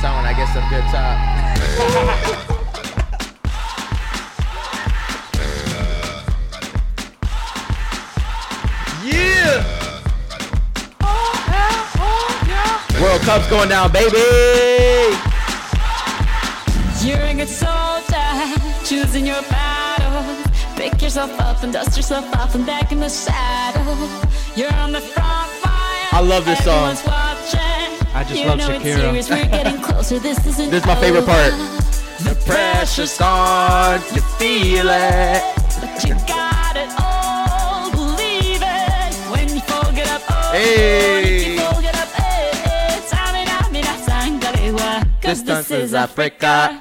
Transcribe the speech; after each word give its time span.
that 0.00 0.02
sound 0.02 0.16
when 0.16 0.26
I 0.26 0.34
get 0.34 0.48
some 0.48 0.68
good 0.68 0.84
top. 0.90 1.18
yeah! 9.04 9.64
World 13.02 13.22
Cup's 13.22 13.48
going 13.48 13.68
down, 13.68 13.92
baby! 13.92 14.16
You're 17.04 17.18
a 17.18 17.34
good 17.34 17.48
soldier, 17.48 18.84
choosing 18.84 19.26
your 19.26 19.42
battle. 19.42 20.36
Pick 20.76 21.00
yourself 21.02 21.38
up 21.40 21.62
and 21.62 21.72
dust 21.72 21.96
yourself 21.96 22.24
off 22.36 22.54
and 22.54 22.66
back 22.66 22.92
in 22.92 23.00
the 23.00 23.08
saddle. 23.08 23.96
You're 24.56 24.74
on 24.74 24.92
the 24.92 25.00
front 25.00 25.50
line. 25.64 26.08
I 26.12 26.20
love 26.20 26.44
this 26.44 26.64
song. 26.64 26.96
I 28.18 28.24
just 28.24 28.40
you 28.40 28.46
love 28.48 28.58
know 28.58 28.68
Shakira. 28.68 29.14
It's 29.14 29.28
serious. 29.28 29.30
We're 29.30 29.46
getting 29.46 29.80
closer. 29.80 30.18
This 30.18 30.38
isn't 30.44 30.70
This 30.70 30.80
is 30.82 30.86
my 30.86 30.96
favorite 30.96 31.24
part. 31.24 31.52
The 32.26 32.34
pressure's 32.44 33.20
on, 33.20 34.00
you 34.12 34.20
feel 34.40 34.88
it. 34.88 35.42
But 35.80 36.04
you 36.04 36.14
got 36.26 36.74
it 36.76 36.90
all. 37.00 37.90
Believe 37.92 38.60
it. 38.60 39.14
When 39.30 39.48
you 39.54 39.60
fold 39.60 39.98
up, 40.00 40.22
oh, 40.30 40.50
Hey. 40.52 41.54
you 41.54 41.60
fold 41.60 41.84
up, 41.84 42.08
sangalewa. 44.08 45.06
'Cause 45.22 45.44
This 45.44 45.68
this 45.68 45.70
is 45.70 45.94
Africa. 45.94 46.80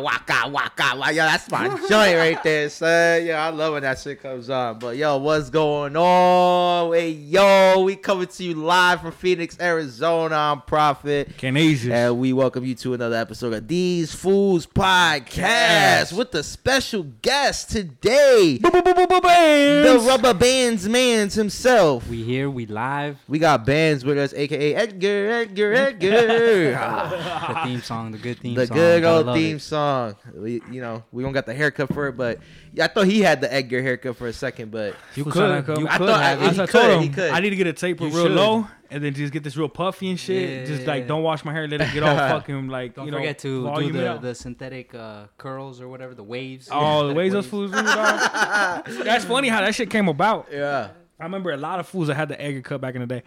Waka 0.00 0.48
waka 0.48 0.48
waka 0.48 0.48
waka 0.50 0.96
waka. 0.98 1.12
Yo, 1.14 1.22
that's 1.24 1.50
my 1.50 1.68
joint 1.88 2.16
right 2.16 2.42
there, 2.42 2.68
son. 2.68 3.24
Yo, 3.26 3.34
I 3.34 3.48
love 3.50 3.72
when 3.74 3.82
that 3.82 3.98
shit 3.98 4.20
comes 4.22 4.48
on. 4.50 4.78
But 4.78 4.96
yo, 4.96 5.16
what's 5.18 5.50
going 5.50 5.96
on? 5.96 6.92
Hey, 6.92 7.10
yo, 7.10 7.82
we 7.84 7.96
coming 7.96 8.26
to 8.26 8.44
you 8.44 8.54
live 8.54 9.00
from 9.00 9.12
Phoenix, 9.12 9.56
Arizona. 9.60 10.34
I'm 10.36 10.60
Prophet. 10.62 11.36
Canadian. 11.38 11.92
And 11.92 12.18
we 12.18 12.32
welcome 12.32 12.64
you 12.64 12.74
to 12.76 12.94
another 12.94 13.16
episode 13.16 13.52
of 13.54 13.66
These 13.68 14.14
Fools 14.14 14.66
Podcast 14.66 15.36
Yes. 15.36 16.12
with 16.12 16.34
a 16.34 16.42
special 16.42 17.04
guest 17.22 17.70
today. 17.70 18.58
The 18.62 18.70
The 18.70 20.04
rubber 20.06 20.34
bands 20.34 20.88
man's 20.88 21.34
himself. 21.34 22.08
We 22.08 22.22
here, 22.22 22.48
we 22.50 22.66
live. 22.66 23.18
We 23.28 23.38
got 23.38 23.64
bands 23.66 24.04
with 24.04 24.18
us, 24.18 24.32
aka 24.34 24.74
Edgar, 24.74 25.30
Edgar, 25.30 25.74
Edgar. 25.74 27.08
The 27.48 27.60
theme 27.64 27.82
song, 27.82 28.12
the 28.12 28.18
good 28.18 28.38
theme 28.38 28.54
the 28.54 28.66
song. 28.66 28.76
good 28.76 29.04
old 29.04 29.34
theme 29.34 29.56
it. 29.56 29.60
song. 29.62 29.87
We, 30.34 30.62
you 30.70 30.80
know, 30.80 31.04
we 31.12 31.22
don't 31.22 31.32
got 31.32 31.46
the 31.46 31.54
haircut 31.54 31.92
for 31.92 32.08
it, 32.08 32.16
but 32.16 32.38
yeah, 32.72 32.84
I 32.84 32.88
thought 32.88 33.06
he 33.06 33.20
had 33.20 33.40
the 33.40 33.52
Edgar 33.52 33.82
haircut 33.82 34.16
for 34.16 34.26
a 34.26 34.32
second, 34.32 34.70
but 34.70 34.94
You 35.14 35.24
could. 35.24 35.34
You 35.78 35.88
I 35.88 35.98
could 35.98 36.06
thought 36.06 36.22
have 36.22 36.42
I, 36.42 36.46
it. 36.46 36.52
he 36.54 36.60
I 36.60 36.66
could, 36.66 36.70
told 36.88 37.00
he 37.00 37.06
him 37.08 37.14
could. 37.14 37.30
I 37.30 37.40
need 37.40 37.50
to 37.50 37.56
get 37.56 37.66
a 37.66 37.72
taper 37.72 38.04
You 38.04 38.10
real 38.10 38.22
should. 38.24 38.32
low 38.32 38.66
and 38.90 39.04
then 39.04 39.12
just 39.14 39.32
get 39.32 39.44
this 39.44 39.56
real 39.56 39.68
puffy 39.68 40.08
and 40.10 40.18
shit. 40.18 40.66
just 40.66 40.86
like 40.86 41.06
don't 41.06 41.22
wash 41.22 41.44
my 41.44 41.52
hair, 41.52 41.68
let 41.68 41.80
it 41.80 41.92
get 41.92 42.02
all 42.02 42.16
fucking 42.16 42.68
like 42.68 42.94
Don't 42.94 43.06
you 43.06 43.12
know. 43.12 43.18
forget 43.18 43.38
to 43.40 43.74
do 43.76 43.92
the, 43.92 44.18
the 44.20 44.34
synthetic 44.34 44.94
uh, 44.94 45.26
curls 45.36 45.80
or 45.80 45.88
whatever, 45.88 46.14
the 46.14 46.22
waves. 46.24 46.68
Oh, 46.72 46.78
the 46.80 47.08
Synthetic 47.08 47.16
ways 47.16 47.32
those 47.32 47.46
fools 47.46 47.70
do 47.70 47.78
it. 47.78 47.84
That's 49.04 49.24
funny 49.24 49.48
how 49.48 49.60
that 49.60 49.74
shit 49.74 49.90
came 49.90 50.08
about. 50.08 50.48
yeah. 50.52 50.90
I 51.20 51.24
remember 51.24 51.50
a 51.50 51.56
lot 51.56 51.80
of 51.80 51.88
fools 51.88 52.06
that 52.06 52.14
had 52.14 52.28
the 52.28 52.40
Edgar 52.40 52.62
cut 52.62 52.80
back 52.80 52.94
in 52.94 53.00
the 53.00 53.06
day. 53.08 53.22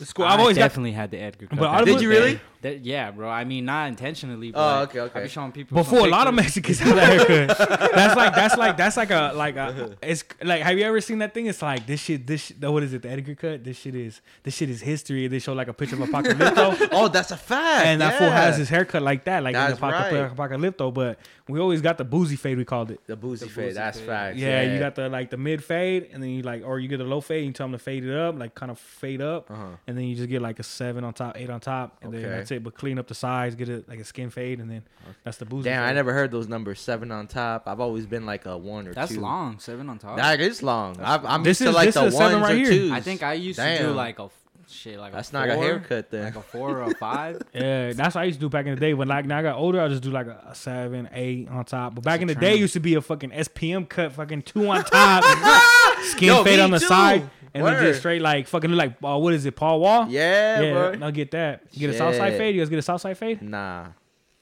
It's 0.00 0.12
cool. 0.12 0.24
I 0.26 0.34
I've 0.34 0.40
always 0.40 0.56
got 0.56 0.64
definitely 0.64 0.92
had 0.92 1.10
the 1.10 1.18
Edgar. 1.18 1.46
cut 1.48 1.58
But 1.58 1.72
back 1.72 1.84
Did 1.84 2.00
you 2.00 2.08
the 2.08 2.14
day. 2.14 2.20
really? 2.20 2.40
That- 2.62 2.84
yeah, 2.84 3.10
bro. 3.10 3.28
I 3.28 3.44
mean, 3.44 3.64
not 3.64 3.88
intentionally. 3.88 4.50
But 4.52 4.60
Oh, 4.60 4.82
okay, 4.84 5.00
okay. 5.00 5.20
I 5.20 5.22
be 5.24 5.28
showing 5.28 5.52
people 5.52 5.74
before 5.76 6.00
a 6.06 6.10
lot 6.10 6.26
of. 6.26 6.34
Mexicans 6.34 6.78
had 6.78 6.96
that 6.96 7.28
haircut. 7.28 7.58
that's 7.94 8.16
like 8.16 8.34
that's 8.34 8.56
like 8.56 8.76
that's 8.76 8.96
like 8.96 9.10
a 9.10 9.32
like 9.34 9.56
a 9.56 9.96
it's 10.02 10.24
like 10.42 10.62
have 10.62 10.76
you 10.78 10.84
ever 10.84 11.00
seen 11.00 11.18
that 11.18 11.32
thing? 11.34 11.46
It's 11.46 11.62
like 11.62 11.86
this 11.86 12.00
shit 12.00 12.26
this 12.26 12.46
shit, 12.46 12.60
what 12.60 12.82
is 12.82 12.92
it? 12.92 13.02
The 13.02 13.10
Edgar 13.10 13.34
cut. 13.34 13.64
This 13.64 13.78
shit 13.78 13.94
is 13.94 14.20
this 14.42 14.54
shit 14.54 14.68
is 14.70 14.80
history. 14.82 15.26
They 15.28 15.38
show 15.38 15.52
like 15.52 15.68
a 15.68 15.72
picture 15.72 15.96
of 16.02 16.08
Apocalypto. 16.08 16.88
Oh, 16.92 17.08
that's 17.08 17.30
a 17.30 17.36
fact. 17.36 17.86
and 17.86 18.00
that 18.00 18.18
fool 18.18 18.30
has 18.30 18.56
his 18.56 18.68
haircut 18.68 19.02
like 19.02 19.24
that, 19.24 19.42
like 19.42 19.54
That's 19.54 19.72
in 19.72 19.78
Apocalypto, 19.78 20.22
right. 20.28 20.36
Apocalypto. 20.36 20.92
But 20.94 21.18
we 21.48 21.60
always 21.60 21.80
got 21.80 21.98
the 21.98 22.04
boozy 22.04 22.36
fade. 22.36 22.56
We 22.58 22.64
called 22.64 22.90
it. 22.90 23.00
the 23.06 23.16
boozy 23.16 23.46
The 23.46 23.52
fade. 23.52 23.74
That's 23.74 23.98
fade. 23.98 24.06
facts. 24.06 24.38
Yeah, 24.38 24.62
you 24.72 24.78
got 24.78 24.94
the 24.94 25.08
like 25.08 25.30
the 25.30 25.36
mid 25.36 25.62
fade, 25.62 26.08
and 26.12 26.22
then 26.22 26.30
you 26.30 26.42
like, 26.42 26.62
or 26.64 26.78
you 26.80 26.88
get 26.88 27.00
a 27.00 27.04
low 27.04 27.20
fade. 27.20 27.38
And 27.38 27.46
you 27.48 27.52
tell 27.52 27.66
them 27.66 27.72
to 27.72 27.78
fade 27.78 28.04
it 28.04 28.16
up, 28.16 28.38
like 28.38 28.54
kind 28.54 28.70
of 28.70 28.78
fade 28.78 29.20
up, 29.20 29.50
Uh-huh. 29.50 29.66
and 29.86 29.96
then 29.96 30.04
you 30.04 30.14
just 30.16 30.28
get 30.28 30.40
like 30.42 30.58
a 30.58 30.62
seven 30.62 31.04
on 31.04 31.12
top, 31.12 31.36
eight 31.38 31.50
on 31.50 31.60
top, 31.60 31.96
and 32.02 32.14
Okay. 32.14 32.22
then 32.22 32.45
that's 32.46 32.52
it. 32.52 32.62
But 32.64 32.74
clean 32.74 32.98
up 32.98 33.06
the 33.08 33.14
sides, 33.14 33.54
get 33.54 33.68
it 33.68 33.88
like 33.88 33.98
a 33.98 34.04
skin 34.04 34.30
fade, 34.30 34.60
and 34.60 34.70
then 34.70 34.82
that's 35.24 35.36
the 35.38 35.44
boozy. 35.44 35.68
Damn, 35.68 35.82
I 35.88 35.92
never 35.92 36.12
heard 36.12 36.30
those 36.30 36.48
numbers. 36.48 36.80
Seven 36.80 37.10
on 37.10 37.26
top. 37.26 37.64
I've 37.66 37.80
always 37.80 38.06
been 38.06 38.24
like 38.26 38.46
a 38.46 38.56
one 38.56 38.86
or 38.88 38.94
That's 38.94 39.12
two. 39.12 39.20
long. 39.20 39.58
Seven 39.58 39.88
on 39.88 39.98
top. 39.98 40.16
That 40.16 40.40
is 40.40 40.62
long. 40.62 41.00
I've, 41.00 41.24
I'm 41.24 41.42
This 41.42 41.60
used 41.60 41.70
to 41.72 41.76
like 41.76 41.86
this 41.86 41.94
the 41.96 42.04
is 42.06 42.14
a 42.14 42.16
seven 42.16 42.40
ones 42.40 42.44
right 42.44 42.54
or 42.54 42.58
here. 42.58 42.70
twos. 42.70 42.92
I 42.92 43.00
think 43.00 43.22
I 43.22 43.32
used 43.34 43.58
to 43.58 43.78
do 43.78 43.90
like 43.92 44.18
a 44.18 44.28
shit 44.68 44.98
like 44.98 45.12
That's 45.12 45.30
a 45.30 45.32
not 45.32 45.48
a 45.48 45.54
haircut 45.54 46.10
then. 46.10 46.24
like 46.24 46.34
a 46.36 46.40
four 46.42 46.70
or 46.80 46.90
a 46.90 46.94
five. 46.98 47.40
Yeah, 47.54 47.92
that's 47.92 48.14
what 48.16 48.22
I 48.22 48.24
used 48.24 48.40
to 48.40 48.46
do 48.46 48.48
back 48.48 48.66
in 48.66 48.74
the 48.74 48.80
day. 48.80 48.94
When 48.94 49.06
like 49.08 49.24
now 49.24 49.38
I 49.38 49.42
got 49.42 49.56
older, 49.58 49.80
I 49.80 49.88
just 49.88 50.02
do 50.02 50.10
like 50.10 50.26
a, 50.26 50.42
a 50.50 50.54
seven, 50.54 51.08
eight 51.12 51.48
on 51.48 51.64
top. 51.64 51.94
But 51.94 52.04
back 52.04 52.18
a 52.18 52.22
in 52.22 52.28
the 52.28 52.34
day, 52.34 52.40
trend. 52.40 52.54
it 52.56 52.60
used 52.60 52.72
to 52.74 52.80
be 52.80 52.94
a 52.94 53.00
fucking 53.00 53.30
SPM 53.30 53.88
cut, 53.88 54.12
fucking 54.12 54.42
two 54.42 54.68
on 54.68 54.82
top, 54.84 55.22
skin 56.02 56.28
Yo, 56.28 56.44
fade 56.44 56.58
on 56.60 56.70
the 56.70 56.78
too. 56.80 56.86
side, 56.86 57.30
and 57.56 57.66
then 57.66 57.74
Word. 57.74 57.86
just 57.86 58.00
straight 58.00 58.22
like 58.22 58.46
fucking 58.48 58.70
look 58.70 58.78
like 58.78 58.94
uh, 59.02 59.18
what 59.18 59.34
is 59.34 59.46
it, 59.46 59.56
Paul 59.56 59.80
Wall? 59.80 60.06
Yeah, 60.08 60.60
yeah. 60.60 60.72
bro. 60.72 61.06
I'll 61.06 61.12
get 61.12 61.30
that. 61.32 61.62
You 61.72 61.80
get 61.80 61.90
a 61.90 61.98
south 61.98 62.16
side 62.16 62.36
fade. 62.36 62.54
You 62.54 62.60
guys 62.60 62.68
get 62.68 62.78
a 62.78 62.82
south 62.82 63.00
side 63.00 63.16
fade. 63.18 63.42
Nah. 63.42 63.88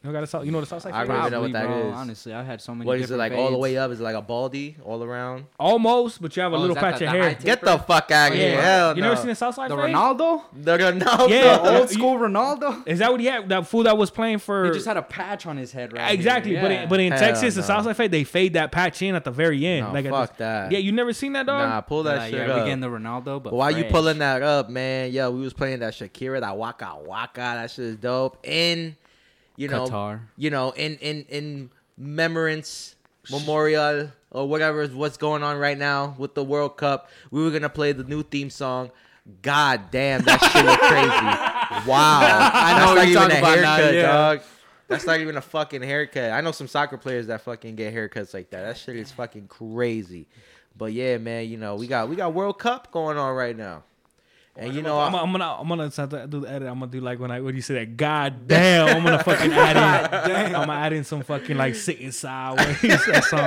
You 0.04 0.12
got 0.12 0.22
a 0.22 0.26
south. 0.26 0.44
You 0.44 0.50
know 0.50 0.58
what 0.58 0.64
a 0.64 0.68
south 0.68 0.82
side 0.82 0.92
I 0.92 1.00
fade? 1.00 1.08
don't 1.08 1.18
even 1.20 1.32
know 1.32 1.40
what 1.40 1.52
that 1.52 1.66
bro. 1.66 1.88
is. 1.88 1.94
Honestly, 1.94 2.34
I've 2.34 2.44
had 2.44 2.60
so 2.60 2.74
many. 2.74 2.86
What 2.86 2.98
is 2.98 3.04
it 3.10 3.14
different 3.14 3.32
like 3.32 3.32
all 3.40 3.50
the 3.50 3.56
way 3.56 3.78
up? 3.78 3.90
Is 3.90 4.00
it 4.00 4.02
like 4.02 4.14
a 4.14 4.20
baldy 4.20 4.76
all 4.84 5.02
around? 5.02 5.46
Almost, 5.58 6.20
but 6.20 6.36
you 6.36 6.42
have 6.42 6.52
a 6.52 6.56
Oh, 6.56 6.60
little 6.60 6.76
patch 6.76 6.98
the- 6.98 7.06
of 7.06 7.12
the 7.12 7.18
hair. 7.22 7.38
Get 7.42 7.60
the 7.62 7.78
fuck 7.78 8.10
out 8.10 8.32
of 8.32 8.36
oh, 8.36 8.40
Yeah. 8.40 8.48
here. 8.50 8.60
Hell 8.62 8.96
you 8.96 9.02
no. 9.02 9.08
never 9.08 9.16
seen 9.20 9.28
the 9.30 9.34
south 9.34 9.54
side 9.54 9.70
The 9.70 9.76
fade? 9.76 9.94
Ronaldo, 9.94 10.42
The 10.52 10.76
Ronaldo. 10.76 11.28
Yeah. 11.30 11.56
the 11.56 11.62
oh, 11.70 11.78
old 11.78 11.88
school 11.90 12.18
Ronaldo. 12.18 12.86
Is 12.86 12.98
that 12.98 13.10
what 13.10 13.20
he 13.20 13.26
had? 13.26 13.48
That 13.48 13.66
fool 13.66 13.84
that 13.84 13.96
was 13.96 14.10
playing 14.10 14.38
for? 14.40 14.66
He 14.66 14.72
just 14.72 14.86
had 14.86 14.98
a 14.98 15.02
patch 15.02 15.46
on 15.46 15.56
his 15.56 15.72
head, 15.72 15.94
right? 15.94 16.12
exactly. 16.12 16.52
here. 16.52 16.60
But 16.60 16.70
in, 16.70 16.88
but 16.90 17.00
in 17.00 17.12
Hell 17.12 17.20
Texas, 17.20 17.54
the 17.54 17.62
no. 17.62 17.66
south 17.66 17.84
side 17.84 17.96
fade, 17.96 18.10
they 18.10 18.24
fade 18.24 18.52
that 18.54 18.72
patch 18.72 19.00
in 19.00 19.14
at 19.14 19.24
the 19.24 19.30
very 19.30 19.64
end. 19.66 19.86
No, 19.86 19.92
like 19.94 20.06
fuck 20.08 20.36
the- 20.36 20.44
that. 20.44 20.72
Yeah, 20.72 20.78
you 20.80 20.92
never 20.92 21.14
seen 21.14 21.32
that 21.32 21.46
dog? 21.46 21.66
Nah, 21.66 21.80
pull 21.80 22.02
that 22.02 22.16
Nah, 22.16 22.24
shit 22.26 22.34
yeah, 22.34 22.46
we 22.46 22.52
up. 22.52 22.64
getting 22.66 22.80
the 22.80 22.88
Ronaldo, 22.88 23.24
but 23.42 23.44
But 23.44 23.54
why 23.54 23.70
you 23.70 23.84
pulling 23.84 24.18
that 24.18 24.42
up, 24.42 24.68
man? 24.68 25.12
Yo, 25.12 25.30
we 25.30 25.40
was 25.40 25.54
playing 25.54 25.78
that 25.80 25.94
Shakira, 25.94 26.40
that 26.40 26.56
Waka 26.58 26.98
Waka. 27.06 27.32
That 27.40 27.70
shit 27.70 27.84
is 27.86 27.96
dope. 27.96 28.38
In, 28.46 28.96
you 29.56 29.68
know, 29.68 29.86
Qatar. 29.86 30.20
you 30.36 30.50
know, 30.50 30.70
in 30.70 30.96
in 30.96 31.24
in 31.28 31.70
memorance 31.96 32.94
memorial 33.30 34.10
or 34.30 34.48
whatever 34.48 34.82
is 34.82 34.90
what's 34.92 35.16
going 35.16 35.42
on 35.42 35.58
right 35.58 35.78
now 35.78 36.14
with 36.18 36.34
the 36.34 36.44
World 36.44 36.76
Cup. 36.76 37.08
We 37.30 37.42
were 37.42 37.50
gonna 37.50 37.68
play 37.68 37.92
the 37.92 38.04
new 38.04 38.22
theme 38.22 38.50
song. 38.50 38.90
God 39.42 39.90
damn, 39.90 40.22
that 40.22 40.40
shit 40.42 40.64
look 40.64 40.80
crazy. 40.80 41.50
Wow, 41.88 42.50
I 42.52 42.78
know 42.78 42.94
what 42.94 43.08
not 43.08 43.08
even 43.08 43.36
a 43.36 43.60
now, 43.60 43.76
yeah. 43.78 44.02
dog. 44.02 44.40
That's 44.86 45.06
not 45.06 45.18
even 45.18 45.36
a 45.36 45.40
fucking 45.40 45.82
haircut. 45.82 46.30
I 46.30 46.40
know 46.40 46.52
some 46.52 46.68
soccer 46.68 46.96
players 46.96 47.26
that 47.26 47.40
fucking 47.40 47.74
get 47.74 47.92
haircuts 47.92 48.32
like 48.32 48.50
that. 48.50 48.62
That 48.62 48.76
shit 48.76 48.96
is 48.96 49.10
fucking 49.10 49.48
crazy. 49.48 50.28
But 50.76 50.92
yeah, 50.92 51.18
man, 51.18 51.48
you 51.48 51.56
know 51.56 51.74
we 51.74 51.86
got 51.88 52.08
we 52.08 52.16
got 52.16 52.32
World 52.32 52.58
Cup 52.58 52.92
going 52.92 53.16
on 53.16 53.34
right 53.34 53.56
now, 53.56 53.82
and 54.56 54.72
you 54.74 54.82
know 54.82 55.00
I'm, 55.00 55.14
I- 55.14 55.20
I'm 55.20 55.32
gonna 55.32 55.56
I'm 55.60 55.68
gonna 55.68 55.90
start 55.90 56.10
to 56.10 56.26
do 56.26 56.40
the 56.40 56.50
edit. 56.50 56.68
I'm 56.68 56.78
gonna 56.78 56.90
do 56.92 57.00
like 57.00 57.18
when 57.18 57.30
I 57.30 57.40
when 57.40 57.54
you 57.56 57.62
say 57.62 57.74
that. 57.74 57.96
God 57.96 58.46
damn, 58.48 58.96
I'm 58.96 59.02
gonna 59.04 59.22
fucking 59.24 59.52
add 59.52 59.76
in. 60.30 60.36
I'm 60.56 60.66
gonna 60.66 60.72
add 60.80 60.92
in 60.92 61.04
some 61.04 61.22
fucking 61.22 61.56
like 61.56 61.74
sitting 61.74 62.12
sideways. 62.12 62.80
that 62.80 63.24
song. 63.28 63.40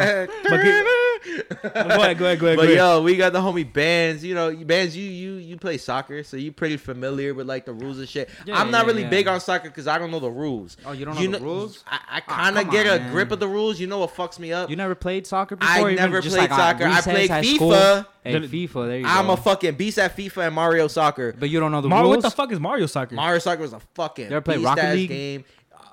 But 1.62 1.74
get- 1.74 1.74
go 1.74 1.82
ahead, 1.82 1.90
go 1.90 2.02
ahead, 2.02 2.18
go 2.18 2.26
ahead. 2.26 2.40
Go 2.40 2.56
But 2.58 2.66
ahead. 2.66 2.78
yo, 2.78 3.02
we 3.02 3.16
got 3.18 3.34
the 3.34 3.40
homie 3.40 3.72
Bands. 3.72 4.24
You 4.24 4.36
know, 4.36 4.56
Bands, 4.56 4.96
you 4.96 5.04
you 5.10 5.34
you 5.36 5.58
play 5.58 5.78
soccer, 5.78 6.24
so 6.24 6.38
you 6.38 6.52
pretty 6.52 6.78
familiar 6.78 7.34
with 7.34 7.48
like 7.48 7.66
the 7.66 7.74
rules 7.74 8.00
and 8.00 8.08
shit. 8.08 8.30
Yeah, 8.46 8.60
I'm 8.60 8.72
not 8.72 8.82
yeah, 8.86 8.88
really 8.92 9.02
yeah. 9.04 9.10
big 9.10 9.28
on 9.28 9.40
soccer 9.40 9.70
because 9.70 9.88
I 9.88 9.98
don't 9.98 10.12
know 10.12 10.20
the 10.20 10.30
rules. 10.32 10.78
Oh, 10.86 10.92
you 10.92 11.06
don't 11.06 11.16
know 11.16 11.32
the 11.38 11.44
rules? 11.44 11.84
I, 11.88 12.00
I 12.10 12.20
kind 12.22 12.58
of 12.58 12.64
come 12.64 12.72
get 12.72 12.88
on, 12.88 12.96
a 12.96 13.00
man. 13.00 13.12
grip 13.12 13.32
of 13.32 13.40
the 13.40 13.48
rules. 13.48 13.80
You 13.80 13.88
know 13.88 14.00
what 14.00 14.16
fucks 14.16 14.40
me 14.40 14.54
up? 14.54 14.70
You 14.70 14.76
never 14.76 14.96
played 14.96 15.26
soccer 15.28 15.56
before? 15.56 15.90
I 15.90 15.94
never 15.96 16.22
just 16.22 16.36
played 16.36 16.50
like 16.50 16.60
soccer. 16.60 16.86
I 16.86 16.98
recess 16.98 17.04
played 17.06 17.30
FIFA. 17.30 17.56
school? 17.56 18.06
Hey, 18.24 18.34
FIFA. 18.42 18.88
There 18.88 18.98
you 19.00 19.06
I'm 19.08 19.28
go. 19.28 19.34
a 19.34 19.38
fucking 19.38 19.76
beast 19.76 19.98
at 20.00 20.16
FIFA 20.18 20.48
and 20.48 20.56
Mario 20.56 20.88
Soccer. 20.90 21.34
But 21.40 21.50
you 21.50 21.62
don't 21.62 21.72
know 21.72 21.80
the 21.80 21.88
Mario, 21.88 22.12
rules. 22.12 22.18
what 22.24 22.30
the 22.30 22.36
fuck 22.36 22.52
is 22.52 22.60
Mario 22.60 22.86
Soccer? 22.86 23.16
Mario 23.16 23.40
Soccer 23.40 23.62
was 23.62 23.72
a 23.72 23.80
fucking 23.96 24.26
You 24.26 24.32
ever 24.36 24.42
play 24.42 24.56
beast 24.56 24.66
Rocket 24.66 24.84
ass 24.84 24.96
League? 24.96 25.10
game. 25.10 25.46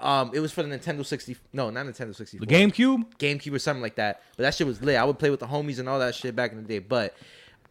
Um, 0.04 0.30
it 0.34 0.40
was 0.40 0.52
for 0.52 0.62
the 0.62 0.68
Nintendo 0.68 1.04
60. 1.04 1.34
No, 1.54 1.70
not 1.70 1.86
Nintendo 1.86 2.14
64. 2.14 2.46
the 2.46 2.54
GameCube. 2.54 3.06
GameCube 3.18 3.54
or 3.54 3.58
something 3.58 3.82
like 3.82 3.96
that. 3.96 4.22
But 4.36 4.42
that 4.42 4.54
shit 4.54 4.66
was 4.66 4.82
lit. 4.82 4.96
I 4.96 5.04
would 5.04 5.18
play 5.18 5.30
with 5.30 5.40
the 5.40 5.46
homies 5.46 5.78
and 5.78 5.88
all 5.88 5.98
that 5.98 6.14
shit 6.14 6.36
back 6.36 6.52
in 6.52 6.58
the 6.58 6.68
day. 6.68 6.78
But 6.78 7.16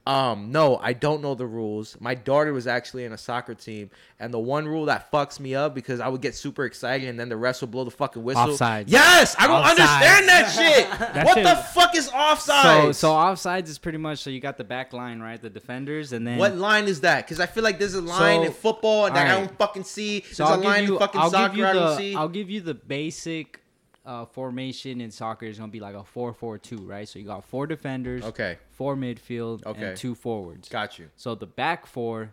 um, 0.06 0.52
no, 0.52 0.76
I 0.78 0.92
don't 0.92 1.22
know 1.22 1.34
the 1.34 1.48
rules. 1.48 1.96
My 2.02 2.14
daughter 2.14 2.52
was 2.52 2.68
actually 2.68 3.06
in 3.06 3.14
a 3.14 3.18
soccer 3.18 3.54
team, 3.56 3.90
and 4.20 4.34
the 4.34 4.40
one 4.40 4.68
rule 4.68 4.86
that 4.88 5.10
fucks 5.12 5.40
me 5.40 5.56
up 5.56 5.74
because 5.74 6.02
I 6.02 6.10
would 6.10 6.22
get 6.22 6.36
super 6.36 6.66
excited 6.66 7.08
and 7.08 7.18
then 7.18 7.30
the 7.30 7.36
refs 7.36 7.62
would 7.62 7.72
blow 7.72 7.86
the 7.86 7.92
fucking 7.92 8.22
whistle. 8.22 8.48
Offsides. 8.48 8.86
Yes, 8.88 9.34
I 9.40 9.48
don't 9.48 9.64
Offsides. 9.64 9.70
understand 9.70 10.28
that 10.28 10.52
shit. 10.58 11.14
That 11.14 11.26
what 11.26 11.36
shit- 11.36 11.44
the 11.46 11.56
fuck 11.56 11.96
is 11.96 12.08
So, 12.08 12.16
offside? 12.16 12.96
so 12.98 13.12
offsides 13.12 13.70
is 13.70 13.78
pretty 13.78 13.98
much 13.98 14.20
so 14.20 14.30
you 14.30 14.42
got 14.42 14.58
the 14.58 14.66
back 14.66 14.92
line, 14.92 15.22
right? 15.22 15.42
The 15.42 15.50
defenders, 15.50 16.12
and 16.12 16.28
then 16.28 16.38
what 16.38 16.56
line 16.58 16.86
is 16.86 17.00
that? 17.02 17.26
Because 17.26 17.40
I 17.40 17.46
feel 17.46 17.64
like 17.64 17.80
there's 17.80 17.94
a 17.96 18.02
line 18.02 18.42
So- 18.42 18.44
in 18.48 18.52
football 18.52 19.06
and 19.06 19.16
that 19.16 19.28
I 19.28 19.34
alright. 19.36 19.48
don't 19.48 19.58
fucking 19.58 19.84
see. 19.86 20.20
There's 20.20 20.36
So 20.36 20.44
a 20.44 20.48
I'll 20.50 20.56
give 20.58 20.66
line 20.66 20.84
you, 20.84 20.94
in 20.96 21.00
fucking 21.00 21.22
I'll 21.22 21.32
soccer 21.32 21.56
give 21.56 21.66
I 21.66 21.74
don't 21.74 21.84
the, 21.92 21.96
see. 21.98 22.16
I'll 22.16 22.28
give 22.30 22.50
you 22.50 22.60
the 22.60 22.74
basic 22.74 23.62
uh, 24.06 24.26
formation 24.26 25.00
in 25.02 25.12
soccer 25.12 25.46
is 25.46 25.58
gonna 25.58 25.72
be 25.72 25.80
like 25.80 25.96
a 25.96 26.04
four-four-two, 26.04 26.78
right? 26.80 27.08
So 27.08 27.20
you 27.20 27.26
got 27.26 27.44
four 27.46 27.68
defenders, 27.68 28.24
Okay, 28.24 28.58
four 28.72 28.96
midfield, 28.96 29.66
Okay. 29.66 29.88
and 29.90 29.98
two 29.98 30.16
forwards. 30.16 30.70
got 30.70 31.00
you. 31.00 31.10
So 31.16 31.36
the 31.36 31.48
back 31.48 31.86
four 31.86 32.32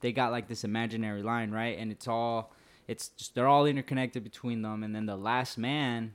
they 0.00 0.12
got 0.12 0.30
like 0.32 0.48
this 0.48 0.64
imaginary 0.64 1.22
line, 1.22 1.50
right? 1.50 1.76
And 1.78 1.90
it's 1.92 2.08
all 2.08 2.52
it's 2.88 3.08
just 3.10 3.34
they're 3.34 3.46
all 3.48 3.66
interconnected 3.66 4.24
between 4.24 4.62
them, 4.62 4.82
and 4.82 4.94
then 4.94 5.06
the 5.06 5.16
last 5.16 5.58
man, 5.58 6.14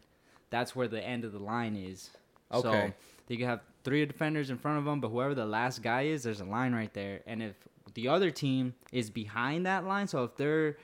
that's 0.50 0.76
where 0.76 0.88
the 0.88 1.04
end 1.04 1.24
of 1.24 1.32
the 1.32 1.40
line 1.40 1.76
is. 1.76 2.10
So 2.52 2.60
Okay. 2.70 2.94
they 3.28 3.38
can 3.38 3.48
have 3.48 3.62
three 3.84 4.06
defenders 4.06 4.50
in 4.50 4.58
front 4.58 4.80
of 4.80 4.86
them, 4.86 5.00
but 5.02 5.10
whoever 5.10 5.36
the 5.36 5.46
last 5.46 5.82
guy 5.84 6.04
is, 6.04 6.24
there's 6.24 6.42
a 6.42 6.46
line 6.46 6.74
right 6.74 6.94
there. 6.94 7.22
And 7.28 7.44
if 7.44 7.56
the 7.94 8.08
other 8.08 8.32
team 8.32 8.74
is 8.92 9.10
behind 9.10 9.66
that 9.68 9.86
line, 9.86 10.08
so 10.08 10.24
if 10.24 10.36
they're 10.36 10.78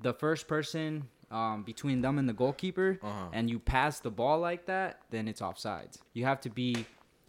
the 0.00 0.12
first 0.12 0.48
person 0.48 1.08
um, 1.30 1.62
between 1.62 2.00
them 2.02 2.18
and 2.18 2.28
the 2.28 2.32
goalkeeper, 2.32 2.98
Uh-huh. 3.02 3.26
and 3.32 3.48
you 3.50 3.58
pass 3.58 4.00
the 4.00 4.10
ball 4.10 4.38
like 4.40 4.66
that, 4.66 5.00
then 5.10 5.28
it's 5.28 5.40
offsides. 5.40 5.98
You 6.12 6.24
have 6.24 6.40
to 6.42 6.50
be 6.50 6.86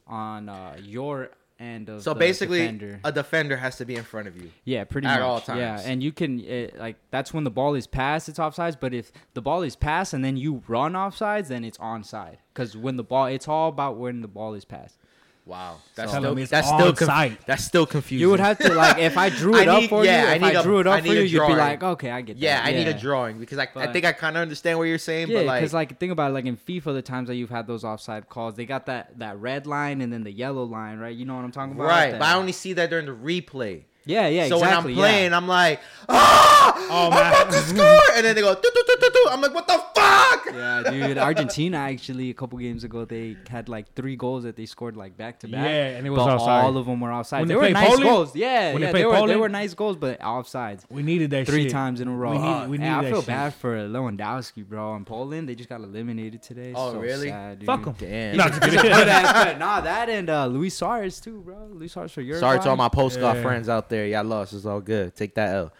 on 0.07 0.49
uh, 0.49 0.77
your 0.81 1.29
end 1.59 1.89
of 1.89 2.01
So 2.01 2.13
the 2.15 2.19
basically, 2.19 2.59
defender. 2.59 2.99
a 3.03 3.11
defender 3.11 3.57
has 3.57 3.77
to 3.77 3.85
be 3.85 3.95
in 3.95 4.03
front 4.03 4.27
of 4.27 4.35
you. 4.41 4.49
Yeah, 4.65 4.83
pretty 4.83 5.07
At 5.07 5.19
much. 5.21 5.47
all 5.49 5.57
Yeah, 5.57 5.79
and 5.85 6.01
you 6.01 6.11
can 6.11 6.39
it, 6.39 6.77
like 6.79 6.95
that's 7.11 7.33
when 7.35 7.43
the 7.43 7.51
ball 7.51 7.75
is 7.75 7.85
passed, 7.85 8.27
it's 8.27 8.39
offsides. 8.39 8.75
But 8.79 8.93
if 8.95 9.11
the 9.35 9.41
ball 9.43 9.61
is 9.61 9.75
passed 9.75 10.13
and 10.13 10.25
then 10.25 10.37
you 10.37 10.63
run 10.67 10.93
offsides, 10.93 11.49
then 11.49 11.63
it's 11.63 11.77
onside. 11.77 12.37
Because 12.53 12.75
when 12.75 12.97
the 12.97 13.03
ball, 13.03 13.27
it's 13.27 13.47
all 13.47 13.69
about 13.69 13.97
when 13.97 14.21
the 14.21 14.27
ball 14.27 14.55
is 14.55 14.65
passed. 14.65 14.97
Wow, 15.43 15.77
that's 15.95 16.11
So- 16.11 16.19
still 16.19 16.21
Tell 16.21 16.31
'em 16.33 16.37
it's 16.37 16.51
that's 16.51 16.67
still 16.67 16.87
on 16.89 16.95
site. 16.95 17.45
that's 17.47 17.63
still 17.63 17.85
confusing. 17.87 18.21
You 18.21 18.29
would 18.29 18.39
have 18.39 18.59
to 18.59 18.73
like 18.73 18.99
if 18.99 19.17
I 19.17 19.29
drew 19.29 19.55
I 19.57 19.61
it 19.63 19.67
up 19.67 19.83
for 19.85 20.05
yeah, 20.05 20.21
you. 20.23 20.27
I 20.29 20.33
If 20.35 20.41
need 20.43 20.55
I, 20.55 20.61
drew 20.61 20.79
it 20.79 20.87
I 20.87 20.91
up 20.91 20.99
for 20.99 21.03
need 21.07 21.11
a 21.17 21.27
you, 21.27 21.39
you'd 21.41 21.47
be 21.47 21.55
like, 21.55 21.83
okay, 21.83 22.11
I 22.11 22.21
get 22.21 22.35
that. 22.37 22.43
Yeah, 22.43 22.61
I 22.63 22.71
need 22.71 22.87
a 22.87 22.93
drawing 22.93 23.39
because 23.39 23.57
I, 23.57 23.67
I 23.75 23.87
think 23.87 24.05
I 24.05 24.11
kind 24.13 24.37
of 24.37 24.41
understand 24.43 24.77
what 24.77 24.85
you're 24.85 24.99
saying, 24.99 25.29
Yeah, 25.29 25.39
but 25.39 25.45
like, 25.47 25.61
because 25.61 25.73
like, 25.73 25.99
think 25.99 26.11
about 26.11 26.29
it, 26.29 26.33
like 26.35 26.45
in 26.45 26.57
FIFA, 26.57 26.93
the 26.93 27.01
times 27.01 27.27
that 27.27 27.35
you've 27.35 27.49
had 27.49 27.65
those 27.65 27.83
offside 27.83 28.29
calls, 28.29 28.53
they 28.53 28.65
got 28.65 28.85
that 28.85 29.17
that 29.17 29.39
red 29.39 29.65
line 29.65 30.01
and 30.01 30.13
then 30.13 30.23
the 30.23 30.31
yellow 30.31 30.63
line, 30.63 30.99
right? 30.99 31.15
You 31.15 31.25
know 31.25 31.35
what 31.35 31.43
I'm 31.43 31.51
talking 31.51 31.73
about? 31.73 31.85
right, 31.87 32.11
but 32.11 32.21
I 32.21 32.35
only 32.35 32.51
see 32.51 32.73
that 32.73 32.89
during 32.91 33.07
the 33.07 33.11
replay. 33.11 33.83
yeah, 34.05 34.27
yeah, 34.27 34.47
so 34.47 34.57
exactly. 34.59 34.93
when 34.95 35.03
I'm 35.03 35.11
playing, 35.11 35.31
yeah. 35.31 35.37
I'm 35.37 35.47
like, 35.47 35.79
ah, 36.07 36.87
Oh, 36.89 37.07
I'm 37.11 37.11
about 37.11 37.51
to 37.51 37.59
score, 37.61 38.01
and 38.15 38.25
then 38.25 38.35
they 38.35 38.41
go, 38.41 38.53
doo, 38.53 38.61
doo, 38.73 38.83
doo, 38.87 38.95
doo, 39.01 39.09
doo. 39.13 39.27
I'm 39.31 39.41
like, 39.41 39.53
what 39.53 39.67
the 39.67 39.77
fuck? 40.11 40.45
Yeah, 40.53 40.83
dude. 41.07 41.17
Argentina 41.17 41.77
actually 41.77 42.29
a 42.29 42.33
couple 42.33 42.57
games 42.59 42.83
ago 42.83 43.05
they 43.05 43.37
had 43.49 43.69
like 43.69 43.93
three 43.93 44.15
goals 44.15 44.43
that 44.43 44.55
they 44.55 44.65
scored 44.65 44.97
like 44.97 45.15
back 45.17 45.39
to 45.39 45.47
back. 45.47 45.63
Yeah, 45.65 45.97
and 45.97 46.05
it 46.05 46.09
was 46.09 46.19
but 46.19 46.29
offside. 46.35 46.63
all 46.65 46.77
of 46.77 46.85
them 46.85 46.99
were 46.99 47.11
outside. 47.11 47.39
When 47.39 47.47
they 47.47 47.53
they 47.53 47.55
were 47.55 47.61
played 47.63 47.73
nice 47.73 47.87
Poland? 47.87 48.03
goals. 48.03 48.35
Yeah, 48.35 48.73
When 48.73 48.81
they 48.81 48.87
yeah, 48.87 48.91
played 48.91 49.01
they 49.03 49.05
were 49.21 49.27
they 49.27 49.35
were 49.35 49.49
nice 49.49 49.73
goals, 49.73 49.95
but 49.97 50.19
offsides. 50.19 50.81
We 50.89 51.03
needed 51.03 51.29
that 51.31 51.47
Three 51.47 51.63
shit. 51.63 51.71
times 51.71 52.01
in 52.01 52.07
a 52.07 52.11
row. 52.15 52.31
We 52.31 52.37
need- 52.37 52.69
we 52.69 52.77
and 52.77 52.83
need 52.85 52.89
I 52.89 53.01
that 53.03 53.09
feel 53.11 53.21
shit. 53.21 53.27
bad 53.27 53.53
for 53.55 53.75
Lewandowski, 53.87 54.67
bro. 54.67 54.95
In 54.95 55.05
Poland, 55.05 55.47
they 55.49 55.55
just 55.55 55.69
got 55.69 55.81
eliminated 55.81 56.41
today. 56.41 56.73
Oh, 56.75 56.93
so 56.93 56.99
really? 56.99 57.29
Sad, 57.29 57.59
dude. 57.59 57.65
Fuck 57.65 57.87
'em. 57.87 57.95
Damn. 57.97 58.37
No, 58.37 58.43
just 58.47 58.63
He's 58.63 58.73
a 58.73 58.77
kidding. 58.77 58.91
good 58.97 59.07
ass 59.07 59.43
player. 59.43 59.57
Nah, 59.57 59.81
that 59.81 60.09
and 60.09 60.29
uh, 60.29 60.45
Luis 60.47 60.75
Suarez 60.75 61.19
too, 61.19 61.41
bro. 61.41 61.67
Luis 61.73 61.93
Suarez 61.93 62.11
for 62.11 62.21
Uruguay. 62.21 62.39
Sorry 62.39 62.59
to 62.59 62.69
all 62.69 62.77
my 62.77 62.89
post 62.89 63.19
golf 63.19 63.37
Yeah. 63.37 63.41
friends 63.43 63.69
out 63.69 63.89
there. 63.89 64.05
Y'all 64.07 64.23
lost. 64.23 64.53
It's 64.53 64.65
all 64.65 64.81
good. 64.81 65.15
Take 65.15 65.35
that 65.35 65.55
L. 65.55 65.73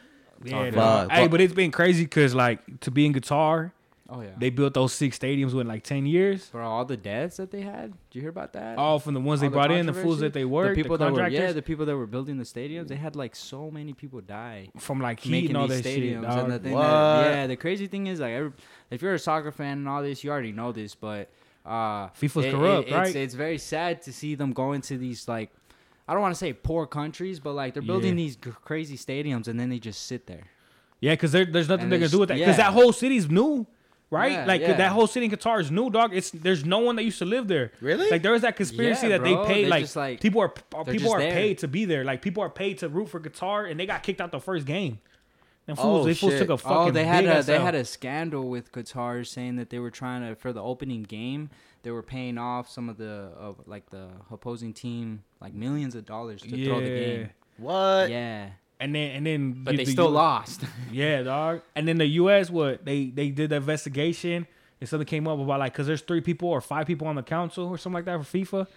Yeah, 0.43 0.63
good. 0.65 0.75
But- 0.75 1.11
hey, 1.11 1.27
but 1.27 1.39
it's 1.41 1.53
been 1.53 1.71
crazy 1.71 2.03
because 2.03 2.33
like 2.33 2.79
to 2.81 2.91
be 2.91 3.05
in 3.05 3.13
Qatar, 3.13 3.71
Oh 4.13 4.21
yeah. 4.21 4.31
they 4.37 4.49
built 4.49 4.73
those 4.73 4.91
six 4.91 5.17
stadiums 5.17 5.53
within 5.53 5.67
like 5.67 5.83
ten 5.83 6.05
years. 6.05 6.45
for 6.45 6.61
all 6.61 6.83
the 6.83 6.97
deaths 6.97 7.37
that 7.37 7.49
they 7.49 7.61
had. 7.61 7.91
Did 7.91 8.15
you 8.15 8.21
hear 8.21 8.29
about 8.29 8.51
that? 8.53 8.77
All 8.77 8.99
from 8.99 9.13
the 9.13 9.21
ones 9.21 9.39
they 9.39 9.47
All 9.47 9.53
brought 9.53 9.71
in, 9.71 9.85
the 9.85 9.93
fools 9.93 10.19
that 10.19 10.33
they 10.33 10.43
worked, 10.43 10.75
the 10.75 10.83
people 10.83 10.97
the 10.97 11.05
that 11.05 11.13
were 11.13 11.27
yeah, 11.29 11.53
the 11.53 11.61
people 11.61 11.85
that 11.85 11.95
were 11.95 12.07
building 12.07 12.37
the 12.37 12.43
stadiums. 12.43 12.89
They 12.89 12.97
had 12.97 13.15
like 13.15 13.35
so 13.35 13.71
many 13.71 13.93
people 13.93 14.19
die 14.21 14.69
from 14.77 14.99
like 14.99 15.21
heat 15.21 15.31
making 15.31 15.49
and 15.51 15.57
all 15.57 15.67
these 15.67 15.81
that 15.81 15.89
stadiums. 15.97 16.23
dog. 16.23 16.39
and 16.39 16.51
the 16.51 16.59
thing 16.59 16.73
What? 16.73 16.83
that, 16.83 17.31
yeah, 17.31 17.47
the 17.47 17.55
crazy 17.55 17.87
thing 17.87 18.07
is 18.07 18.19
like, 18.19 18.33
every, 18.33 18.51
if 18.89 19.01
you're 19.01 19.13
a 19.13 19.19
soccer 19.19 19.51
fan 19.51 19.77
and 19.77 19.87
all 19.87 20.01
this, 20.03 20.23
you 20.23 20.29
already 20.29 20.51
know 20.51 20.71
this, 20.73 20.93
but 20.93 21.29
uh, 21.65 22.09
FIFA's 22.09 22.45
it- 22.45 22.51
corrupt, 22.51 22.89
it- 22.89 22.93
right? 22.93 23.07
It's, 23.07 23.15
it's 23.15 23.33
very 23.33 23.57
sad 23.59 24.01
to 24.03 24.11
see 24.13 24.35
them 24.35 24.51
go 24.51 24.73
into 24.73 24.97
these 24.97 25.27
like. 25.27 25.51
I 26.07 26.13
don't 26.13 26.21
want 26.21 26.33
to 26.35 26.39
say 26.39 26.51
poor 26.51 26.85
countries, 26.87 27.39
but 27.39 27.53
like 27.53 27.73
they're 27.73 27.81
building 27.83 28.17
Yeah. 28.17 28.25
these 28.25 28.35
g- 28.35 28.51
crazy 28.65 28.97
stadiums 28.97 29.47
and 29.47 29.57
then 29.57 29.69
they 29.69 29.79
just 29.79 30.07
sit 30.07 30.27
there. 30.27 30.43
Yeah, 30.99 31.13
because 31.13 31.31
there's 31.31 31.47
nothing 31.69 31.83
And 31.83 31.91
they're 31.91 31.99
gonna 31.99 32.09
do 32.09 32.19
with 32.19 32.29
that. 32.29 32.35
Because 32.37 32.57
yeah. 32.57 32.65
that 32.69 32.73
whole 32.73 32.91
city's 32.91 33.29
new, 33.29 33.65
right? 34.11 34.31
Yeah, 34.33 34.45
like 34.45 34.61
yeah. 34.61 34.73
that 34.73 34.91
whole 34.91 35.07
city 35.07 35.25
in 35.25 35.31
Qatar 35.31 35.59
is 35.61 35.71
new, 35.71 35.89
dog. 35.89 36.13
It's 36.13 36.29
there's 36.29 36.63
no 36.63 36.79
one 36.79 36.95
that 36.97 37.03
used 37.03 37.19
to 37.19 37.25
live 37.25 37.47
there. 37.47 37.71
Really? 37.81 38.09
Like 38.11 38.21
there 38.21 38.33
was 38.33 38.43
that 38.43 38.55
conspiracy 38.55 39.07
Yeah, 39.07 39.17
that 39.17 39.23
they 39.23 39.33
bro. 39.33 39.45
paid 39.45 39.63
They're 39.63 39.69
like, 39.69 39.95
like- 39.95 40.21
people 40.21 40.41
are 40.41 40.49
people 40.85 41.11
are 41.13 41.19
there. 41.19 41.31
paid 41.31 41.57
to 41.59 41.67
be 41.67 41.85
there. 41.85 42.03
Like 42.03 42.21
people 42.21 42.43
are 42.43 42.49
paid 42.49 42.77
to 42.79 42.89
root 42.89 43.09
for 43.09 43.19
Qatar, 43.19 43.69
and 43.69 43.79
they 43.79 43.87
got 43.87 44.03
kicked 44.03 44.21
out 44.21 44.31
the 44.31 44.39
first 44.39 44.65
game. 44.67 44.99
And 45.67 45.77
Oh, 45.79 45.83
fools, 45.83 46.05
they 46.07 46.13
fools 46.15 46.37
took 46.37 46.49
a 46.49 46.53
oh, 46.53 46.57
fucking. 46.57 46.77
Oh, 46.89 46.91
they 46.91 47.05
had 47.05 47.25
a 47.25 47.43
they 47.43 47.55
L. 47.55 47.61
had 47.65 47.75
a 47.75 47.85
scandal 47.85 48.49
with 48.49 48.71
Qatar 48.71 49.25
saying 49.25 49.55
that 49.55 49.69
they 49.69 49.79
were 49.79 49.91
trying 49.91 50.27
to 50.27 50.35
for 50.35 50.51
the 50.51 50.61
opening 50.61 51.03
game 51.03 51.49
they 51.83 51.91
were 51.91 52.03
paying 52.03 52.37
off 52.37 52.69
some 52.69 52.89
of 52.89 52.97
the 52.97 53.31
of 53.37 53.61
like 53.67 53.89
the 53.89 54.07
opposing 54.29 54.73
team 54.73 55.23
like 55.39 55.53
millions 55.53 55.95
of 55.95 56.05
dollars 56.05 56.41
to 56.41 56.65
throw 56.65 56.79
the 56.79 56.85
game. 56.87 57.29
What? 57.57 58.09
Yeah, 58.09 58.49
and 58.81 58.93
then 58.93 59.11
and 59.11 59.25
then 59.25 59.63
but 59.63 59.73
you- 59.73 59.77
they 59.77 59.83
the 59.85 59.91
still 59.91 60.09
lost. 60.09 60.63
Yeah, 60.91 61.23
dog. 61.23 61.61
And 61.75 61.87
then 61.87 61.97
the 61.97 62.07
U.S. 62.07 62.49
what 62.49 62.83
they 62.83 63.05
they 63.05 63.29
did 63.29 63.51
the 63.51 63.55
investigation 63.57 64.45
and 64.81 64.89
something 64.89 65.05
came 65.05 65.27
up 65.27 65.39
about 65.39 65.59
like 65.59 65.71
because 65.73 65.87
there's 65.87 66.01
three 66.01 66.21
people 66.21 66.49
or 66.49 66.59
five 66.59 66.85
people 66.87 67.07
on 67.07 67.15
the 67.15 67.23
council 67.23 67.67
or 67.67 67.77
something 67.77 67.95
like 67.95 68.05
that 68.05 68.17
for 68.25 68.37
FIFA, 68.37 68.67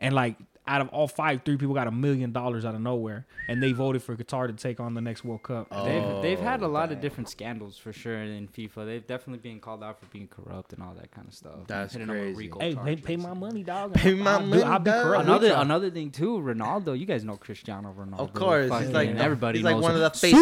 and 0.00 0.14
like 0.14 0.36
out 0.66 0.80
of 0.80 0.88
all 0.88 1.06
five, 1.06 1.42
three 1.44 1.58
people 1.58 1.74
got 1.74 1.86
a 1.86 1.90
million 1.90 2.32
dollars 2.32 2.64
out 2.64 2.74
of 2.74 2.80
nowhere, 2.80 3.26
and 3.48 3.62
they 3.62 3.72
voted 3.72 4.02
for 4.02 4.16
Qatar 4.16 4.46
to 4.46 4.54
take 4.54 4.80
on 4.80 4.94
the 4.94 5.00
next 5.02 5.22
World 5.22 5.42
Cup. 5.42 5.68
they've 5.84 6.22
they've 6.22 6.40
had 6.40 6.62
a 6.62 6.64
Oh, 6.64 6.68
lot 6.68 6.88
dang. 6.88 6.96
of 6.96 7.02
different 7.02 7.28
scandals 7.28 7.76
for 7.76 7.92
sure 7.92 8.16
in 8.22 8.48
FIFA. 8.48 8.86
They've 8.86 9.06
definitely 9.06 9.46
been 9.48 9.60
called 9.60 9.82
out 9.84 10.00
for 10.00 10.06
being 10.06 10.26
corrupt 10.28 10.72
and 10.72 10.82
all 10.82 10.94
that 10.94 11.10
kind 11.10 11.28
of 11.28 11.34
stuff. 11.34 11.52
That's 11.66 11.92
Hitting 11.92 12.08
crazy. 12.08 12.44
Hey, 12.58 12.70
pay, 12.70 12.74
charges. 12.74 13.04
pay 13.04 13.16
my 13.16 13.34
money, 13.34 13.62
dog. 13.62 13.92
Pay 13.94 14.14
my 14.14 14.32
I'll 14.32 14.40
do- 14.40 14.46
money, 14.46 14.62
I'll 14.62 14.78
be 14.78 14.90
corrupt 14.90 15.24
Another 15.24 15.52
another 15.54 15.90
thing 15.90 16.10
too, 16.10 16.38
Ronaldo. 16.38 16.98
You 16.98 17.04
guys 17.04 17.24
know 17.24 17.36
Cristiano 17.36 17.94
Ronaldo. 17.98 18.20
Of 18.20 18.32
course, 18.32 18.64
he's 18.64 18.90
like 18.90 19.08
Fucking 19.08 19.18
everybody 19.20 19.58
He's 19.58 19.64
like 19.64 19.74
knows 19.76 19.82
one 19.82 19.96
him. 19.96 20.02
of 20.02 20.12
the 20.12 20.18
faces 20.18 20.40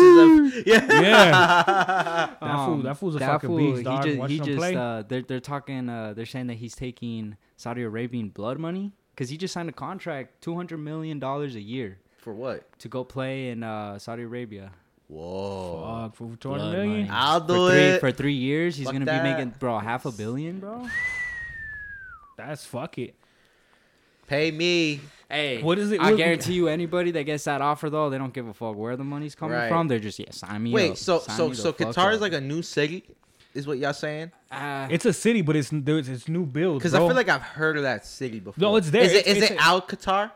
of 0.59 0.67
yeah. 0.67 1.03
Yeah, 1.03 1.31
that 2.41 2.67
fool, 2.67 2.79
that 2.83 2.97
fool's 2.97 3.17
a 3.17 3.19
that 3.19 3.27
fucking 3.33 3.49
fool, 3.49 3.59
beast, 3.59 3.83
dog. 3.85 4.05
He 4.05 4.11
just, 4.11 4.19
Watch 4.21 4.31
he 4.31 4.37
him 4.39 4.45
just 4.45 4.59
play. 4.59 4.77
uh, 4.77 5.03
they're 5.09 5.23
they're 5.23 5.41
talking. 5.41 5.89
Uh, 5.89 6.13
they're 6.15 6.27
saying 6.27 6.47
that 6.47 6.55
he's 6.59 6.75
taking 6.75 7.37
Saudi 7.57 7.83
Arabian 7.83 8.29
blood 8.29 8.59
money 8.59 8.93
because 9.15 9.29
he 9.31 9.37
just 9.37 9.55
signed 9.55 9.69
a 9.69 9.73
contract, 9.73 10.41
two 10.43 10.55
hundred 10.55 10.79
million 10.79 11.19
dollars 11.19 11.55
a 11.55 11.61
year 11.61 11.99
For 12.19 12.33
what? 12.33 12.79
to 12.81 12.89
go 12.89 13.05
play 13.05 13.49
in 13.51 13.63
uh, 13.63 13.99
Saudi 13.99 14.23
Arabia. 14.25 14.73
Whoa. 15.09 16.05
Fuck, 16.09 16.15
for 16.17 16.37
200 16.37 16.39
Blood 16.59 16.73
million. 16.73 16.91
money. 17.07 17.11
I'll 17.13 17.41
do 17.41 17.55
for 17.55 17.71
three, 17.71 17.79
it. 17.81 18.01
for 18.01 18.13
three 18.13 18.33
years. 18.33 18.77
He's 18.77 18.87
Fuck 18.87 18.95
gonna 18.95 19.05
that. 19.05 19.23
be 19.23 19.31
making 19.31 19.55
bro 19.59 19.79
half 19.79 20.07
a 20.07 20.11
billion, 20.13 20.59
bro. 20.59 20.87
That's 22.37 22.65
fuck 22.65 22.99
it. 22.99 23.15
Pay 24.27 24.51
me. 24.51 25.01
Hey, 25.31 25.63
What 25.63 25.79
is 25.79 25.93
it- 25.93 26.01
I 26.01 26.15
guarantee 26.15 26.55
you, 26.55 26.69
anybody 26.69 27.11
that 27.13 27.25
gets 27.25 27.45
that 27.45 27.61
offer 27.61 27.91
though, 27.91 28.11
they 28.11 28.19
don't 28.19 28.33
give 28.33 28.47
a 28.49 28.55
fuck 28.55 28.77
where 28.77 28.97
the 28.97 29.05
money's 29.05 29.35
coming 29.35 29.57
Right. 29.57 29.69
from. 29.69 29.89
They're 29.89 29.99
just 29.99 30.19
yeah, 30.19 30.31
sign 30.31 30.63
me 30.63 30.73
Wait, 30.73 30.91
up. 30.93 30.97
so 30.97 31.19
Sign 31.21 31.37
so 31.37 31.53
so 31.53 31.73
Qatar 31.73 32.09
up. 32.09 32.13
is 32.15 32.21
like 32.21 32.33
a 32.33 32.41
new 32.41 32.63
city, 32.63 33.05
is 33.55 33.67
what 33.67 33.79
y'all 33.79 33.93
saying? 33.93 34.31
Uh, 34.51 34.89
It's 34.91 35.05
a 35.05 35.13
city, 35.13 35.43
but 35.43 35.57
it's 35.57 35.71
there's 35.73 36.09
it's 36.09 36.29
new 36.29 36.47
builds. 36.47 36.79
Because 36.83 36.95
I 36.95 36.99
feel 36.99 37.15
like 37.15 37.29
I've 37.29 37.43
heard 37.43 37.77
of 37.77 37.83
that 37.85 38.07
city 38.07 38.41
before. 38.41 38.61
No, 38.61 38.77
it's 38.77 38.91
there. 38.91 39.03
Is 39.03 39.13
it 39.13 39.17
It's- 39.27 39.37
is 39.37 39.43
it's 39.45 39.53
it 39.53 39.57
a- 39.59 39.63
Al 39.63 39.83
Qatar? 39.83 40.31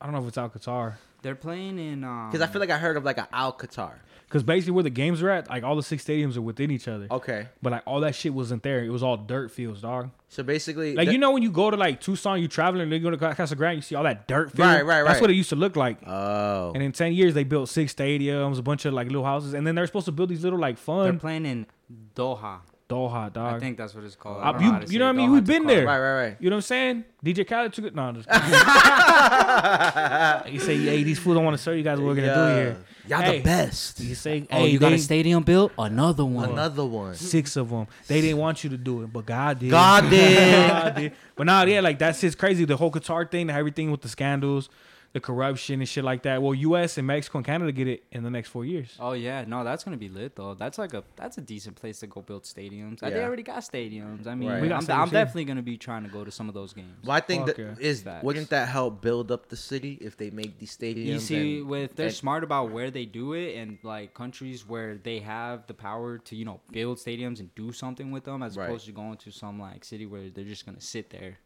I 0.00 0.04
don't 0.06 0.14
know 0.14 0.22
if 0.22 0.28
it's 0.28 0.38
Al 0.38 0.48
Qatar. 0.50 0.94
they're 1.22 1.34
playing 1.34 1.78
in. 1.78 2.04
Um, 2.04 2.30
Because 2.30 2.40
I 2.46 2.50
feel 2.50 2.60
like 2.60 2.70
I 2.70 2.78
heard 2.78 2.96
of 2.96 3.04
like 3.04 3.18
an 3.18 3.26
Al 3.32 3.52
Qatar. 3.52 3.92
Because 4.28 4.42
basically 4.42 4.72
where 4.72 4.84
the 4.84 4.90
games 4.90 5.22
are 5.22 5.30
at, 5.30 5.48
like 5.48 5.64
all 5.64 5.74
the 5.74 5.82
six 5.82 6.04
stadiums 6.04 6.36
are 6.36 6.42
within 6.42 6.70
each 6.70 6.86
other. 6.86 7.06
Okay, 7.10 7.48
But 7.62 7.72
like 7.72 7.82
all 7.86 8.00
that 8.00 8.14
shit 8.14 8.32
wasn't 8.34 8.62
there. 8.62 8.84
It 8.84 8.90
was 8.90 9.02
all 9.02 9.16
dirt 9.16 9.50
fields, 9.50 9.80
dog. 9.80 10.10
so 10.28 10.42
basically, 10.42 10.94
Like 10.94 11.06
the- 11.06 11.12
you 11.14 11.18
know 11.18 11.30
when 11.32 11.42
you 11.42 11.50
go 11.50 11.70
to 11.70 11.76
like 11.78 12.00
Tucson, 12.02 12.40
you 12.40 12.46
traveling, 12.46 12.82
and 12.82 12.92
then 12.92 13.00
you 13.02 13.10
go 13.10 13.16
to 13.16 13.34
Casa 13.34 13.56
Grande, 13.56 13.76
you 13.78 13.82
see 13.82 13.94
all 13.94 14.04
that 14.04 14.28
dirt 14.28 14.52
field. 14.52 14.68
Right, 14.68 14.84
right, 14.84 15.02
That's 15.04 15.20
what 15.22 15.30
it 15.30 15.34
used 15.34 15.48
to 15.48 15.56
look 15.56 15.76
like. 15.76 15.98
Oh, 16.06 16.72
And 16.74 16.82
in 16.82 16.92
ten 16.92 17.14
years, 17.14 17.32
they 17.32 17.44
built 17.44 17.70
six 17.70 17.94
stadiums, 17.94 18.58
a 18.58 18.62
bunch 18.62 18.84
of 18.84 18.92
like 18.92 19.06
little 19.08 19.24
houses, 19.24 19.54
and 19.54 19.66
then 19.66 19.74
they're 19.74 19.86
supposed 19.86 20.06
to 20.06 20.12
build 20.12 20.28
these 20.28 20.44
little 20.44 20.58
like 20.58 20.76
fun. 20.78 21.04
they're 21.04 21.12
fun 21.14 21.20
playing 21.20 21.46
in 21.46 21.66
Doha. 22.14 22.60
Doha, 22.88 23.30
dog. 23.30 23.54
I 23.54 23.58
think 23.58 23.76
that's 23.76 23.94
what 23.94 24.02
it's 24.04 24.16
called. 24.16 24.38
Uh, 24.38 24.52
I 24.52 24.60
you- 24.62 24.72
know 24.72 24.80
you 24.88 24.98
know 24.98 25.04
what 25.06 25.10
I 25.10 25.18
mean? 25.18 25.28
Doha 25.28 25.32
We've 25.34 25.44
been 25.46 25.66
there. 25.66 25.84
right, 25.86 25.98
right, 25.98 26.22
right. 26.24 26.36
You 26.40 26.48
know 26.48 26.56
what 26.56 26.58
I'm 26.58 26.62
saying? 26.62 27.04
DJ 27.22 27.46
Khaled 27.46 27.72
took 27.74 27.84
it. 27.84 27.94
No, 27.94 28.02
I'm 28.04 28.14
just 28.14 28.28
you 30.52 30.60
say, 30.66 30.76
hey, 30.78 31.02
these 31.02 31.18
fools 31.18 31.34
don't 31.36 31.44
want 31.44 31.56
to 31.56 31.62
show 31.62 31.72
you 31.72 31.82
guys 31.82 31.98
what 31.98 32.06
we're 32.06 32.14
gonna 32.14 32.34
do 32.34 32.54
here. 32.56 32.76
Y'all 33.06 33.20
Hey. 33.20 33.38
the 33.38 33.44
best. 33.44 34.00
You 34.00 34.14
say, 34.14 34.46
Oh, 34.50 34.56
hey, 34.58 34.68
you 34.68 34.78
got 34.78 34.90
they- 34.90 34.94
a 34.96 34.98
stadium 34.98 35.42
built? 35.42 35.72
Another 35.78 36.24
one. 36.24 36.50
Another 36.50 36.84
one. 36.84 37.14
six 37.14 37.56
of 37.56 37.68
them. 37.70 37.86
They 38.06 38.20
didn't 38.22 38.38
want 38.38 38.64
you 38.64 38.70
to 38.70 38.76
do 38.78 39.02
it, 39.02 39.12
but 39.12 39.26
God 39.26 39.58
did. 39.58 39.70
God 39.70 40.02
did. 40.10 40.70
God 40.70 40.94
did. 40.94 41.12
But 41.36 41.44
now, 41.46 41.62
yeah, 41.64 41.80
like 41.80 41.98
that's 41.98 42.20
just 42.22 42.38
crazy. 42.38 42.64
The 42.64 42.76
whole 42.76 42.90
Qatar 42.90 43.30
thing, 43.30 43.50
everything 43.50 43.90
with 43.90 44.00
the 44.02 44.08
scandals, 44.08 44.68
the 45.14 45.20
corruption 45.20 45.80
and 45.80 45.88
shit 45.88 46.04
like 46.04 46.22
that. 46.24 46.42
Well, 46.42 46.54
U.S. 46.54 46.98
and 46.98 47.06
Mexico 47.06 47.38
and 47.38 47.44
Canada 47.46 47.72
get 47.72 47.88
it 47.88 48.04
in 48.12 48.22
the 48.22 48.30
next 48.30 48.50
four 48.50 48.64
years. 48.66 48.94
Oh 49.00 49.12
yeah, 49.12 49.42
no, 49.46 49.64
that's 49.64 49.82
gonna 49.82 49.96
be 49.96 50.10
lit 50.10 50.36
though. 50.36 50.52
That's 50.54 50.76
like 50.76 50.92
a 50.92 51.02
that's 51.16 51.38
a 51.38 51.40
decent 51.40 51.76
place 51.76 52.00
to 52.00 52.06
go 52.06 52.20
build 52.20 52.42
stadiums. 52.44 53.02
Uh, 53.02 53.08
They 53.10 53.24
already 53.24 53.42
got 53.42 53.58
stadiums. 53.60 54.26
I 54.26 54.34
mean, 54.34 54.48
Right. 54.50 54.70
I'm, 54.70 54.82
stadiums 54.82 54.88
I'm 54.98 55.08
definitely 55.10 55.46
gonna 55.46 55.62
be 55.62 55.78
trying 55.78 56.02
to 56.04 56.10
go 56.10 56.24
to 56.24 56.30
some 56.30 56.46
of 56.48 56.54
those 56.54 56.72
games. 56.74 56.94
Well, 57.02 57.12
I 57.16 57.20
think 57.20 57.46
Fuck 57.46 57.56
that 57.56 57.62
yeah. 57.62 57.74
is 57.80 58.02
Facts. 58.02 58.22
wouldn't 58.22 58.50
that 58.50 58.68
help 58.68 59.00
build 59.00 59.32
up 59.32 59.48
the 59.48 59.56
city 59.56 59.96
if 60.00 60.16
they 60.18 60.28
make 60.30 60.58
these 60.58 60.76
stadiums? 60.76 61.06
You 61.06 61.18
see, 61.20 61.58
and- 61.60 61.68
with 61.68 61.96
they're 61.96 62.06
and- 62.06 62.14
smart 62.14 62.44
about 62.44 62.70
where 62.70 62.90
they 62.90 63.06
do 63.06 63.32
it, 63.32 63.56
and 63.56 63.78
like 63.82 64.12
countries 64.14 64.68
where 64.68 64.98
they 64.98 65.20
have 65.20 65.66
the 65.66 65.74
power 65.74 66.18
to 66.18 66.36
you 66.36 66.44
know 66.44 66.60
build 66.70 66.98
stadiums 66.98 67.40
and 67.40 67.54
do 67.54 67.72
something 67.72 68.10
with 68.10 68.24
them, 68.24 68.42
as 68.42 68.56
Right. 68.58 68.66
opposed 68.66 68.84
to 68.86 68.92
going 68.92 69.16
to 69.18 69.30
some 69.30 69.58
like 69.58 69.84
city 69.84 70.04
where 70.04 70.28
they're 70.28 70.44
just 70.44 70.66
gonna 70.66 70.80
sit 70.82 71.08
there. 71.10 71.38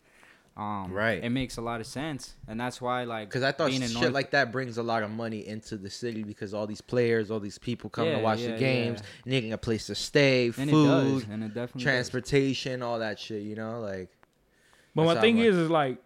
Um, 0.54 0.92
Right. 0.92 1.24
It 1.24 1.30
makes 1.30 1.56
a 1.56 1.62
lot 1.62 1.80
of 1.80 1.86
sense, 1.86 2.34
and 2.46 2.60
that's 2.60 2.78
why 2.78 3.04
like 3.04 3.28
Because 3.30 3.42
I 3.42 3.52
thought 3.52 3.70
being 3.70 3.80
in 3.82 3.88
shit 3.88 4.00
North- 4.02 4.12
like 4.12 4.32
that 4.32 4.52
brings 4.52 4.76
a 4.76 4.82
lot 4.82 5.02
of 5.02 5.10
money 5.10 5.46
into 5.46 5.78
the 5.78 5.88
city 5.88 6.22
because 6.24 6.52
all 6.52 6.66
these 6.66 6.82
players, 6.82 7.30
all 7.30 7.40
these 7.40 7.56
people 7.56 7.88
come 7.88 8.06
Yeah, 8.06 8.16
to 8.16 8.22
watch 8.22 8.40
yeah, 8.40 8.52
the 8.52 8.58
games, 8.58 9.00
yeah. 9.24 9.32
needing 9.32 9.52
a 9.54 9.58
place 9.58 9.86
to 9.86 9.94
stay, 9.94 10.52
and 10.58 10.68
it 10.68 10.72
food, 10.72 11.26
and 11.30 11.42
it 11.42 11.48
definitely 11.54 11.78
does. 11.78 11.82
transportation, 11.84 12.82
all 12.82 12.98
that 12.98 13.18
shit. 13.18 13.42
You 13.44 13.54
know, 13.56 13.80
like 13.80 14.10
But 14.94 15.04
my 15.06 15.20
thing 15.22 15.38
how 15.38 15.42
I 15.44 15.46
is, 15.46 15.56
is 15.56 15.70
like, 15.70 15.96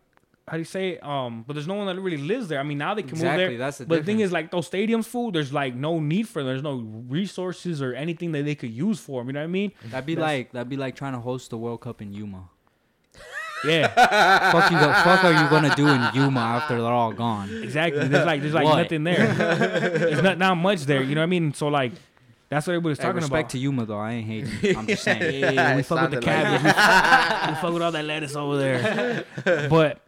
how 0.46 0.52
do 0.52 0.58
you 0.60 0.64
say? 0.64 0.90
it? 0.90 1.02
Um, 1.04 1.42
but 1.44 1.54
there's 1.54 1.66
no 1.66 1.74
one 1.74 1.88
that 1.88 2.00
really 2.00 2.16
lives 2.18 2.46
there. 2.46 2.60
I 2.60 2.62
mean, 2.62 2.78
now 2.78 2.94
they 2.94 3.02
can 3.02 3.18
move 3.18 3.22
there. 3.22 3.58
that's 3.58 3.78
the 3.78 3.86
but 3.86 3.98
the 3.98 4.04
thing 4.04 4.20
is, 4.20 4.30
like 4.30 4.52
those 4.52 4.70
stadiums, 4.70 5.06
food. 5.06 5.34
There's 5.34 5.52
like 5.52 5.74
no 5.74 5.98
need 5.98 6.28
for. 6.28 6.38
them. 6.44 6.46
There's 6.46 6.62
no 6.62 6.76
resources 7.08 7.82
or 7.82 7.94
anything 7.94 8.30
that 8.30 8.44
they 8.44 8.54
could 8.54 8.70
use 8.70 9.00
for 9.00 9.20
them. 9.20 9.26
You 9.26 9.32
know 9.32 9.40
what 9.40 9.44
I 9.44 9.48
mean? 9.48 9.72
That'd 9.86 10.06
be 10.06 10.14
That's- 10.14 10.32
like 10.38 10.52
that'd 10.52 10.68
be 10.68 10.76
like 10.76 10.94
trying 10.94 11.14
to 11.14 11.18
host 11.18 11.50
the 11.50 11.58
World 11.58 11.80
Cup 11.80 12.00
in 12.00 12.12
Yuma. 12.12 12.48
Yeah, 13.64 13.88
fuck 14.52 14.70
you, 14.70 14.78
fuck 14.78 15.25
are 15.25 15.32
you 15.32 15.48
gonna 15.48 15.75
do 15.75 15.88
in 15.88 16.00
Yuma 16.14 16.40
after 16.40 16.75
they're 16.80 16.92
all 16.92 17.12
gone? 17.12 17.50
exactly. 17.62 18.06
There's 18.06 18.26
like 18.26 18.40
there's 18.42 18.54
like 18.54 18.64
What? 18.64 18.82
nothing 18.82 19.04
there. 19.04 19.26
there's 19.34 20.22
not 20.22 20.38
not 20.38 20.54
much 20.56 20.82
there. 20.84 21.02
You 21.02 21.14
know 21.14 21.20
what 21.22 21.26
I 21.26 21.26
mean? 21.26 21.52
So 21.54 21.68
like, 21.68 21.92
that's 22.48 22.66
what 22.66 22.75
everybody's 22.75 22.98
Hey, 22.98 23.04
talking 23.04 23.16
respect 23.22 23.40
about. 23.44 23.50
to 23.50 23.58
Yuma 23.58 23.86
though, 23.86 23.98
I 23.98 24.12
ain't 24.12 24.26
hating. 24.26 24.76
I'm 24.78 24.86
just 24.86 25.02
saying. 25.02 25.42
Yeah, 25.54 25.75
we 25.75 25.82
fuck 25.82 26.10
with 26.10 26.20
the 26.20 26.26
sounded 26.26 26.62
like 26.62 26.75
cabbage. 26.75 27.48
we, 27.48 27.54
we 27.54 27.60
fuck 27.60 27.72
with 27.72 27.82
all 27.82 27.92
that 27.92 28.04
lettuce 28.04 28.36
over 28.36 28.56
there. 28.58 29.25
But 29.70 30.00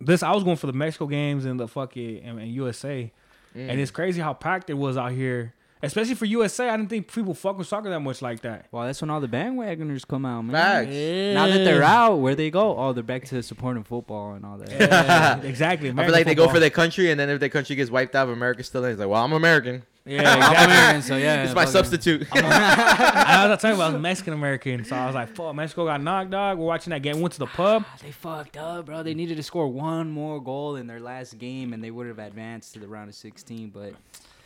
this, 0.00 0.22
I 0.22 0.32
was 0.32 0.44
going 0.44 0.56
for 0.56 0.66
the 0.66 0.72
Mexico 0.72 1.06
games 1.06 1.44
and 1.44 1.58
the 1.58 1.68
fucking 1.68 2.20
and, 2.24 2.38
and 2.38 2.48
USA, 2.52 3.10
Mm. 3.56 3.68
and 3.68 3.80
it's 3.80 3.90
crazy 3.90 4.20
how 4.20 4.32
packed 4.32 4.70
it 4.70 4.74
was 4.74 4.96
out 4.96 5.10
here, 5.10 5.52
especially 5.82 6.14
for 6.14 6.24
USA. 6.26 6.68
I 6.68 6.76
didn't 6.76 6.90
think 6.90 7.12
people 7.12 7.34
fuck 7.34 7.58
with 7.58 7.66
soccer 7.66 7.90
that 7.90 8.00
much 8.00 8.22
like 8.22 8.40
that. 8.42 8.66
Well, 8.70 8.84
that's 8.86 9.00
when 9.00 9.10
all 9.10 9.20
the 9.20 9.28
bandwagoners 9.28 10.06
come 10.06 10.24
out, 10.26 10.42
man. 10.42 10.52
Facts. 10.54 10.90
Now 11.34 11.46
that 11.46 11.64
they're 11.64 11.82
out, 11.82 12.16
where 12.16 12.34
they 12.34 12.50
go? 12.50 12.76
Oh, 12.76 12.92
they're 12.92 13.02
back 13.02 13.24
to 13.26 13.42
supporting 13.42 13.82
football 13.84 14.34
and 14.34 14.44
all 14.44 14.58
that. 14.58 14.70
Yeah, 14.70 15.40
exactly. 15.42 15.88
I 15.88 15.92
American 15.92 16.12
feel 16.12 16.18
like 16.18 16.26
they 16.26 16.34
go 16.34 16.48
for 16.48 16.58
their 16.60 16.70
country, 16.70 17.10
and 17.10 17.18
then 17.18 17.28
if 17.30 17.40
their 17.40 17.48
country 17.48 17.76
gets 17.76 17.90
wiped 17.90 18.14
out, 18.14 18.28
of 18.28 18.30
America's 18.34 18.66
still 18.66 18.84
in. 18.84 18.92
It's 18.92 19.00
like, 19.00 19.08
well, 19.08 19.24
I'm 19.24 19.32
American. 19.32 19.82
Yeah, 20.06 20.22
I'm. 20.34 20.70
American, 20.70 21.02
so 21.02 21.16
yeah. 21.16 21.44
it's 21.44 21.54
my 21.54 21.66
fucking- 21.66 21.72
substitute. 21.72 22.26
I 22.34 23.46
was 23.48 23.60
talking 23.60 23.74
about 23.76 24.00
Mexican 24.00 24.32
American, 24.32 24.84
so 24.84 24.96
I 24.96 25.04
was 25.06 25.14
like, 25.14 25.34
"Fuck, 25.36 25.54
Mexico 25.54 25.84
got 25.84 26.02
knocked, 26.02 26.30
dog." 26.30 26.58
We're 26.58 26.64
watching 26.64 26.90
that 26.92 27.02
game. 27.02 27.20
Went 27.20 27.34
to 27.34 27.38
the 27.38 27.46
pub. 27.46 27.84
Ah, 27.86 27.96
They 28.02 28.10
fucked 28.10 28.56
up, 28.56 28.86
bro. 28.86 29.02
They 29.02 29.12
needed 29.14 29.36
to 29.36 29.42
score 29.42 29.68
one 29.68 30.10
more 30.10 30.42
goal 30.42 30.76
in 30.76 30.86
their 30.86 31.00
last 31.00 31.36
game, 31.38 31.74
and 31.74 31.84
they 31.84 31.90
would 31.90 32.06
have 32.06 32.18
advanced 32.18 32.72
to 32.74 32.78
the 32.80 32.88
round 32.88 33.10
of 33.10 33.14
16. 33.14 33.68
But 33.70 33.92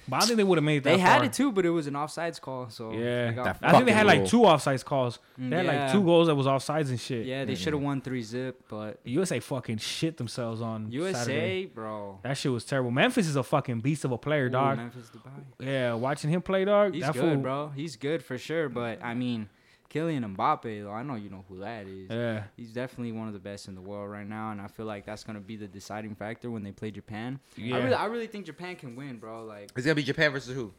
But 0.07 0.23
I 0.23 0.27
think 0.27 0.37
they 0.37 0.45
would 0.45 0.59
have 0.59 0.65
made 0.65 0.85
that. 0.85 0.91
they 0.91 0.99
had 0.99 1.17
far. 1.19 1.25
it 1.25 1.33
too, 1.33 1.51
but 1.53 1.65
it 1.65 1.71
was 1.71 1.87
an 1.87 1.95
offsides 1.95 2.41
call. 2.41 2.69
So 2.69 2.93
Yeah, 2.93 3.33
got 3.33 3.59
I 3.63 3.73
think 3.73 3.87
they 3.87 3.93
had 3.93 4.07
like 4.07 4.27
two 4.27 4.41
offsides 4.41 4.85
calls. 4.85 5.19
They 5.39 5.57
had 5.57 5.67
like 5.67 5.93
two 5.93 6.03
goals 6.03 6.27
that 6.27 6.35
was 6.35 6.47
offsides 6.47 6.91
and 6.91 7.01
shit. 7.01 7.27
Yeah, 7.27 7.45
they 7.45 7.55
should 7.55 7.73
have 7.73 7.83
won 7.83 8.01
three 8.01 8.23
zip, 8.23 8.63
but 8.69 8.99
USA 9.05 9.41
fucking 9.41 9.79
shit 9.79 10.17
themselves 10.17 10.61
on 10.61 10.91
USA, 10.93 11.19
Saturday. 11.25 11.67
bro. 11.67 12.19
That 12.23 12.37
shit 12.37 12.53
was 12.53 12.65
terrible. 12.65 12.91
Memphis 12.91 13.27
is 13.27 13.37
a 13.37 13.43
fucking 13.43 13.81
beast 13.81 14.05
of 14.05 14.13
a 14.13 14.19
player, 14.19 14.47
Ooh, 14.47 14.51
dog. 14.51 14.77
Memphis 14.77 15.11
Depay. 15.11 15.67
Yeah, 15.67 15.95
watching 15.95 16.31
him 16.31 16.43
play, 16.43 16.65
dog. 16.65 16.95
He's 16.95 17.03
that 17.03 17.15
good, 17.15 17.21
fool, 17.23 17.37
bro. 17.37 17.69
He's 17.75 17.97
good 17.97 18.23
for 18.23 18.37
sure. 18.39 18.69
But 18.69 19.03
I 19.03 19.15
mean, 19.15 19.49
Kylian 19.95 20.35
Mbappe, 20.37 20.83
though, 20.83 20.91
I 20.91 21.03
know 21.05 21.15
you 21.15 21.31
know 21.31 21.45
who 21.49 21.61
that 21.61 21.87
is. 21.87 22.11
Yeah, 22.11 22.45
He's 22.57 22.73
definitely 22.73 23.13
one 23.13 23.29
of 23.29 23.33
the 23.33 23.39
best 23.39 23.69
in 23.69 23.75
the 23.75 23.81
world 23.81 24.11
right 24.11 24.27
now, 24.29 24.51
and 24.51 24.61
I 24.61 24.67
feel 24.67 24.87
like 24.87 25.07
that's 25.07 25.23
gonna 25.23 25.41
be 25.41 25.57
the 25.57 25.69
deciding 25.69 26.15
factor 26.17 26.51
when 26.51 26.63
they 26.65 26.73
play 26.73 26.91
Japan. 26.91 27.39
Yeah. 27.57 27.77
I 27.77 27.79
really, 27.81 27.95
I 27.95 28.05
really 28.07 28.27
think 28.27 28.47
Japan 28.47 28.75
can 28.77 28.97
win, 28.97 29.19
bro. 29.19 29.45
Like 29.45 29.71
It's 29.77 29.87
gonna 29.87 29.95
be 29.95 30.03
Japan 30.03 30.33
versus 30.33 30.55
who? 30.55 30.73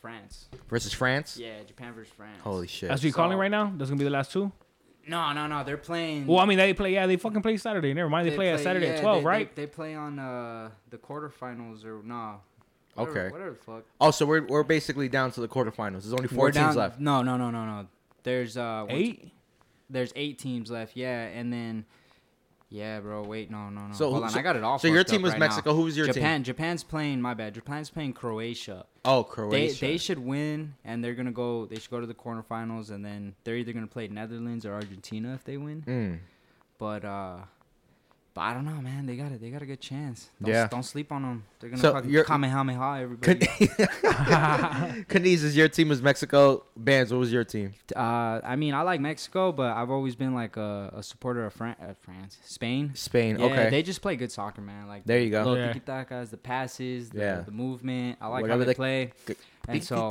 France. 0.00 0.48
Versus 0.68 0.92
France. 0.92 1.36
Yeah, 1.36 1.62
Japan 1.66 1.92
versus 1.92 2.12
France. 2.16 2.38
Holy 2.42 2.66
shit. 2.66 2.88
that's 2.88 3.00
what 3.02 3.06
you 3.06 3.12
calling 3.12 3.36
So- 3.36 3.40
right 3.40 3.50
now. 3.50 3.72
That's 3.76 3.90
gonna 3.90 3.98
be 3.98 4.04
the 4.04 4.10
last 4.10 4.32
two. 4.32 4.52
No, 5.08 5.32
no, 5.32 5.46
no. 5.46 5.64
They're 5.64 5.76
playing. 5.76 6.26
Well, 6.26 6.38
I 6.38 6.44
mean, 6.46 6.58
they 6.58 6.72
play. 6.72 6.92
Yeah, 6.94 7.06
they 7.06 7.16
fucking 7.16 7.42
play 7.42 7.56
Saturday. 7.56 7.92
Never 7.92 8.08
mind, 8.08 8.28
they, 8.28 8.34
play, 8.36 8.50
at 8.50 8.60
Saturday 8.60 8.86
yeah, 8.86 8.92
at 8.92 9.00
twelve, 9.00 9.22
they- 9.22 9.26
right? 9.26 9.56
They, 9.56 9.62
they 9.62 9.66
play 9.66 9.94
on 9.94 10.18
uh, 10.18 10.70
the 10.90 10.98
quarterfinals 10.98 11.84
or 11.84 12.02
nah. 12.04 12.36
Whatever, 12.94 13.18
Okay. 13.20 13.32
Whatever 13.32 13.50
the 13.50 13.56
fuck. 13.56 13.84
Oh, 14.00 14.10
so 14.10 14.26
we're 14.26 14.44
we're 14.46 14.62
basically 14.62 15.08
down 15.08 15.30
to 15.32 15.40
the 15.40 15.48
quarterfinals. 15.48 16.02
There's 16.02 16.12
only 16.12 16.28
4 16.28 16.38
We're 16.38 16.50
teams 16.52 16.66
down- 16.66 16.76
left. 16.76 17.00
No, 17.00 17.22
no, 17.22 17.36
no, 17.36 17.50
no, 17.50 17.64
no. 17.64 17.86
There's 18.22 18.56
uh 18.56 18.86
Eight. 18.88 19.32
There's 19.88 20.12
eight 20.14 20.38
teams 20.38 20.70
left. 20.70 20.96
Yeah, 20.96 21.22
and 21.24 21.52
then. 21.52 21.84
Yeah, 22.72 23.00
bro. 23.00 23.24
Wait, 23.24 23.50
no, 23.50 23.68
no, 23.68 23.88
no. 23.88 23.92
So 23.94 24.04
Hold 24.10 24.18
who- 24.18 24.24
on, 24.26 24.30
so- 24.30 24.38
I 24.38 24.42
got 24.42 24.54
it 24.54 24.62
all. 24.62 24.78
So 24.78 24.86
your 24.86 25.02
team 25.02 25.22
was 25.22 25.32
right 25.32 25.40
now. 25.40 25.46
Mexico. 25.46 25.74
Who 25.74 25.82
was 25.82 25.96
your 25.96 26.06
Japan. 26.06 26.36
team? 26.40 26.44
Japan's 26.44 26.84
playing. 26.84 27.20
My 27.20 27.34
bad. 27.34 27.52
Japan's 27.54 27.90
playing 27.90 28.12
Croatia. 28.12 28.86
Oh, 29.04 29.22
They 29.24 29.28
Croatia. 29.28 29.80
they 29.80 29.96
should 29.98 30.20
win, 30.20 30.74
and 30.84 31.02
they're 31.02 31.14
gonna 31.16 31.32
go. 31.32 31.66
They 31.66 31.76
should 31.80 31.90
go 31.90 31.98
to 32.00 32.06
the 32.06 32.14
quarterfinals, 32.14 32.90
and 32.92 33.04
then 33.04 33.34
they're 33.42 33.56
either 33.56 33.72
gonna 33.72 33.88
play 33.88 34.06
Netherlands 34.06 34.64
or 34.64 34.74
Argentina 34.74 35.34
if 35.34 35.42
they 35.42 35.56
win. 35.56 35.82
Mm. 35.82 36.18
But 36.78 37.04
uh, 37.04 37.38
but 38.34 38.42
I 38.42 38.54
don't 38.54 38.64
know, 38.64 38.80
man. 38.80 39.06
They 39.06 39.16
got 39.16 39.32
it. 39.32 39.40
They 39.40 39.50
got 39.50 39.62
a 39.62 39.66
good 39.66 39.80
chance. 39.80 40.30
Don't, 40.40 40.52
Yeah. 40.52 40.68
Don't 40.68 40.82
sleep 40.84 41.10
on 41.12 41.22
them. 41.22 41.44
They're 41.58 41.70
gonna 41.70 41.82
So 41.82 41.92
fucking 41.92 42.10
you're- 42.10 42.24
kamehameha 42.24 43.00
everybody. 43.02 43.46
Kaniz 45.08 45.42
is 45.44 45.56
your 45.56 45.68
team 45.68 45.88
was 45.88 46.02
Mexico. 46.02 46.64
Bands, 46.76 47.12
what 47.12 47.18
was 47.18 47.32
your 47.32 47.44
team? 47.44 47.74
uh, 47.96 48.40
I 48.42 48.56
mean, 48.56 48.74
I 48.74 48.82
like 48.82 49.00
Mexico, 49.00 49.52
but 49.52 49.76
I've 49.76 49.90
always 49.90 50.14
been 50.16 50.34
like 50.34 50.56
a, 50.56 50.92
a 50.96 51.02
supporter 51.02 51.44
of 51.46 51.52
Fran- 51.52 51.76
uh, 51.80 51.94
France, 52.00 52.38
Spain. 52.44 52.92
Spain. 52.94 53.38
Yeah, 53.38 53.46
okay. 53.46 53.70
they 53.70 53.82
just 53.82 54.00
play 54.02 54.16
good 54.16 54.32
soccer, 54.32 54.60
man. 54.60 54.86
Like 54.88 55.04
There 55.04 55.18
you 55.20 55.30
go. 55.30 55.38
little 55.42 55.58
Yeah. 55.58 55.72
tiki 55.72 55.84
takas, 55.84 56.30
the 56.30 56.36
passes, 56.36 57.10
the, 57.10 57.18
Yeah. 57.20 57.40
the 57.40 57.50
movement. 57.52 58.18
I 58.20 58.28
like 58.28 58.42
Whatever 58.42 58.60
how 58.62 58.64
they 58.66 58.72
they- 58.72 58.74
play. 58.74 59.12
And 59.68 59.84
so, 59.84 60.08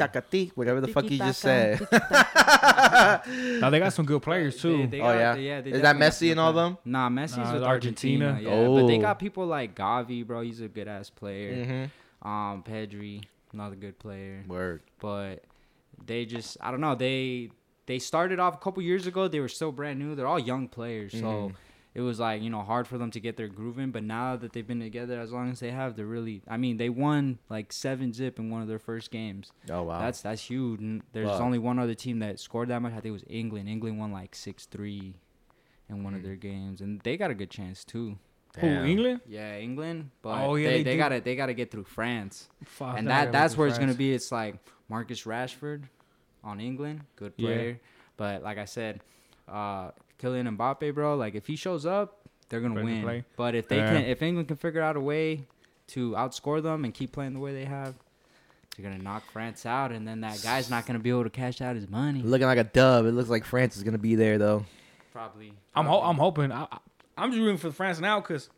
whatever 0.56 0.79
the 0.79 0.88
fuck 0.88 1.10
you 1.10 1.18
just 1.18 1.41
Tiki-taka, 1.41 1.88
said. 1.89 3.60
Now 3.60 3.70
they 3.70 3.79
got 3.79 3.94
some 3.94 4.06
good 4.06 4.22
players 4.22 4.62
too. 4.62 4.77
They- 4.77 4.86
they 4.86 5.01
Oh, 5.01 5.13
yeah? 5.13 5.34
they- 5.36 5.41
yeah, 5.41 5.62
they 5.62 5.72
Is 5.72 5.82
that 5.82 5.98
got 5.98 6.01
Messi 6.01 6.32
and 6.32 6.39
all 6.39 6.53
them? 6.53 6.77
Nah, 6.86 7.10
Messi's 7.10 7.38
Nah, 7.38 7.53
with 7.53 7.63
Argentina. 7.63 8.27
Argentina. 8.27 8.56
Yeah, 8.58 8.68
but 8.68 8.88
they 8.88 8.98
Oh. 8.98 9.01
got 9.01 9.20
people 9.20 9.46
like 9.46 9.75
Gavi, 9.75 10.25
bro. 10.25 10.41
He's 10.41 10.62
a 10.62 10.68
good 10.68 10.88
ass 10.88 11.10
player. 11.10 11.53
mm-hmm. 11.53 12.27
Um, 12.27 12.63
Pedri, 12.63 13.24
another 13.53 13.75
good 13.75 13.98
player. 14.00 14.44
Word. 14.48 14.82
But 15.00 15.44
they 16.06 16.25
just, 16.25 16.58
I 16.62 16.72
don't 16.72 16.82
know. 16.82 16.96
They 16.96 17.50
they 17.86 17.98
started 17.98 18.39
off 18.39 18.53
a 18.53 18.58
couple 18.60 18.84
years 18.84 19.08
ago. 19.08 19.27
They 19.27 19.39
were 19.39 19.48
still 19.48 19.72
brand 19.72 19.98
new. 20.00 20.13
They're 20.15 20.27
all 20.27 20.38
young 20.39 20.68
players, 20.68 21.12
so 21.13 21.20
Mhm. 21.25 21.53
It 21.96 22.01
was 22.01 22.19
like 22.19 22.41
you 22.41 22.50
know 22.50 22.62
hard 22.62 22.88
for 22.88 22.98
them 22.98 23.12
to 23.12 23.19
get 23.19 23.36
their 23.38 23.48
groove 23.48 23.79
in. 23.79 23.91
But 23.91 24.03
now 24.03 24.36
that 24.36 24.53
they've 24.53 24.65
been 24.67 24.79
together 24.79 25.19
as 25.19 25.31
long 25.31 25.50
as 25.51 25.60
they 25.60 25.72
have, 25.72 25.96
they're 25.96 26.05
really. 26.05 26.41
I 26.48 26.58
mean, 26.58 26.77
they 26.77 26.89
won 26.89 27.39
like 27.50 27.72
seven 27.74 28.13
zip 28.13 28.38
in 28.39 28.50
one 28.50 28.62
of 28.62 28.67
their 28.67 28.79
first 28.79 29.12
games. 29.12 29.51
Oh 29.69 29.84
wow. 29.84 30.00
That's 30.00 30.22
that's 30.22 30.43
huge. 30.43 30.79
And 30.81 31.03
there's 31.13 31.27
Wow. 31.27 31.41
only 31.41 31.58
one 31.60 31.79
other 31.79 31.96
team 31.96 32.19
that 32.19 32.39
scored 32.39 32.69
that 32.69 32.81
much. 32.81 32.91
I 32.91 32.96
think 32.96 33.05
it 33.08 33.12
was 33.12 33.25
England. 33.27 33.67
England 33.69 34.00
won 34.00 34.12
like 34.12 34.36
six 34.36 34.65
three 34.65 35.15
in 35.89 36.03
one 36.03 36.13
of 36.13 36.22
Mm. 36.22 36.24
their 36.25 36.36
games, 36.36 36.81
and 36.81 37.00
they 37.01 37.17
got 37.17 37.31
a 37.31 37.36
good 37.36 37.50
chance 37.50 37.84
too. 37.84 38.17
Who 38.60 38.67
England? 38.67 39.22
Yeah, 39.27 39.58
England. 39.58 40.12
But 40.22 40.43
Oh, 40.43 40.55
yeah, 40.55 40.69
they, 40.69 40.77
they 40.77 40.84
they 40.84 40.98
gotta 40.98 41.22
they 41.22 41.36
gotta 41.36 41.53
get 41.53 41.72
through 41.72 41.86
France, 41.86 42.50
Fuck, 42.65 42.98
and 42.98 43.08
that 43.08 43.31
that's 43.31 43.53
beat 43.53 43.60
where 43.60 43.67
it's 43.67 43.77
gonna 43.77 43.93
be. 43.93 44.13
It's 44.13 44.31
like 44.31 44.55
Marcus 44.89 45.24
Rashford 45.24 45.84
on 46.43 46.60
England, 46.60 47.01
good 47.15 47.34
Yeah. 47.38 47.46
player. 47.48 47.79
But 48.17 48.43
like 48.43 48.58
I 48.58 48.65
said, 48.65 49.01
uh, 49.48 49.91
Kylian 50.20 50.58
Mbappe, 50.58 50.94
bro, 50.94 51.16
like 51.16 51.36
if 51.36 51.48
he 51.48 51.56
shows 51.56 51.86
up, 51.86 52.20
they're 52.50 52.62
gonna 52.62 52.76
Ready 52.76 52.86
win. 52.88 53.04
play. 53.04 53.24
But 53.36 53.56
if 53.56 53.68
they 53.68 53.78
Yeah. 53.78 53.94
can, 53.94 54.04
if 54.06 54.22
England 54.22 54.48
can 54.48 54.58
figure 54.58 54.82
out 54.82 54.96
a 54.96 55.00
way 55.00 55.46
to 55.88 56.12
outscore 56.12 56.62
them 56.62 56.84
and 56.86 56.94
keep 56.94 57.12
playing 57.12 57.34
the 57.34 57.40
way 57.40 57.54
they 57.54 57.66
have. 57.66 57.96
They're 58.78 58.90
gonna 58.90 59.04
knock 59.04 59.24
France 59.32 59.66
out, 59.66 59.92
and 59.92 60.08
then 60.08 60.22
that 60.22 60.42
guy's 60.42 60.70
not 60.70 60.86
gonna 60.86 61.00
be 61.00 61.10
able 61.10 61.24
to 61.26 61.30
cash 61.30 61.60
out 61.62 61.76
his 61.76 61.90
money. 61.90 62.22
Looking 62.22 62.48
like 62.48 62.58
a 62.60 62.64
dub. 62.64 63.06
It 63.06 63.12
looks 63.12 63.30
like 63.30 63.44
France 63.44 63.76
is 63.76 63.84
gonna 63.84 63.98
be 63.98 64.16
there 64.16 64.38
though. 64.38 64.66
Probably. 65.12 65.54
I'm 65.76 65.86
ho- 65.86 66.02
I'm 66.02 66.16
hoping. 66.18 66.52
I, 66.52 66.64
I- 66.72 66.78
I'm 67.18 67.32
just 67.32 67.42
rooting 67.42 67.58
for 67.58 67.72
France 67.72 68.00
now 68.00 68.22
because 68.22 68.50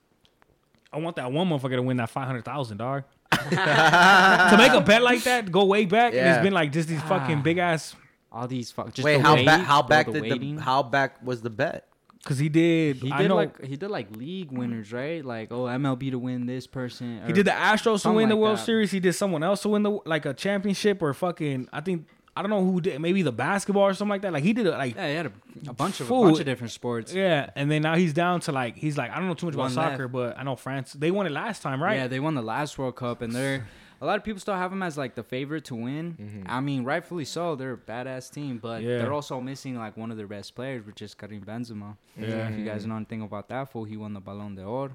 I 0.93 0.99
want 0.99 1.15
that 1.15 1.31
one 1.31 1.47
motherfucker 1.49 1.77
to 1.77 1.81
win 1.81 1.97
that 1.97 2.09
five 2.11 2.27
hundred 2.27 2.45
thousand, 2.45 2.77
dog. 2.77 3.03
to 3.31 4.55
make 4.57 4.73
a 4.73 4.81
bet 4.81 5.01
like 5.01 5.23
that, 5.23 5.51
go 5.51 5.65
way 5.65 5.85
back, 5.85 6.13
and 6.13 6.27
it's 6.27 6.43
been 6.43 6.53
like 6.53 6.71
just 6.71 6.87
these 6.89 7.01
fucking 7.03 7.39
Ah. 7.39 7.41
big 7.41 7.57
ass. 7.57 7.95
All 8.31 8.47
these 8.47 8.71
fuck. 8.71 8.93
Just 8.93 9.05
Wait, 9.05 9.17
the 9.17 9.23
how 9.23 9.35
wait, 9.35 9.45
back? 9.45 9.61
How 9.65 9.81
bro, 9.81 9.89
back 9.89 10.05
the 10.07 10.13
did 10.13 10.21
waiting. 10.23 10.55
the? 10.57 10.61
How 10.61 10.83
back 10.83 11.25
was 11.25 11.41
the 11.41 11.49
bet? 11.49 11.87
Cause 12.23 12.37
he 12.37 12.49
did. 12.49 12.97
He 12.97 13.11
I 13.11 13.23
did 13.23 13.29
know. 13.29 13.35
like 13.35 13.63
he 13.65 13.75
did 13.75 13.89
like 13.89 14.15
league 14.15 14.51
winners, 14.51 14.93
right? 14.93 15.25
Like 15.25 15.51
oh 15.51 15.63
MLB 15.63 16.11
to 16.11 16.19
win 16.19 16.45
this 16.45 16.67
person. 16.67 17.21
he 17.25 17.33
did 17.33 17.45
the 17.47 17.51
Astros 17.51 18.03
to 18.03 18.11
win 18.11 18.29
the 18.29 18.35
like 18.35 18.41
World 18.43 18.57
that. 18.59 18.65
Series. 18.65 18.91
He 18.91 18.99
did 18.99 19.13
someone 19.13 19.41
else 19.41 19.63
to 19.63 19.69
win 19.69 19.81
the 19.81 19.97
like 20.05 20.25
a 20.27 20.33
championship 20.35 21.01
or 21.01 21.13
fucking. 21.15 21.67
I 21.73 21.81
think 21.81 22.05
I 22.37 22.43
don't 22.43 22.51
know 22.51 22.63
who 22.63 22.79
did. 22.79 23.01
Maybe 23.01 23.23
the 23.23 23.31
basketball 23.31 23.85
or 23.85 23.93
something 23.95 24.11
like 24.11 24.21
that. 24.21 24.33
Like 24.33 24.43
he 24.43 24.53
did 24.53 24.67
it 24.67 24.71
like 24.71 24.93
Yeah, 24.95 25.07
he 25.09 25.15
had 25.15 25.25
a, 25.25 25.31
a 25.69 25.73
bunch 25.73 25.99
of 25.99 26.05
Fool. 26.07 26.25
a 26.25 26.27
bunch 26.27 26.39
of 26.41 26.45
different 26.45 26.71
sports. 26.71 27.11
yeah. 27.11 27.49
And 27.55 27.71
then 27.71 27.81
now 27.81 27.95
he's 27.95 28.13
down 28.13 28.39
to 28.41 28.51
like 28.51 28.75
he's 28.77 28.97
like 28.99 29.09
I 29.09 29.15
don't 29.15 29.27
know 29.27 29.33
too 29.33 29.47
much 29.47 29.55
about 29.55 29.63
One 29.63 29.71
soccer, 29.71 30.07
but 30.07 30.37
I 30.37 30.43
know 30.43 30.55
France. 30.55 30.93
They 30.93 31.09
won 31.09 31.25
it 31.25 31.31
last 31.31 31.63
time, 31.63 31.81
right? 31.81 31.95
Yeah, 31.95 32.07
they 32.07 32.19
won 32.19 32.35
the 32.35 32.43
last 32.43 32.77
World 32.77 32.95
Cup, 32.97 33.23
and 33.23 33.33
they're 33.33 33.67
a 34.01 34.05
lot 34.05 34.17
of 34.17 34.23
people 34.23 34.39
still 34.39 34.55
have 34.55 34.71
them 34.71 34.81
as 34.83 34.97
like 34.97 35.13
the 35.15 35.23
favorite 35.23 35.63
to 35.65 35.75
win. 35.75 36.43
I 36.47 36.59
mean, 36.59 36.83
rightfully 36.83 37.25
so. 37.25 37.55
They're 37.55 37.73
a 37.73 37.77
badass 37.77 38.31
team, 38.33 38.57
but 38.57 38.81
Yeah. 38.81 38.97
they're 38.97 39.13
also 39.13 39.39
missing 39.39 39.75
like 39.77 39.95
one 39.95 40.09
of 40.11 40.17
their 40.17 40.27
best 40.27 40.55
players, 40.55 40.85
which 40.85 41.01
is 41.01 41.13
Karim 41.13 41.43
Benzema. 41.43 41.95
Yeah. 42.17 42.49
If 42.49 42.57
you 42.57 42.65
guys 42.65 42.85
know 42.85 42.95
anything 42.95 43.21
about 43.21 43.47
that 43.49 43.71
fool, 43.71 43.83
he 43.85 43.97
won 43.97 44.13
the 44.13 44.19
Ballon 44.19 44.55
d'Or. 44.55 44.91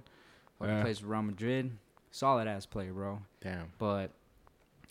Yeah. 0.61 0.83
Plays 0.83 0.99
for 0.99 1.07
Real 1.07 1.23
Madrid. 1.23 1.71
Solid 2.11 2.49
ass 2.49 2.67
player, 2.67 2.93
bro. 2.93 3.21
Damn. 3.41 3.73
But 3.79 4.11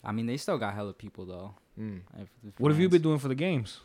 I 0.04 0.12
mean, 0.12 0.26
they 0.26 0.36
still 0.36 0.58
got 0.58 0.74
hella 0.74 0.92
people 0.94 1.26
though. 1.26 1.54
Mm. 1.78 2.00
If- 2.18 2.30
if 2.46 2.58
What 2.60 2.70
have 2.72 2.80
you 2.80 2.88
been 2.88 3.02
doing 3.02 3.18
for 3.18 3.28
the 3.28 3.34
games? 3.34 3.80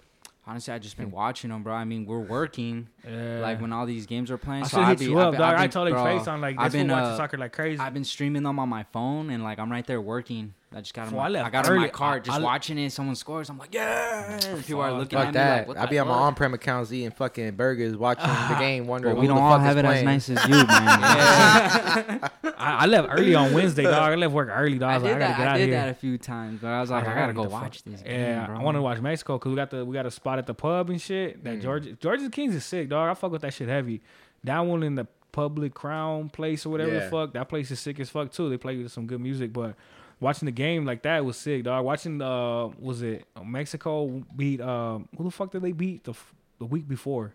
Honestly, 0.48 0.74
I 0.74 0.80
just 0.80 0.98
been 0.98 1.12
watching 1.12 1.52
them, 1.52 1.62
bro. 1.62 1.74
I 1.74 1.84
mean, 1.86 2.06
we're 2.08 2.18
working 2.20 2.88
Yeah. 3.08 3.40
like 3.42 3.62
when 3.62 3.72
all 3.72 3.86
these 3.86 4.08
games 4.08 4.32
are 4.32 4.38
playing. 4.40 4.64
I 4.64 4.68
so 4.68 4.82
I'd 4.82 4.98
be- 4.98 5.06
you 5.06 5.20
I've 5.20 5.34
dog. 5.34 5.42
I've 5.42 5.60
been- 5.62 5.70
told 5.70 5.88
you 5.90 5.94
bro, 5.94 6.04
face 6.04 6.28
on 6.28 6.42
like 6.42 6.56
I've 6.58 6.72
been 6.72 6.88
watching 6.88 7.06
uh, 7.06 7.18
soccer 7.18 7.38
like 7.38 7.54
crazy. 7.54 7.80
I've 7.80 7.94
been 7.94 8.04
streaming 8.04 8.42
them 8.44 8.58
on 8.58 8.68
my 8.68 8.84
phone, 8.92 9.30
and 9.30 9.44
like 9.44 9.60
I'm 9.60 9.72
right 9.72 9.86
there 9.86 10.02
working. 10.02 10.56
I 10.74 10.80
just 10.80 10.94
got 10.94 11.04
'em- 11.08 11.10
Fool, 11.10 11.20
I 11.20 11.28
left 11.28 11.46
I 11.48 11.50
got 11.50 11.66
'em 11.66 11.74
in 11.74 11.78
my 11.80 11.84
early. 11.84 11.92
car, 11.92 12.14
I- 12.16 12.20
just 12.20 12.40
I- 12.40 12.42
watching 12.42 12.78
it. 12.78 12.92
Someone 12.94 13.16
scores. 13.16 13.50
I'm 13.50 13.58
like, 13.58 13.74
yeah. 13.74 14.40
And 14.48 14.66
people 14.66 14.82
are 14.82 14.94
looking 14.94 15.20
Fuck 15.20 15.28
at 15.28 15.34
that. 15.34 15.52
me 15.54 15.58
like, 15.60 15.68
what 15.68 15.78
I 15.78 15.82
the 15.82 15.88
be 15.90 16.00
on 16.00 16.08
my 16.08 16.14
on-prem 16.14 16.54
accounts 16.54 16.94
eating 16.94 17.12
fucking 17.12 17.52
burgers, 17.56 17.98
watching 17.98 18.24
the 18.24 18.30
ah. 18.32 18.56
game, 18.58 18.88
wondering 18.88 19.16
But 19.16 19.22
we 19.22 19.28
don't 19.28 19.36
the 19.36 19.42
all 19.42 19.52
fuck 19.58 19.62
have 19.62 19.78
is 19.78 19.84
it 19.84 19.86
as 19.86 20.04
nice 20.04 20.30
as 20.30 20.46
you, 20.48 20.56
man. 20.56 20.68
I, 22.58 22.84
I 22.84 22.86
left 22.86 23.10
early 23.12 23.36
on 23.36 23.54
Wednesday, 23.54 23.84
dog. 23.84 23.94
I 24.14 24.16
left 24.16 24.34
work 24.34 24.50
early, 24.52 24.78
dog. 24.78 24.90
I, 24.90 24.94
I 24.94 24.98
was 24.98 25.04
like, 25.04 25.14
did 25.14 25.22
I 25.24 25.28
gotta 25.28 25.34
that. 25.34 25.38
get 25.38 25.48
I 25.48 25.52
out 25.52 25.58
did 25.58 25.64
of 25.64 25.70
that 25.72 25.84
here. 25.84 25.92
a 25.92 25.96
few 25.96 26.18
times, 26.18 26.60
but 26.62 26.68
I 26.70 26.80
was 26.82 26.90
like, 26.90 27.06
I 27.06 27.12
I 27.12 27.16
gotta 27.16 27.20
gotta 27.20 27.34
go 27.34 27.42
get 27.44 27.50
the 27.50 27.56
fuck- 27.56 27.64
watch 27.64 27.84
this. 27.84 28.04
Yeah, 28.06 28.38
game, 28.38 28.46
bro. 28.46 28.56
I 28.60 28.64
want 28.64 28.78
to 28.78 28.82
watch 28.82 29.02
Mexico 29.02 29.38
because 29.40 29.50
we 29.50 29.56
got 29.56 29.70
the 29.72 29.84
we 29.86 29.94
got 29.94 30.06
a 30.06 30.12
spot 30.12 30.38
at 30.40 30.46
the 30.48 30.54
pub 30.54 30.90
and 30.90 31.02
shit. 31.02 31.44
That 31.44 31.58
mm. 31.58 31.62
Georgia 31.62 31.92
Georgia 31.94 32.30
Kings 32.30 32.56
is 32.56 32.64
sick, 32.64 32.88
dog. 32.88 33.10
I 33.10 33.14
fuck 33.14 33.32
with 33.32 33.42
that 33.42 33.54
shit 33.54 33.68
heavy. 33.68 34.02
That 34.44 34.60
one 34.60 34.84
in 34.84 34.96
the 34.96 35.06
public 35.32 35.74
crown 35.74 36.30
place 36.30 36.66
or 36.66 36.70
whatever 36.70 36.92
the 36.92 37.10
fuck. 37.10 37.34
That 37.34 37.50
place 37.50 37.72
is 37.72 37.80
sick 37.80 38.00
as 38.00 38.10
fuck 38.10 38.32
too. 38.32 38.50
They 38.50 38.58
play 38.58 38.88
some 38.88 39.06
good 39.08 39.20
music, 39.22 39.52
but 39.54 39.76
watching 40.22 40.46
the 40.46 40.52
game 40.54 40.86
like 40.86 41.02
that 41.02 41.26
was 41.26 41.36
sick, 41.36 41.64
dog. 41.66 41.84
Watching 41.84 42.22
uh 42.22 42.68
was 42.80 43.02
it 43.02 43.26
Mexico 43.44 44.24
beat 44.34 44.62
uh 44.62 45.00
who 45.18 45.26
the 45.26 45.32
fuck 45.32 45.52
did 45.52 45.64
they 45.64 45.74
beat 45.74 46.06
the 46.06 46.14
the 46.60 46.66
week 46.66 46.88
before? 46.88 47.34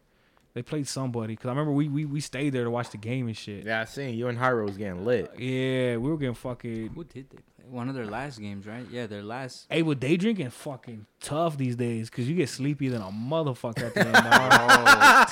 They 0.54 0.62
played 0.62 0.88
somebody 0.88 1.34
because 1.34 1.48
I 1.48 1.50
remember 1.50 1.72
we, 1.72 1.86
we 1.90 2.06
we 2.06 2.20
stayed 2.20 2.54
there 2.54 2.64
to 2.64 2.70
watch 2.70 2.88
the 2.88 2.96
game 2.96 3.26
and 3.26 3.36
shit. 3.36 3.66
Yeah, 3.66 3.82
I 3.82 3.84
seen 3.84 4.14
you 4.14 4.28
and 4.28 4.38
Hyro 4.38 4.66
was 4.66 4.78
getting 4.78 5.04
lit. 5.04 5.30
Yeah, 5.38 5.98
we 5.98 6.08
were 6.08 6.16
getting 6.16 6.34
fucking. 6.34 6.92
Who 6.94 7.04
did 7.04 7.28
they 7.28 7.36
play? 7.36 7.55
One 7.70 7.88
of 7.88 7.94
their 7.94 8.06
last 8.06 8.38
games, 8.40 8.66
right? 8.66 8.86
Yeah, 8.90 9.06
their 9.06 9.22
last. 9.22 9.66
Hey, 9.68 9.82
but 9.82 10.00
they 10.00 10.16
drinking 10.16 10.50
fucking 10.50 11.04
tough 11.20 11.56
these 11.58 11.74
days 11.74 12.08
because 12.08 12.28
you 12.28 12.36
get 12.36 12.48
sleepy 12.48 12.88
than 12.88 13.02
a 13.02 13.06
motherfucker 13.10 13.86
at 13.86 13.94
the 13.94 14.06
end. 14.06 14.16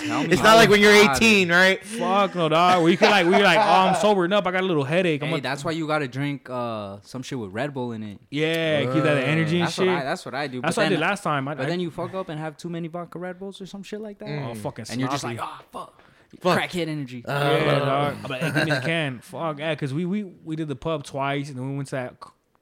Oh, 0.06 0.22
It's 0.28 0.42
not 0.42 0.56
like 0.56 0.68
when 0.68 0.80
you're 0.80 0.92
about 0.94 1.16
it. 1.22 1.24
18, 1.24 1.50
right? 1.50 1.84
Fuck 1.84 2.34
no, 2.34 2.48
dog. 2.48 2.82
Where 2.82 2.90
you 2.90 2.96
can 2.96 3.10
like, 3.10 3.26
we 3.26 3.32
like, 3.42 3.58
oh, 3.58 3.62
I'm 3.62 3.94
sobering 3.96 4.32
up. 4.32 4.46
I 4.46 4.50
got 4.50 4.62
a 4.62 4.66
little 4.66 4.82
headache. 4.84 5.22
I'm 5.22 5.28
Hey, 5.28 5.32
gonna, 5.34 5.42
that's 5.42 5.64
why 5.64 5.70
you 5.72 5.86
gotta 5.86 6.08
drink 6.08 6.48
uh 6.50 6.98
some 7.02 7.22
shit 7.22 7.38
with 7.38 7.50
Red 7.52 7.72
Bull 7.72 7.92
in 7.92 8.02
it. 8.02 8.18
yeah, 8.30 8.92
keep 8.92 9.02
that 9.04 9.18
energy 9.24 9.58
and 9.58 9.66
That's 9.66 9.74
shit. 9.74 9.86
what 9.86 9.96
I. 9.96 10.02
That's 10.04 10.24
what 10.24 10.34
I 10.34 10.46
do. 10.48 10.60
that's 10.60 10.74
but 10.76 10.80
what 10.82 10.86
I 10.86 10.88
then, 10.88 10.98
did 10.98 11.06
last 11.06 11.22
time. 11.22 11.46
I, 11.48 11.54
But 11.54 11.66
I, 11.66 11.68
then 11.68 11.80
you 11.80 11.90
fuck 11.90 12.14
up 12.14 12.28
and 12.28 12.40
have 12.40 12.56
too 12.56 12.68
many 12.68 12.88
vodka 12.88 13.18
Red 13.18 13.38
Bulls 13.38 13.60
or 13.60 13.66
some 13.66 13.82
shit 13.82 14.00
like 14.00 14.18
that. 14.18 14.28
oh, 14.50 14.54
fucking 14.54 14.86
and 14.90 15.00
you're 15.00 15.08
just 15.10 15.20
sloppy. 15.22 15.38
like, 15.38 15.46
oh 15.48 15.64
fuck, 15.72 16.02
Fuck. 16.40 16.58
crackhead 16.58 16.88
energy. 16.88 17.24
Uh, 17.24 17.32
yeah, 17.32 17.72
uh, 17.72 17.78
dog. 17.84 18.12
Uh. 18.14 18.16
I'm 18.24 18.30
like, 18.30 18.40
hey, 18.42 18.50
give 18.52 18.64
me 18.64 18.70
the 18.70 18.80
can. 18.80 19.18
Fuck, 19.22 19.58
yeah, 19.58 19.74
because 19.74 19.92
we, 19.94 20.04
we 20.04 20.24
we 20.44 20.56
did 20.56 20.68
the 20.68 20.76
pub 20.76 21.04
twice 21.04 21.48
and 21.48 21.58
then 21.58 21.70
we 21.70 21.76
went 21.76 21.88
to 21.88 21.96
that 21.96 22.14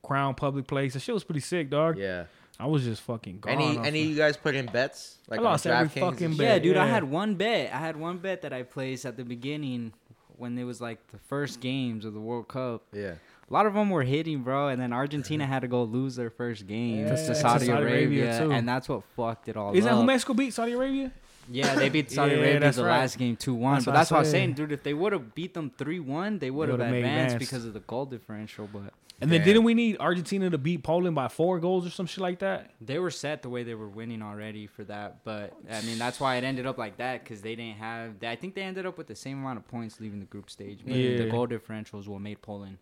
Crown 0.02 0.34
public 0.34 0.66
place. 0.66 0.94
The 0.94 1.00
shit 1.00 1.14
was 1.14 1.24
pretty 1.24 1.40
sick, 1.40 1.70
dog. 1.70 1.96
Yeah. 1.98 2.24
I 2.60 2.66
was 2.66 2.84
just 2.84 3.02
fucking 3.02 3.40
gone. 3.40 3.52
Any 3.54 3.78
off 3.78 3.86
any 3.86 4.00
of 4.02 4.04
of- 4.06 4.10
you 4.12 4.16
guys 4.16 4.36
put 4.36 4.54
in 4.54 4.66
bets? 4.66 5.18
Like 5.28 5.40
I 5.40 5.42
lost 5.42 5.66
on 5.66 5.72
every 5.72 5.88
DraftKings 5.88 6.10
fucking 6.10 6.26
and 6.26 6.38
bet. 6.38 6.46
yeah, 6.46 6.58
dude, 6.58 6.76
I 6.76 6.86
had 6.86 7.04
one 7.04 7.34
bet. 7.34 7.72
I 7.72 7.78
had 7.78 7.96
one 7.96 8.18
bet 8.18 8.42
that 8.42 8.52
I 8.52 8.62
placed 8.62 9.04
at 9.06 9.16
the 9.16 9.24
beginning 9.24 9.92
when 10.36 10.56
it 10.58 10.64
was 10.64 10.80
like 10.80 11.06
the 11.12 11.18
first 11.18 11.60
games 11.60 12.04
of 12.04 12.14
the 12.14 12.20
World 12.20 12.48
Cup. 12.48 12.82
Yeah. 12.92 13.14
A 13.48 13.52
lot 13.52 13.66
of 13.66 13.74
them 13.74 13.90
were 13.90 14.02
hitting, 14.02 14.42
bro, 14.42 14.68
and 14.68 14.80
then 14.80 14.92
Argentina 14.92 15.44
had 15.46 15.60
to 15.62 15.68
go 15.68 15.82
lose 15.82 16.16
their 16.16 16.30
first 16.30 16.66
game 16.66 17.00
Yeah, 17.00 17.10
to 17.10 17.26
to 17.28 17.34
Saudi, 17.34 17.66
Saudi 17.66 17.70
Arabia, 17.70 18.24
Arabia, 18.26 18.38
too. 18.38 18.52
and 18.52 18.68
that's 18.68 18.88
what 18.88 19.02
fucked 19.16 19.48
it 19.48 19.56
all 19.56 19.70
up. 19.70 19.74
Is 19.76 19.84
that 19.84 19.94
who 19.94 20.04
Mexico 20.04 20.32
beat? 20.34 20.54
Saudi 20.54 20.72
Arabia? 20.72 21.12
Yeah, 21.50 21.74
they 21.74 21.88
beat 21.88 22.10
Saudi 22.12 22.32
Yeah, 22.34 22.38
Arabia 22.38 22.60
that's 22.60 22.76
the 22.76 22.84
right. 22.84 23.00
last 23.00 23.18
game 23.18 23.36
two 23.36 23.54
one. 23.54 23.74
That's 23.74 23.84
But 23.86 23.92
that's 23.94 24.10
what 24.10 24.16
I 24.18 24.20
was 24.20 24.28
said. 24.28 24.32
saying, 24.32 24.52
dude. 24.54 24.72
If 24.72 24.82
they 24.82 24.94
would 24.94 25.12
have 25.12 25.34
beat 25.34 25.54
them 25.54 25.70
three 25.76 26.00
one, 26.00 26.38
they 26.38 26.50
would 26.50 26.68
have 26.68 26.78
would've 26.78 26.90
made 26.92 27.04
advanced 27.04 27.38
because 27.38 27.64
of 27.64 27.74
the 27.74 27.80
goal 27.80 28.06
differential. 28.06 28.68
But 28.72 28.92
And 29.20 29.30
then 29.30 29.44
didn't 29.44 29.64
we 29.64 29.74
need 29.74 29.96
Argentina 30.00 30.50
to 30.50 30.58
beat 30.58 30.82
Poland 30.82 31.14
by 31.14 31.28
four 31.28 31.58
goals 31.60 31.86
or 31.86 31.90
some 31.90 32.06
shit 32.06 32.20
like 32.22 32.38
that? 32.40 32.70
they 32.80 32.98
were 32.98 33.10
set 33.10 33.42
the 33.42 33.48
way 33.48 33.62
they 33.64 33.74
were 33.74 33.88
winning 33.88 34.22
already 34.22 34.66
for 34.66 34.84
that. 34.84 35.24
But 35.24 35.52
I 35.70 35.80
mean, 35.82 35.98
that's 35.98 36.20
why 36.20 36.36
it 36.36 36.44
ended 36.44 36.66
up 36.66 36.78
like 36.78 36.96
that 36.98 37.24
because 37.24 37.40
they 37.42 37.54
didn't 37.56 37.76
have. 37.78 38.22
I 38.22 38.36
think 38.36 38.54
they 38.54 38.62
ended 38.62 38.86
up 38.86 38.96
with 38.98 39.06
the 39.08 39.16
same 39.16 39.38
amount 39.38 39.58
of 39.58 39.66
points 39.68 40.00
leaving 40.00 40.20
the 40.20 40.26
group 40.26 40.48
stage. 40.50 40.80
But 40.84 40.94
Yeah. 40.94 41.16
the 41.18 41.26
goal 41.26 41.46
differential 41.46 41.98
is 42.00 42.08
what 42.08 42.20
made 42.20 42.40
Poland 42.42 42.78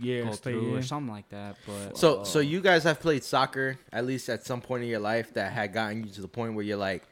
Yeah, 0.00 0.24
go 0.24 0.32
stay 0.32 0.52
through 0.52 0.76
or 0.76 0.82
something 0.82 1.12
like 1.12 1.28
that. 1.30 1.56
But 1.66 1.96
So 1.96 2.24
so 2.24 2.40
uh, 2.40 2.42
you 2.42 2.60
guys 2.60 2.82
have 2.84 3.00
played 3.00 3.24
soccer 3.24 3.78
at 3.92 4.04
least 4.06 4.28
at 4.28 4.44
some 4.44 4.60
point 4.60 4.82
in 4.82 4.88
your 4.90 5.00
life 5.00 5.32
that 5.34 5.52
had 5.52 5.72
gotten 5.72 6.04
you 6.04 6.10
to 6.12 6.20
the 6.20 6.28
point 6.28 6.54
where 6.54 6.64
you're 6.64 6.76
like, 6.76 7.04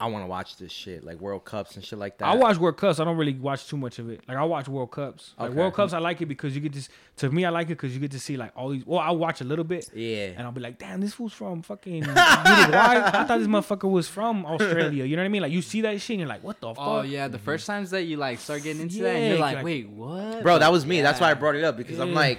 I 0.00 0.06
want 0.06 0.22
to 0.22 0.28
watch 0.28 0.56
this 0.56 0.70
shit, 0.70 1.02
like 1.02 1.20
World 1.20 1.44
Cups 1.44 1.74
and 1.74 1.84
shit 1.84 1.98
like 1.98 2.18
that. 2.18 2.28
I 2.28 2.36
watch 2.36 2.56
World 2.56 2.76
Cups. 2.76 3.00
I 3.00 3.04
don't 3.04 3.16
really 3.16 3.34
watch 3.34 3.66
too 3.66 3.76
much 3.76 3.98
of 3.98 4.08
it. 4.10 4.20
Like 4.28 4.36
I 4.36 4.44
watch 4.44 4.68
World 4.68 4.92
Cups. 4.92 5.34
Like 5.36 5.50
Okay. 5.50 5.58
World 5.58 5.74
Cups, 5.74 5.92
I 5.92 5.98
like 5.98 6.20
it 6.20 6.26
because 6.26 6.54
you 6.54 6.60
get 6.60 6.72
to. 6.74 6.88
To 7.16 7.30
me, 7.30 7.44
I 7.44 7.50
like 7.50 7.66
it 7.66 7.70
because 7.70 7.94
you 7.94 7.98
get 7.98 8.12
to 8.12 8.20
see 8.20 8.36
like 8.36 8.52
all 8.54 8.68
these. 8.68 8.86
Well, 8.86 9.00
I 9.00 9.10
watch 9.10 9.40
a 9.40 9.44
little 9.44 9.64
bit, 9.64 9.90
Yeah. 9.92 10.28
and 10.36 10.42
I'll 10.42 10.52
be 10.52 10.60
like, 10.60 10.78
"Damn, 10.78 11.00
this 11.00 11.14
fool's 11.14 11.32
from 11.32 11.62
fucking 11.62 11.94
Uruguay. 12.04 12.14
I 12.14 13.24
thought 13.24 13.38
this 13.38 13.48
motherfucker 13.48 13.90
was 13.90 14.06
from 14.06 14.46
Australia." 14.46 15.04
You 15.04 15.16
know 15.16 15.22
what 15.22 15.26
I 15.26 15.30
mean? 15.30 15.42
Like 15.42 15.52
you 15.52 15.62
see 15.62 15.80
that 15.80 16.00
shit, 16.00 16.10
and 16.14 16.20
you're 16.20 16.28
like, 16.28 16.44
"What 16.44 16.60
the 16.60 16.68
oh, 16.68 16.74
fuck?" 16.74 16.86
oh 16.86 17.02
yeah, 17.02 17.26
the 17.26 17.40
first 17.40 17.64
mm-hmm. 17.64 17.72
times 17.72 17.90
that 17.90 18.04
you 18.04 18.18
like 18.18 18.38
start 18.38 18.62
getting 18.62 18.82
into 18.82 19.02
that, 19.02 19.16
and 19.16 19.30
you're 19.30 19.38
like, 19.40 19.56
like- 19.56 19.64
wait, 19.64 19.88
what? 19.88 20.44
Bro, 20.44 20.60
that 20.60 20.70
was 20.70 20.86
me. 20.86 21.02
That's 21.02 21.20
why 21.20 21.32
I 21.32 21.34
brought 21.34 21.56
it 21.56 21.64
up 21.64 21.76
because 21.76 21.98
I'm 21.98 22.14
like, 22.14 22.38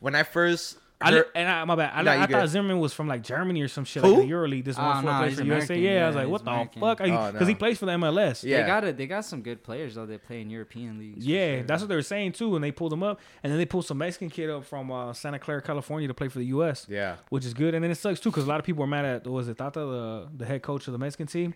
when 0.00 0.16
I 0.16 0.24
first 0.24 0.76
I, 0.98 1.12
heard- 1.12 1.26
and 1.34 1.46
I, 1.48 1.64
my 1.64 1.74
bad. 1.76 1.92
I, 1.94 2.02
Nah, 2.02 2.10
I 2.12 2.20
you 2.22 2.26
thought. 2.26 2.48
Zimmerman 2.48 2.78
was 2.80 2.94
from 2.94 3.06
like 3.06 3.22
Germany 3.22 3.60
or 3.60 3.68
some 3.68 3.84
shit 3.84 4.02
Who? 4.02 4.14
like 4.16 4.26
the 4.26 4.32
EuroLeague. 4.32 4.64
This 4.64 4.78
Oh, 4.78 4.82
one 4.82 5.04
no, 5.04 5.18
plays 5.18 5.30
he's 5.32 5.38
for 5.40 5.44
USA. 5.44 5.74
American. 5.74 5.82
Yeah, 5.82 6.04
I 6.04 6.06
was 6.06 6.16
like, 6.16 6.24
he's 6.24 6.32
"What 6.32 6.44
the 6.44 6.50
American. 6.50 6.80
fuck?" 6.80 7.00
Oh, 7.02 7.04
Because 7.32 7.40
no. 7.40 7.46
he 7.46 7.54
plays 7.54 7.78
for 7.78 7.86
the 7.86 7.92
MLS. 7.92 8.42
Yeah. 8.44 8.60
They 8.62 8.66
got 8.66 8.84
it. 8.84 8.96
They 8.96 9.06
got 9.06 9.24
some 9.26 9.42
good 9.42 9.62
players 9.62 9.94
though. 9.96 10.06
They 10.06 10.16
play 10.18 10.40
in 10.40 10.48
European 10.48 10.98
leagues. 10.98 11.26
Yeah, 11.26 11.56
sure. 11.56 11.62
that's 11.64 11.82
what 11.82 11.88
they 11.88 11.96
were 11.96 12.02
saying 12.02 12.32
too, 12.32 12.54
and 12.54 12.64
they 12.64 12.72
pulled 12.72 12.92
him 12.94 13.02
up, 13.02 13.20
and 13.42 13.52
then 13.52 13.58
they 13.58 13.66
pulled 13.66 13.84
some 13.84 13.98
Mexican 13.98 14.30
kid 14.30 14.48
up 14.48 14.64
from 14.64 14.90
uh, 14.90 15.12
Santa 15.12 15.38
Clara, 15.38 15.60
California, 15.60 16.08
to 16.08 16.14
play 16.14 16.28
for 16.28 16.38
the 16.38 16.46
U.S. 16.46 16.86
yeah. 16.88 17.16
which 17.28 17.44
is 17.44 17.52
good. 17.52 17.74
And 17.74 17.84
then 17.84 17.90
it 17.90 17.96
sucks 17.96 18.18
too 18.20 18.30
because 18.30 18.44
a 18.44 18.48
lot 18.48 18.58
of 18.60 18.64
people 18.64 18.82
are 18.82 18.86
mad 18.86 19.04
at 19.04 19.26
was 19.26 19.48
it 19.48 19.58
Tata, 19.58 19.80
the 19.80 20.28
the 20.36 20.46
head 20.46 20.62
coach 20.62 20.86
of 20.86 20.92
the 20.92 20.98
Mexican 20.98 21.26
team, 21.26 21.54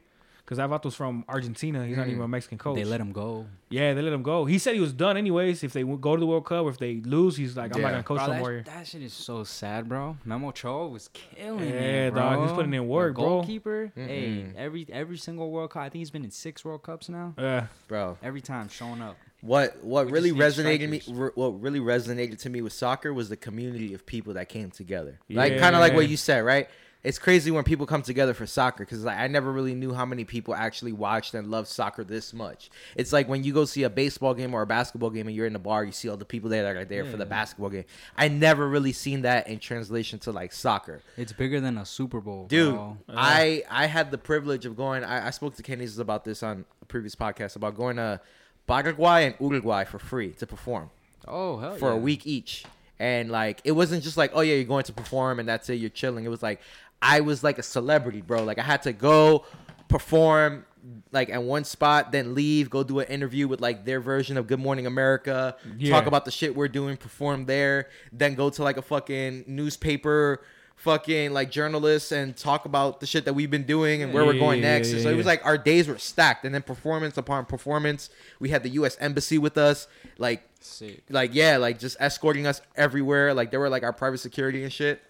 because 0.50 0.58
Avato's 0.68 0.96
from 0.96 1.24
Argentina. 1.28 1.86
He's 1.86 1.96
not 1.96 2.08
even 2.08 2.18
mm. 2.18 2.24
a 2.24 2.28
Mexican 2.28 2.58
coach. 2.58 2.74
They 2.74 2.84
let 2.84 3.00
him 3.00 3.12
go. 3.12 3.46
yeah, 3.68 3.94
they 3.94 4.02
let 4.02 4.12
him 4.12 4.24
go. 4.24 4.46
He 4.46 4.58
said 4.58 4.74
he 4.74 4.80
was 4.80 4.92
done 4.92 5.16
anyways. 5.16 5.62
If 5.62 5.72
they 5.72 5.84
go 5.84 6.16
to 6.16 6.20
the 6.20 6.26
World 6.26 6.44
Cup 6.44 6.64
or 6.64 6.70
if 6.70 6.78
they 6.78 6.96
lose, 6.96 7.36
he's 7.36 7.56
like, 7.56 7.72
I'm 7.76 7.80
not 7.80 7.92
gonna 7.92 8.02
coach 8.02 8.18
Bro, 8.18 8.26
no 8.26 8.32
that, 8.32 8.38
more. 8.40 8.62
that 8.66 8.86
shit 8.88 9.02
is 9.02 9.12
so 9.12 9.44
sad, 9.44 9.88
bro. 9.88 10.16
Memo 10.24 10.48
Ochoa 10.48 10.88
was 10.88 11.08
killing 11.12 11.68
Yeah, 11.68 12.08
it, 12.08 12.14
bro. 12.14 12.20
dog, 12.20 12.42
he's 12.42 12.50
putting 12.52 12.74
in 12.74 12.80
The 12.80 12.82
work, 12.82 13.14
bro. 13.14 13.24
Goalkeeper, 13.24 13.92
hey, 13.94 14.46
every 14.56 14.88
every 14.90 15.18
single 15.18 15.52
World 15.52 15.70
Cup. 15.70 15.82
I 15.82 15.88
think 15.88 16.00
he's 16.00 16.10
been 16.10 16.24
in 16.24 16.32
six 16.32 16.64
World 16.64 16.82
Cups 16.82 17.08
now. 17.08 17.34
Yeah, 17.38 17.66
Bro, 17.86 18.18
Every 18.20 18.40
time 18.40 18.68
showing 18.68 19.00
up. 19.02 19.16
what 19.42 19.84
what 19.84 20.06
We 20.06 20.12
really 20.12 20.32
resonated 20.32 20.88
me 20.88 21.00
re- 21.08 21.30
what 21.36 21.60
really 21.60 21.78
resonated 21.78 22.40
to 22.40 22.50
me 22.50 22.60
with 22.60 22.72
soccer 22.72 23.14
was 23.14 23.28
the 23.28 23.36
community 23.36 23.94
of 23.94 24.04
people 24.04 24.34
that 24.34 24.48
came 24.48 24.72
together. 24.72 25.20
Like 25.30 25.58
kind 25.58 25.76
of 25.76 25.80
like 25.80 25.94
what 25.94 26.08
you 26.08 26.16
said, 26.16 26.44
right? 26.44 26.68
It's 27.02 27.18
crazy 27.18 27.50
when 27.50 27.64
people 27.64 27.86
come 27.86 28.02
together 28.02 28.34
for 28.34 28.46
soccer 28.46 28.84
because 28.84 29.04
like 29.04 29.18
I 29.18 29.26
never 29.26 29.50
really 29.50 29.74
knew 29.74 29.94
how 29.94 30.04
many 30.04 30.24
people 30.24 30.54
actually 30.54 30.92
watched 30.92 31.34
and 31.34 31.50
loved 31.50 31.68
soccer 31.68 32.04
this 32.04 32.34
much. 32.34 32.70
It's 32.94 33.12
like 33.12 33.28
when 33.28 33.42
you 33.42 33.54
go 33.54 33.64
see 33.64 33.84
a 33.84 33.90
baseball 33.90 34.34
game 34.34 34.52
or 34.52 34.62
a 34.62 34.66
basketball 34.66 35.10
game 35.10 35.26
and 35.26 35.34
you're 35.34 35.46
in 35.46 35.54
the 35.54 35.58
bar, 35.58 35.84
you 35.84 35.92
see 35.92 36.08
all 36.10 36.18
the 36.18 36.26
people 36.26 36.50
there 36.50 36.62
that 36.62 36.76
are 36.76 36.84
there 36.84 37.06
for 37.06 37.16
the 37.16 37.24
basketball 37.26 37.70
game. 37.70 37.84
I 38.16 38.28
never 38.28 38.68
really 38.68 38.92
seen 38.92 39.22
that 39.22 39.48
in 39.48 39.58
translation 39.60 40.18
to 40.20 40.32
like 40.32 40.52
soccer. 40.52 41.00
It's 41.16 41.32
bigger 41.32 41.60
than 41.60 41.78
a 41.78 41.86
Super 41.86 42.20
Bowl, 42.20 42.46
Dude, 42.46 42.74
bro. 42.74 42.98
I 43.08 43.64
I 43.70 43.86
had 43.86 44.10
the 44.10 44.18
privilege 44.18 44.66
of 44.66 44.76
going. 44.76 45.02
I, 45.02 45.28
I 45.28 45.30
spoke 45.30 45.56
to 45.56 45.62
Kenny 45.62 45.86
about 45.98 46.24
this 46.24 46.42
on 46.42 46.66
a 46.82 46.84
previous 46.84 47.14
podcast 47.14 47.56
about 47.56 47.74
going 47.76 47.96
to 47.96 48.20
Paraguay 48.66 49.26
and 49.26 49.34
Uruguay 49.40 49.84
for 49.84 49.98
free 49.98 50.30
to 50.32 50.46
perform 50.46 50.90
Oh 51.26 51.58
hell 51.58 51.76
for 51.76 51.90
a 51.90 51.96
week 51.96 52.26
each. 52.26 52.64
And 52.98 53.30
like 53.30 53.60
it 53.64 53.72
wasn't 53.72 54.04
just 54.04 54.16
like, 54.16 54.30
oh 54.34 54.42
yeah, 54.42 54.54
you're 54.54 54.64
going 54.64 54.84
to 54.84 54.92
perform 54.92 55.40
and 55.40 55.48
that's 55.48 55.68
it, 55.70 55.74
you're 55.74 55.90
chilling. 55.90 56.24
It 56.24 56.28
was 56.28 56.42
like 56.42 56.60
I 57.02 57.20
was 57.20 57.42
like 57.42 57.58
a 57.58 57.62
celebrity, 57.62 58.20
bro. 58.20 58.42
Like 58.44 58.58
I 58.58 58.62
had 58.62 58.82
to 58.82 58.92
go 58.92 59.44
perform 59.88 60.64
like 61.12 61.28
at 61.30 61.42
one 61.42 61.64
spot, 61.64 62.10
then 62.12 62.34
leave, 62.34 62.70
go 62.70 62.82
do 62.82 63.00
an 63.00 63.06
interview 63.08 63.46
with 63.48 63.60
like 63.60 63.84
their 63.84 64.00
version 64.00 64.36
of 64.36 64.46
Good 64.46 64.60
Morning 64.60 64.86
America, 64.86 65.56
Yeah. 65.78 65.90
talk 65.90 66.06
about 66.06 66.24
the 66.24 66.30
shit 66.30 66.54
we're 66.56 66.68
doing, 66.68 66.96
perform 66.96 67.44
there, 67.46 67.88
then 68.12 68.34
go 68.34 68.48
to 68.50 68.62
like 68.62 68.76
a 68.76 68.82
fucking 68.82 69.44
newspaper 69.46 70.42
fucking 70.76 71.30
like 71.34 71.50
journalists 71.50 72.10
and 72.10 72.34
talk 72.34 72.64
about 72.64 73.00
the 73.00 73.06
shit 73.06 73.26
that 73.26 73.34
we've 73.34 73.50
been 73.50 73.64
doing 73.64 74.02
and 74.02 74.14
where 74.14 74.24
we're 74.24 74.38
going 74.38 74.62
yeah, 74.62 74.72
next. 74.72 74.90
yeah, 74.90 75.02
so 75.02 75.10
it 75.10 75.14
was 75.14 75.26
like 75.26 75.44
our 75.44 75.58
days 75.58 75.86
were 75.86 75.98
stacked 75.98 76.46
and 76.46 76.54
then 76.54 76.62
performance 76.62 77.18
upon 77.18 77.44
performance. 77.44 78.08
We 78.38 78.48
had 78.48 78.62
the 78.62 78.70
US 78.70 78.96
embassy 78.98 79.36
with 79.36 79.58
us. 79.58 79.86
Like 80.16 80.42
Sick. 80.60 81.02
like 81.10 81.34
yeah, 81.34 81.58
like 81.58 81.78
just 81.78 81.98
escorting 82.00 82.46
us 82.46 82.62
everywhere. 82.76 83.34
Like 83.34 83.50
they 83.50 83.58
were 83.58 83.68
like 83.68 83.82
our 83.82 83.92
private 83.92 84.18
security 84.18 84.62
and 84.62 84.72
shit. 84.72 85.02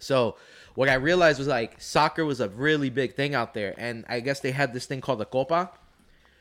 So 0.00 0.36
what 0.74 0.88
I 0.88 0.94
realized 0.94 1.38
was 1.38 1.48
like 1.48 1.80
soccer 1.80 2.24
was 2.24 2.40
a 2.40 2.48
really 2.48 2.90
big 2.90 3.14
thing 3.14 3.34
out 3.34 3.54
there, 3.54 3.74
and 3.78 4.04
I 4.08 4.20
guess 4.20 4.40
they 4.40 4.50
had 4.50 4.72
this 4.72 4.86
thing 4.86 5.00
called 5.00 5.20
the 5.20 5.24
Copa 5.24 5.70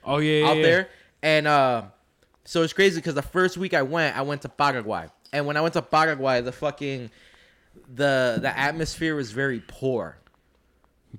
oh 0.04 0.18
yeah, 0.18 0.48
out 0.48 0.58
yeah. 0.58 0.64
there, 0.64 0.90
and 1.22 1.48
uh, 1.48 1.84
so 2.46 2.64
it's 2.64 2.74
crazy 2.74 3.00
because 3.00 3.16
the 3.16 3.22
first 3.22 3.58
week 3.58 3.74
I 3.74 3.84
went, 3.84 4.18
I 4.18 4.22
went 4.22 4.42
to 4.44 4.50
Paraguay, 4.50 5.08
and 5.32 5.46
when 5.46 5.58
I 5.58 5.62
went 5.62 5.74
to 5.74 5.82
Paraguay, 5.82 6.42
the 6.42 6.52
fucking 6.52 7.12
the 7.94 8.38
the 8.42 8.58
atmosphere 8.58 9.16
was 9.16 9.32
very 9.32 9.62
poor 9.68 10.18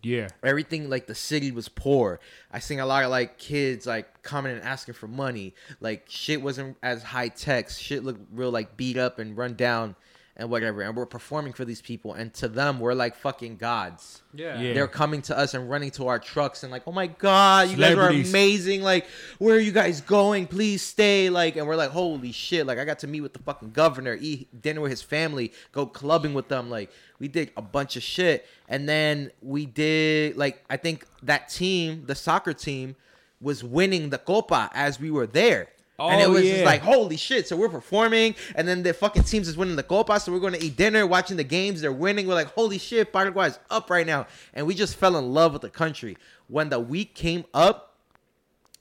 Yeah, 0.02 0.28
everything 0.42 0.90
like 0.90 1.06
the 1.06 1.14
city 1.14 1.52
was 1.52 1.68
poor. 1.68 2.18
I 2.52 2.58
seen 2.58 2.80
a 2.80 2.86
lot 2.86 3.04
of 3.04 3.10
like 3.10 3.38
kids 3.38 3.86
like 3.86 4.22
coming 4.22 4.52
and 4.52 4.62
asking 4.62 4.94
for 4.94 5.06
money. 5.06 5.54
Like 5.80 6.06
shit 6.08 6.42
wasn't 6.42 6.76
as 6.82 7.02
high 7.02 7.28
tech. 7.28 7.70
Shit 7.70 8.02
looked 8.04 8.20
real 8.32 8.50
like 8.50 8.76
beat 8.76 8.96
up 8.96 9.18
and 9.20 9.36
run 9.36 9.54
down. 9.54 9.94
And 10.36 10.50
whatever, 10.50 10.82
and 10.82 10.96
we're 10.96 11.06
performing 11.06 11.52
for 11.52 11.64
these 11.64 11.80
people, 11.80 12.12
and 12.12 12.34
to 12.34 12.48
them 12.48 12.80
we're 12.80 12.94
like 12.94 13.14
fucking 13.16 13.56
gods. 13.56 14.20
Yeah. 14.34 14.60
Yeah. 14.60 14.74
They're 14.74 14.88
coming 14.88 15.22
to 15.22 15.38
us 15.38 15.54
and 15.54 15.70
running 15.70 15.92
to 15.92 16.08
our 16.08 16.18
trucks 16.18 16.64
and 16.64 16.72
like, 16.72 16.82
oh 16.86 16.92
my 16.92 17.06
god, 17.06 17.70
you 17.70 17.76
guys 17.76 17.96
are 17.96 18.08
amazing. 18.08 18.82
Like, 18.82 19.06
where 19.38 19.56
are 19.56 19.60
you 19.60 19.70
guys 19.70 20.00
going? 20.00 20.48
Please 20.48 20.82
stay. 20.82 21.30
Like, 21.30 21.56
and 21.56 21.66
we're 21.68 21.76
like, 21.76 21.90
holy 21.90 22.32
shit. 22.32 22.66
Like, 22.66 22.78
I 22.78 22.84
got 22.84 22.98
to 23.00 23.06
meet 23.06 23.20
with 23.20 23.32
the 23.32 23.38
fucking 23.38 23.70
governor, 23.70 24.18
eat 24.20 24.60
dinner 24.60 24.80
with 24.80 24.90
his 24.90 25.02
family, 25.02 25.52
go 25.70 25.86
clubbing 25.86 26.34
with 26.34 26.48
them. 26.48 26.68
Like, 26.68 26.90
we 27.20 27.28
did 27.28 27.52
a 27.56 27.62
bunch 27.62 27.94
of 27.94 28.02
shit, 28.02 28.46
and 28.68 28.88
then 28.88 29.30
we 29.40 29.66
did 29.66 30.36
like, 30.36 30.64
I 30.68 30.76
think 30.76 31.06
that 31.22 31.48
team, 31.48 32.04
the 32.06 32.16
soccer 32.16 32.52
team, 32.52 32.96
was 33.40 33.62
winning 33.62 34.10
the 34.10 34.18
copa 34.18 34.70
as 34.74 34.98
we 34.98 35.12
were 35.12 35.26
there. 35.26 35.68
And 35.98 36.20
it 36.20 36.26
Oh, 36.26 36.30
was 36.32 36.42
just 36.42 36.58
yeah. 36.60 36.64
like, 36.64 36.82
holy 36.82 37.16
shit. 37.16 37.46
So 37.48 37.56
we're 37.56 37.68
performing, 37.68 38.34
and 38.56 38.66
then 38.66 38.82
the 38.82 38.92
fucking 38.92 39.22
teams 39.24 39.48
is 39.48 39.56
winning 39.56 39.76
the 39.76 39.82
Copa. 39.82 40.18
So 40.20 40.32
we're 40.32 40.40
going 40.40 40.54
to 40.54 40.62
eat 40.62 40.76
dinner, 40.76 41.06
watching 41.06 41.36
the 41.36 41.44
games. 41.44 41.80
They're 41.80 41.92
winning. 41.92 42.26
We're 42.26 42.34
like, 42.34 42.48
holy 42.54 42.78
shit, 42.78 43.12
Paraguay's 43.12 43.58
up 43.70 43.90
right 43.90 44.06
now. 44.06 44.26
And 44.54 44.66
we 44.66 44.74
just 44.74 44.96
fell 44.96 45.16
in 45.16 45.32
love 45.32 45.52
with 45.52 45.62
the 45.62 45.70
country. 45.70 46.16
When 46.48 46.68
the 46.68 46.80
week 46.80 47.14
came 47.14 47.44
up, 47.54 47.94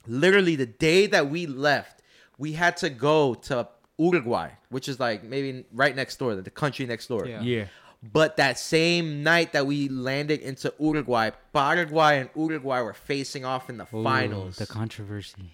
literally 0.08 0.56
the 0.56 0.66
day 0.66 1.06
that 1.08 1.30
we 1.30 1.46
left, 1.46 2.02
we 2.38 2.54
had 2.54 2.78
to 2.78 2.90
go 2.90 3.36
to 3.36 3.68
Uruguay, 3.98 4.50
which 4.70 4.90
is 4.90 5.00
like 5.00 5.24
maybe 5.24 5.66
right 5.72 5.96
next 5.96 6.18
door, 6.18 6.36
the 6.36 6.50
country 6.50 6.86
next 6.86 7.08
door. 7.08 7.26
Yeah. 7.28 7.42
Yeah. 7.42 7.66
But 8.12 8.36
that 8.36 8.60
same 8.60 9.24
night 9.24 9.54
that 9.54 9.66
we 9.66 9.88
landed 9.88 10.42
into 10.42 10.74
Uruguay, 10.78 11.30
Paraguay 11.54 12.20
and 12.20 12.30
Uruguay 12.36 12.82
were 12.82 12.94
facing 12.94 13.46
off 13.46 13.70
in 13.70 13.78
the 13.78 13.86
Ooh, 13.94 14.04
finals. 14.04 14.58
The 14.58 14.68
controversy. 14.68 15.54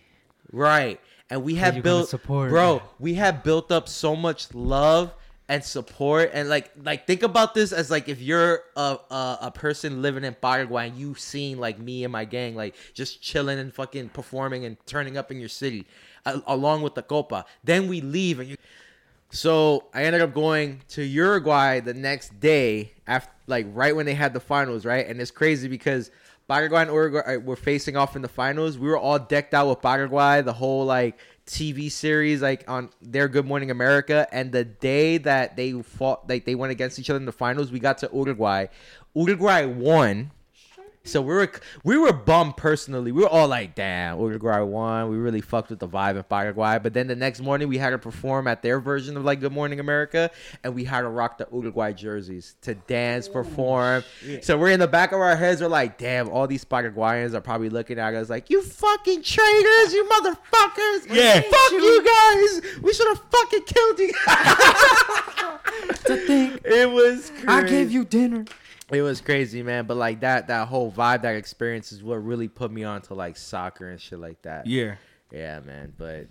Right. 0.51 0.99
And 1.29 1.43
we 1.43 1.55
had 1.55 1.83
built 1.83 2.09
support? 2.09 2.49
bro, 2.49 2.81
we 2.99 3.13
had 3.13 3.43
built 3.43 3.71
up 3.71 3.87
so 3.87 4.15
much 4.15 4.53
love 4.53 5.13
and 5.49 5.63
support 5.63 6.29
and 6.31 6.47
like 6.47 6.71
like 6.83 7.07
think 7.07 7.23
about 7.23 7.55
this 7.55 7.71
as 7.71 7.89
like 7.89 8.07
if 8.07 8.21
you're 8.21 8.63
a 8.77 8.97
a, 9.09 9.37
a 9.43 9.51
person 9.51 10.01
living 10.03 10.23
in 10.23 10.35
Paraguay 10.35 10.87
and 10.87 10.97
you 10.97 11.15
seen 11.15 11.57
like 11.57 11.79
me 11.79 12.03
and 12.03 12.11
my 12.13 12.23
gang 12.23 12.55
like 12.55 12.75
just 12.93 13.19
chilling 13.19 13.57
and 13.57 13.73
fucking 13.73 14.09
performing 14.09 14.65
and 14.65 14.77
turning 14.85 15.17
up 15.17 15.31
in 15.31 15.39
your 15.39 15.49
city 15.49 15.87
a- 16.27 16.41
along 16.45 16.83
with 16.83 16.93
the 16.93 17.01
copa. 17.01 17.45
Then 17.63 17.87
we 17.87 17.99
leave 17.99 18.39
and 18.39 18.49
you 18.49 18.57
so 19.31 19.85
I 19.93 20.03
ended 20.03 20.21
up 20.21 20.35
going 20.35 20.81
to 20.89 21.03
Uruguay 21.03 21.79
the 21.79 21.95
next 21.95 22.39
day 22.39 22.93
after 23.07 23.31
like 23.47 23.65
right 23.73 23.95
when 23.95 24.05
they 24.05 24.13
had 24.13 24.33
the 24.33 24.39
finals, 24.39 24.85
right? 24.85 25.07
And 25.07 25.19
it's 25.19 25.31
crazy 25.31 25.67
because 25.67 26.11
Paraguay 26.49 26.81
and 26.81 26.91
Uruguay 26.91 27.35
uh, 27.35 27.39
were 27.39 27.55
facing 27.55 27.95
off 27.95 28.15
in 28.15 28.23
the 28.23 28.27
finals. 28.27 28.79
We 28.79 28.87
were 28.87 28.97
all 28.97 29.19
decked 29.19 29.53
out 29.53 29.69
with 29.69 29.81
Paraguay, 29.81 30.41
the 30.41 30.51
whole 30.51 30.83
like 30.83 31.19
TV 31.45 31.91
series 31.91 32.41
like 32.41 32.67
on 32.67 32.89
their 33.03 33.27
Good 33.27 33.45
Morning 33.45 33.69
America. 33.69 34.27
And 34.31 34.51
the 34.51 34.65
day 34.65 35.19
that 35.19 35.55
they 35.55 35.73
fought, 35.73 36.27
like 36.27 36.45
they 36.45 36.55
went 36.55 36.71
against 36.71 36.97
each 36.97 37.11
other 37.11 37.17
in 37.17 37.25
the 37.25 37.31
finals, 37.31 37.71
we 37.71 37.79
got 37.79 37.99
to 37.99 38.09
Uruguay. 38.11 38.65
Uruguay 39.13 39.65
won. 39.65 40.31
So 41.05 41.21
we 41.21 41.33
were 41.33 41.51
we 41.83 41.97
were 41.97 42.11
bummed 42.11 42.57
personally. 42.57 43.11
We 43.11 43.21
were 43.23 43.29
all 43.29 43.47
like, 43.47 43.73
"Damn, 43.73 44.19
Uruguay 44.19 44.59
won. 44.59 45.09
We 45.09 45.17
really 45.17 45.41
fucked 45.41 45.69
with 45.69 45.79
the 45.79 45.87
vibe 45.87 46.17
in 46.17 46.23
Paraguay." 46.23 46.77
But 46.81 46.93
then 46.93 47.07
the 47.07 47.15
next 47.15 47.39
morning, 47.41 47.67
we 47.67 47.77
had 47.77 47.91
to 47.91 47.97
perform 47.97 48.47
at 48.47 48.61
their 48.61 48.79
version 48.79 49.15
of 49.17 49.23
like 49.23 49.39
Good 49.39 49.53
Morning 49.53 49.79
America, 49.79 50.29
and 50.63 50.75
we 50.75 50.83
had 50.83 51.01
to 51.01 51.09
rock 51.09 51.37
the 51.37 51.47
Uruguay 51.51 51.93
jerseys 51.93 52.55
to 52.61 52.75
dance, 52.75 53.27
oh, 53.29 53.33
perform. 53.33 54.03
So 54.41 54.57
we're 54.57 54.71
in 54.71 54.79
the 54.79 54.87
back 54.87 55.11
of 55.11 55.19
our 55.19 55.35
heads. 55.35 55.61
We're 55.61 55.67
like, 55.69 55.97
"Damn, 55.97 56.29
all 56.29 56.47
these 56.47 56.65
Paraguayans 56.65 57.33
are 57.33 57.41
probably 57.41 57.69
looking 57.69 57.97
at 57.97 58.13
us 58.13 58.29
like, 58.29 58.49
you 58.49 58.61
fucking 58.61 59.23
traitors, 59.23 59.93
you 59.93 60.03
motherfuckers. 60.03 61.07
Yeah. 61.15 61.41
fuck 61.41 61.71
you 61.71 62.03
guys. 62.05 62.81
We 62.81 62.93
should 62.93 63.07
have 63.07 63.23
fucking 63.31 63.63
killed 63.63 63.99
you." 63.99 64.13
to 66.05 66.17
think, 66.27 66.61
it 66.65 66.91
was. 66.91 67.29
Crazy. 67.29 67.47
I 67.47 67.63
gave 67.63 67.91
you 67.91 68.05
dinner. 68.05 68.45
It 68.91 69.01
was 69.01 69.21
crazy, 69.21 69.61
man. 69.63 69.85
But 69.85 69.97
like 69.97 70.21
that, 70.21 70.47
that 70.47 70.67
whole 70.67 70.91
vibe, 70.91 71.21
that 71.21 71.35
experience 71.35 71.91
is 71.91 72.01
what 72.03 72.15
really 72.15 72.47
put 72.47 72.71
me 72.71 72.83
on 72.83 73.01
to 73.03 73.13
like 73.13 73.37
soccer 73.37 73.89
and 73.89 73.99
shit 74.01 74.19
like 74.19 74.41
that. 74.43 74.65
Yeah. 74.67 74.95
Yeah, 75.31 75.59
man. 75.59 75.93
But 75.97 76.27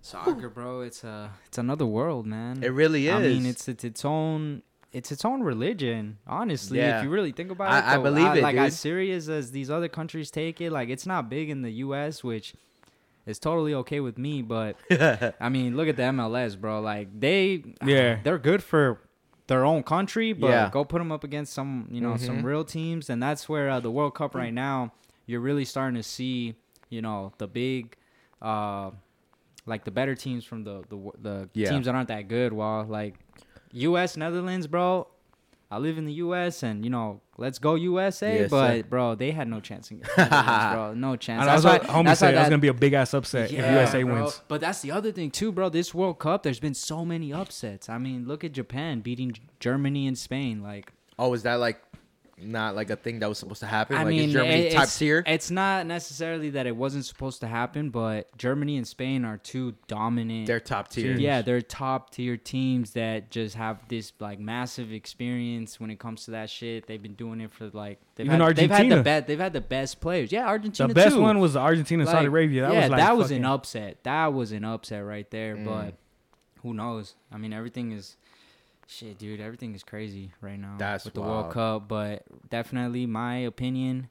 Soccer, 0.00 0.48
bro. 0.48 0.80
It's 0.80 1.04
a 1.04 1.30
it's 1.46 1.58
another 1.58 1.86
world, 1.86 2.26
man. 2.26 2.62
it 2.62 2.72
really 2.72 3.06
is. 3.08 3.14
I 3.14 3.18
mean, 3.20 3.46
it's 3.46 3.68
it's 3.68 3.84
its 3.84 4.04
own 4.04 4.62
it's 4.92 5.12
its 5.12 5.24
own 5.24 5.42
religion. 5.42 6.18
Honestly, 6.26 6.78
Yeah. 6.78 6.98
if 6.98 7.04
you 7.04 7.10
really 7.10 7.32
think 7.32 7.50
about 7.50 7.70
I- 7.70 7.78
it, 7.78 7.84
I 7.84 7.96
though. 7.96 8.02
believe 8.04 8.34
it, 8.36 8.42
Like 8.42 8.56
dude. 8.56 8.64
as 8.64 8.78
serious 8.78 9.28
as 9.28 9.50
these 9.52 9.70
other 9.70 9.88
countries 9.88 10.30
take 10.30 10.60
it, 10.60 10.70
like 10.72 10.88
it's 10.88 11.06
not 11.06 11.28
big 11.30 11.50
in 11.50 11.62
the 11.62 11.70
U.S., 11.84 12.24
which 12.24 12.54
is 13.26 13.38
totally 13.38 13.74
okay 13.74 14.00
with 14.00 14.18
me. 14.18 14.42
But 14.42 14.76
I 15.40 15.48
mean, 15.50 15.76
look 15.76 15.88
at 15.88 15.96
the 15.96 16.02
MLS, 16.02 16.58
bro. 16.60 16.80
Like 16.80 17.08
they, 17.20 17.62
Yeah. 17.84 18.18
they're 18.24 18.38
good 18.38 18.62
for 18.62 18.98
their 19.46 19.64
own 19.64 19.82
country, 19.82 20.32
but 20.32 20.46
Yeah. 20.48 20.70
go 20.70 20.84
put 20.84 20.98
them 20.98 21.10
up 21.12 21.24
against 21.24 21.52
some, 21.52 21.88
you 21.90 22.00
know, 22.00 22.16
some 22.16 22.42
Mhm. 22.42 22.44
real 22.44 22.64
teams, 22.64 23.10
and 23.10 23.22
that's 23.22 23.48
where 23.48 23.68
uh, 23.70 23.80
the 23.80 23.90
World 23.90 24.14
Cup 24.14 24.34
right 24.34 24.52
now, 24.54 24.92
you're 25.26 25.40
really 25.40 25.64
starting 25.64 25.96
to 25.96 26.02
see, 26.02 26.54
you 26.88 27.02
know, 27.02 27.32
the 27.38 27.46
big, 27.48 27.96
uh, 28.40 28.90
like 29.66 29.84
the 29.84 29.90
better 29.90 30.14
teams 30.14 30.44
from 30.44 30.64
the 30.64 30.84
the 30.88 30.96
the 31.20 31.48
Yeah. 31.54 31.70
teams 31.70 31.86
that 31.86 31.94
aren't 31.94 32.08
that 32.08 32.28
good. 32.28 32.52
While 32.52 32.84
like 32.84 33.14
U.S. 33.72 34.16
Netherlands, 34.16 34.66
bro. 34.66 35.06
I 35.72 35.78
live 35.78 35.96
in 35.96 36.04
the 36.04 36.12
U.S. 36.14 36.62
and 36.62 36.84
you 36.84 36.90
know, 36.90 37.20
let's 37.38 37.58
go 37.58 37.74
USA. 37.76 38.40
Yes, 38.40 38.50
but 38.50 38.68
sir. 38.76 38.82
bro, 38.82 39.14
they 39.14 39.30
had 39.30 39.48
no 39.48 39.58
chance 39.60 39.90
against 39.90 40.16
Netherlands, 40.18 40.74
bro. 40.74 40.94
No 40.94 41.16
chance. 41.24 41.40
And 41.40 41.48
that's 41.48 41.62
That's 41.62 41.84
what 41.84 41.88
why, 41.88 41.94
homie 42.02 42.04
that's 42.04 42.20
said. 42.20 42.34
That's 42.34 42.44
that- 42.46 42.50
gonna 42.50 42.60
be 42.60 42.68
a 42.68 42.74
big 42.74 42.92
ass 42.92 43.14
upset 43.14 43.50
if 43.50 43.58
USA 43.58 44.02
bro. 44.02 44.14
wins. 44.24 44.42
But 44.48 44.60
that's 44.60 44.82
the 44.82 44.90
other 44.90 45.12
thing 45.12 45.30
too, 45.30 45.50
bro. 45.50 45.70
This 45.70 45.94
World 45.94 46.18
Cup, 46.18 46.42
there's 46.42 46.60
been 46.60 46.74
so 46.74 47.04
many 47.04 47.32
upsets. 47.32 47.88
I 47.88 47.96
mean, 47.98 48.28
look 48.28 48.44
at 48.44 48.52
Japan 48.52 49.00
beating 49.00 49.32
Germany 49.60 50.06
and 50.06 50.18
Spain. 50.18 50.62
Like, 50.62 50.92
oh, 51.18 51.32
is 51.32 51.42
that 51.44 51.54
like 51.54 51.80
not 52.44 52.74
like 52.74 52.90
a 52.90 52.96
thing 52.96 53.20
that 53.20 53.28
was 53.28 53.38
supposed 53.38 53.60
to 53.60 53.66
happen? 53.66 53.96
I 53.96 54.04
like 54.04 54.10
mean, 54.10 54.28
is 54.28 54.32
Germany 54.32 54.62
it- 54.62 54.72
top 54.72 54.84
it's, 54.84 54.98
tier? 54.98 55.22
It's 55.26 55.50
not 55.50 55.86
necessarily 55.86 56.50
that 56.50 56.66
it 56.66 56.76
wasn't 56.76 57.04
supposed 57.04 57.40
to 57.40 57.46
happen, 57.46 57.90
but 57.90 58.36
Germany 58.36 58.76
and 58.76 58.86
Spain 58.86 59.24
are 59.24 59.38
two 59.38 59.74
dominant. 59.86 60.46
They're 60.46 60.60
top 60.60 60.88
tier. 60.88 61.16
yeah, 61.16 61.42
they're 61.42 61.60
top 61.60 62.10
tier 62.10 62.36
teams 62.36 62.92
that 62.92 63.30
just 63.30 63.54
have 63.56 63.86
this 63.88 64.12
like 64.20 64.38
massive 64.38 64.92
experience 64.92 65.80
when 65.80 65.90
it 65.90 65.98
comes 65.98 66.24
to 66.26 66.32
that 66.32 66.50
shit. 66.50 66.86
They've 66.86 67.02
been 67.02 67.14
doing 67.14 67.40
it 67.40 67.52
for 67.52 67.68
like 67.72 68.00
they've 68.16 68.26
Even 68.26 68.40
had, 68.40 68.56
they've 68.56 68.70
had 68.70 68.90
the 68.90 69.02
best 69.02 69.26
they've 69.26 69.38
had 69.38 69.52
the 69.52 69.60
best 69.60 70.00
players. 70.00 70.32
Yeah, 70.32 70.46
Argentina. 70.46 70.88
The 70.88 70.94
best 70.94 71.16
too. 71.16 71.22
one 71.22 71.38
was 71.40 71.56
Argentina 71.56 72.02
and 72.02 72.10
Saudi 72.10 72.26
Arabia. 72.26 72.62
That 72.62 72.72
yeah, 72.72 72.80
was 72.80 72.90
like 72.90 72.98
that 72.98 73.16
was 73.16 73.26
fucking- 73.28 73.36
an 73.38 73.44
upset. 73.44 74.04
That 74.04 74.32
was 74.34 74.52
an 74.52 74.64
upset 74.64 75.04
right 75.04 75.30
there. 75.30 75.56
Mm. 75.56 75.64
But 75.64 75.94
who 76.62 76.74
knows? 76.74 77.14
I 77.32 77.38
mean, 77.38 77.52
everything 77.52 77.92
is 77.92 78.16
shit, 78.92 79.18
dude. 79.18 79.40
Everything 79.40 79.74
is 79.74 79.82
crazy 79.82 80.30
right 80.40 80.58
now 80.58 80.74
That's 80.78 81.04
with 81.04 81.14
the 81.14 81.20
wild. 81.20 81.32
World 81.44 81.52
Cup. 81.52 81.88
But 81.88 82.24
definitely, 82.50 83.06
my 83.06 83.36
opinion. 83.38 84.08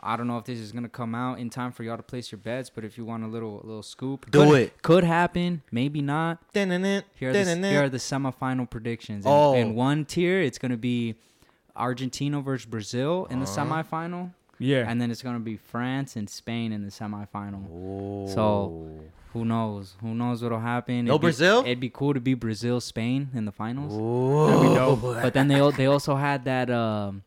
I 0.00 0.16
don't 0.16 0.28
know 0.28 0.38
if 0.38 0.44
this 0.44 0.60
is 0.60 0.70
gonna 0.70 0.88
come 0.88 1.12
out 1.16 1.40
in 1.40 1.50
time 1.50 1.72
for 1.72 1.82
y'all 1.82 1.96
to 1.96 2.04
place 2.04 2.30
your 2.30 2.38
bets, 2.38 2.70
but 2.70 2.84
if 2.84 2.96
you 2.96 3.04
want 3.04 3.24
a 3.24 3.26
little 3.26 3.60
a 3.62 3.66
little 3.66 3.82
scoop, 3.82 4.30
Do 4.30 4.44
could, 4.44 4.60
it. 4.60 4.82
Could 4.82 5.02
happen, 5.02 5.62
maybe 5.72 6.00
not. 6.02 6.38
Here 6.54 6.62
are 6.64 7.32
the, 7.32 7.56
here 7.68 7.82
are 7.82 7.88
the 7.88 7.98
semifinal 7.98 8.70
predictions. 8.70 9.26
In, 9.26 9.32
Oh. 9.32 9.54
in 9.54 9.74
one 9.74 10.04
tier, 10.04 10.40
it's 10.40 10.56
gonna 10.58 10.76
be 10.76 11.16
Argentina 11.74 12.40
versus 12.40 12.66
Brazil 12.66 13.26
in 13.28 13.40
the 13.40 13.46
Uh-huh. 13.46 13.64
semifinal, 13.82 14.30
Yeah. 14.60 14.88
and 14.88 15.00
then 15.00 15.10
it's 15.10 15.20
gonna 15.22 15.40
be 15.40 15.56
France 15.56 16.14
and 16.14 16.30
Spain 16.30 16.70
in 16.72 16.84
the 16.84 16.90
semifinal. 16.92 17.66
Oh. 17.68 18.32
So, 18.32 18.88
Who 19.32 19.44
knows? 19.44 19.94
Who 20.00 20.14
knows 20.14 20.42
what'll 20.42 20.60
happen? 20.60 21.04
No 21.06 21.12
It'd 21.12 21.20
be- 21.20 21.24
Brazil? 21.26 21.60
It'd 21.60 21.80
be 21.80 21.90
cool 21.90 22.14
to 22.14 22.20
be 22.20 22.34
Brazil 22.34 22.80
Spain 22.80 23.28
in 23.34 23.44
the 23.44 23.52
finals. 23.52 23.92
That'd 23.92 24.62
be 24.68 24.74
dope. 24.74 25.02
But 25.22 25.34
then 25.34 25.48
they 25.48 25.70
they 25.72 25.86
also 25.86 26.16
had 26.16 26.44
that 26.46 26.70
um 26.70 27.22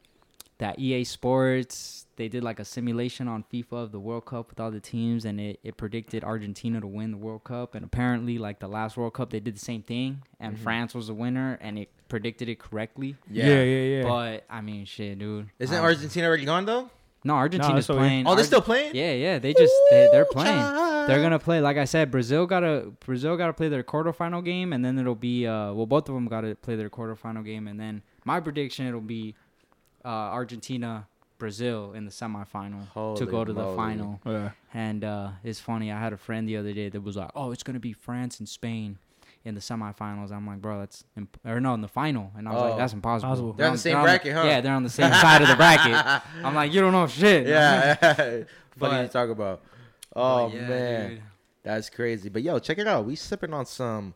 that 0.57 0.77
EA 0.79 1.03
Sports. 1.03 2.05
They 2.17 2.27
did 2.27 2.43
like 2.43 2.59
a 2.59 2.65
simulation 2.65 3.27
on 3.27 3.43
FIFA 3.51 3.73
of 3.85 3.91
the 3.91 3.99
World 3.99 4.25
Cup 4.25 4.49
with 4.51 4.59
all 4.59 4.69
the 4.69 4.79
teams, 4.79 5.25
and 5.25 5.39
it, 5.39 5.59
it 5.63 5.75
predicted 5.75 6.23
Argentina 6.23 6.79
to 6.79 6.85
win 6.85 7.09
the 7.11 7.17
World 7.17 7.43
Cup. 7.43 7.73
And 7.73 7.83
apparently, 7.83 8.37
like 8.37 8.59
the 8.59 8.67
last 8.67 8.95
World 8.95 9.13
Cup, 9.13 9.31
they 9.31 9.39
did 9.39 9.55
the 9.55 9.59
same 9.59 9.81
thing, 9.81 10.21
and 10.39 10.59
France 10.59 10.93
was 10.93 11.07
the 11.07 11.15
winner, 11.15 11.57
and 11.61 11.79
it 11.79 11.89
predicted 12.09 12.47
it 12.47 12.59
correctly. 12.59 13.15
yeah, 13.29 13.63
yeah, 13.63 13.63
yeah. 13.63 14.03
But 14.03 14.45
I 14.51 14.61
mean, 14.61 14.85
shit, 14.85 15.17
dude. 15.17 15.49
Isn't 15.57 15.75
Um, 15.75 15.83
Argentina 15.83 16.27
already 16.27 16.45
gone 16.45 16.65
though? 16.65 16.91
No, 17.23 17.36
Argentina's 17.36 17.86
still 17.86 17.97
in. 17.97 18.01
playing. 18.01 18.27
Oh, 18.27 18.31
they're 18.31 18.39
Arg- 18.39 18.45
still 18.45 18.62
playing. 18.62 18.95
Yeah, 18.95 19.12
yeah. 19.13 19.39
They 19.39 19.53
just 19.53 19.73
they, 19.89 20.10
they're 20.12 20.25
playing. 20.25 20.47
child. 20.57 21.10
They're 21.10 21.21
gonna 21.21 21.39
play. 21.39 21.62
Like 21.62 21.77
I 21.77 21.86
said, 21.86 22.10
Brazil 22.12 22.45
gotta 22.45 22.91
Brazil 23.05 23.38
gotta 23.38 23.53
play 23.53 23.69
their 23.69 23.84
quarterfinal 23.84 24.43
game, 24.43 24.73
and 24.73 24.84
then 24.84 24.97
it'll 24.97 25.15
be 25.15 25.45
uh 25.47 25.73
well 25.73 25.86
both 25.86 26.10
of 26.10 26.15
them 26.15 26.25
gotta 26.27 26.55
play 26.55 26.75
their 26.75 26.89
quarterfinal 26.89 27.45
game, 27.45 27.67
and 27.67 27.79
then 27.79 28.01
my 28.25 28.39
prediction 28.39 28.88
it'll 28.88 29.01
be 29.01 29.36
uh 30.03 30.07
Argentina 30.07 31.07
Brazil 31.38 31.93
in 31.93 32.05
the 32.05 32.12
semifinal 32.12 33.15
to 33.17 33.25
go 33.25 33.43
to 33.43 33.53
the 33.53 33.75
final. 33.75 34.19
Yeah. 34.25 34.51
And 34.73 35.03
uh 35.03 35.29
it's 35.43 35.60
funny. 35.60 35.91
I 35.91 35.99
had 35.99 36.13
a 36.13 36.17
friend 36.17 36.47
the 36.47 36.57
other 36.57 36.73
day 36.73 36.89
that 36.89 37.01
was 37.01 37.17
like, 37.17 37.31
"Oh, 37.36 37.51
it's 37.51 37.63
gonna 37.63 37.79
be 37.79 37.93
France 37.93 38.39
and 38.39 38.47
Spain." 38.49 38.97
In 39.43 39.56
the 39.56 39.62
semifinals, 39.62 40.32
I'm 40.32 40.45
like, 40.45 40.62
bro, 40.62 40.80
that's 40.82 41.04
imp- 41.17 41.39
or 41.43 41.60
no, 41.60 41.73
in 41.73 41.82
the 41.82 41.88
final, 41.88 42.32
and 42.38 42.47
I 42.47 42.51
was 42.51 42.62
Oh. 42.62 42.69
like, 42.69 42.77
that's 42.77 42.93
impossible. 42.93 43.30
Possible. 43.32 43.54
They're 43.54 43.65
on 43.67 43.71
the 43.73 43.80
same 43.80 43.99
bracket, 44.01 44.34
huh? 44.34 44.43
Yeah, 44.45 44.62
they're 44.62 44.75
on 44.75 44.84
the 44.84 44.89
same 44.89 45.12
side 45.25 45.41
of 45.41 45.47
the 45.47 45.56
bracket. 45.56 46.21
I'm 46.45 46.54
like, 46.54 46.71
you 46.71 46.80
don't 46.80 46.91
know 46.91 47.08
shit. 47.08 47.47
Yeah. 47.47 47.95
Funny 48.77 49.08
to 49.08 49.12
talk 49.12 49.30
about. 49.30 49.62
Oh 50.15 50.47
yeah, 50.54 50.67
man. 50.67 51.10
dude. 51.10 51.21
That's 51.63 51.89
crazy. 51.89 52.30
But 52.30 52.43
yo, 52.43 52.60
check 52.60 52.77
it 52.77 52.88
out. 52.88 53.06
We 53.06 53.15
sipping 53.15 53.54
on 53.54 53.65
some 53.65 54.13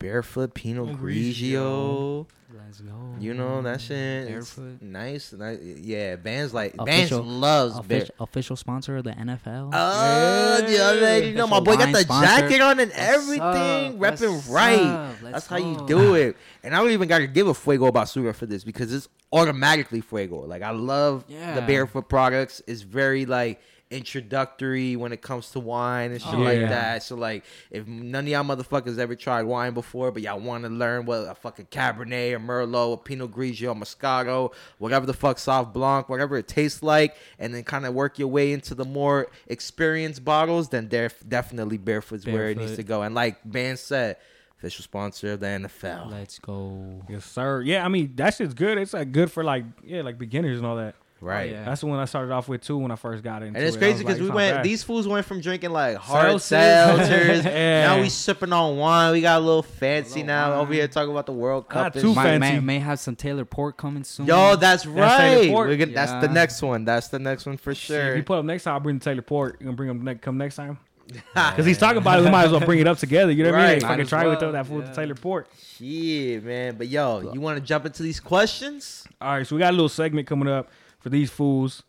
barefoot 0.00 0.54
Pinot 0.54 0.86
Pinot 0.86 1.00
Grigio. 1.00 2.26
Let's 2.52 2.80
go. 2.80 2.92
You 3.20 3.32
know 3.34 3.62
that 3.62 3.80
shit. 3.80 4.26
Barefoot. 4.26 4.82
nice. 4.82 5.32
nice. 5.32 5.58
Yeah, 5.62 6.16
Vans 6.16 6.52
like 6.52 6.74
Official- 6.78 7.22
Vans 7.22 7.30
loves 7.40 7.80
bare. 7.86 7.98
Official, 7.98 8.14
official 8.18 8.56
sponsor 8.56 8.96
of 8.96 9.04
the 9.04 9.12
NFL. 9.12 9.70
Oh, 9.72 10.66
you 10.68 10.78
already 10.80 11.32
know 11.32 11.46
my 11.46 11.60
boy 11.60 11.76
got 11.76 11.92
the 11.92 12.00
sponsor. 12.00 12.26
jacket 12.26 12.60
on 12.60 12.80
and 12.80 12.90
What's 12.90 13.00
everything, 13.00 13.40
up? 13.40 13.94
repping 13.94 14.32
What's 14.34 14.48
right. 14.48 14.80
up? 14.80 15.14
Let's 15.22 15.32
That's 15.32 15.46
how 15.46 15.56
you 15.58 15.84
do 15.86 16.14
it. 16.14 16.36
And 16.64 16.74
I 16.74 16.78
don't 16.78 16.90
even 16.90 17.06
gotta 17.08 17.28
give 17.28 17.46
a 17.46 17.54
fuego 17.54 17.92
basura 17.92 18.34
for 18.34 18.46
this 18.46 18.64
because 18.64 18.92
it's 18.92 19.08
automatically 19.32 20.00
fuego. 20.00 20.40
Like 20.44 20.62
I 20.62 20.70
love 20.70 21.24
the 21.28 21.62
barefoot 21.66 22.08
products. 22.08 22.62
It's 22.66 22.82
very 22.82 23.26
like 23.26 23.60
introductory 23.90 24.96
when 24.96 25.12
it 25.12 25.20
comes 25.22 25.50
to 25.50 25.60
wine 25.60 26.12
and 26.12 26.20
shit 26.22 26.34
Oh, 26.34 26.38
like 26.38 26.58
yeah. 26.60 26.68
that. 26.68 27.02
So 27.02 27.16
like, 27.16 27.44
if 27.70 27.86
none 27.86 28.24
of 28.24 28.28
y'all 28.28 28.44
motherfuckers 28.44 28.98
ever 28.98 29.14
tried 29.14 29.42
wine 29.44 29.74
before, 29.74 30.10
but 30.10 30.22
y'all 30.22 30.40
want 30.40 30.64
to 30.64 30.70
learn 30.70 31.06
what 31.06 31.28
a 31.28 31.34
fucking 31.34 31.66
Cabernet 31.66 32.32
or 32.34 32.38
Merlot, 32.38 32.88
or 32.88 32.98
Pinot 32.98 33.30
Grigio, 33.32 33.70
or 33.70 33.74
Moscato, 33.74 34.52
whatever 34.78 35.06
the 35.06 35.12
fuck 35.14 35.36
Sauv 35.38 35.72
Blanc, 35.72 36.08
whatever 36.08 36.36
it 36.36 36.48
tastes 36.48 36.82
like, 36.82 37.16
and 37.38 37.54
then 37.54 37.64
kind 37.64 37.86
of 37.86 37.94
work 37.94 38.18
your 38.18 38.28
way 38.28 38.52
into 38.52 38.74
the 38.74 38.84
more 38.84 39.28
experienced 39.48 40.24
bottles, 40.24 40.68
then 40.68 40.88
def- 40.88 41.22
definitely 41.28 41.78
Barefoot's 41.78 42.26
where 42.26 42.48
it 42.50 42.56
needs 42.58 42.76
to 42.76 42.82
go. 42.82 43.02
And 43.02 43.14
like 43.14 43.38
Ben 43.44 43.76
said, 43.76 44.16
official 44.58 44.82
sponsor 44.82 45.32
of 45.32 45.40
the 45.40 45.46
NFL. 45.46 46.10
Let's 46.10 46.38
go. 46.38 47.02
Yes, 47.08 47.24
sir. 47.24 47.62
Yeah, 47.62 47.84
I 47.84 47.88
mean 47.88 48.12
that 48.16 48.34
shit's 48.34 48.54
good. 48.54 48.76
It's 48.78 48.92
like 48.92 49.10
good 49.10 49.32
for 49.32 49.42
like 49.42 49.64
yeah, 49.82 50.02
like 50.02 50.18
beginners 50.18 50.58
and 50.58 50.66
all 50.66 50.76
that. 50.76 50.94
Oh, 51.22 51.26
right. 51.26 51.50
yeah. 51.50 51.64
That's 51.64 51.82
the 51.82 51.86
one 51.86 51.98
I 51.98 52.06
started 52.06 52.32
off 52.32 52.48
with 52.48 52.62
too 52.62 52.78
when 52.78 52.90
I 52.90 52.96
first 52.96 53.22
got 53.22 53.42
into 53.42 53.58
it. 53.58 53.60
And 53.60 53.66
it's 53.66 53.76
it. 53.76 53.78
Crazy 53.78 53.98
because 53.98 54.20
like, 54.20 54.30
we 54.30 54.34
went. 54.34 54.56
bad. 54.56 54.64
These 54.64 54.82
fools 54.82 55.06
went 55.06 55.26
from 55.26 55.40
drinking 55.40 55.70
like 55.70 55.96
hard 55.96 56.36
Seltzers. 56.36 56.98
seltzers. 56.98 57.44
Yeah. 57.50 57.94
Now 57.94 58.00
we 58.00 58.08
sipping 58.08 58.52
on 58.52 58.78
wine. 58.78 59.12
We 59.12 59.20
got 59.20 59.38
a 59.38 59.44
little 59.44 59.62
fancy 59.62 60.20
little 60.20 60.26
now. 60.26 60.60
Over 60.60 60.72
here 60.72 60.88
talking 60.88 61.10
about 61.10 61.26
the 61.26 61.32
World 61.32 61.68
Cup. 61.68 61.94
Not 61.94 62.00
too 62.00 62.14
shit. 62.14 62.16
Fancy. 62.16 62.38
may, 62.38 62.60
may 62.60 62.78
have 62.78 63.00
some 63.00 63.16
Taylor 63.16 63.44
Port 63.44 63.76
coming 63.76 64.04
soon. 64.04 64.26
Yo, 64.26 64.56
that's 64.56 64.86
right. 64.86 65.50
Port. 65.50 65.68
We're 65.68 65.76
gonna, 65.76 65.92
That's 65.92 66.12
the 66.26 66.32
next 66.32 66.62
one. 66.62 66.84
That's 66.84 67.08
the 67.08 67.18
next 67.18 67.44
one 67.44 67.56
for 67.58 67.74
Shit, 67.74 67.96
If 67.96 68.02
sure. 68.02 68.16
you 68.16 68.22
put 68.22 68.38
up 68.38 68.44
next 68.44 68.64
time, 68.64 68.74
I'll 68.74 68.80
bring 68.80 68.98
the 68.98 69.04
Taylor 69.04 69.22
Port. 69.22 69.56
You 69.60 69.66
gonna 69.66 69.76
bring 69.76 69.90
him 69.90 70.02
ne- 70.02 70.14
come 70.14 70.38
next 70.38 70.56
time? 70.56 70.78
Because 71.34 71.66
he's 71.66 71.78
talking 71.78 71.98
about 71.98 72.20
it. 72.20 72.24
We 72.24 72.30
might 72.30 72.44
as 72.44 72.52
well 72.52 72.60
bring 72.60 72.78
it 72.78 72.86
up 72.86 72.98
together. 72.98 73.32
You 73.32 73.42
know 73.42 73.50
what 73.50 73.60
I 73.60 73.62
mean? 73.62 73.72
Right. 73.72 73.82
Fucking 73.82 73.96
Might 73.96 74.00
as 74.02 74.08
try 74.08 74.26
with 74.26 74.40
well, 74.40 74.52
that 74.52 74.66
food 74.66 74.84
yeah. 74.84 74.92
Taylor 74.92 75.14
Port. 75.16 75.48
Shit, 75.76 76.44
man. 76.44 76.76
But 76.76 76.86
yo, 76.86 77.32
you 77.32 77.40
want 77.40 77.58
to 77.58 77.64
jump 77.64 77.84
into 77.84 78.04
these 78.04 78.20
questions? 78.20 79.06
All 79.20 79.34
right, 79.34 79.46
so 79.46 79.56
we 79.56 79.60
got 79.60 79.70
a 79.70 79.72
little 79.72 79.88
segment 79.88 80.28
coming 80.28 80.48
up 80.48 80.70
for 81.00 81.08
these 81.08 81.30
fools. 81.30 81.82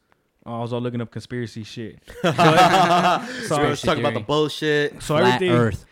Oh, 0.45 0.57
I 0.57 0.61
was 0.61 0.73
all 0.73 0.81
looking 0.81 1.01
up 1.01 1.11
conspiracy 1.11 1.63
shit. 1.63 1.99
So 2.23 2.31
so, 3.47 3.57
let's 3.57 3.81
talk 3.81 3.97
about 3.99 4.13
the 4.15 4.19
bullshit. 4.25 4.93
so 5.03 5.17
Flat 5.17 5.35
everything. 5.35 5.55
Earth. 5.55 5.85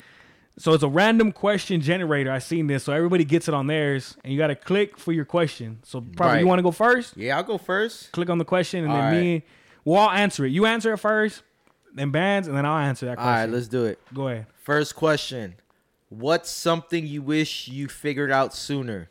So 0.57 0.73
it's 0.73 0.83
a 0.83 0.89
random 0.89 1.31
question 1.31 1.79
generator. 1.81 2.31
I 2.31 2.39
seen 2.39 2.67
this, 2.67 2.83
so 2.83 2.91
everybody 2.91 3.23
gets 3.23 3.47
it 3.47 3.53
on 3.53 3.67
theirs, 3.67 4.17
and 4.23 4.33
you 4.33 4.39
got 4.39 4.47
to 4.47 4.55
click 4.55 4.97
for 4.97 5.13
your 5.13 5.23
question. 5.23 5.79
So 5.83 6.01
probably 6.01 6.33
Right. 6.33 6.39
you 6.41 6.47
want 6.47 6.59
to 6.59 6.63
go 6.63 6.71
first. 6.71 7.15
Yeah, 7.15 7.37
I'll 7.37 7.43
go 7.43 7.57
first. 7.57 8.11
Click 8.11 8.29
on 8.29 8.39
the 8.39 8.45
question, 8.45 8.83
and 8.83 8.91
All 8.91 8.97
then 8.97 9.05
right. 9.13 9.21
me, 9.21 9.43
well, 9.85 10.01
I'll 10.09 10.17
answer 10.17 10.43
it. 10.45 10.49
You 10.49 10.65
answer 10.65 10.91
it 10.93 10.97
first, 10.97 11.43
then 11.93 12.09
bands, 12.11 12.47
and 12.49 12.57
then 12.57 12.65
I'll 12.65 12.77
answer 12.79 13.05
that 13.05 13.17
All 13.19 13.23
question. 13.23 13.39
right, 13.39 13.49
let's 13.49 13.67
do 13.69 13.85
it. 13.85 13.99
go 14.13 14.27
ahead. 14.27 14.47
First 14.63 14.95
question: 14.97 15.55
What's 16.09 16.49
something 16.49 17.07
you 17.07 17.21
wish 17.21 17.67
you 17.69 17.87
figured 17.87 18.31
out 18.31 18.53
sooner? 18.53 19.09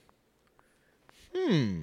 Hmm. 1.35 1.81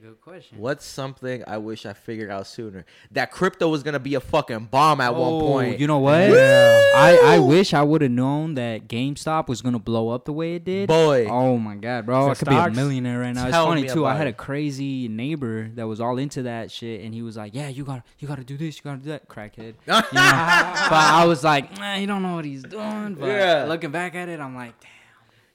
That's 0.00 0.06
a 0.06 0.10
good 0.10 0.20
question. 0.20 0.58
What's 0.58 0.84
something 0.84 1.42
I 1.48 1.58
wish 1.58 1.84
I 1.84 1.92
figured 1.92 2.30
out 2.30 2.46
sooner? 2.46 2.84
That 3.10 3.32
crypto 3.32 3.68
was 3.68 3.82
gonna 3.82 3.98
be 3.98 4.14
a 4.14 4.20
fucking 4.20 4.66
bomb 4.66 5.00
at 5.00 5.12
one 5.12 5.32
Oh, 5.34 5.40
point. 5.40 5.80
You 5.80 5.88
know 5.88 5.98
what? 5.98 6.30
Yeah. 6.30 6.80
I, 6.94 7.18
I 7.24 7.38
wish 7.40 7.74
I 7.74 7.82
would 7.82 8.02
have 8.02 8.10
known 8.12 8.54
that 8.54 8.86
GameStop 8.86 9.48
was 9.48 9.60
gonna 9.60 9.80
blow 9.80 10.10
up 10.10 10.24
the 10.24 10.32
way 10.32 10.54
it 10.54 10.64
did. 10.64 10.86
Boy. 10.86 11.26
Oh 11.26 11.58
my 11.58 11.74
god, 11.74 12.06
bro! 12.06 12.26
The 12.26 12.30
I 12.30 12.34
could 12.34 12.48
be 12.48 12.54
a 12.54 12.70
millionaire 12.70 13.18
right 13.18 13.34
now. 13.34 13.48
It's 13.48 13.56
funny 13.56 13.88
too. 13.88 14.06
I 14.06 14.14
had 14.14 14.28
a 14.28 14.32
crazy 14.32 15.08
neighbor 15.08 15.68
that 15.74 15.88
was 15.88 16.00
all 16.00 16.16
into 16.18 16.44
that 16.44 16.70
shit, 16.70 17.00
and 17.00 17.12
he 17.12 17.22
was 17.22 17.36
like, 17.36 17.52
"Yeah, 17.54 17.66
you 17.68 17.84
got 17.84 17.96
to 17.96 18.02
you 18.20 18.28
got 18.28 18.38
to 18.38 18.44
do 18.44 18.56
this, 18.56 18.76
you 18.76 18.82
got 18.84 18.98
to 18.98 19.02
do 19.02 19.08
that, 19.08 19.28
crackhead." 19.28 19.74
You 19.88 19.92
know? 19.92 20.02
but 20.12 20.92
I 20.92 21.24
was 21.26 21.42
like, 21.42 21.76
"Nah, 21.76 21.96
you 21.96 22.06
don't 22.06 22.22
know 22.22 22.36
what 22.36 22.44
he's 22.44 22.62
doing." 22.62 23.14
But 23.14 23.26
Yeah. 23.26 23.64
looking 23.66 23.90
back 23.90 24.14
at 24.14 24.28
it, 24.28 24.38
I'm 24.38 24.54
like, 24.54 24.78
"Damn." 24.78 24.90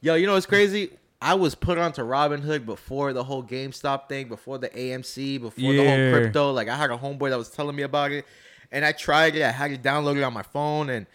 Yo, 0.01 0.15
you 0.15 0.27
know 0.27 0.33
what's 0.33 0.45
crazy? 0.45 0.91
I 1.23 1.35
was 1.35 1.55
put 1.55 1.77
onto 1.77 2.01
Robinhood 2.01 2.65
before 2.65 3.13
the 3.13 3.23
whole 3.23 3.41
GameStop 3.43 4.09
thing, 4.09 4.27
before 4.27 4.57
the 4.57 4.67
AMC, 4.69 5.39
before 5.39 5.71
the 5.73 5.87
whole 5.87 6.11
crypto. 6.19 6.51
Like 6.51 6.67
I 6.67 6.75
had 6.75 6.91
a 6.91 6.97
homeboy 6.97 7.29
that 7.29 7.37
was 7.37 7.49
telling 7.49 7.75
me 7.75 7.83
about 7.83 8.11
it, 8.11 8.25
and 8.71 8.83
I 8.83 8.91
tried 8.91 9.35
it. 9.37 9.43
I 9.43 9.51
had 9.51 9.71
it 9.71 9.81
downloaded 9.81 10.25
on 10.27 10.33
my 10.33 10.43
phone, 10.43 10.89
and 10.89 11.05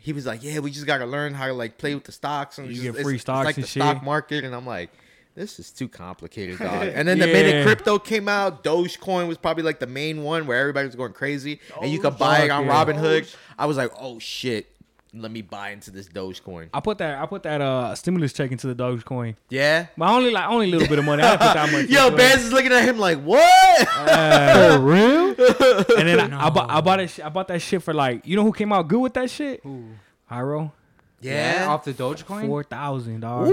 he 0.00 0.12
was 0.12 0.26
like, 0.26 0.42
"Yeah, 0.44 0.58
we 0.58 0.70
just 0.70 0.86
gotta 0.86 1.06
learn 1.06 1.32
how 1.32 1.46
to 1.46 1.54
like 1.54 1.78
play 1.78 1.94
with 1.94 2.04
the 2.04 2.12
stocks 2.12 2.58
and 2.58 2.68
You 2.68 2.74
just- 2.74 2.96
get 2.96 3.02
free 3.02 3.14
it's 3.14 3.22
stocks 3.22 3.46
like 3.46 3.56
and 3.56 3.64
the 3.64 3.68
shit." 3.68 3.82
stock 3.82 4.02
market." 4.02 4.44
And 4.44 4.54
I'm 4.54 4.66
like. 4.66 4.90
This 5.34 5.60
is 5.60 5.70
too 5.70 5.86
complicated, 5.88 6.58
dog. 6.58 6.88
And 6.92 7.06
then 7.06 7.20
the 7.20 7.28
minute 7.28 7.64
crypto 7.64 8.00
came 8.00 8.28
out, 8.28 8.64
Dogecoin 8.64 9.28
was 9.28 9.38
probably 9.38 9.62
like 9.62 9.78
the 9.78 9.86
main 9.86 10.24
one 10.24 10.48
where 10.48 10.58
everybody 10.58 10.86
was 10.86 10.96
going 10.96 11.12
crazy, 11.12 11.60
and 11.80 11.92
you 11.92 12.00
could 12.00 12.18
buy 12.18 12.40
it 12.40 12.50
on 12.50 12.66
Yeah. 12.66 12.72
Robinhood. 12.84 13.32
I 13.56 13.66
was 13.66 13.76
like, 13.76 13.92
"Oh 14.00 14.18
shit, 14.18 14.66
let 15.14 15.30
me 15.30 15.42
buy 15.42 15.70
into 15.70 15.90
this 15.90 16.08
Dogecoin." 16.08 16.68
I 16.74 16.80
put 16.80 16.98
that 16.98 17.18
I 17.18 17.26
put 17.26 17.42
that 17.44 17.60
uh 17.60 17.94
stimulus 17.94 18.32
check 18.32 18.50
into 18.52 18.66
the 18.72 18.74
Dogecoin. 18.74 19.36
Yeah, 19.48 19.86
But 19.96 20.08
only 20.10 20.30
like 20.30 20.48
only 20.48 20.66
a 20.66 20.70
little 20.70 20.88
bit 20.88 20.98
of 20.98 21.04
money. 21.04 21.22
I 21.22 21.30
put 21.32 21.40
that 21.54 21.72
much. 21.72 21.86
Yo, 21.88 22.04
into 22.06 22.14
it. 22.14 22.18
Bands 22.18 22.44
is 22.44 22.52
looking 22.52 22.72
at 22.72 22.84
him 22.84 22.98
like, 22.98 23.20
what? 23.22 23.88
Uh, 23.98 24.76
For 24.76 24.82
real? 24.84 25.28
and 25.98 26.08
then 26.08 26.32
I, 26.32 26.46
I 26.46 26.50
bought 26.50 26.70
I 26.70 26.80
bought 26.80 27.00
it. 27.00 27.18
I 27.24 27.28
bought 27.28 27.48
that 27.48 27.60
shit 27.62 27.82
for 27.82 27.94
like 27.94 28.26
you 28.26 28.36
know 28.36 28.42
who 28.44 28.52
came 28.52 28.72
out 28.72 28.88
good 28.88 29.00
with 29.00 29.14
that 29.14 29.30
shit? 29.30 29.62
Hyro. 30.30 30.72
Yeah. 31.20 31.64
yeah. 31.64 31.68
off 31.68 31.84
the 31.84 31.92
Dogecoin. 31.92 32.46
Four 32.46 32.62
thousand 32.62 33.20
dollars. 33.20 33.50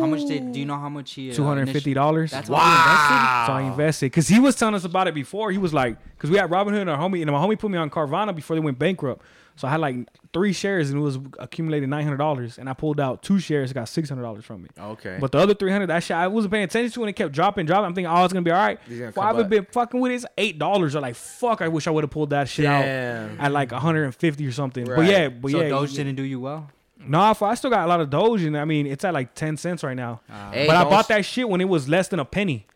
How 0.00 0.06
much 0.06 0.26
did? 0.26 0.52
Do 0.52 0.58
you 0.60 0.64
know 0.66 0.78
how 0.78 0.88
much 0.88 1.12
he? 1.12 1.30
Uh, 1.30 1.34
Two 1.34 1.44
hundred 1.44 1.62
and 1.62 1.72
fifty 1.72 1.92
dollars. 1.92 2.30
That's 2.30 2.48
Wow. 2.48 2.58
all 2.58 2.64
he 2.64 2.72
invested. 2.76 3.46
So 3.46 3.52
I 3.52 3.60
invested 3.62 4.06
because 4.06 4.28
he 4.28 4.40
was 4.40 4.56
telling 4.56 4.74
us 4.74 4.84
about 4.84 5.06
it 5.08 5.14
before. 5.14 5.50
He 5.52 5.58
was 5.58 5.74
like, 5.74 5.98
because 6.16 6.30
we 6.30 6.38
had 6.38 6.48
Robinhood 6.50 6.80
and 6.80 6.90
our 6.90 6.98
homie, 6.98 7.20
and 7.20 7.30
my 7.30 7.38
homie 7.38 7.58
put 7.58 7.70
me 7.70 7.76
on 7.78 7.90
Carvana 7.90 8.34
before 8.34 8.56
they 8.56 8.60
went 8.60 8.78
bankrupt. 8.78 9.22
So 9.58 9.66
I 9.66 9.72
had 9.72 9.80
like 9.80 9.96
three 10.32 10.52
shares 10.52 10.90
and 10.90 11.00
it 11.00 11.02
was 11.02 11.18
accumulated 11.40 11.88
nine 11.88 12.04
hundred 12.04 12.18
dollars, 12.18 12.58
and 12.58 12.70
I 12.70 12.74
pulled 12.74 13.00
out 13.00 13.24
two 13.24 13.40
shares, 13.40 13.72
got 13.72 13.88
six 13.88 14.08
hundred 14.08 14.22
dollars 14.22 14.44
from 14.44 14.64
it. 14.64 14.70
Okay. 14.80 15.18
But 15.20 15.32
the 15.32 15.38
other 15.38 15.52
three 15.52 15.72
hundred, 15.72 15.88
that 15.88 16.04
shit, 16.04 16.16
I 16.16 16.28
wasn't 16.28 16.52
paying 16.52 16.62
attention 16.62 16.92
to, 16.92 17.00
and 17.02 17.10
it 17.10 17.14
kept 17.14 17.32
dropping, 17.32 17.66
dropping. 17.66 17.86
I'm 17.86 17.94
thinking, 17.94 18.08
oh, 18.08 18.22
it's 18.22 18.32
gonna 18.32 18.44
be 18.44 18.52
all 18.52 18.56
right. 18.56 18.78
He's 18.88 19.00
gonna 19.00 19.12
Well, 19.16 19.26
I've 19.26 19.36
back. 19.36 19.48
been 19.48 19.66
fucking 19.72 19.98
with 19.98 20.12
it. 20.12 20.14
It's 20.14 20.26
eight 20.38 20.60
dollars. 20.60 20.94
Or 20.94 21.00
like, 21.00 21.16
fuck, 21.16 21.60
I 21.60 21.66
wish 21.66 21.88
I 21.88 21.90
would 21.90 22.04
have 22.04 22.10
pulled 22.12 22.30
that 22.30 22.48
shit 22.48 22.66
Damn. 22.66 23.32
out 23.32 23.46
at 23.46 23.50
like 23.50 23.72
150 23.72 24.46
or 24.46 24.52
something. 24.52 24.84
But 24.84 25.06
yeah, 25.06 25.28
but 25.28 25.50
so 25.50 25.60
yeah, 25.60 25.70
Doge 25.70 25.90
yeah. 25.90 26.04
didn't 26.04 26.14
do 26.14 26.22
you 26.22 26.38
well. 26.38 26.70
Nah, 27.04 27.34
I 27.40 27.54
still 27.56 27.70
got 27.70 27.84
a 27.84 27.88
lot 27.88 28.00
of 28.00 28.10
Doge, 28.10 28.44
and 28.44 28.56
I 28.56 28.64
mean, 28.64 28.86
it's 28.86 29.04
at 29.04 29.12
like 29.12 29.34
ten 29.34 29.56
cents 29.56 29.82
right 29.82 29.96
now. 29.96 30.20
Ah. 30.30 30.52
Hey, 30.52 30.68
but 30.68 30.76
I 30.76 30.84
bought 30.84 31.08
that 31.08 31.24
shit 31.24 31.48
when 31.48 31.60
it 31.60 31.68
was 31.68 31.88
less 31.88 32.06
than 32.06 32.20
a 32.20 32.24
penny. 32.24 32.66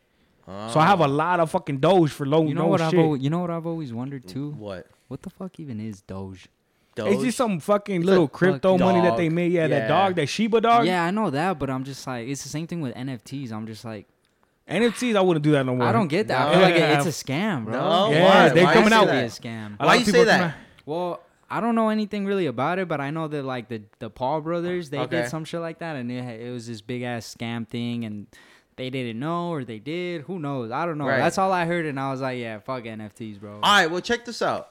So 0.46 0.52
I 0.52 0.82
ah. 0.82 0.86
have 0.86 1.00
a 1.00 1.06
lot 1.06 1.38
of 1.38 1.52
fucking 1.52 1.78
Doge 1.78 2.10
for 2.10 2.26
low. 2.26 2.44
You 2.44 2.54
know 2.54 2.62
no 2.62 2.68
what 2.68 2.80
shit. 2.80 2.88
I've 2.88 2.98
always, 2.98 3.22
you 3.22 3.30
know 3.30 3.38
what 3.38 3.50
I've 3.50 3.66
always 3.66 3.92
wondered 3.92 4.26
too. 4.26 4.50
What? 4.50 4.88
What 5.06 5.22
the 5.22 5.30
fuck 5.30 5.60
even 5.60 5.78
is 5.78 6.00
Doge? 6.00 6.48
Doge? 6.94 7.14
It's 7.14 7.22
just 7.22 7.36
some 7.38 7.58
fucking 7.60 8.02
little 8.02 8.26
fuck 8.26 8.32
crypto 8.34 8.76
money 8.78 9.00
that 9.00 9.16
they 9.16 9.28
made. 9.28 9.52
Yeah, 9.52 9.62
Yeah. 9.62 9.80
that 9.80 9.88
dog, 9.88 10.14
that 10.16 10.26
Shiba 10.28 10.60
dog. 10.60 10.86
Yeah, 10.86 11.04
I 11.04 11.10
know 11.10 11.30
that, 11.30 11.58
but 11.58 11.70
I'm 11.70 11.84
just 11.84 12.06
like, 12.06 12.28
it's 12.28 12.42
the 12.42 12.48
same 12.48 12.66
thing 12.66 12.80
with 12.80 12.94
NFTs. 12.94 13.50
I'm 13.52 13.66
just 13.66 13.84
like, 13.84 14.06
NFTs, 14.68 15.16
I 15.16 15.20
wouldn't 15.20 15.42
do 15.44 15.52
that 15.52 15.66
no 15.66 15.74
more. 15.74 15.86
I 15.86 15.92
don't 15.92 16.08
get 16.08 16.28
that. 16.28 16.48
I 16.48 16.52
feel 16.52 16.62
like 16.62 16.74
Yeah. 16.76 16.96
it's 16.98 17.06
a 17.06 17.24
scam, 17.24 17.64
bro. 17.64 17.74
No, 17.74 18.10
Yeah, 18.12 18.24
why? 18.24 18.48
they're 18.50 18.64
Why 18.64 18.72
coming 18.74 18.84
you 18.84 18.90
say 18.90 18.96
out- 18.96 19.06
that? 19.06 19.20
Be 19.20 19.26
a 19.26 19.28
scam. 19.50 19.76
A 19.80 19.86
Why 19.86 19.94
you 19.96 20.04
say 20.04 20.24
that? 20.24 20.54
Well, 20.86 21.20
I 21.50 21.60
don't 21.60 21.74
know 21.74 21.88
anything 21.90 22.24
really 22.24 22.46
about 22.46 22.78
it, 22.78 22.88
but 22.88 23.00
I 23.00 23.10
know 23.10 23.28
that 23.28 23.42
like 23.44 23.68
the 23.68 23.82
the 23.98 24.08
Paul 24.08 24.40
brothers, 24.40 24.88
they 24.90 24.98
Okay. 24.98 25.22
did 25.22 25.28
some 25.28 25.44
shit 25.44 25.60
like 25.60 25.80
that, 25.80 25.96
and 25.96 26.10
it, 26.10 26.40
it 26.40 26.50
was 26.52 26.66
this 26.66 26.80
big 26.80 27.02
ass 27.02 27.34
scam 27.38 27.66
thing, 27.68 28.04
and 28.04 28.26
they 28.76 28.88
didn't 28.88 29.18
know 29.20 29.50
or 29.50 29.62
they 29.64 29.78
did. 29.78 30.22
Who 30.22 30.38
knows? 30.38 30.70
I 30.70 30.86
don't 30.86 30.96
know. 30.96 31.06
Right. 31.06 31.18
That's 31.18 31.36
all 31.36 31.52
I 31.52 31.66
heard, 31.66 31.84
and 31.84 32.00
I 32.00 32.10
was 32.10 32.22
like, 32.22 32.38
yeah, 32.38 32.58
fuck 32.58 32.84
NFTs, 32.84 33.38
bro. 33.38 33.54
All 33.54 33.60
right, 33.60 33.90
well, 33.90 34.00
check 34.00 34.24
this 34.24 34.40
out. 34.40 34.68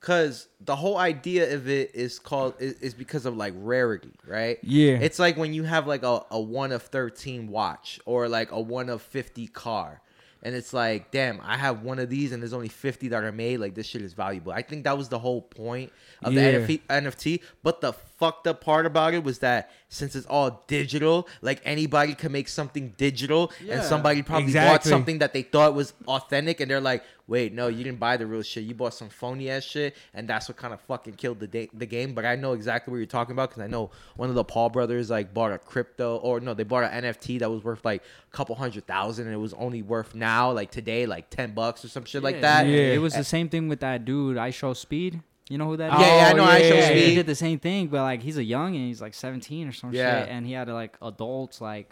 Cause 0.00 0.46
the 0.60 0.76
whole 0.76 0.96
idea 0.96 1.54
of 1.54 1.68
it 1.68 1.92
is 1.94 2.20
called 2.20 2.54
is, 2.60 2.74
is 2.74 2.94
because 2.94 3.26
of 3.26 3.36
like 3.36 3.52
rarity, 3.56 4.12
right? 4.26 4.58
Yeah. 4.62 4.92
It's 5.00 5.18
like 5.18 5.36
when 5.36 5.52
you 5.54 5.64
have 5.64 5.88
like 5.88 6.04
a, 6.04 6.22
a 6.30 6.40
one 6.40 6.70
of 6.70 6.82
thirteen 6.84 7.48
watch 7.48 7.98
or 8.06 8.28
like 8.28 8.52
a 8.52 8.60
one 8.60 8.90
of 8.90 9.02
fifty 9.02 9.48
car. 9.48 10.00
And 10.40 10.54
it's 10.54 10.72
like, 10.72 11.10
damn, 11.10 11.40
I 11.42 11.56
have 11.56 11.82
one 11.82 11.98
of 11.98 12.08
these 12.08 12.30
and 12.30 12.40
there's 12.40 12.52
only 12.52 12.68
50 12.68 13.08
that 13.08 13.24
are 13.24 13.32
made. 13.32 13.56
Like, 13.58 13.74
this 13.74 13.86
shit 13.88 14.02
is 14.02 14.12
valuable. 14.12 14.52
I 14.52 14.62
think 14.62 14.84
that 14.84 14.96
was 14.96 15.08
the 15.08 15.18
whole 15.18 15.42
point 15.42 15.92
of 16.22 16.32
Yeah. 16.32 16.52
the 16.52 16.58
NFT, 16.58 16.80
NFT. 16.88 17.40
But 17.64 17.80
the 17.80 17.92
fucked 18.18 18.46
up 18.46 18.60
part 18.60 18.84
about 18.84 19.14
it 19.14 19.22
was 19.22 19.38
that 19.38 19.70
since 19.88 20.14
it's 20.16 20.26
all 20.26 20.64
digital, 20.66 21.28
like 21.40 21.60
anybody 21.64 22.14
can 22.14 22.32
make 22.32 22.48
something 22.48 22.92
digital 22.96 23.52
and 23.68 23.82
somebody 23.82 24.22
probably 24.22 24.52
bought 24.52 24.84
something 24.84 25.18
that 25.18 25.32
they 25.32 25.42
thought 25.42 25.74
was 25.74 25.94
authentic 26.06 26.60
and 26.60 26.70
they're 26.70 26.80
like, 26.80 27.04
wait, 27.28 27.52
no, 27.52 27.68
you 27.68 27.84
didn't 27.84 28.00
buy 28.00 28.16
the 28.16 28.26
real 28.26 28.42
shit. 28.42 28.64
You 28.64 28.74
bought 28.74 28.94
some 28.94 29.08
phony 29.08 29.50
ass 29.50 29.62
shit, 29.62 29.94
and 30.14 30.26
that's 30.26 30.48
what 30.48 30.56
kind 30.56 30.74
of 30.74 30.80
fucking 30.80 31.14
killed 31.14 31.38
the 31.38 31.46
da- 31.46 31.70
the 31.72 31.86
game. 31.86 32.14
But 32.14 32.24
I 32.24 32.34
know 32.34 32.54
exactly 32.54 32.90
what 32.90 32.96
you're 32.96 33.06
talking 33.06 33.32
about 33.32 33.50
because 33.50 33.62
I 33.62 33.66
know 33.66 33.90
one 34.16 34.28
of 34.28 34.34
the 34.34 34.44
Paul 34.44 34.70
brothers 34.70 35.10
like 35.10 35.32
bought 35.32 35.52
a 35.52 35.58
crypto 35.58 36.16
or 36.16 36.40
no, 36.40 36.54
they 36.54 36.64
bought 36.64 36.90
an 36.90 37.04
NFT 37.04 37.38
that 37.38 37.50
was 37.50 37.62
worth 37.62 37.84
like 37.84 38.02
a 38.02 38.36
couple 38.36 38.56
hundred 38.56 38.86
thousand, 38.86 39.26
and 39.26 39.34
it 39.34 39.38
was 39.38 39.54
only 39.54 39.82
worth 39.82 40.14
now 40.14 40.50
like 40.50 40.70
today 40.70 41.06
like 41.06 41.30
ten 41.30 41.52
bucks 41.52 41.84
or 41.84 41.88
some 41.88 42.04
shit 42.04 42.22
like 42.22 42.40
that. 42.40 42.66
Yeah. 42.66 42.78
It 42.94 43.00
was 43.00 43.14
the 43.14 43.24
same 43.24 43.48
thing 43.48 43.68
with 43.68 43.80
that 43.80 44.04
dude. 44.04 44.36
IShowSpeed. 44.36 45.22
You 45.50 45.56
know 45.58 45.66
who 45.66 45.76
that 45.78 45.92
Oh. 45.92 46.00
Yeah, 46.00 46.16
yeah, 46.16 46.28
I 46.28 46.32
know 46.34 46.44
oh, 46.44 46.46
yeah, 46.56 46.58
Aisha 46.60 46.74
yeah, 46.74 46.92
He 46.92 47.14
did 47.14 47.26
the 47.26 47.34
same 47.34 47.58
thing, 47.58 47.86
but 47.88 48.02
like 48.02 48.22
he's 48.22 48.36
a 48.36 48.44
young 48.44 48.76
and 48.76 48.86
he's 48.86 49.00
like 49.00 49.14
17 49.14 49.68
or 49.68 49.72
some 49.72 49.92
Yeah. 49.92 50.20
shit, 50.20 50.28
and 50.30 50.46
he 50.46 50.52
had 50.52 50.68
like 50.68 50.96
adults 51.00 51.60
like, 51.60 51.90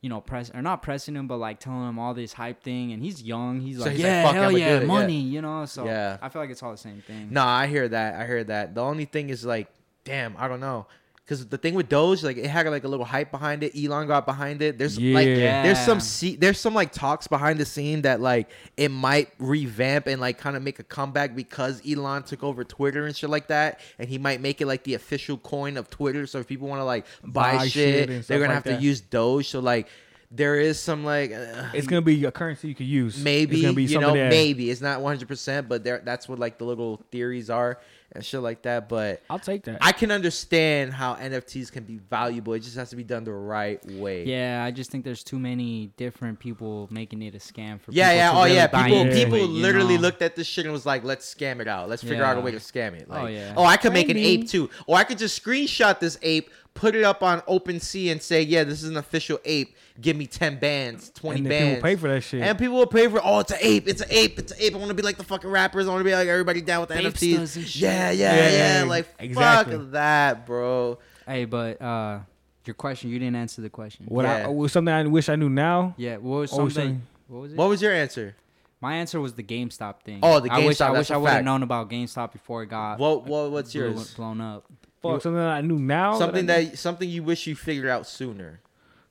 you 0.00 0.08
know, 0.10 0.20
press 0.20 0.50
or 0.54 0.62
not 0.62 0.82
pressing 0.82 1.16
him, 1.16 1.26
but 1.26 1.38
like 1.38 1.58
telling 1.58 1.88
him 1.88 1.98
all 1.98 2.14
this 2.14 2.32
hype 2.34 2.62
thing, 2.62 2.92
and 2.92 3.02
he's 3.02 3.22
young. 3.22 3.60
He's 3.60 3.78
So 3.78 3.84
like, 3.84 3.92
he's 3.92 4.02
like, 4.04 4.10
yeah, 4.10 4.22
"Fuck 4.24 4.34
hell 4.34 4.48
I'ma 4.50 4.58
yeah, 4.58 4.68
do 4.68 4.76
it," 4.76 4.80
yeah. 4.82 4.86
money, 4.86 5.20
you 5.20 5.40
know. 5.42 5.64
So 5.64 5.86
Yeah. 5.86 6.18
I 6.22 6.28
feel 6.28 6.42
like 6.42 6.50
it's 6.50 6.62
all 6.62 6.70
the 6.72 6.76
same 6.76 7.00
thing. 7.06 7.28
No, 7.30 7.42
I 7.44 7.66
hear 7.66 7.88
that. 7.88 8.14
I 8.20 8.26
hear 8.26 8.44
that. 8.44 8.74
The 8.74 8.82
only 8.82 9.06
thing 9.06 9.28
is 9.30 9.44
like, 9.44 9.68
damn, 10.04 10.36
I 10.38 10.46
don't 10.46 10.60
know. 10.60 10.86
Because 11.24 11.46
the 11.46 11.56
thing 11.56 11.72
with 11.74 11.88
Doge, 11.88 12.22
like 12.22 12.36
it 12.36 12.46
had 12.46 12.66
like 12.66 12.84
a 12.84 12.88
little 12.88 13.06
hype 13.06 13.30
behind 13.30 13.62
it. 13.62 13.72
Elon 13.74 14.06
got 14.06 14.26
behind 14.26 14.60
it. 14.60 14.76
There's 14.76 15.00
like 15.00 15.24
there's 15.26 15.78
some 15.78 15.98
se- 15.98 16.36
there's 16.36 16.60
some 16.60 16.74
like 16.74 16.92
talks 16.92 17.26
behind 17.26 17.58
the 17.58 17.64
scene 17.64 18.02
that 18.02 18.20
like 18.20 18.50
it 18.76 18.90
might 18.90 19.30
revamp 19.38 20.06
and 20.06 20.20
like 20.20 20.36
kind 20.36 20.54
of 20.54 20.62
make 20.62 20.80
a 20.80 20.82
comeback 20.84 21.34
because 21.34 21.80
Elon 21.90 22.24
took 22.24 22.42
over 22.44 22.62
Twitter 22.62 23.06
and 23.06 23.16
shit 23.16 23.30
like 23.30 23.46
that, 23.48 23.80
and 23.98 24.06
he 24.06 24.18
might 24.18 24.42
make 24.42 24.60
it 24.60 24.66
like 24.66 24.84
the 24.84 24.92
official 24.94 25.38
coin 25.38 25.78
of 25.78 25.88
Twitter. 25.88 26.26
So 26.26 26.40
if 26.40 26.46
people 26.46 26.68
want 26.68 26.80
to 26.80 26.84
like 26.84 27.06
buy, 27.24 27.56
Buy 27.56 27.68
shit, 27.68 28.08
shit 28.10 28.26
they're 28.28 28.38
gonna 28.38 28.48
like 28.48 28.54
have 28.56 28.64
that. 28.64 28.76
to 28.76 28.82
use 28.82 29.00
Doge. 29.00 29.48
So 29.48 29.60
like 29.60 29.88
there 30.30 30.56
is 30.60 30.78
some 30.78 31.04
like 31.04 31.32
uh, 31.32 31.68
It's 31.72 31.86
gonna 31.86 32.02
be 32.02 32.22
a 32.26 32.32
currency 32.32 32.68
you 32.68 32.74
could 32.74 32.86
use. 32.86 33.16
maybe 33.22 33.56
it's 33.56 33.62
gonna 33.62 33.72
be 33.74 33.84
you 33.84 33.98
know 33.98 34.12
that- 34.12 34.28
maybe 34.30 34.68
it's 34.70 34.80
not 34.80 35.00
100 35.00 35.28
percent 35.28 35.68
but 35.68 35.84
there 35.84 36.02
that's 36.04 36.28
what 36.28 36.38
like 36.38 36.58
the 36.58 36.64
little 36.64 37.00
theories 37.12 37.48
are 37.50 37.78
and 38.14 38.24
shit 38.24 38.40
like 38.40 38.62
that 38.62 38.88
but 38.88 39.22
I'll 39.28 39.38
take 39.38 39.64
that. 39.64 39.78
i 39.80 39.92
can 39.92 40.10
understand 40.10 40.92
how 40.92 41.14
nfts 41.16 41.70
can 41.72 41.84
be 41.84 41.96
valuable 41.96 42.52
it 42.54 42.60
just 42.60 42.76
has 42.76 42.90
to 42.90 42.96
be 42.96 43.04
done 43.04 43.24
the 43.24 43.32
right 43.32 43.84
way 43.84 44.24
Yeah, 44.24 44.62
I 44.64 44.70
just 44.70 44.90
think 44.90 45.04
there's 45.04 45.24
too 45.24 45.38
many 45.38 45.88
different 45.96 46.38
people 46.38 46.88
making 46.90 47.22
it 47.22 47.34
a 47.34 47.38
scam 47.38 47.80
for. 47.80 47.90
yeah 47.92 48.10
people 48.10 48.16
yeah 48.16 48.30
oh 48.32 48.44
really 48.44 48.54
yeah 48.54 48.66
people 48.66 49.04
people 49.12 49.38
it, 49.44 49.48
literally 49.50 49.96
know? 49.96 50.02
looked 50.02 50.22
at 50.22 50.36
this 50.36 50.46
shit 50.46 50.64
and 50.64 50.72
was 50.72 50.86
like 50.86 51.04
let's 51.04 51.32
scam 51.32 51.60
it 51.60 51.68
out 51.68 51.88
let's 51.88 52.02
figure 52.02 52.24
out 52.24 52.36
a 52.36 52.40
way 52.40 52.50
to 52.52 52.58
scam 52.58 52.94
it 52.94 53.06
oh, 53.08 53.12
like, 53.12 53.22
Oh, 53.22 53.26
yeah. 53.26 53.54
oh 53.56 53.64
i 53.64 53.76
could 53.76 53.92
make 53.92 54.08
an 54.08 54.16
Maybe. 54.16 54.42
ape 54.42 54.48
too 54.48 54.70
or 54.86 54.96
i 54.96 55.04
could 55.04 55.18
just 55.18 55.42
screenshot 55.42 55.98
this 55.98 56.18
ape 56.22 56.50
put 56.74 56.96
it 56.96 57.04
up 57.04 57.22
on 57.22 57.40
OpenSea 57.42 58.10
and 58.10 58.20
say 58.20 58.42
yeah 58.42 58.64
this 58.64 58.82
is 58.82 58.88
an 58.88 58.96
official 58.96 59.38
ape 59.44 59.76
give 60.00 60.16
me 60.16 60.26
10 60.26 60.58
bands 60.58 61.10
20 61.10 61.38
and 61.38 61.46
then 61.46 61.50
bands 61.50 61.74
people 61.76 61.88
pay 61.88 61.96
for 61.96 62.08
that 62.08 62.20
shit. 62.22 62.42
And 62.42 62.58
people 62.58 62.76
will 62.76 62.86
pay 62.86 63.06
for 63.06 63.20
oh, 63.22 63.40
it's 63.40 63.52
an 63.52 63.58
ape, 63.60 63.86
it's 63.86 64.00
an 64.02 64.08
ape, 64.10 64.38
it's 64.38 64.52
an 64.52 64.58
ape. 64.60 64.74
I 64.74 64.78
want 64.78 64.88
to 64.88 64.94
be 64.94 65.02
like 65.02 65.16
the 65.16 65.24
fucking 65.24 65.48
rappers. 65.48 65.86
I 65.86 65.90
want 65.90 66.00
to 66.00 66.04
be 66.04 66.12
like 66.12 66.26
everybody 66.28 66.60
down 66.60 66.80
with 66.80 66.88
the 66.88 66.96
Apestas 66.96 67.56
NFTs. 67.56 67.80
Yeah, 67.80 68.03
yeah, 68.10 68.34
Yeah, 68.36 68.48
yeah. 68.50 68.78
yeah, 68.80 68.84
Like 68.88 69.08
exactly. 69.18 69.76
fuck 69.78 69.90
that, 69.92 70.46
bro. 70.46 70.98
Hey, 71.26 71.44
but 71.44 71.80
uh, 71.80 72.20
your 72.64 72.74
question, 72.74 73.10
you 73.10 73.18
didn't 73.18 73.36
answer 73.36 73.60
the 73.62 73.70
question. 73.70 74.06
what 74.08 74.26
I, 74.26 74.46
was 74.48 74.72
something 74.72 74.92
I 74.92 75.04
wish 75.06 75.28
I 75.28 75.36
knew 75.36 75.48
now. 75.48 75.94
Yeah, 75.96 76.16
what 76.18 76.40
was 76.40 76.52
Oh, 76.52 76.68
something? 76.68 77.02
What 77.28 77.40
was 77.40 77.52
it? 77.52 77.56
What 77.56 77.68
was 77.68 77.82
your 77.82 77.92
answer? 77.92 78.36
My 78.80 78.96
answer 78.96 79.18
was 79.20 79.32
the 79.32 79.42
GameStop 79.42 80.00
thing. 80.02 80.20
Oh, 80.22 80.40
the 80.40 80.52
I 80.52 80.58
wish 80.58 80.76
GameStop, 80.78 80.86
I 80.86 80.90
wish 80.92 81.10
a 81.10 81.14
I 81.14 81.16
would 81.16 81.30
have 81.30 81.44
known 81.44 81.62
about 81.62 81.88
GameStop 81.90 82.32
before 82.32 82.62
it 82.62 82.66
got 82.66 82.98
What 82.98 83.24
what 83.26 83.50
what's 83.50 83.72
blew- 83.72 83.82
yours? 83.90 84.12
blown 84.14 84.40
up. 84.42 84.64
Fuck, 85.00 85.22
something 85.22 85.36
that 85.36 85.48
I 85.48 85.60
knew 85.62 85.78
now. 85.78 86.18
Something 86.18 86.48
I, 86.50 86.64
that 86.64 86.78
something 86.78 87.08
you 87.08 87.22
wish 87.22 87.46
you 87.46 87.54
figured 87.56 87.88
out 87.88 88.06
sooner. 88.06 88.60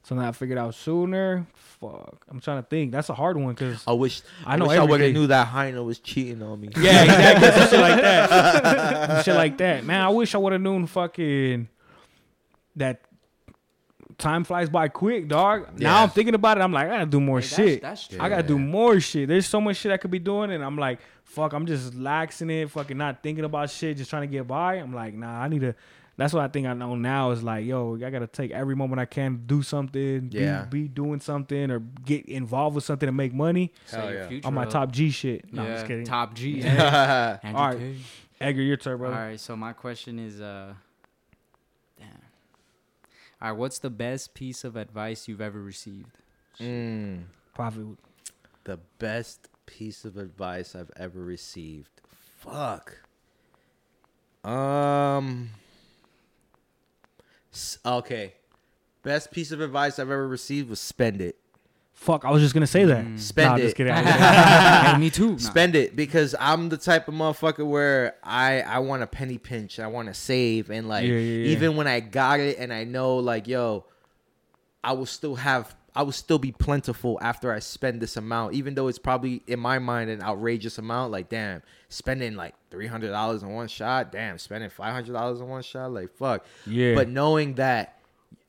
Something 0.04 0.26
I 0.26 0.32
figured 0.32 0.58
out 0.58 0.76
sooner. 0.76 1.46
Fuck, 1.56 2.26
I'm 2.30 2.40
trying 2.40 2.62
to 2.62 2.68
think. 2.70 2.92
That's 2.92 3.10
a 3.10 3.14
hard 3.14 3.38
one 3.38 3.54
because 3.54 3.84
I 3.88 3.92
wish 3.94 4.22
I 4.46 4.54
I, 4.54 4.58
know 4.58 4.68
wish 4.68 4.78
I 4.78 4.84
would 4.84 5.02
have 5.02 5.14
knew 5.14 5.28
that 5.28 5.48
Heino 5.48 5.86
was 5.86 6.00
cheating 6.00 6.42
on 6.42 6.62
me. 6.62 6.70
yeah, 6.78 7.04
exactly. 7.04 7.52
Some 7.52 7.70
shit 7.70 7.80
like 7.80 8.02
that. 8.02 9.08
Some 9.10 9.24
shit 9.24 9.36
like 9.36 9.58
that. 9.58 9.84
Man, 9.84 10.02
I 10.02 10.10
wish 10.10 10.34
I 10.36 10.38
would 10.38 10.54
have 10.54 10.62
known 10.62 10.86
fucking 10.88 11.68
that. 12.78 13.02
Time 14.20 14.44
flies 14.44 14.70
by 14.70 14.90
quick, 14.90 15.28
dog. 15.28 15.80
Now 15.80 16.04
I'm 16.04 16.10
thinking 16.10 16.36
about 16.36 16.58
it. 16.58 16.62
I'm 16.62 16.72
like, 16.72 16.86
I 16.86 16.90
gotta 16.90 17.06
do 17.08 17.20
more 17.20 17.40
Hey, 17.42 17.48
shit. 17.48 17.82
that's 17.82 18.08
true. 18.08 18.20
I 18.22 18.30
gotta 18.30 18.44
do 18.44 18.60
more 18.60 19.00
shit. 19.00 19.28
There's 19.28 19.48
so 19.48 19.60
much 19.60 19.78
shit 19.78 19.92
I 19.92 19.98
could 19.98 20.12
be 20.12 20.20
doing, 20.20 20.52
and 20.52 20.64
I'm 20.64 20.78
like, 20.78 21.00
fuck, 21.24 21.52
I'm 21.52 21.66
just 21.66 21.94
laxing 21.94 22.52
it, 22.52 22.70
fucking 22.70 22.96
not 22.96 23.24
thinking 23.24 23.44
about 23.44 23.72
shit, 23.72 23.98
just 23.98 24.12
trying 24.12 24.22
to 24.22 24.28
get 24.28 24.48
by. 24.48 24.76
I'm 24.76 24.94
like, 24.94 25.16
nah, 25.16 25.42
I 25.42 25.48
need 25.48 25.62
to. 25.62 25.74
That's 26.16 26.32
what 26.32 26.44
I 26.44 26.48
think 26.48 26.68
I 26.68 26.74
know 26.74 26.96
now 26.96 27.32
is 27.32 27.42
like, 27.44 27.66
yo, 27.66 27.96
I 27.96 28.10
gotta 28.12 28.28
take 28.28 28.52
every 28.52 28.76
moment 28.76 29.00
I 29.02 29.06
can 29.06 29.44
do 29.48 29.64
something, 29.64 30.30
Yeah. 30.32 30.66
be, 30.66 30.84
be 30.84 30.88
doing 30.88 31.20
something, 31.20 31.72
or 31.72 31.80
get 31.80 32.26
involved 32.28 32.76
with 32.76 32.84
something 32.84 33.08
to 33.08 33.12
make 33.12 33.34
money 33.34 33.74
Hell 33.90 34.12
your 34.12 34.32
yeah. 34.32 34.40
on 34.44 34.54
my 34.54 34.66
top 34.66 34.92
G 34.92 35.10
shit. 35.10 35.52
No, 35.52 35.64
yeah, 35.64 35.68
I'm 35.70 35.74
just 35.76 35.88
kidding. 35.88 36.06
Top 36.06 36.36
G. 36.36 36.60
Yeah. 36.62 37.40
All 37.44 37.54
right. 37.70 37.80
Tate. 37.80 37.98
Edgar, 38.40 38.62
your 38.62 38.78
turn, 38.78 38.94
All 38.94 38.98
brother. 39.00 39.16
right, 39.16 39.40
so 39.40 39.56
my 39.56 39.74
question 39.74 40.20
is, 40.20 40.40
uh, 40.42 40.74
damn. 41.98 42.08
All 43.42 43.50
right, 43.50 43.58
what's 43.58 43.80
the 43.80 43.90
best 43.90 44.34
piece 44.36 44.64
of 44.64 44.76
advice 44.76 45.28
you've 45.28 45.42
ever 45.42 45.62
received? 45.62 46.12
Mm, 46.60 47.24
Profit. 47.56 47.86
the 48.66 48.78
best 49.00 49.48
piece 49.66 50.06
of 50.06 50.18
advice 50.18 50.76
I've 50.76 50.92
ever 50.96 51.24
received. 51.24 51.90
Fuck. 52.38 52.98
Um. 54.44 55.50
S- 57.54 57.78
Okay. 57.86 58.34
Best 59.04 59.32
piece 59.32 59.52
of 59.52 59.60
advice 59.62 60.00
I've 60.00 60.10
ever 60.10 60.28
received 60.28 60.70
was 60.70 60.80
spend 60.80 61.22
it. 61.22 61.36
Fuck, 61.92 62.26
I 62.26 62.32
was 62.32 62.42
just 62.42 62.54
gonna 62.54 62.66
say 62.68 62.86
that. 62.86 63.06
Mm. 63.06 63.20
Spend 63.20 63.50
Nah, 63.52 63.56
it. 63.58 63.62
Just 63.64 63.76
kidding. 63.76 63.94
hey, 63.94 64.98
me 64.98 65.10
too. 65.10 65.32
Nah. 65.32 65.38
spend 65.38 65.76
it 65.76 65.96
because 65.96 66.36
I'm 66.40 66.70
the 66.70 66.78
type 66.78 67.08
of 67.08 67.14
motherfucker 67.14 67.66
where 67.66 68.16
I 68.24 68.62
I 68.62 68.80
want 68.80 69.04
a 69.04 69.08
penny 69.08 69.38
pinch. 69.38 69.80
I 69.80 69.88
want 69.88 70.08
to 70.08 70.14
save 70.14 70.70
and 70.72 70.88
like 70.90 71.06
Yeah, 71.06 71.14
yeah, 71.14 71.20
yeah. 71.20 71.48
even 71.50 71.76
when 71.76 71.88
I 71.88 72.00
got 72.00 72.40
it 72.40 72.58
and 72.58 72.74
I 72.74 72.84
know 72.84 73.18
like 73.18 73.48
yo, 73.48 73.86
I 74.84 74.94
will 74.94 75.06
still 75.06 75.36
have 75.36 75.76
I 75.96 76.04
will 76.04 76.12
still 76.12 76.40
be 76.40 76.52
plentiful 76.52 77.20
after 77.22 77.52
I 77.52 77.60
spend 77.60 78.02
this 78.02 78.18
amount, 78.18 78.54
even 78.54 78.74
though 78.76 78.88
it's 78.88 79.00
probably 79.00 79.44
in 79.48 79.60
my 79.60 79.80
mind 79.80 80.10
an 80.10 80.22
outrageous 80.22 80.78
amount. 80.78 81.12
Like 81.12 81.30
damn, 81.30 81.62
spending 81.90 82.36
like 82.36 82.56
three 82.72 82.88
hundred 82.88 83.12
dollars 83.12 83.44
in 83.44 83.50
one 83.50 83.68
shot. 83.68 84.12
Damn, 84.12 84.38
spending 84.38 84.70
five 84.70 84.94
hundred 84.94 85.14
dollars 85.14 85.40
in 85.40 85.48
one 85.48 85.62
shot. 85.62 85.92
Like 85.92 86.12
fuck. 86.16 86.46
Yeah. 86.66 86.96
But 86.96 87.10
knowing 87.10 87.56
that 87.56 88.00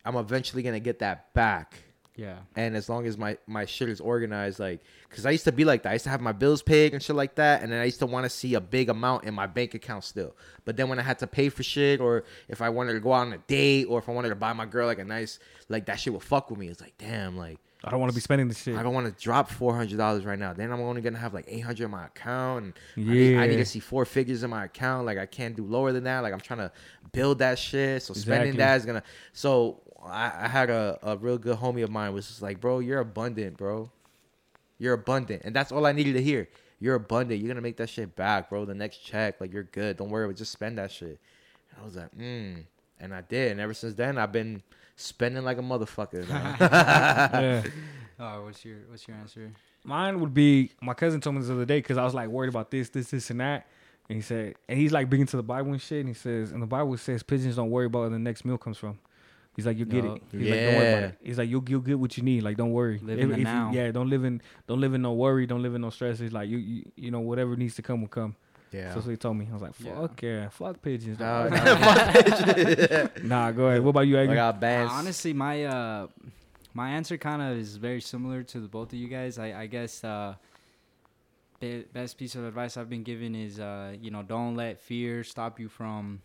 I'm 0.05 0.17
eventually 0.17 0.63
gonna 0.63 0.81
get 0.81 0.99
that 1.01 1.33
back 1.35 1.84
Yeah. 2.17 2.39
and 2.55 2.77
as 2.77 2.89
long 2.89 3.07
as 3.07 3.19
my 3.19 3.39
my 3.47 3.65
shit 3.65 3.89
is 3.89 4.01
organized 4.01 4.61
like 4.61 4.81
because 5.09 5.27
i 5.27 5.31
used 5.31 5.45
to 5.45 5.53
be 5.53 5.65
like 5.65 5.83
that 5.83 5.91
i 5.91 5.93
used 5.95 6.05
to 6.05 6.11
have 6.11 6.21
my 6.21 6.31
bills 6.31 6.63
paid 6.63 6.93
and 6.93 7.03
shit 7.03 7.17
like 7.17 7.35
that 7.35 7.63
and 7.63 7.73
then 7.73 7.81
i 7.81 7.85
used 7.85 7.99
to 7.99 8.07
want 8.07 8.25
to 8.25 8.31
see 8.31 8.55
a 8.55 8.61
big 8.61 8.89
amount 8.89 9.25
in 9.25 9.35
my 9.35 9.47
bank 9.47 9.75
account 9.75 10.05
still 10.05 10.37
but 10.65 10.77
then 10.77 10.89
when 10.89 11.01
i 11.01 11.03
had 11.03 11.19
to 11.19 11.27
pay 11.27 11.49
for 11.49 11.65
shit 11.65 12.01
or 12.01 12.23
if 12.49 12.63
i 12.63 12.69
wanted 12.69 12.93
to 12.93 13.01
go 13.01 13.13
out 13.13 13.27
on 13.27 13.33
a 13.33 13.39
date 13.39 13.87
or 13.87 13.99
if 13.99 14.09
i 14.09 14.13
wanted 14.13 14.29
to 14.29 14.37
buy 14.37 14.53
my 14.53 14.65
girl 14.65 14.87
like 14.87 15.01
a 15.01 15.05
nice 15.05 15.41
like 15.69 15.87
that 15.87 15.99
shit 15.99 16.13
would 16.13 16.23
fuck 16.23 16.51
with 16.51 16.59
me 16.59 16.69
it's 16.69 16.81
like 16.81 16.97
damn 16.99 17.37
like 17.37 17.59
I 17.87 17.91
don't 17.91 18.01
want 18.01 18.11
to 18.13 18.15
be 18.15 18.23
spending 18.23 18.49
this 18.49 18.63
shit. 18.63 18.77
I 18.77 18.83
don't 18.83 18.95
want 18.95 19.15
to 19.15 19.23
drop 19.23 19.51
four 19.51 19.77
hundred 19.77 19.99
dollars 19.99 20.25
right 20.25 20.39
now. 20.39 20.55
Then 20.55 20.73
I'm 20.73 20.81
only 20.81 21.03
gonna 21.03 21.19
have 21.19 21.35
like 21.35 21.45
eight 21.49 21.61
hundred 21.61 21.85
in 21.85 21.91
my 21.91 22.07
account, 22.07 22.65
and 22.65 22.73
I, 22.97 23.13
need, 23.13 23.37
I 23.37 23.47
need 23.47 23.57
to 23.59 23.67
see 23.67 23.79
four 23.79 24.07
figures 24.07 24.43
in 24.43 24.49
my 24.49 24.65
account. 24.65 25.05
Like 25.05 25.19
I 25.19 25.27
can't 25.27 25.55
do 25.55 25.67
lower 25.67 25.93
than 25.93 26.05
that. 26.05 26.21
Like 26.21 26.33
I'm 26.33 26.41
trying 26.41 26.61
to 26.61 26.73
build 27.13 27.41
that 27.41 27.59
shit. 27.59 28.03
So 28.03 28.15
spending 28.15 28.55
Exactly. 28.55 28.59
that 28.65 28.77
is 28.77 28.87
gonna. 28.87 29.03
So 29.35 29.83
I, 30.05 30.45
I 30.45 30.49
had 30.49 30.71
a, 30.71 30.99
a 31.03 31.17
real 31.17 31.39
good 31.39 31.59
homie 31.59 31.85
of 31.85 31.91
mine 31.91 32.13
was 32.13 32.27
just 32.27 32.43
like, 32.43 32.61
bro, 32.61 32.81
you're 32.81 33.01
abundant, 33.01 33.57
bro. 33.57 33.91
You're 34.79 34.95
abundant, 34.95 35.43
and 35.45 35.55
that's 35.55 35.73
all 35.73 35.87
I 35.87 35.93
needed 35.93 36.15
to 36.15 36.23
hear. 36.23 36.49
You're 36.81 36.97
abundant. 36.97 37.41
You're 37.41 37.49
gonna 37.49 37.61
make 37.61 37.77
that 37.77 37.89
shit 37.89 38.15
back, 38.17 38.51
bro. 38.51 38.65
The 38.65 38.75
next 38.75 38.99
check, 38.99 39.41
like 39.41 39.53
you're 39.53 39.63
good. 39.63 39.97
Don't 39.97 40.11
worry, 40.11 40.25
about 40.25 40.37
just 40.37 40.53
spend 40.53 40.79
that 40.79 40.91
shit. 40.91 41.19
And 41.71 41.81
I 41.81 41.85
was 41.85 41.97
like, 41.97 42.15
mm. 42.17 42.65
And 43.01 43.15
I 43.15 43.23
did, 43.23 43.53
and 43.53 43.61
ever 43.61 43.73
since 43.73 43.95
then, 43.95 44.19
I've 44.19 44.33
been 44.33 44.63
spending 44.97 45.45
like 45.45 45.59
a 45.59 45.63
motherfucker. 45.63 46.29
man. 46.29 46.57
yeah. 48.19 48.39
What's 48.39 48.65
your 48.65 48.79
what's 48.89 49.07
your 49.07 49.17
answer? 49.17 49.53
Mine 49.85 50.21
would 50.21 50.35
be 50.35 50.73
my 50.81 50.95
cousin 50.95 51.21
told 51.21 51.37
me 51.37 51.41
this 51.41 51.49
the 51.49 51.55
other 51.55 51.65
day 51.65 51.79
because 51.79 51.99
I 51.99 52.05
was 52.05 52.15
like 52.15 52.29
worried 52.29 52.49
about 52.49 52.71
this, 52.71 52.89
this, 52.89 53.11
this, 53.11 53.31
and 53.31 53.41
that. 53.41 53.67
And 54.09 54.17
he 54.17 54.23
said, 54.23 54.55
and 54.69 54.79
he's 54.79 54.93
like 54.93 55.09
big 55.09 55.21
into 55.21 55.37
the 55.37 55.43
Bible 55.43 55.73
and 55.73 55.81
shit. 55.81 56.01
And 56.01 56.09
he 56.09 56.15
says, 56.15 56.53
and 56.53 56.63
the 56.63 56.67
Bible 56.67 56.97
says 56.97 57.23
pigeons 57.23 57.57
don't 57.57 57.71
worry 57.71 57.87
about 57.87 58.01
where 58.01 58.11
the 58.11 58.19
next 58.19 58.45
meal 58.45 58.59
comes 58.59 58.77
from. 58.77 58.99
He's 59.57 59.67
like, 59.67 59.77
you 59.79 59.85
get 59.85 60.05
Yup. 60.05 60.17
it. 60.17 60.23
He's 60.33 60.51
like, 60.51 60.59
don't 60.61 60.75
worry 60.75 60.89
about 60.89 61.01
Yeah. 61.01 61.07
it. 61.07 61.19
He's 61.23 61.39
like, 61.39 61.49
you'll 61.49 61.65
you'll 61.69 61.81
get 61.81 61.99
what 61.99 62.17
you 62.17 62.23
need. 62.25 62.43
Like, 62.43 62.57
don't 62.57 62.73
worry. 62.73 62.99
Live 63.03 63.19
in 63.19 63.29
the 63.31 63.39
you- 63.39 63.45
now. 63.45 63.71
yeah, 63.73 63.91
don't 63.93 64.11
live 64.11 64.25
in 64.25 64.43
don't 64.67 64.81
live 64.81 64.95
in 64.95 65.03
no 65.03 65.13
worry. 65.13 65.47
Don't 65.47 65.63
live 65.63 65.75
in 65.75 65.81
no 65.83 65.91
stress. 65.91 66.19
He's 66.19 66.33
like, 66.33 66.49
you 66.49 66.59
you, 66.59 66.85
you 66.97 67.11
know 67.11 67.21
whatever 67.21 67.55
needs 67.57 67.75
to 67.77 67.83
come 67.83 68.01
will 68.01 68.09
come. 68.09 68.35
yeah. 68.73 68.89
So 68.89 68.95
that's 68.97 69.07
what 69.07 69.11
he 69.13 69.17
told 69.17 69.37
me. 69.37 69.47
I 69.49 69.53
was 69.53 69.63
like, 69.63 69.75
fuck 69.75 70.21
yeah, 70.23 70.49
fuck 70.49 70.83
pigeons. 70.83 71.21
Nah, 71.21 71.49
dog. 71.49 71.53
nah, 73.23 73.23
nah, 73.23 73.51
go 73.53 73.67
ahead. 73.69 73.83
What 73.83 73.91
about 73.91 74.07
you, 74.09 74.19
I 74.19 74.23
Edgar? 74.23 74.35
got 74.35 74.65
Uh, 74.65 74.89
honestly, 74.91 75.33
my 75.33 75.65
uh, 75.65 76.07
my 76.73 76.91
answer 76.91 77.17
kind 77.17 77.41
of 77.41 77.57
is 77.57 77.77
very 77.77 78.01
similar 78.01 78.43
to 78.43 78.59
the 78.61 78.67
both 78.69 78.93
of 78.93 78.99
you 78.99 79.07
guys. 79.07 79.39
I, 79.39 79.53
I 79.63 79.67
guess 79.67 80.03
uh, 80.03 80.35
the 81.61 81.85
best 81.93 82.19
piece 82.19 82.35
of 82.35 82.45
advice 82.45 82.77
I've 82.77 82.91
been 82.91 83.05
given 83.05 83.35
is 83.37 83.61
uh, 83.61 83.95
you 84.01 84.11
know, 84.11 84.23
don't 84.23 84.57
let 84.57 84.81
fear 84.81 85.23
stop 85.23 85.61
you 85.61 85.69
from 85.69 86.21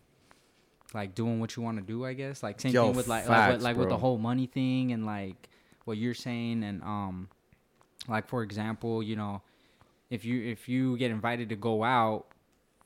like 0.94 1.14
doing 1.14 1.40
what 1.40 1.56
you 1.56 1.62
want 1.62 1.78
to 1.78 1.84
do. 1.84 2.04
I 2.04 2.14
guess? 2.14 2.42
Like 2.42 2.60
same 2.60 2.72
Yo, 2.72 2.86
thing 2.86 2.96
with 2.96 3.08
like 3.08 3.28
like, 3.28 3.52
with, 3.52 3.62
like 3.62 3.76
with 3.76 3.88
the 3.88 3.98
whole 3.98 4.18
money 4.18 4.46
thing 4.46 4.92
and 4.92 5.06
like 5.06 5.48
what 5.84 5.96
you're 5.96 6.14
saying 6.14 6.62
and 6.64 6.82
um, 6.82 7.28
like 8.08 8.28
for 8.28 8.42
example, 8.42 9.02
you 9.02 9.16
know, 9.16 9.42
if 10.10 10.24
you 10.24 10.42
if 10.44 10.68
you 10.68 10.96
get 10.96 11.10
invited 11.10 11.48
to 11.50 11.56
go 11.56 11.84
out 11.84 12.26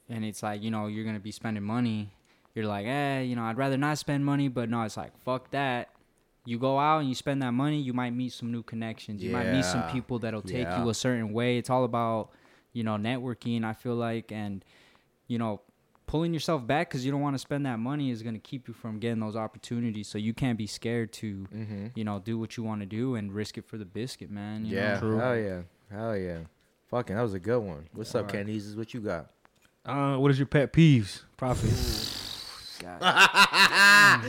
and 0.08 0.24
it's 0.24 0.42
like 0.42 0.62
you 0.62 0.70
know 0.70 0.86
you're 0.86 1.04
gonna 1.04 1.18
be 1.18 1.32
spending 1.32 1.62
money 1.62 2.10
you're 2.54 2.66
like 2.66 2.86
eh 2.86 3.20
you 3.22 3.34
know 3.34 3.42
i'd 3.44 3.56
rather 3.56 3.78
not 3.78 3.96
spend 3.96 4.22
money 4.22 4.48
but 4.48 4.68
no 4.68 4.82
it's 4.82 4.96
like 4.98 5.16
fuck 5.24 5.50
that. 5.50 5.88
You 6.44 6.58
go 6.58 6.78
out 6.78 6.98
and 6.98 7.08
you 7.08 7.14
spend 7.14 7.40
that 7.40 7.52
money 7.52 7.80
you 7.80 7.94
might 7.94 8.10
meet 8.12 8.34
some 8.34 8.52
new 8.52 8.62
connections. 8.62 9.22
You 9.22 9.30
might 9.30 9.50
meet 9.50 9.64
some 9.64 9.84
people 9.84 10.18
that'll 10.18 10.42
take 10.42 10.64
Yeah. 10.64 10.82
you 10.82 10.90
a 10.90 10.94
certain 10.94 11.32
way. 11.32 11.56
It's 11.56 11.70
all 11.70 11.84
about 11.84 12.30
you 12.74 12.82
know 12.82 12.96
networking 12.96 13.64
i 13.64 13.72
feel 13.72 13.94
like 13.94 14.30
and 14.30 14.62
you 15.26 15.38
know 15.38 15.62
pulling 16.06 16.32
yourself 16.34 16.66
back 16.66 16.88
because 16.88 17.04
you 17.04 17.12
don't 17.12 17.20
want 17.20 17.34
to 17.34 17.38
spend 17.38 17.66
that 17.66 17.78
money 17.78 18.10
is 18.10 18.22
going 18.22 18.34
to 18.34 18.40
keep 18.40 18.68
you 18.68 18.74
from 18.74 18.98
getting 18.98 19.20
those 19.20 19.36
opportunities. 19.36 20.08
So 20.08 20.18
you 20.18 20.34
can't 20.34 20.58
be 20.58 20.66
scared 20.66 21.12
to, 21.14 21.46
Mm-hmm. 21.54 21.86
you 21.94 22.04
know, 22.04 22.18
do 22.20 22.38
what 22.38 22.56
you 22.56 22.62
want 22.62 22.80
to 22.80 22.86
do 22.86 23.14
and 23.14 23.32
risk 23.32 23.58
it 23.58 23.64
for 23.64 23.78
the 23.78 23.84
biscuit, 23.84 24.30
man. 24.30 24.64
you 24.66 24.76
Yeah. 24.76 24.94
know? 24.94 25.00
True. 25.00 25.18
Hell 25.18 25.36
yeah. 25.38 25.60
Hell 25.90 26.16
yeah. 26.16 26.38
Fucking, 26.90 27.16
that 27.16 27.22
was 27.22 27.34
a 27.34 27.40
good 27.40 27.60
one. 27.60 27.88
What's 27.92 28.14
up, 28.14 28.26
Alright. 28.26 28.46
Kenny's? 28.46 28.76
What 28.76 28.92
you 28.94 29.00
got? 29.00 29.30
Uh, 29.84 30.16
what 30.16 30.30
is 30.30 30.38
your 30.38 30.46
pet 30.46 30.72
peeves, 30.72 31.22
Prophet? 31.36 31.70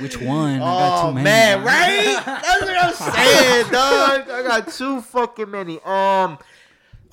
Which 0.02 0.20
one? 0.22 0.56
I 0.56 0.60
got 0.60 1.04
Oh 1.04 1.08
too 1.10 1.14
many. 1.16 1.24
man, 1.26 1.64
right? 1.64 2.22
That's 2.26 2.62
what 2.62 2.84
I'm 2.84 2.94
saying, 2.94 3.66
dog. 3.72 4.30
I 4.30 4.44
got 4.48 4.68
too 4.70 5.02
fucking 5.02 5.52
many. 5.52 5.80
Um, 5.84 6.38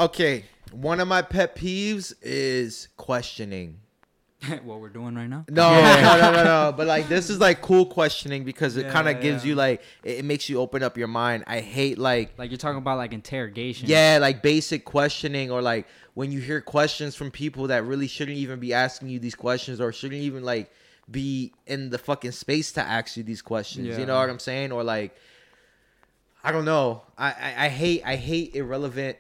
okay. 0.01 0.45
One 0.73 1.01
of 1.01 1.09
my 1.09 1.21
pet 1.23 1.55
peeves 1.57 2.15
is 2.23 2.89
questioning. 2.97 3.79
what 4.65 4.81
we're 4.81 4.89
doing 4.89 5.15
right 5.15 5.29
now? 5.29 5.45
No, 5.49 5.71
no, 5.81 6.03
no, 6.21 6.33
no, 6.33 6.45
no. 6.45 6.75
But 6.77 6.87
like, 6.87 7.09
this 7.09 7.31
is 7.31 7.39
like 7.39 7.61
cool 7.63 7.87
questioning 7.87 8.45
because 8.45 8.77
it 8.77 8.87
Yeah, 8.87 8.93
kind 8.93 9.09
of 9.09 9.21
gives 9.21 9.45
yeah. 9.45 9.51
you 9.51 9.55
like 9.55 9.83
it, 10.03 10.19
it 10.19 10.25
makes 10.25 10.49
you 10.49 10.59
open 10.61 10.83
up 10.83 10.99
your 10.99 11.09
mind. 11.09 11.45
I 11.47 11.61
hate 11.61 11.99
like 11.99 12.37
Like 12.39 12.51
you're 12.51 12.59
talking 12.59 12.79
about 12.79 12.99
like 12.99 13.13
interrogation. 13.13 13.89
yeah, 13.89 14.19
like 14.21 14.43
basic 14.43 14.85
questioning 14.85 15.51
or 15.51 15.63
like 15.63 15.87
when 16.15 16.33
you 16.33 16.41
hear 16.41 16.61
questions 16.61 17.15
from 17.15 17.31
people 17.31 17.69
that 17.69 17.85
really 17.85 18.09
shouldn't 18.09 18.37
even 18.37 18.59
be 18.61 18.75
asking 18.75 19.09
you 19.09 19.19
these 19.19 19.35
questions 19.35 19.81
or 19.81 19.93
shouldn't 19.93 20.21
even 20.23 20.43
like 20.43 20.71
be 21.11 21.53
in 21.67 21.91
the 21.91 21.99
fucking 21.99 22.33
space 22.33 22.73
to 22.73 22.81
ask 22.81 23.17
you 23.17 23.23
these 23.23 23.43
questions. 23.43 23.89
Yeah. 23.89 23.99
You 23.99 24.07
know 24.07 24.17
what 24.17 24.29
I'm 24.31 24.39
saying? 24.39 24.73
Or 24.73 24.83
like 24.85 25.17
I 26.45 26.51
don't 26.51 26.65
know. 26.65 27.03
I, 27.17 27.29
I, 27.31 27.67
I 27.67 27.69
hate 27.69 28.03
I 28.05 28.17
hate 28.17 28.55
irrelevant 28.57 29.17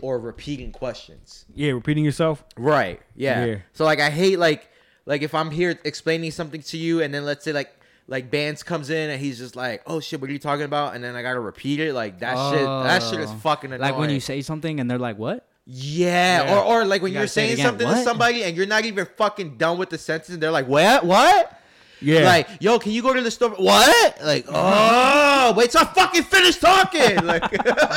or 0.00 0.18
repeating 0.18 0.72
questions. 0.72 1.44
Yeah, 1.54 1.72
repeating 1.72 2.04
yourself. 2.04 2.44
Right. 2.56 3.00
Yeah. 3.16 3.44
Yeah. 3.44 3.56
So 3.72 3.84
like 3.84 4.00
I 4.00 4.10
hate 4.10 4.38
like 4.38 4.68
like 5.06 5.22
if 5.22 5.34
I'm 5.34 5.50
here 5.50 5.78
explaining 5.84 6.30
something 6.30 6.62
to 6.62 6.76
you 6.78 7.02
and 7.02 7.12
then 7.12 7.24
let's 7.24 7.44
say 7.44 7.52
like 7.52 7.74
like 8.06 8.30
Bands 8.30 8.62
comes 8.62 8.90
in 8.90 9.10
and 9.10 9.20
he's 9.20 9.38
just 9.38 9.54
like, 9.56 9.82
"Oh 9.86 10.00
shit, 10.00 10.20
what 10.20 10.30
are 10.30 10.32
you 10.32 10.38
talking 10.38 10.64
about?" 10.64 10.94
and 10.94 11.02
then 11.04 11.14
I 11.16 11.22
got 11.22 11.34
to 11.34 11.40
repeat 11.40 11.80
it. 11.80 11.92
Like 11.94 12.20
that 12.20 12.50
shit 12.50 12.64
that 12.64 13.02
shit 13.02 13.20
is 13.20 13.30
Oh. 13.30 13.34
fucking 13.36 13.72
annoying. 13.72 13.80
Like 13.92 13.98
when 13.98 14.10
you 14.10 14.20
say 14.20 14.42
something 14.42 14.80
and 14.80 14.90
they're 14.90 14.98
like, 14.98 15.18
"What?" 15.18 15.46
Yeah, 15.66 16.44
Yeah. 16.44 16.54
or 16.58 16.64
or 16.82 16.84
like 16.84 17.02
when 17.02 17.12
You 17.12 17.18
you're 17.18 17.22
gotta 17.24 17.28
say 17.32 17.50
it 17.50 17.56
saying 17.56 17.66
something 17.68 17.86
to 17.86 18.02
somebody 18.02 18.42
and 18.44 18.56
you're 18.56 18.66
not 18.66 18.84
even 18.84 19.06
fucking 19.16 19.56
done 19.58 19.78
with 19.78 19.90
the 19.90 19.98
sentence 19.98 20.30
and 20.30 20.42
they're 20.42 20.50
like, 20.50 20.66
"What? 20.66 21.04
What?" 21.04 21.59
Yeah. 22.02 22.24
Like, 22.24 22.48
"Yo, 22.60 22.78
can 22.78 22.92
you 22.92 23.02
go 23.02 23.12
to 23.14 23.20
the 23.20 23.30
store?" 23.30 23.50
What? 23.50 24.18
Like, 24.24 24.46
"Oh, 24.48 25.52
wait, 25.56 25.72
so 25.72 25.80
I 25.80 25.84
fucking 25.84 26.22
finish 26.24 26.56
talking." 26.56 27.16
Like 27.30 27.42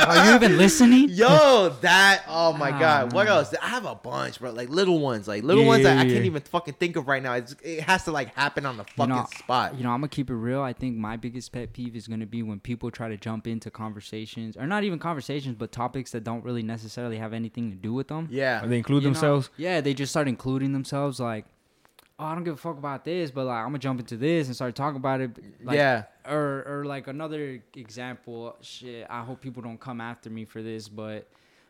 Are 0.08 0.26
you 0.28 0.34
even 0.34 0.56
listening? 0.58 1.08
Yo, 1.10 1.70
that 1.80 2.22
oh 2.28 2.52
my 2.52 2.70
Ah, 2.70 2.78
god! 2.78 3.12
What 3.12 3.26
else? 3.26 3.54
I 3.60 3.66
have 3.68 3.84
a 3.86 3.94
bunch, 3.94 4.38
bro. 4.38 4.50
Like 4.52 4.68
little 4.68 4.98
ones, 5.00 5.26
like 5.26 5.42
little 5.42 5.62
Yeah, 5.62 5.68
ones 5.68 5.82
that 5.84 5.98
I 5.98 6.04
can't 6.04 6.24
even 6.24 6.42
fucking 6.42 6.74
think 6.74 6.96
of 6.96 7.08
right 7.08 7.22
now. 7.22 7.34
It's, 7.34 7.54
it 7.62 7.80
has 7.82 8.04
to 8.04 8.12
like 8.12 8.34
happen 8.34 8.66
on 8.66 8.76
the 8.76 8.82
You 8.84 8.94
fucking 8.96 9.14
know, 9.14 9.26
spot. 9.38 9.76
You 9.76 9.84
know, 9.84 9.90
I'm 9.90 10.00
gonna 10.00 10.08
keep 10.08 10.30
it 10.30 10.34
real. 10.34 10.60
I 10.60 10.72
think 10.72 10.96
my 10.96 11.16
biggest 11.16 11.52
pet 11.52 11.72
peeve 11.72 11.96
is 11.96 12.06
gonna 12.06 12.26
be 12.26 12.42
when 12.42 12.60
people 12.60 12.90
try 12.90 13.08
to 13.08 13.16
jump 13.16 13.46
into 13.46 13.70
conversations, 13.70 14.56
or 14.56 14.66
not 14.66 14.84
even 14.84 14.98
conversations, 14.98 15.56
but 15.58 15.72
topics 15.72 16.10
that 16.12 16.24
don't 16.24 16.44
really 16.44 16.62
necessarily 16.62 17.16
have 17.18 17.32
anything 17.32 17.70
to 17.70 17.76
do 17.76 17.92
with 17.92 18.08
them. 18.08 18.28
yeah, 18.30 18.62
Or 18.64 18.68
they 18.68 18.76
include 18.78 19.02
You 19.02 19.08
know? 19.08 19.14
themselves. 19.14 19.50
Yeah, 19.56 19.80
they 19.80 19.94
just 19.94 20.12
start 20.12 20.28
including 20.28 20.72
themselves. 20.72 21.18
Like, 21.20 21.46
oh, 22.18 22.24
I 22.24 22.34
don't 22.34 22.44
give 22.44 22.54
a 22.54 22.56
fuck 22.56 22.78
about 22.78 23.04
this, 23.04 23.30
but 23.30 23.46
like 23.46 23.58
I'm 23.58 23.68
gonna 23.68 23.78
jump 23.78 24.00
into 24.00 24.16
this 24.16 24.46
and 24.46 24.54
start 24.54 24.74
talking 24.74 24.96
about 24.96 25.20
it. 25.20 25.30
Like, 25.62 25.76
yeah, 25.76 26.04
or 26.28 26.64
or 26.66 26.84
like 26.84 27.06
another 27.08 27.62
example 27.74 28.56
shit 28.62 29.06
i 29.10 29.22
hope 29.22 29.40
people 29.42 29.62
don't 29.62 29.78
come 29.80 30.00
after 30.00 30.30
me 30.30 30.44
for 30.46 30.62
this 30.62 30.88
but 30.88 31.28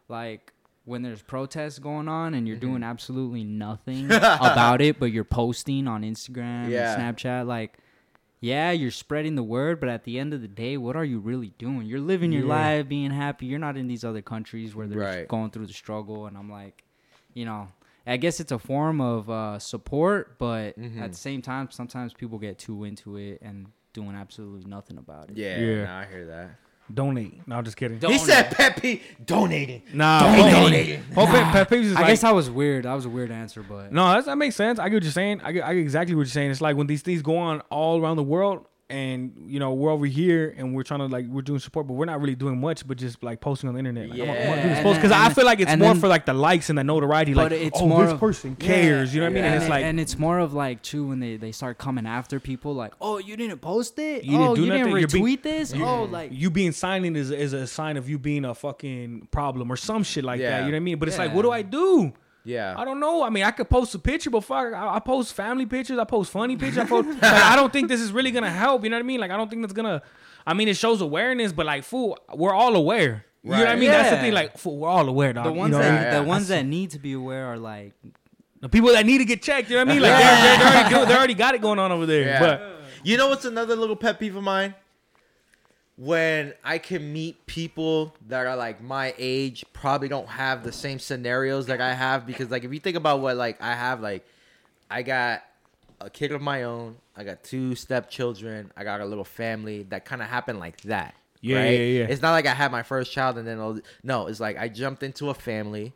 like 0.08 0.52
when 0.84 1.02
there's 1.02 1.22
protests 1.22 1.78
going 1.80 2.06
on 2.08 2.34
and 2.34 2.46
you're 2.46 2.56
Mm-hmm. 2.56 2.66
doing 2.70 2.82
absolutely 2.84 3.42
nothing 3.42 4.06
about 4.12 4.80
it 4.80 5.00
but 5.00 5.06
you're 5.06 5.24
posting 5.24 5.88
on 5.88 6.02
instagram 6.02 6.70
Yeah. 6.70 6.94
and 7.00 7.16
snapchat 7.16 7.46
like 7.46 7.78
yeah 8.40 8.70
you're 8.70 8.90
spreading 8.92 9.34
the 9.34 9.42
word 9.42 9.80
but 9.80 9.88
at 9.88 10.04
the 10.04 10.18
end 10.20 10.32
of 10.34 10.40
the 10.40 10.48
day 10.48 10.76
what 10.76 10.94
are 10.96 11.04
you 11.04 11.18
really 11.18 11.52
doing 11.58 11.82
you're 11.86 11.98
living 12.00 12.30
your 12.30 12.42
Yeah. 12.46 12.54
life 12.76 12.88
being 12.88 13.10
happy 13.10 13.46
you're 13.46 13.58
not 13.58 13.76
in 13.76 13.88
these 13.88 14.04
other 14.04 14.22
countries 14.22 14.74
where 14.74 14.86
they're 14.86 14.98
Right. 14.98 15.28
going 15.28 15.50
through 15.50 15.66
the 15.66 15.72
struggle 15.72 16.26
and 16.26 16.36
i'm 16.38 16.50
like 16.50 16.84
you 17.32 17.44
know 17.44 17.68
I 18.06 18.16
guess 18.18 18.38
it's 18.40 18.52
a 18.52 18.58
form 18.58 19.00
of 19.00 19.30
uh, 19.30 19.58
support, 19.58 20.38
but 20.38 20.78
Mm-hmm. 20.78 21.02
at 21.02 21.12
the 21.12 21.18
same 21.18 21.40
time, 21.42 21.70
sometimes 21.70 22.12
people 22.12 22.38
get 22.38 22.58
too 22.58 22.84
into 22.84 23.16
it 23.16 23.40
and 23.42 23.66
doing 23.92 24.14
absolutely 24.14 24.68
nothing 24.68 24.98
about 24.98 25.30
it. 25.30 25.36
yeah, 25.36 25.58
Yeah. 25.58 25.84
Nah, 25.84 25.98
I 26.00 26.06
hear 26.06 26.26
that. 26.26 26.50
Donate. 26.92 27.40
No, 27.48 27.56
I'm 27.56 27.64
just 27.64 27.78
kidding. 27.78 27.98
He 27.98 28.18
said 28.18 28.50
Pepe 28.50 29.00
donating. 29.24 29.82
Nah, 29.94 30.20
Donating. 30.36 31.02
whole 31.14 31.26
pet, 31.26 31.50
pet 31.50 31.70
peeves 31.70 31.84
is 31.84 31.96
I 31.96 32.00
like, 32.00 32.08
guess 32.08 32.20
that 32.20 32.34
was 32.34 32.50
weird. 32.50 32.84
That 32.84 32.92
was 32.92 33.06
a 33.06 33.08
weird 33.08 33.30
answer, 33.30 33.62
but 33.62 33.90
No, 33.90 34.12
that's, 34.12 34.26
that 34.26 34.36
makes 34.36 34.54
sense. 34.54 34.78
I 34.78 34.90
get 34.90 34.96
what 34.96 35.02
you're 35.04 35.12
saying. 35.12 35.40
I 35.42 35.52
get, 35.52 35.64
I 35.64 35.72
get 35.72 35.80
exactly 35.80 36.14
what 36.14 36.22
you're 36.22 36.26
saying. 36.26 36.50
It's 36.50 36.60
like 36.60 36.76
when 36.76 36.86
these 36.86 37.00
things 37.00 37.22
go 37.22 37.38
on 37.38 37.62
all 37.70 38.02
around 38.02 38.16
the 38.16 38.22
world, 38.22 38.66
and 38.90 39.32
you 39.46 39.58
know 39.58 39.72
we're 39.72 39.90
over 39.90 40.04
here 40.04 40.54
and 40.58 40.74
we're 40.74 40.82
trying 40.82 41.00
to 41.00 41.06
like 41.06 41.26
we're 41.26 41.40
doing 41.42 41.58
support, 41.58 41.86
but 41.86 41.94
we're 41.94 42.04
not 42.04 42.20
really 42.20 42.34
doing 42.34 42.60
much, 42.60 42.86
but 42.86 42.98
just 42.98 43.22
like 43.22 43.40
posting 43.40 43.68
on 43.68 43.74
the 43.74 43.78
internet. 43.78 44.10
Like, 44.10 44.20
I'm 44.20 44.26
gonna- 44.26 44.38
I'm 44.40 44.46
gonna 44.46 44.62
do 44.62 44.68
this 44.68 44.84
Yeah. 44.84 44.94
because 44.94 45.10
I 45.10 45.30
feel 45.32 45.46
like 45.46 45.60
it's 45.60 45.70
more 45.76 45.78
then- 45.94 46.00
for 46.00 46.08
like 46.08 46.26
the 46.26 46.34
likes 46.34 46.68
and 46.68 46.76
the 46.78 46.84
notoriety. 46.84 47.32
But 47.32 47.52
Like, 47.52 47.60
it's 47.62 47.80
oh, 47.80 47.88
more 47.88 48.02
this 48.04 48.12
of- 48.12 48.20
person 48.20 48.56
cares. 48.56 49.14
You 49.14 49.20
know 49.20 49.26
what 49.26 49.30
I 49.30 49.34
mean? 49.34 49.44
and, 49.44 49.54
And 49.54 49.62
it's 49.62 49.66
it- 49.66 49.70
like 49.70 49.84
and 49.84 49.98
it's 49.98 50.18
more 50.18 50.38
of 50.38 50.52
like 50.52 50.82
too 50.82 51.06
when 51.08 51.18
they, 51.20 51.36
they 51.36 51.50
start 51.52 51.78
coming 51.78 52.06
after 52.06 52.38
people 52.38 52.74
like, 52.74 52.92
oh, 53.00 53.16
you 53.18 53.36
didn't 53.38 53.58
post 53.60 53.98
it, 53.98 54.22
You 54.24 54.32
didn't 54.32 54.46
oh, 54.48 54.54
do 54.54 54.64
you 54.64 54.70
didn't? 54.70 54.88
You're 54.90 55.08
retweet 55.08 55.42
being- 55.42 55.56
this, 55.58 55.74
you- 55.74 55.84
oh, 55.84 56.04
like 56.04 56.30
you 56.32 56.50
being 56.50 56.72
silent 56.72 57.16
is, 57.16 57.30
is 57.30 57.54
a 57.54 57.66
sign 57.66 57.96
of 57.96 58.08
you 58.08 58.18
being 58.18 58.44
a 58.44 58.54
fucking 58.54 59.28
problem 59.30 59.72
or 59.72 59.76
some 59.76 60.02
shit 60.02 60.24
like 60.24 60.40
that. 60.40 60.58
You 60.60 60.66
know 60.66 60.70
what 60.72 60.76
I 60.76 60.80
mean? 60.80 60.98
But 60.98 61.08
it's 61.08 61.18
like, 61.18 61.32
what 61.34 61.42
do 61.42 61.50
I 61.50 61.62
do? 61.62 62.12
Yeah, 62.44 62.74
I 62.76 62.84
don't 62.84 63.00
know. 63.00 63.22
I 63.22 63.30
mean, 63.30 63.42
I 63.44 63.50
could 63.52 63.70
post 63.70 63.94
a 63.94 63.98
picture, 63.98 64.28
but 64.30 64.42
fuck, 64.42 64.74
I, 64.74 64.96
I 64.96 64.98
post 65.00 65.32
family 65.34 65.64
pictures. 65.66 65.98
I 65.98 66.04
post 66.04 66.30
funny 66.30 66.56
pictures. 66.56 66.78
I 66.78 66.84
post. 66.86 67.08
like, 67.22 67.22
I 67.22 67.56
don't 67.56 67.72
think 67.72 67.88
this 67.88 68.00
is 68.00 68.12
really 68.12 68.30
gonna 68.30 68.50
help. 68.50 68.84
You 68.84 68.90
know 68.90 68.96
what 68.96 69.00
I 69.00 69.06
mean? 69.06 69.20
Like, 69.20 69.30
I 69.30 69.36
don't 69.36 69.48
think 69.48 69.62
that's 69.62 69.72
gonna. 69.72 70.02
I 70.46 70.52
mean, 70.52 70.68
it 70.68 70.76
shows 70.76 71.00
awareness, 71.00 71.52
but 71.52 71.64
like, 71.66 71.84
fool, 71.84 72.18
we're 72.34 72.52
all 72.54 72.76
aware. 72.76 73.24
You 73.42 73.50
know 73.50 73.56
what 73.58 73.66
I 73.66 73.70
Right. 73.72 73.78
mean? 73.78 73.90
That's 73.90 74.10
the 74.10 74.16
thing. 74.18 74.32
Like, 74.32 74.58
fool, 74.58 74.76
we're 74.78 74.88
all 74.88 75.08
aware, 75.08 75.32
dog. 75.32 75.44
the 75.46 75.52
You 75.52 75.58
ones 75.58 75.72
know? 75.72 75.78
that 75.78 75.86
Yeah, 76.02 76.02
yeah. 76.14 76.20
the 76.20 76.26
ones 76.28 76.48
that 76.48 76.64
need 76.66 76.90
to 76.90 76.98
be 76.98 77.12
aware 77.14 77.46
are 77.46 77.58
like 77.58 77.92
the 78.60 78.68
people 78.68 78.90
that 78.92 79.04
need 79.06 79.18
to 79.18 79.24
get 79.24 79.42
checked. 79.42 79.70
You 79.70 79.76
know 79.76 79.84
what 79.84 79.90
I 79.90 79.94
mean? 79.94 80.02
Like, 80.02 80.12
they're, 80.12 80.58
they're, 80.58 80.58
they're 80.58 80.96
already 80.96 81.06
they 81.08 81.14
already 81.16 81.34
got 81.34 81.54
it 81.54 81.60
going 81.62 81.78
on 81.78 81.92
over 81.92 82.04
there. 82.06 82.22
Yeah. 82.22 82.40
But 82.40 82.80
You 83.02 83.16
know 83.16 83.28
what's 83.28 83.44
another 83.46 83.74
little 83.76 83.96
pet 83.96 84.18
peeve 84.18 84.36
of 84.36 84.42
mine? 84.42 84.74
When 85.96 86.54
I 86.64 86.78
can 86.78 87.12
meet 87.12 87.46
people 87.46 88.14
that 88.28 88.46
are 88.46 88.56
like 88.56 88.82
my 88.82 89.14
age, 89.16 89.64
probably 89.72 90.08
don't 90.08 90.28
have 90.28 90.64
the 90.64 90.72
same 90.72 90.98
scenarios 90.98 91.66
that 91.66 91.80
I 91.80 91.94
have 91.94 92.26
because 92.26 92.50
like 92.50 92.64
if 92.64 92.72
you 92.72 92.80
think 92.80 92.96
about 92.96 93.20
what 93.20 93.36
like 93.36 93.62
I 93.62 93.74
have 93.74 94.00
like 94.00 94.26
I 94.90 95.02
got 95.02 95.44
a 96.00 96.10
kid 96.10 96.32
of 96.32 96.42
my 96.42 96.64
own, 96.64 96.96
I 97.16 97.24
got 97.24 97.44
two 97.44 97.74
stepchildren, 97.74 98.72
I 98.76 98.84
got 98.84 99.00
a 99.00 99.04
little 99.06 99.24
family 99.24 99.84
that 99.84 100.04
kind 100.04 100.20
of 100.20 100.28
happened 100.28 100.58
like 100.58 100.80
that. 100.82 101.14
Yeah, 101.40 101.58
right? 101.58 101.70
yeah, 101.70 101.84
yeah. 101.84 102.06
It's 102.08 102.22
not 102.22 102.32
like 102.32 102.46
I 102.46 102.54
had 102.54 102.72
my 102.72 102.82
first 102.82 103.12
child 103.12 103.38
and 103.38 103.46
then 103.46 103.58
all, 103.58 103.78
no, 104.02 104.26
it's 104.26 104.40
like 104.40 104.58
I 104.58 104.68
jumped 104.68 105.02
into 105.02 105.30
a 105.30 105.34
family, 105.34 105.92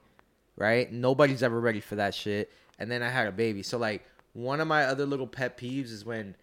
right? 0.56 0.92
Nobody's 0.92 1.42
ever 1.42 1.58
ready 1.58 1.80
for 1.80 1.96
that 1.96 2.14
shit, 2.14 2.52
and 2.78 2.90
then 2.90 3.02
I 3.02 3.08
had 3.08 3.26
a 3.26 3.32
baby. 3.32 3.62
So 3.62 3.78
like 3.78 4.04
one 4.32 4.60
of 4.60 4.68
my 4.68 4.84
other 4.84 5.06
little 5.06 5.26
pet 5.26 5.56
peeves 5.58 5.90
is 5.90 6.04
when 6.04 6.36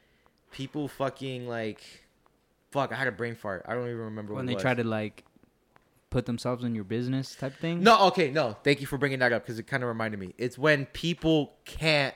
people 0.52 0.88
fucking 0.88 1.48
like, 1.48 1.82
fuck, 2.76 2.92
I 2.92 2.96
had 2.96 3.08
a 3.08 3.12
brain 3.12 3.36
fart. 3.36 3.66
I 3.68 3.74
don't 3.74 3.86
even 3.88 3.98
remember 3.98 4.34
when 4.34 4.46
what 4.46 4.48
they 4.48 4.52
it 4.52 4.56
was. 4.56 4.62
try 4.62 4.74
to 4.74 4.84
like 4.84 5.24
put 6.10 6.26
themselves 6.26 6.64
in 6.64 6.76
your 6.76 6.84
business 6.84 7.36
type 7.36 7.58
thing. 7.58 7.82
No, 7.82 8.08
okay, 8.08 8.30
no. 8.32 8.56
Thank 8.64 8.82
you 8.82 8.88
for 8.88 8.98
bringing 8.98 9.20
that 9.20 9.34
up 9.34 9.44
because 9.44 9.60
it 9.60 9.64
kind 9.68 9.82
of 9.84 9.90
reminded 9.90 10.20
me. 10.20 10.34
It's 10.38 10.58
when 10.58 10.86
people 10.88 11.54
can't 11.66 12.14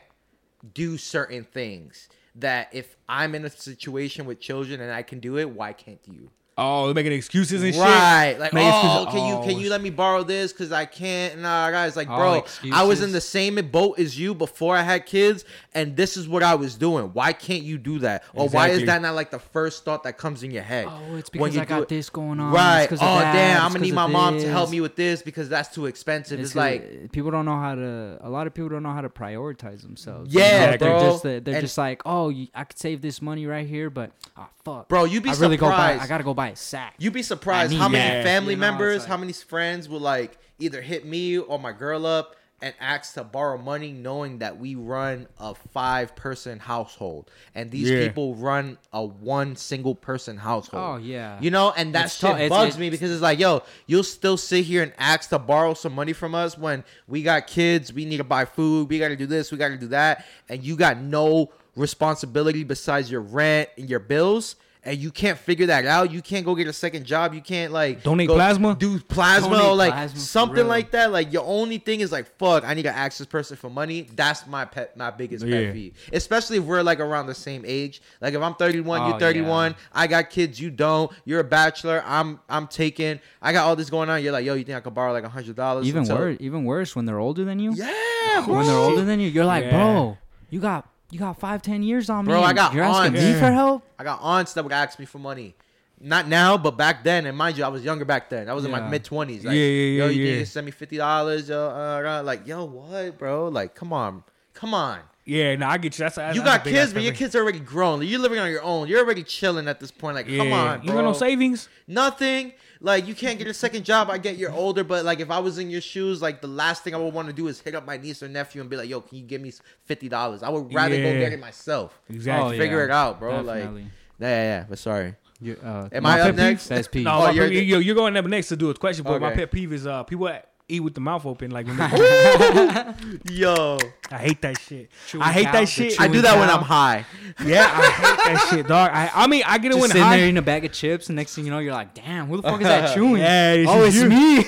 do 0.74 0.98
certain 0.98 1.44
things 1.44 2.10
that 2.36 2.70
if 2.74 2.96
I'm 3.08 3.36
in 3.36 3.46
a 3.46 3.50
situation 3.50 4.26
with 4.26 4.40
children 4.40 4.82
and 4.82 4.92
I 4.92 5.02
can 5.02 5.20
do 5.20 5.38
it, 5.38 5.50
why 5.50 5.74
can't 5.74 6.00
you? 6.06 6.30
Oh, 6.60 6.86
they're 6.86 6.94
making 6.94 7.14
excuses 7.14 7.64
and 7.64 7.74
shit. 7.74 7.82
Right, 7.84 8.36
like 8.40 8.54
Make 8.54 8.66
oh, 8.72 9.04
excuses. 9.04 9.14
can 9.20 9.28
you 9.28 9.42
can 9.48 9.56
Oh, 9.58 9.60
you 9.64 9.70
let 9.70 9.82
me 9.82 9.90
borrow 9.90 10.24
this 10.24 10.52
because 10.54 10.72
I 10.72 10.86
can't? 10.86 11.40
Nah, 11.40 11.72
guys, 11.72 11.96
like 11.96 12.08
Oh, 12.10 12.16
bro, 12.18 12.46
I 12.74 12.84
was 12.84 13.02
in 13.02 13.12
the 13.12 13.22
same 13.22 13.56
boat 13.72 13.98
as 14.00 14.20
you 14.20 14.34
before 14.36 14.76
I 14.76 14.82
had 14.84 15.06
kids, 15.06 15.46
and 15.74 15.96
this 15.96 16.18
is 16.18 16.28
what 16.28 16.44
I 16.44 16.56
was 16.56 16.76
doing. 16.76 17.06
Why 17.14 17.34
can't 17.34 17.64
you 17.64 17.78
do 17.78 18.00
that? 18.00 18.24
Or 18.34 18.50
why 18.50 18.70
is 18.70 18.86
that 18.86 19.02
not 19.02 19.16
like 19.16 19.32
the 19.32 19.40
first 19.40 19.86
thought 19.86 20.04
that 20.04 20.18
comes 20.18 20.44
in 20.44 20.52
your 20.52 20.64
head? 20.64 20.88
Oh, 20.90 21.16
it's 21.16 21.30
when 21.32 21.50
because 21.50 21.56
you 21.56 21.62
I 21.62 21.66
got 21.66 21.82
it? 21.84 21.88
this 21.90 22.10
going 22.10 22.40
on. 22.40 22.52
Right. 22.54 22.84
It's 22.84 22.94
Oh 22.94 22.96
'cause 22.98 23.02
of 23.02 23.08
oh, 23.08 23.20
that. 23.20 23.34
damn, 23.34 23.56
It's 23.56 23.66
I'm 23.66 23.72
gonna 23.74 23.84
need 23.86 23.90
of 23.90 23.96
my 23.96 24.08
mom 24.08 24.38
to 24.40 24.50
help 24.50 24.70
me 24.70 24.82
with 24.82 24.96
this 24.96 25.22
because 25.22 25.50
that's 25.50 25.74
too 25.74 25.86
expensive. 25.86 26.40
It's, 26.40 26.50
It's 26.50 26.56
like 26.56 26.82
like 26.82 27.12
people 27.12 27.32
don't 27.32 27.46
know 27.46 27.58
how 27.60 27.76
to. 27.76 28.18
A 28.22 28.30
lot 28.30 28.48
of 28.48 28.54
people 28.54 28.70
don't 28.70 28.84
know 28.84 28.92
how 28.92 29.02
to 29.02 29.10
prioritize 29.10 29.82
themselves. 29.82 30.34
Yeah, 30.34 30.76
they're 30.78 30.90
bro. 30.92 31.00
just 31.12 31.24
they're, 31.24 31.40
they're 31.40 31.56
And- 31.56 31.64
just 31.64 31.78
like, 31.78 32.02
oh, 32.06 32.30
you, 32.30 32.48
I 32.54 32.64
could 32.66 32.78
save 32.78 33.02
this 33.02 33.22
money 33.22 33.46
right 33.46 33.66
here, 33.68 33.90
but 33.90 34.12
oh 34.38 34.48
fuck, 34.66 34.88
Bro, 34.90 35.06
you'd 35.06 35.24
be 35.24 35.30
I 35.30 35.34
really 35.36 35.58
go 35.58 35.68
buy. 35.68 35.72
surprised. 35.94 36.02
I 36.04 36.08
gotta 36.08 36.24
go 36.24 36.34
buy 36.34 36.49
a 36.54 36.56
sack. 36.56 36.96
You'd 37.00 37.14
be 37.14 37.24
surprised 37.24 37.74
how 37.74 37.88
many 37.90 38.10
that. 38.16 38.24
family 38.24 38.54
You 38.54 38.60
know, 38.60 38.68
members, 38.72 39.00
like- 39.00 39.08
how 39.10 39.18
many 39.18 39.34
friends 39.34 39.88
will 39.90 40.00
like 40.00 40.38
either 40.60 40.82
hit 40.82 41.06
me 41.06 41.38
or 41.38 41.58
my 41.60 41.72
girl 41.72 42.06
up 42.06 42.36
and 42.62 42.74
ask 42.82 43.14
to 43.14 43.24
borrow 43.24 43.58
money 43.58 43.94
knowing 43.94 44.40
that 44.40 44.60
we 44.60 44.76
run 44.76 45.26
a 45.40 45.56
five 45.56 46.14
person 46.18 46.60
household 46.60 47.32
and 47.56 47.72
these 47.72 47.90
Yeah. 47.90 48.06
people 48.06 48.36
run 48.36 48.78
a 48.92 49.02
one 49.02 49.56
single 49.56 49.96
person 49.96 50.36
household. 50.36 50.84
Oh, 50.84 50.98
yeah. 51.02 51.38
You 51.40 51.52
know, 51.52 51.72
and 51.78 51.96
that 51.96 52.08
It's 52.08 52.16
shit 52.16 52.30
tough. 52.32 52.36
It's- 52.36 52.50
bugs 52.50 52.68
it's- 52.76 52.78
me 52.80 52.90
because 52.90 53.12
it's 53.12 53.22
like, 53.22 53.40
yo, 53.40 53.64
you'll 53.88 54.04
still 54.04 54.36
sit 54.36 54.66
here 54.66 54.84
and 54.84 54.92
ask 54.98 55.30
to 55.30 55.40
borrow 55.40 55.74
some 55.74 55.94
money 55.96 56.12
from 56.12 56.36
us 56.36 56.58
when 56.58 56.84
we 57.08 57.24
got 57.24 57.48
kids, 57.48 57.94
we 57.94 58.04
need 58.04 58.18
to 58.18 58.26
buy 58.26 58.44
food, 58.44 58.90
we 58.90 59.00
got 59.00 59.08
to 59.08 59.16
do 59.16 59.26
this, 59.26 59.54
we 59.54 59.58
got 59.58 59.70
to 59.70 59.78
do 59.78 59.88
that, 59.88 60.26
and 60.50 60.62
you 60.62 60.76
got 60.76 60.98
no 61.00 61.54
responsibility 61.78 62.66
besides 62.66 63.10
your 63.10 63.22
rent 63.22 63.70
and 63.78 63.90
your 63.90 64.00
bills. 64.00 64.58
And 64.82 64.98
you 64.98 65.12
can't 65.12 65.38
figure 65.38 65.66
that 65.66 65.86
out. 65.86 66.10
You 66.10 66.22
can't 66.22 66.46
go 66.46 66.56
get 66.56 66.66
a 66.68 66.72
second 66.74 67.06
job. 67.06 67.34
You 67.34 67.42
can't 67.42 67.74
like 67.74 68.02
Donate 68.02 68.30
go 68.30 68.36
plasma? 68.36 68.76
Do 68.80 68.98
plasma 69.02 69.50
Donate 69.50 69.66
or 69.66 69.76
like 69.76 69.92
plasma 69.92 70.20
something 70.20 70.68
like 70.68 70.92
that. 70.92 71.12
Like 71.12 71.34
your 71.34 71.44
only 71.46 71.80
thing 71.80 72.00
is 72.00 72.14
like 72.14 72.38
fuck. 72.38 72.64
I 72.64 72.74
need 72.76 72.84
to 72.84 72.96
ask 72.96 73.18
this 73.18 73.28
person 73.28 73.58
for 73.58 73.70
money. 73.70 74.08
That's 74.16 74.48
my 74.48 74.64
pet, 74.64 74.96
my 74.96 75.12
biggest 75.12 75.46
Yeah. 75.46 75.66
pet 75.66 75.74
peeve. 75.74 76.10
Especially 76.14 76.58
if 76.60 76.64
we're 76.64 76.82
like 76.82 77.02
around 77.02 77.28
the 77.28 77.36
same 77.36 77.64
age. 77.68 78.02
Like 78.22 78.34
if 78.36 78.42
I'm 78.42 78.56
31, 78.56 79.02
Oh, 79.02 79.08
you're 79.10 79.20
31. 79.20 79.72
yeah. 79.72 79.78
I 79.94 80.08
got 80.08 80.30
kids, 80.30 80.62
you 80.62 80.70
don't. 80.70 81.12
You're 81.26 81.42
a 81.42 81.44
bachelor. 81.44 82.02
I'm 82.06 82.40
I'm 82.48 82.66
taking. 82.68 83.20
I 83.42 83.52
got 83.52 83.66
all 83.68 83.76
this 83.76 83.90
going 83.90 84.10
on. 84.10 84.24
You're 84.24 84.32
like, 84.32 84.46
yo, 84.46 84.54
you 84.54 84.64
think 84.64 84.78
I 84.78 84.80
could 84.80 84.94
borrow 84.96 85.12
like 85.12 85.26
a 85.26 85.30
hundred 85.30 85.58
dollars? 85.58 85.88
Even 85.88 86.08
worse, 86.08 86.38
even 86.40 86.64
worse 86.64 86.96
when 86.96 87.06
they're 87.06 87.20
older 87.20 87.44
than 87.44 87.60
you. 87.60 87.74
Yeah, 87.74 88.44
bro. 88.46 88.56
When 88.56 88.66
they're 88.66 88.78
older 88.78 89.04
than 89.04 89.20
you, 89.20 89.28
you're 89.28 89.44
like, 89.46 89.66
Yeah. 89.66 89.72
bro, 89.72 90.18
you 90.50 90.62
got 90.62 90.88
you 91.12 91.20
got 91.20 91.40
five, 91.40 91.62
ten 91.62 91.84
years 91.84 92.10
on 92.10 92.26
me. 92.26 92.32
Bro, 92.32 92.42
I 92.44 92.54
got 92.54 92.74
You're 92.74 92.84
asking 92.84 93.16
aunts. 93.16 93.22
me 93.22 93.32
Yeah. 93.32 93.40
for 93.40 93.52
help. 93.52 93.84
I 93.98 94.04
got 94.04 94.20
aunts 94.22 94.54
that 94.54 94.64
would 94.64 94.74
ask 94.74 95.00
me 95.00 95.06
for 95.06 95.20
money. 95.20 95.56
Not 96.02 96.28
now, 96.30 96.58
but 96.58 96.78
back 96.78 97.04
then. 97.04 97.26
And 97.26 97.38
mind 97.38 97.58
you, 97.58 97.64
I 97.66 97.68
was 97.68 97.84
younger 97.84 98.06
back 98.06 98.30
then. 98.30 98.50
I 98.50 98.54
was 98.54 98.64
in 98.64 98.72
my 98.72 98.80
Yeah. 98.80 98.90
mid 98.90 99.04
twenties. 99.04 99.44
Like, 99.44 99.54
Yeah, 99.56 99.62
yeah, 99.62 99.66
Yo, 99.66 100.06
yeah, 100.06 100.12
you 100.12 100.24
yeah. 100.24 100.32
you 100.32 100.38
can 100.38 100.46
send 100.46 100.66
me 100.66 100.72
fifty 100.72 100.98
dollars? 100.98 101.50
Yo, 101.50 101.58
uh, 101.60 102.20
uh, 102.20 102.24
like, 102.24 102.48
yo, 102.48 102.64
what, 102.66 103.18
bro? 103.18 103.50
Like, 103.50 103.76
come 103.76 103.92
on, 103.92 104.24
come 104.54 104.74
on. 104.74 105.00
Yeah, 105.26 105.56
no, 105.58 105.68
I 105.68 105.78
get 105.78 105.98
you. 106.00 106.04
That's, 106.06 106.16
that's 106.16 106.36
You 106.36 106.44
got 106.44 106.64
kids, 106.64 106.92
but 106.94 107.04
your 107.04 107.14
kids 107.14 107.36
are 107.36 107.42
already 107.44 107.60
grown. 107.60 108.02
You're 108.02 108.20
living 108.20 108.40
on 108.40 108.50
your 108.50 108.64
own. 108.64 108.88
You're 108.88 109.00
already 109.00 109.24
chilling 109.24 109.68
at 109.68 109.80
this 109.80 109.92
point. 109.92 110.16
Like, 110.16 110.26
peeve. 110.26 110.40
come 110.40 110.48
Yeah. 110.48 110.56
on, 110.74 110.84
You 110.84 110.92
got 110.94 111.04
no 111.04 111.14
savings? 111.14 111.70
Nothing. 111.88 112.54
Like, 112.82 113.08
you 113.08 113.14
can't 113.14 113.38
get 113.38 113.48
a 113.48 113.54
second 113.54 113.84
job. 113.84 114.10
I 114.10 114.18
get 114.18 114.38
you're 114.38 114.52
older, 114.54 114.86
but 114.86 115.04
like, 115.04 115.20
if 115.20 115.30
I 115.30 115.40
was 115.40 115.58
in 115.58 115.70
your 115.70 115.82
shoes, 115.82 116.22
like, 116.22 116.40
the 116.42 116.48
last 116.48 116.82
thing 116.84 116.96
I 116.96 116.98
would 116.98 117.14
want 117.14 117.28
to 117.28 117.34
do 117.34 117.48
is 117.48 117.60
hit 117.60 117.76
up 117.76 117.86
my 117.86 117.98
niece 117.98 118.24
or 118.24 118.30
nephew 118.30 118.62
and 118.62 118.70
be 118.70 118.78
like, 118.78 118.88
"Yo, 118.88 119.02
can 119.02 119.18
you 119.18 119.26
give 119.26 119.42
me 119.42 119.52
fifty 119.84 120.08
dollars?" 120.08 120.44
I 120.44 120.50
would 120.50 120.74
rather 120.74 120.96
go 120.96 121.12
get 121.20 121.34
it 121.34 121.40
myself. 121.42 122.00
Exactly. 122.10 122.56
Oh, 122.56 122.58
Figure 122.60 122.78
yeah. 122.80 122.84
it 122.86 122.92
out, 122.92 123.20
bro. 123.20 123.44
Definitely. 123.44 123.82
Like, 123.84 123.92
yeah, 124.22 124.28
yeah, 124.28 124.44
yeah. 124.60 124.66
But 124.70 124.80
sorry. 124.80 125.16
You, 125.42 125.58
uh, 125.64 125.88
Am 125.92 126.04
my 126.04 126.18
I 126.18 126.20
up 126.20 126.26
pet 126.28 126.36
peeve? 126.36 126.38
next? 126.38 126.68
That's 126.68 126.88
peeve. 126.90 127.04
No, 127.06 127.12
Oh, 127.16 127.20
my 127.28 127.32
you're 127.32 127.46
pet- 127.46 127.52
the- 127.52 127.64
you're 127.84 127.96
going 127.96 128.16
up 128.18 128.26
next 128.26 128.48
to 128.50 128.56
do 128.58 128.70
a 128.70 128.74
question, 128.74 129.04
but 129.06 129.22
my 129.22 129.34
pet 129.34 129.52
peeve 129.52 129.72
is 129.74 129.86
uh 129.88 130.04
people 130.04 130.26
that 130.28 130.49
eat 130.70 130.80
with 130.82 130.94
the 130.94 131.02
mouth 131.02 131.26
open. 131.26 131.52
Like 131.52 131.68
when 131.68 131.78
they, 131.78 132.94
Yo, 133.34 133.78
I 134.12 134.18
hate 134.18 134.42
that 134.42 134.60
shit. 134.60 134.90
Chewing 135.08 135.24
I 135.24 135.32
hate 135.32 135.46
cow, 135.46 135.52
that 135.54 135.68
shit. 135.70 136.00
I 136.00 136.08
do 136.08 136.22
that 136.22 136.38
when 136.38 136.48
cow. 136.50 136.58
I'm 136.58 136.64
high. 136.64 137.06
Yeah, 137.46 137.70
I 137.72 137.90
hate 137.92 138.34
that 138.34 138.48
shit, 138.52 138.68
dog. 138.68 138.92
I, 138.94 139.10
I 139.14 139.28
mean, 139.28 139.44
I 139.46 139.58
get 139.58 139.68
it 139.68 139.70
Just 139.72 139.82
when 139.82 139.90
sitting 139.90 140.04
high. 140.04 140.18
there 140.18 140.26
eating 140.26 140.38
a 140.38 140.42
bag 140.42 140.66
of 140.66 140.72
chips, 140.72 141.08
and 141.08 141.16
next 141.16 141.36
thing 141.36 141.46
you 141.46 141.52
know, 141.52 141.60
you're 141.60 141.74
like, 141.74 141.94
damn, 141.94 142.28
who 142.28 142.38
the 142.38 142.44
fuck 142.44 142.62
is 142.62 142.68
that 142.68 142.94
chewing? 142.96 143.22
Yeah, 143.22 143.54
it's 143.54 143.70
oh, 143.70 143.84
it's 143.84 143.96
you. 143.96 144.10
me. 144.10 144.46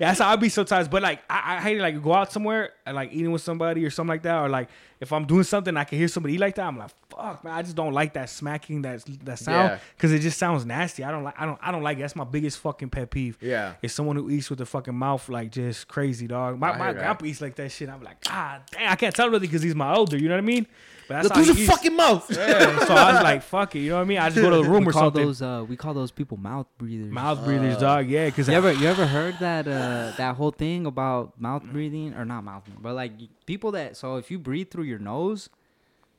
Yeah, 0.00 0.08
that's 0.08 0.20
how 0.20 0.30
I 0.30 0.36
be 0.36 0.48
sometimes. 0.48 0.88
But 0.88 1.02
like, 1.02 1.20
I, 1.28 1.56
I 1.56 1.60
hate 1.60 1.78
it. 1.78 1.82
Like, 1.82 2.02
go 2.02 2.12
out 2.14 2.32
somewhere 2.32 2.70
and 2.86 2.94
like 2.96 3.12
eating 3.12 3.30
with 3.32 3.42
somebody 3.42 3.84
or 3.84 3.90
something 3.90 4.08
like 4.08 4.22
that, 4.22 4.38
or 4.42 4.48
like 4.48 4.68
if 5.00 5.12
I'm 5.12 5.24
doing 5.26 5.42
something, 5.44 5.76
I 5.76 5.84
can 5.84 5.98
hear 5.98 6.08
somebody 6.08 6.34
eat 6.34 6.40
like 6.40 6.54
that. 6.56 6.66
I'm 6.66 6.78
like, 6.78 6.90
fuck, 7.10 7.42
man. 7.44 7.52
I 7.54 7.62
just 7.62 7.76
don't 7.76 7.92
like 7.92 8.12
that 8.14 8.30
smacking 8.30 8.82
that 8.82 9.04
that 9.24 9.38
sound 9.38 9.70
Yeah. 9.70 9.78
because 9.96 10.12
it 10.12 10.20
just 10.20 10.38
sounds 10.38 10.64
nasty. 10.64 11.04
I 11.04 11.10
don't 11.10 11.24
like. 11.24 11.34
I 11.40 11.44
don't. 11.46 11.58
I 11.62 11.70
don't 11.72 11.82
like. 11.82 11.98
It. 11.98 12.02
That's 12.02 12.16
my 12.16 12.24
biggest 12.24 12.58
fucking 12.58 12.90
pet 12.90 13.10
peeve. 13.10 13.36
Yeah. 13.40 13.74
it's 13.82 13.94
someone 13.94 14.16
who 14.16 14.30
eats 14.30 14.48
with 14.50 14.58
the 14.60 14.66
fucking 14.66 14.94
mouth 14.94 15.28
like 15.28 15.50
just 15.50 15.88
crazy, 15.88 16.26
dog. 16.26 16.58
My 16.58 16.70
I 16.72 16.78
my 16.78 16.84
hear 16.86 16.94
that. 16.94 17.00
grandpa 17.00 17.24
eats 17.26 17.40
like 17.40 17.54
that 17.56 17.70
shit. 17.72 17.88
I'm 17.88 18.02
like, 18.02 18.16
ah, 18.28 18.60
damn. 18.70 18.92
I 18.92 18.96
can't 18.96 19.14
tell 19.14 19.28
really 19.28 19.46
because 19.46 19.62
he's 19.62 19.74
my 19.74 19.94
older. 19.94 20.16
You 20.16 20.28
know 20.28 20.34
what 20.34 20.38
I 20.42 20.46
mean? 20.46 20.66
But 21.08 21.14
that's 21.14 21.24
Look 21.24 21.32
how 21.36 21.42
through 21.44 21.54
he 21.54 21.58
the 21.60 21.60
eats. 21.64 21.70
fucking 21.70 21.96
mouth. 21.96 22.30
Yeah, 22.36 22.78
so 22.86 22.94
I 22.94 23.12
was 23.12 23.22
like, 23.22 23.42
fuck 23.42 23.74
it. 23.76 23.80
You 23.80 23.90
know 23.90 23.96
what 23.96 24.02
I 24.02 24.04
mean? 24.04 24.18
I 24.18 24.28
just 24.30 24.40
go 24.40 24.50
to 24.50 24.56
the 24.62 24.70
room 24.70 24.84
we 24.84 24.90
or 24.90 24.92
call 24.92 25.02
something. 25.04 25.24
those 25.26 25.42
uh, 25.42 25.64
we 25.68 25.76
call 25.76 25.94
those 25.94 26.10
people 26.10 26.36
mouth 26.36 26.66
breathers. 26.78 27.10
Mouth 27.10 27.44
breathers, 27.44 27.76
dog. 27.78 28.08
Yeah, 28.08 28.26
because 28.26 28.48
You 28.48 28.54
ever 28.54 28.72
you 28.72 28.86
ever 28.86 29.06
heard 29.06 29.38
that 29.40 29.66
uh 29.68 30.12
that 30.16 30.36
whole 30.36 30.50
thing 30.52 30.86
about 30.86 31.40
mouth 31.40 31.64
breathing 31.64 32.14
or 32.14 32.24
not 32.24 32.44
mouth, 32.44 32.64
breathing, 32.64 32.82
but 32.82 32.94
like 32.94 33.12
people 33.46 33.72
that 33.72 33.96
so 33.96 34.16
if 34.16 34.30
you 34.30 34.38
breathe 34.38 34.70
through 34.70 34.84
your 34.84 34.98
nose, 34.98 35.48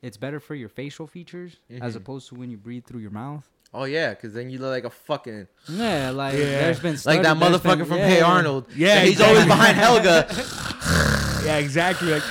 it's 0.02 0.16
better 0.16 0.38
for 0.40 0.54
your 0.54 0.68
facial 0.68 1.06
features 1.06 1.56
as 1.80 1.96
opposed 1.96 2.28
to 2.28 2.34
when 2.34 2.50
you 2.50 2.56
breathe 2.56 2.84
through 2.84 3.00
your 3.00 3.10
mouth. 3.10 3.48
Oh 3.76 3.84
yeah, 3.84 4.10
because 4.10 4.34
then 4.34 4.50
you 4.50 4.58
look 4.58 4.70
like 4.70 4.84
a 4.84 4.90
fucking 4.90 5.48
Yeah, 5.68 6.10
like 6.10 6.34
Yeah. 6.34 6.44
there's 6.44 6.78
been 6.80 6.96
like 7.04 7.22
that 7.22 7.36
motherfucker 7.36 7.78
been- 7.78 7.86
from 7.86 7.98
yeah, 7.98 8.06
Hey 8.08 8.18
yeah. 8.18 8.24
Arnold. 8.24 8.66
Yeah, 8.76 9.00
he's 9.00 9.12
exactly. 9.12 9.34
always 9.34 9.46
behind 9.46 9.76
Helga, 9.76 11.42
yeah, 11.44 11.56
exactly. 11.58 12.12
Like, 12.12 12.22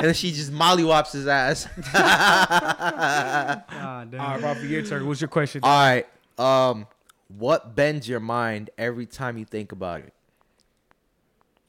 and 0.00 0.08
then 0.08 0.14
she 0.14 0.32
just 0.32 0.52
mollywops 0.52 1.12
his 1.12 1.26
ass. 1.26 1.66
Ah, 1.92 4.04
damn. 4.10 4.20
all 4.20 4.28
right, 4.30 4.42
Robbie, 4.42 4.68
your 4.68 4.82
turn. 4.82 5.06
What's 5.06 5.20
your 5.20 5.28
question? 5.28 5.60
All 5.62 5.70
right. 5.70 6.06
Um, 6.38 6.86
what 7.28 7.74
bends 7.74 8.08
your 8.08 8.20
mind 8.20 8.70
every 8.78 9.06
time 9.06 9.36
you 9.36 9.44
think 9.44 9.72
about 9.72 10.00
it? 10.00 10.12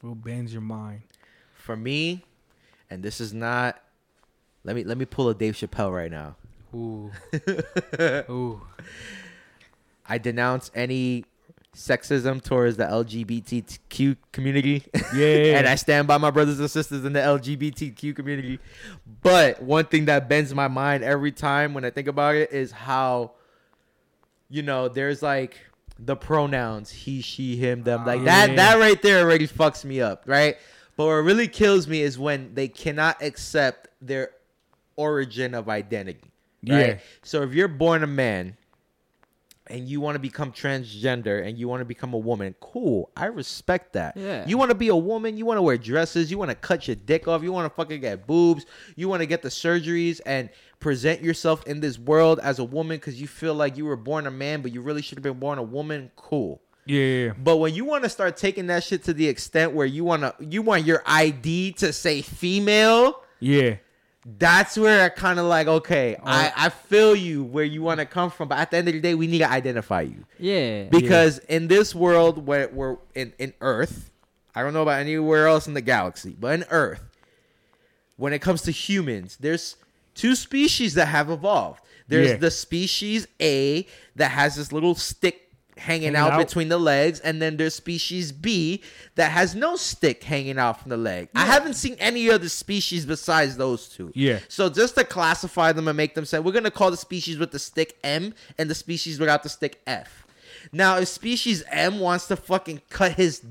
What 0.00 0.22
bends 0.22 0.52
your 0.52 0.62
mind? 0.62 1.02
For 1.54 1.76
me, 1.76 2.24
and 2.90 3.02
this 3.02 3.20
is 3.20 3.32
not. 3.32 3.80
Let 4.64 4.76
me 4.76 4.84
let 4.84 4.98
me 4.98 5.04
pull 5.04 5.28
a 5.28 5.34
Dave 5.34 5.54
Chappelle 5.54 5.94
right 5.94 6.10
now. 6.10 6.36
Ooh. 6.74 7.10
Ooh. 8.32 8.62
I 10.08 10.18
denounce 10.18 10.70
any 10.74 11.24
sexism 11.74 12.42
towards 12.42 12.76
the 12.76 12.84
LGBTQ 12.84 14.16
community. 14.30 14.84
Yeah. 15.14 15.26
and 15.58 15.66
I 15.66 15.74
stand 15.76 16.06
by 16.06 16.18
my 16.18 16.30
brothers 16.30 16.60
and 16.60 16.70
sisters 16.70 17.04
in 17.04 17.12
the 17.12 17.20
LGBTQ 17.20 18.14
community. 18.14 18.58
But 19.22 19.62
one 19.62 19.86
thing 19.86 20.04
that 20.06 20.28
bends 20.28 20.54
my 20.54 20.68
mind 20.68 21.02
every 21.02 21.32
time 21.32 21.74
when 21.74 21.84
I 21.84 21.90
think 21.90 22.08
about 22.08 22.34
it 22.34 22.52
is 22.52 22.72
how, 22.72 23.32
you 24.50 24.62
know, 24.62 24.88
there's 24.88 25.22
like 25.22 25.58
the 25.98 26.16
pronouns 26.16 26.90
he, 26.90 27.22
she, 27.22 27.56
him, 27.56 27.82
them. 27.82 28.04
Like 28.04 28.20
ah. 28.20 28.24
that, 28.24 28.50
Yeah. 28.50 28.56
that 28.56 28.78
right 28.78 29.00
there 29.00 29.24
already 29.24 29.48
fucks 29.48 29.84
me 29.84 30.00
up, 30.00 30.24
right? 30.26 30.56
But 30.96 31.06
what 31.06 31.12
really 31.12 31.48
kills 31.48 31.88
me 31.88 32.02
is 32.02 32.18
when 32.18 32.54
they 32.54 32.68
cannot 32.68 33.22
accept 33.22 33.88
their 34.02 34.30
origin 34.96 35.54
of 35.54 35.70
identity. 35.70 36.30
Right? 36.66 36.86
Yeah. 36.86 36.98
So 37.22 37.42
if 37.42 37.54
you're 37.54 37.66
born 37.66 38.02
a 38.02 38.06
man 38.06 38.56
and 39.68 39.88
you 39.88 40.00
want 40.00 40.16
to 40.16 40.18
become 40.18 40.52
transgender 40.52 41.46
and 41.46 41.56
you 41.56 41.68
want 41.68 41.80
to 41.80 41.84
become 41.84 42.14
a 42.14 42.18
woman, 42.18 42.54
cool. 42.60 43.10
I 43.16 43.26
respect 43.26 43.92
that. 43.92 44.16
Yeah. 44.16 44.46
You 44.46 44.58
want 44.58 44.70
to 44.70 44.74
be 44.74 44.88
a 44.88 44.96
woman, 44.96 45.36
you 45.36 45.46
want 45.46 45.58
to 45.58 45.62
wear 45.62 45.78
dresses, 45.78 46.30
you 46.30 46.38
want 46.38 46.50
to 46.50 46.54
cut 46.54 46.88
your 46.88 46.96
dick 46.96 47.28
off, 47.28 47.42
you 47.42 47.52
want 47.52 47.70
to 47.70 47.74
fucking 47.74 48.00
get 48.00 48.26
boobs, 48.26 48.66
you 48.96 49.08
want 49.08 49.20
to 49.20 49.26
get 49.26 49.42
the 49.42 49.48
surgeries 49.48 50.20
and 50.26 50.50
present 50.80 51.22
yourself 51.22 51.66
in 51.66 51.80
this 51.80 51.98
world 51.98 52.40
as 52.42 52.58
a 52.58 52.64
woman 52.64 52.96
because 52.96 53.20
you 53.20 53.28
feel 53.28 53.54
like 53.54 53.76
you 53.76 53.84
were 53.84 53.96
born 53.96 54.26
a 54.26 54.30
man, 54.30 54.62
but 54.62 54.72
you 54.72 54.80
really 54.80 55.02
should 55.02 55.16
have 55.16 55.22
been 55.22 55.38
born 55.38 55.58
a 55.58 55.62
woman, 55.62 56.10
cool. 56.16 56.60
Yeah. 56.84 57.32
But 57.38 57.58
when 57.58 57.74
you 57.74 57.84
want 57.84 58.02
to 58.02 58.10
start 58.10 58.36
taking 58.36 58.66
that 58.66 58.82
shit 58.82 59.04
to 59.04 59.12
the 59.14 59.28
extent 59.28 59.72
where 59.72 59.86
you 59.86 60.02
want 60.02 60.22
to 60.22 60.34
you 60.44 60.62
want 60.62 60.84
your 60.84 61.02
ID 61.06 61.72
to 61.74 61.92
say 61.92 62.22
female, 62.22 63.22
Yeah. 63.38 63.76
That's 64.24 64.76
where 64.78 65.04
I 65.04 65.08
kind 65.08 65.38
of 65.38 65.46
like, 65.46 65.66
okay, 65.66 66.16
oh. 66.18 66.22
I, 66.24 66.52
I 66.56 66.68
feel 66.68 67.14
you 67.16 67.42
where 67.42 67.64
you 67.64 67.82
want 67.82 67.98
to 68.00 68.06
come 68.06 68.30
from, 68.30 68.48
but 68.48 68.58
at 68.58 68.70
the 68.70 68.76
end 68.76 68.88
of 68.88 68.94
the 68.94 69.00
day, 69.00 69.14
we 69.14 69.26
need 69.26 69.38
to 69.38 69.50
identify 69.50 70.02
you 70.02 70.24
Yeah. 70.38 70.84
because 70.84 71.38
in 71.48 71.66
this 71.68 71.94
world 71.94 72.46
where 72.46 72.68
we're 72.68 72.96
in, 73.14 73.32
in 73.38 73.52
Earth, 73.60 74.10
I 74.54 74.62
don't 74.62 74.72
know 74.74 74.82
about 74.82 75.00
anywhere 75.00 75.48
else 75.48 75.66
in 75.66 75.74
the 75.74 75.80
galaxy, 75.80 76.36
but 76.38 76.54
in 76.60 76.64
Earth, 76.70 77.02
when 78.16 78.32
it 78.32 78.40
comes 78.40 78.62
to 78.62 78.70
humans, 78.70 79.36
there's 79.40 79.76
two 80.14 80.34
species 80.36 80.94
that 80.94 81.06
have 81.06 81.28
evolved. 81.30 81.80
There's 82.06 82.30
Yeah. 82.32 82.36
the 82.36 82.50
species 82.50 83.26
A 83.40 83.86
that 84.16 84.30
has 84.32 84.54
this 84.56 84.70
little 84.70 84.94
stick 84.94 85.41
hanging 85.82 86.14
Hanging 86.14 86.16
out, 86.16 86.32
out. 86.32 86.46
between 86.46 86.68
the 86.68 86.78
legs, 86.78 87.20
and 87.20 87.40
then 87.42 87.56
there's 87.56 87.74
species 87.74 88.32
B 88.32 88.82
that 89.16 89.30
has 89.32 89.54
no 89.54 89.76
stick 89.76 90.22
hanging 90.22 90.58
out 90.58 90.80
from 90.80 90.90
the 90.90 90.96
leg. 90.96 91.28
I 91.34 91.44
haven't 91.44 91.74
seen 91.74 91.96
any 91.98 92.30
other 92.30 92.48
species 92.48 93.04
besides 93.04 93.56
those 93.56 93.88
two. 93.88 94.12
Yeah. 94.14 94.38
So 94.48 94.68
just 94.68 94.94
to 94.94 95.04
classify 95.04 95.72
them 95.72 95.88
and 95.88 95.96
make 95.96 96.14
them 96.14 96.24
say, 96.24 96.38
we're 96.38 96.52
gonna 96.52 96.70
call 96.70 96.90
the 96.90 96.96
species 96.96 97.38
with 97.38 97.50
the 97.50 97.58
stick 97.58 97.96
M 98.04 98.34
and 98.58 98.70
the 98.70 98.74
species 98.74 99.18
without 99.20 99.42
the 99.42 99.48
stick 99.48 99.80
F. 99.86 100.26
Now, 100.72 100.98
if 100.98 101.08
species 101.08 101.64
M 101.70 101.98
wants 101.98 102.26
to 102.28 102.36
fucking 102.36 102.82
cut 102.88 103.12
his 103.12 103.42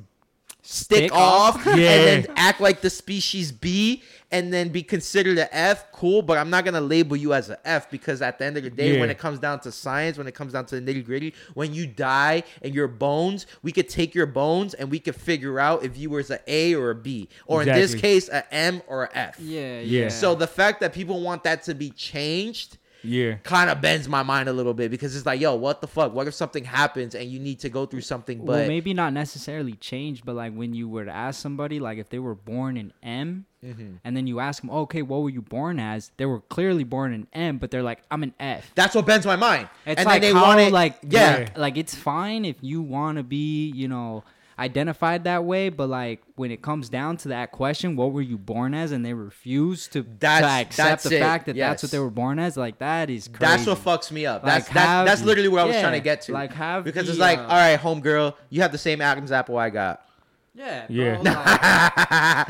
stick, 0.62 0.98
Stick 0.98 1.12
off, 1.14 1.56
off? 1.58 1.68
and 1.68 1.78
then 1.80 2.28
act 2.36 2.62
like 2.62 2.82
the 2.82 2.90
species 2.90 3.52
B 3.52 4.04
and 4.34 4.54
then 4.54 4.70
be 4.70 4.82
considered 4.82 5.38
a 5.38 5.54
F, 5.54 5.92
cool, 5.92 6.22
but 6.22 6.38
I'm 6.38 6.50
not 6.50 6.64
gonna 6.64 6.80
label 6.80 7.18
you 7.18 7.34
as 7.34 7.50
a 7.50 7.60
F 7.68 7.92
because 7.92 8.22
at 8.22 8.40
the 8.40 8.46
end 8.46 8.56
of 8.56 8.64
the 8.64 8.70
day, 8.70 8.98
when 9.00 9.10
it 9.10 9.18
comes 9.18 9.40
down 9.40 9.60
to 9.62 9.72
science, 9.74 10.18
when 10.18 10.26
it 10.28 10.34
comes 10.36 10.54
down 10.54 10.66
to 10.68 10.80
the 10.80 10.94
nitty 10.94 11.04
gritty, 11.06 11.34
when 11.54 11.74
you 11.74 11.86
die 11.86 12.44
and 12.62 12.74
your 12.74 12.88
bones, 12.88 13.46
we 13.62 13.74
could 13.74 13.90
take 13.90 14.16
your 14.16 14.26
bones 14.28 14.74
and 14.74 14.90
we 14.90 15.00
could 15.00 15.16
figure 15.16 15.60
out 15.60 15.84
if 15.84 15.98
you 15.98 16.10
was 16.10 16.32
a 16.32 16.40
A 16.48 16.74
or 16.76 16.92
a 16.92 16.96
B, 16.96 17.28
or 17.46 17.62
in 17.62 17.68
this 17.68 17.94
Exactly. 17.94 18.02
case, 18.10 18.30
a 18.30 18.54
M 18.54 18.82
or 18.88 19.04
a 19.04 19.10
F. 19.18 19.38
Yeah, 19.40 19.80
Yeah. 19.82 20.04
yeah. 20.04 20.08
So 20.10 20.34
the 20.36 20.48
fact 20.48 20.80
that 20.80 20.94
people 20.94 21.22
want 21.22 21.44
that 21.44 21.64
to 21.64 21.74
be 21.76 21.90
changed 21.90 22.78
Yeah. 23.04 23.36
kind 23.44 23.70
of 23.70 23.82
bends 23.82 24.08
my 24.08 24.24
mind 24.24 24.50
a 24.50 24.54
little 24.54 24.74
bit 24.74 24.92
because 24.92 25.16
it's 25.16 25.26
like, 25.26 25.40
yo, 25.42 25.56
what 25.56 25.82
the 25.82 25.88
fuck? 25.88 26.14
What 26.14 26.28
if 26.28 26.34
something 26.34 26.64
happens 26.64 27.16
and 27.16 27.30
you 27.30 27.40
need 27.40 27.60
to 27.62 27.70
go 27.70 27.86
through 27.86 28.02
something? 28.02 28.40
But 28.40 28.48
well, 28.48 28.68
maybe 28.68 28.94
not 28.94 29.14
necessarily 29.14 29.74
change, 29.74 30.24
but 30.24 30.36
like 30.36 30.54
when 30.54 30.74
you 30.74 30.88
were 30.90 31.06
to 31.06 31.12
ask 31.12 31.42
somebody, 31.42 31.80
like 31.80 31.98
if 31.98 32.10
they 32.10 32.20
were 32.20 32.36
born 32.36 32.78
in 32.78 32.94
M, 33.04 33.46
Mm-hmm. 33.64 33.98
and 34.04 34.18
then 34.18 34.26
you 34.26 34.40
ask 34.40 34.62
them, 34.62 34.72
okay, 34.72 35.04
what 35.04 35.22
were 35.22 35.30
you 35.30 35.44
born 35.44 35.80
as? 35.80 36.10
They 36.18 36.26
were 36.26 36.40
clearly 36.40 36.84
born 36.84 37.14
in 37.14 37.28
M, 37.32 37.60
but 37.60 37.70
they're 37.70 37.84
like, 37.84 38.00
I'm 38.10 38.24
an 38.24 38.34
F. 38.40 38.72
that's 38.74 38.96
what 38.96 39.06
bends 39.06 39.24
my 39.24 39.36
mind. 39.36 39.70
It's 39.86 40.00
and 40.00 40.08
like 40.08 40.24
then 40.24 40.34
they 40.34 40.40
how, 40.40 40.48
want 40.48 40.62
it, 40.62 40.72
like 40.74 40.98
yeah. 41.08 41.36
like, 41.38 41.58
like 41.60 41.78
it's 41.78 41.94
fine 41.94 42.44
if 42.44 42.56
you 42.62 42.82
want 42.82 43.18
to 43.18 43.24
be, 43.24 43.68
you 43.70 43.88
know, 43.88 44.24
identified 44.62 45.24
that 45.26 45.44
way, 45.44 45.70
but 45.70 45.90
like 45.90 46.22
when 46.36 46.52
it 46.52 46.62
comes 46.62 46.88
down 46.88 47.18
to 47.18 47.30
that 47.30 47.52
question, 47.52 47.96
what 47.96 48.12
were 48.14 48.22
you 48.22 48.38
born 48.38 48.74
as, 48.74 48.92
and 48.92 49.04
they 49.06 49.14
refuse 49.14 49.88
to, 49.90 50.04
That's- 50.04 50.42
to 50.42 50.62
accept 50.68 50.90
that's 50.90 51.04
the 51.04 51.18
it, 51.18 51.20
fact 51.20 51.46
that 51.48 51.56
that's 51.56 51.84
what 51.84 51.92
they 51.92 52.00
were 52.00 52.10
born 52.12 52.40
as, 52.40 52.56
like 52.58 52.78
that 52.80 53.10
is 53.10 53.28
crazy. 53.28 53.40
That's 53.40 53.66
what 53.68 53.78
fucks 53.80 54.12
me 54.12 54.26
up. 54.26 54.44
Like, 54.44 54.54
That's 54.54 54.68
that's, 54.68 54.78
have- 54.88 55.06
that's 55.08 55.24
literally 55.24 55.50
what 55.50 55.62
I 55.62 55.66
was 55.66 55.76
yeah, 55.76 55.82
trying 55.82 55.94
to 56.00 56.04
get 56.04 56.22
to. 56.24 56.34
like, 56.34 56.54
have 56.54 56.84
because 56.84 57.06
the, 57.08 57.12
it's 57.12 57.20
like, 57.20 57.40
uh, 57.40 57.44
all 57.44 57.48
right, 57.50 57.80
homegirl, 57.80 58.36
you 58.50 58.62
have 58.62 58.72
the 58.72 58.78
same 58.78 59.02
Adam's 59.02 59.32
apple 59.32 59.58
I 59.58 59.70
got. 59.72 60.06
Yeah, 60.54 60.86
Yeah. 60.90 61.18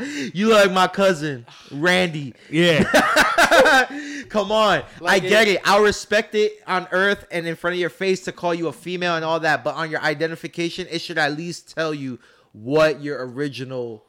you 0.34 0.52
like 0.52 0.72
my 0.72 0.88
cousin 0.88 1.46
Randy. 1.70 2.34
Yeah. 2.50 2.82
Come 4.28 4.50
on, 4.50 4.82
Like 5.00 5.22
I 5.24 5.28
get 5.28 5.46
it- 5.48 5.56
it. 5.56 5.60
I'll 5.64 5.82
respect 5.82 6.34
it 6.34 6.52
on 6.66 6.88
Earth 6.90 7.26
and 7.30 7.46
in 7.46 7.54
front 7.54 7.74
of 7.74 7.80
your 7.80 7.90
face 7.90 8.22
to 8.24 8.32
call 8.32 8.54
you 8.54 8.68
a 8.68 8.72
female 8.72 9.14
and 9.16 9.24
all 9.24 9.38
that, 9.40 9.62
but 9.62 9.74
on 9.76 9.90
your 9.90 10.00
identification, 10.00 10.86
it 10.90 11.00
should 11.00 11.18
at 11.18 11.36
least 11.36 11.74
tell 11.74 11.92
you 11.94 12.18
what 12.52 13.02
your 13.02 13.26
original 13.28 14.04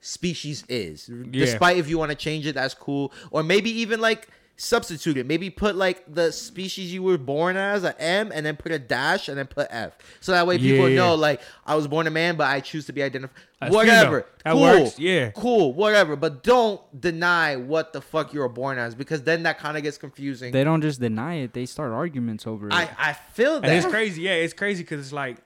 species 0.00 0.64
is. 0.68 1.06
Despite 1.30 1.78
if 1.78 1.88
you 1.88 1.98
want 1.98 2.10
to 2.10 2.16
change 2.16 2.46
it, 2.46 2.54
that's 2.54 2.74
cool. 2.74 3.12
Or 3.30 3.42
maybe 3.42 3.70
even 3.80 4.00
like 4.00 4.28
substitute 4.62 5.16
it. 5.16 5.26
Maybe 5.26 5.50
put 5.50 5.74
like 5.74 6.04
the 6.12 6.30
species 6.30 6.94
you 6.94 7.02
were 7.02 7.18
born 7.18 7.56
as, 7.56 7.82
a 7.82 8.00
M, 8.00 8.30
and 8.32 8.46
then 8.46 8.56
put 8.56 8.70
a 8.70 8.78
dash 8.78 9.28
and 9.28 9.36
then 9.36 9.48
put 9.48 9.66
F. 9.70 9.98
So 10.20 10.30
that 10.32 10.46
way 10.46 10.56
people 10.56 10.88
Yeah. 10.88 10.94
know 10.96 11.14
like 11.16 11.40
I 11.66 11.74
was 11.74 11.88
born 11.88 12.06
a 12.06 12.10
man, 12.10 12.36
but 12.36 12.46
I 12.46 12.60
choose 12.60 12.86
to 12.86 12.92
be 12.92 13.02
identified. 13.02 13.36
As 13.60 13.72
Whatever. 13.72 14.26
That 14.44 14.52
cool. 14.52 14.60
works, 14.62 14.98
yeah. 14.98 15.30
Cool. 15.30 15.72
Whatever. 15.72 16.14
But 16.16 16.44
don't 16.44 16.80
deny 17.00 17.56
what 17.56 17.92
the 17.92 18.00
fuck 18.00 18.32
you 18.32 18.40
were 18.40 18.48
born 18.48 18.78
as 18.78 18.94
because 18.94 19.22
then 19.22 19.42
that 19.42 19.58
kind 19.58 19.76
of 19.76 19.82
gets 19.82 19.98
confusing. 19.98 20.52
they 20.52 20.64
don't 20.64 20.80
just 20.80 21.00
deny 21.00 21.34
it; 21.34 21.52
they 21.54 21.66
start 21.66 21.92
arguments 21.92 22.46
over 22.46 22.68
it. 22.68 22.72
I, 22.72 22.88
I 22.98 23.12
feel 23.12 23.60
that. 23.60 23.68
And 23.68 23.76
it's 23.76 23.86
crazy. 23.86 24.22
Yeah, 24.22 24.34
it's 24.34 24.54
crazy 24.54 24.84
because 24.84 25.00
it's 25.00 25.12
like, 25.12 25.38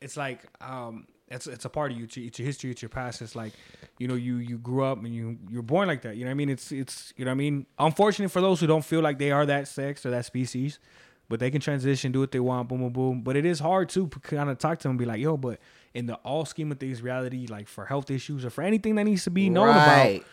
it's 0.00 0.16
like, 0.16 0.40
um, 0.60 1.06
it's 1.28 1.48
it's 1.48 1.64
a 1.64 1.68
part 1.68 1.90
of 1.90 1.98
you. 1.98 2.04
It's 2.04 2.16
your, 2.16 2.26
it's 2.26 2.38
your 2.38 2.46
history. 2.46 2.70
It's 2.70 2.82
your 2.82 2.88
past. 2.90 3.22
It's 3.22 3.34
like, 3.34 3.52
you 3.98 4.08
know, 4.08 4.14
you 4.14 4.36
you 4.36 4.58
grew 4.58 4.84
up 4.84 4.98
and 5.04 5.14
you 5.14 5.38
you're 5.50 5.62
born 5.62 5.88
like 5.88 6.02
that. 6.02 6.16
You 6.16 6.24
know 6.24 6.28
what 6.30 6.32
I 6.32 6.34
mean? 6.34 6.48
It's 6.50 6.70
it's 6.72 7.12
you 7.16 7.24
know 7.24 7.30
what 7.30 7.34
I 7.34 7.36
mean. 7.36 7.66
Unfortunate 7.78 8.30
for 8.30 8.40
those 8.40 8.60
who 8.60 8.66
don't 8.66 8.84
feel 8.84 9.00
like 9.00 9.18
they 9.18 9.30
are 9.30 9.46
that 9.46 9.68
sex 9.68 10.04
or 10.04 10.10
that 10.10 10.24
species, 10.26 10.78
but 11.28 11.40
they 11.40 11.50
can 11.50 11.60
transition, 11.60 12.12
do 12.12 12.20
what 12.20 12.30
they 12.32 12.40
want, 12.40 12.68
boom, 12.68 12.80
boom, 12.80 12.92
boom. 12.92 13.22
But 13.22 13.36
it 13.36 13.44
is 13.46 13.58
hard 13.58 13.88
to 13.90 14.08
kind 14.08 14.50
of 14.50 14.58
talk 14.58 14.78
to 14.80 14.82
them 14.84 14.90
and 14.92 14.98
be 14.98 15.04
like, 15.06 15.20
yo, 15.20 15.36
but 15.36 15.58
in 15.94 16.06
the 16.06 16.14
all 16.16 16.44
scheme 16.44 16.70
of 16.72 16.78
things, 16.78 17.00
reality, 17.02 17.46
like 17.46 17.68
for 17.68 17.86
health 17.86 18.10
issues 18.10 18.44
or 18.44 18.50
for 18.50 18.62
anything 18.62 18.94
that 18.96 19.04
needs 19.04 19.24
to 19.24 19.30
be 19.30 19.48
known 19.48 19.74
Right. 19.76 20.16
about, 20.20 20.26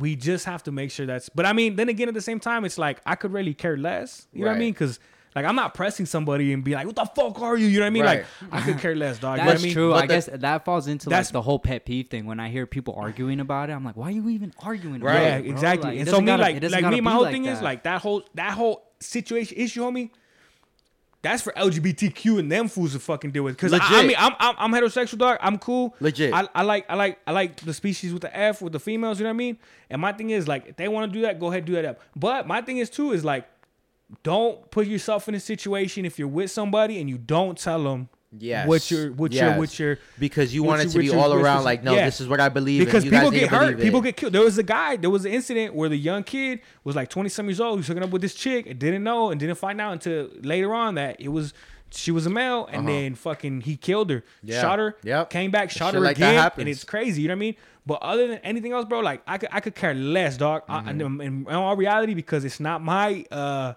we 0.00 0.16
just 0.16 0.44
have 0.46 0.62
to 0.64 0.72
make 0.72 0.90
sure 0.90 1.04
that's. 1.06 1.28
But 1.28 1.44
I 1.46 1.52
mean, 1.52 1.76
then 1.76 1.88
again, 1.88 2.08
at 2.08 2.14
the 2.14 2.20
same 2.20 2.40
time, 2.40 2.64
it's 2.64 2.78
like 2.78 3.00
I 3.06 3.14
could 3.14 3.32
really 3.32 3.54
care 3.54 3.76
less. 3.76 4.26
You 4.32 4.44
know 4.44 4.50
what 4.50 4.56
I 4.56 4.58
mean? 4.58 4.72
Because 4.72 4.98
like 5.34 5.44
I'm 5.44 5.56
not 5.56 5.74
pressing 5.74 6.04
somebody 6.06 6.52
and 6.52 6.62
be 6.62 6.74
like, 6.74 6.86
"What 6.86 6.96
the 6.96 7.04
fuck 7.06 7.40
are 7.40 7.56
you?" 7.56 7.66
You 7.66 7.78
know 7.80 7.84
what 7.84 7.86
I 7.86 7.90
mean? 7.90 8.04
Like 8.04 8.26
I 8.50 8.60
could 8.60 8.78
care 8.78 8.94
less, 8.94 9.18
dog. 9.18 9.38
you 9.38 9.44
know 9.44 9.50
That's 9.50 9.62
I 9.62 9.64
mean? 9.64 9.72
true. 9.72 9.90
But 9.90 9.96
I 10.04 10.06
the- 10.06 10.14
guess 10.14 10.28
that 10.32 10.64
falls 10.64 10.86
into 10.88 11.08
like 11.08 11.12
That's- 11.14 11.30
the 11.30 11.42
whole 11.42 11.58
pet 11.58 11.84
peeve 11.86 12.08
thing. 12.08 12.26
When 12.26 12.38
I 12.40 12.48
hear 12.48 12.66
people 12.66 12.94
arguing 12.96 13.40
about 13.40 13.70
it, 13.70 13.72
I'm 13.72 13.84
like, 13.84 13.96
why 13.96 14.08
are 14.08 14.10
you 14.12 14.28
even 14.28 14.52
arguing? 14.62 14.96
about 14.96 15.06
Right. 15.14 15.22
Yeah, 15.22 15.36
it, 15.38 15.46
exactly. 15.46 15.90
Like, 15.90 16.00
and 16.00 16.08
so 16.08 16.20
me, 16.20 16.26
gotta- 16.26 16.42
like, 16.42 16.62
like 16.70 16.84
me, 16.86 17.00
my 17.00 17.12
whole 17.12 17.22
like 17.22 17.32
thing 17.32 17.46
is 17.46 17.62
like 17.62 17.82
that 17.84 18.02
whole 18.02 18.22
that 18.34 18.52
whole 18.52 18.82
situation 19.00 19.56
issue, 19.58 19.82
homie. 19.82 20.10
That's 21.22 21.40
for 21.40 21.52
LGBTQ 21.52 22.40
and 22.40 22.50
them 22.50 22.66
fools 22.66 22.94
to 22.94 22.98
fucking 22.98 23.30
deal 23.30 23.44
with. 23.44 23.56
Cause 23.56 23.72
I, 23.72 23.78
I 23.80 24.02
mean, 24.04 24.16
I'm, 24.18 24.32
I'm 24.40 24.54
I'm 24.58 24.72
heterosexual, 24.72 25.18
dog. 25.18 25.38
I'm 25.40 25.56
cool. 25.56 25.94
Legit. 26.00 26.34
I, 26.34 26.48
I 26.52 26.62
like 26.62 26.84
I 26.88 26.96
like 26.96 27.20
I 27.28 27.30
like 27.30 27.60
the 27.60 27.72
species 27.72 28.12
with 28.12 28.22
the 28.22 28.36
F 28.36 28.60
with 28.60 28.72
the 28.72 28.80
females. 28.80 29.20
You 29.20 29.24
know 29.24 29.30
what 29.30 29.34
I 29.34 29.36
mean? 29.36 29.58
And 29.88 30.00
my 30.02 30.12
thing 30.12 30.30
is 30.30 30.48
like, 30.48 30.66
if 30.66 30.76
they 30.76 30.88
want 30.88 31.12
to 31.12 31.16
do 31.16 31.22
that, 31.22 31.38
go 31.38 31.46
ahead 31.52 31.64
do 31.64 31.74
that. 31.74 31.84
Up. 31.84 32.00
But 32.16 32.48
my 32.48 32.60
thing 32.60 32.78
is 32.78 32.90
too 32.90 33.12
is 33.12 33.24
like, 33.24 33.46
don't 34.22 34.70
put 34.70 34.86
yourself 34.86 35.28
in 35.28 35.34
a 35.34 35.40
situation 35.40 36.04
if 36.04 36.18
you're 36.18 36.28
with 36.28 36.50
somebody 36.50 37.00
and 37.00 37.08
you 37.08 37.18
don't 37.18 37.56
tell 37.58 37.82
them 37.82 38.08
Yes. 38.38 38.66
what 38.66 38.90
your 38.90 39.12
what 39.12 39.30
Yes. 39.32 39.42
your 39.42 39.58
what 39.58 39.78
your 39.78 39.98
because 40.18 40.54
you 40.54 40.62
want 40.62 40.80
it 40.82 40.88
to 40.90 40.98
be 40.98 41.04
your- 41.06 41.18
all 41.18 41.34
around 41.34 41.56
your- 41.58 41.64
like, 41.64 41.82
no, 41.84 41.94
yeah. 41.94 42.06
this 42.06 42.18
is 42.20 42.28
what 42.28 42.40
I 42.40 42.48
believe. 42.48 42.82
because 42.84 43.04
You 43.04 43.10
people 43.10 43.30
get 43.30 43.50
hurt. 43.50 43.60
believe 43.60 43.78
it. 43.78 43.82
People 43.82 44.00
get 44.00 44.16
killed. 44.16 44.32
There 44.32 44.40
was 44.42 44.56
a 44.56 44.62
guy. 44.62 44.96
There 44.96 45.10
was 45.10 45.26
an 45.26 45.32
incident 45.32 45.74
where 45.74 45.90
the 45.90 45.98
young 45.98 46.22
kid 46.24 46.60
was 46.82 46.96
like 46.96 47.10
twenty 47.10 47.28
some 47.28 47.46
years 47.46 47.60
old. 47.60 47.74
He 47.74 47.78
was 47.80 47.88
hooking 47.88 48.02
up 48.02 48.08
with 48.10 48.22
this 48.22 48.34
chick 48.34 48.66
and 48.66 48.78
didn't 48.78 49.02
know 49.04 49.30
and 49.30 49.38
didn't 49.38 49.56
find 49.56 49.78
out 49.82 49.92
until 49.92 50.30
later 50.40 50.72
on 50.72 50.94
that 50.94 51.20
it 51.20 51.28
was 51.28 51.52
she 51.94 52.10
was 52.10 52.24
a 52.24 52.30
male 52.30 52.66
and 52.72 52.88
then 52.88 53.14
fucking 53.14 53.60
he 53.60 53.76
killed 53.76 54.08
her, 54.08 54.16
Uh-huh. 54.24 54.40
Yeah. 54.44 54.60
shot 54.62 54.78
her, 54.78 54.96
Yep. 55.04 55.28
came 55.28 55.50
back, 55.50 55.68
shot 55.70 55.92
her 55.92 56.00
like 56.00 56.16
again, 56.16 56.50
and 56.56 56.66
it's 56.70 56.84
crazy. 56.84 57.20
You 57.20 57.28
know 57.28 57.32
what 57.34 57.36
I 57.36 57.40
mean? 57.40 57.56
But 57.84 57.98
other 58.00 58.28
than 58.28 58.38
anything 58.38 58.72
else, 58.72 58.86
bro, 58.86 59.00
like 59.00 59.20
I 59.26 59.36
could 59.36 59.50
I 59.52 59.60
could 59.60 59.74
care 59.74 59.92
less, 59.92 60.38
dog. 60.38 60.62
I- 60.70 60.80
Mm-hmm. 60.84 61.20
in, 61.20 61.46
in 61.48 61.54
all 61.54 61.76
reality, 61.76 62.14
because 62.14 62.46
it's 62.46 62.60
not 62.60 62.82
my. 62.82 63.26
uh 63.30 63.74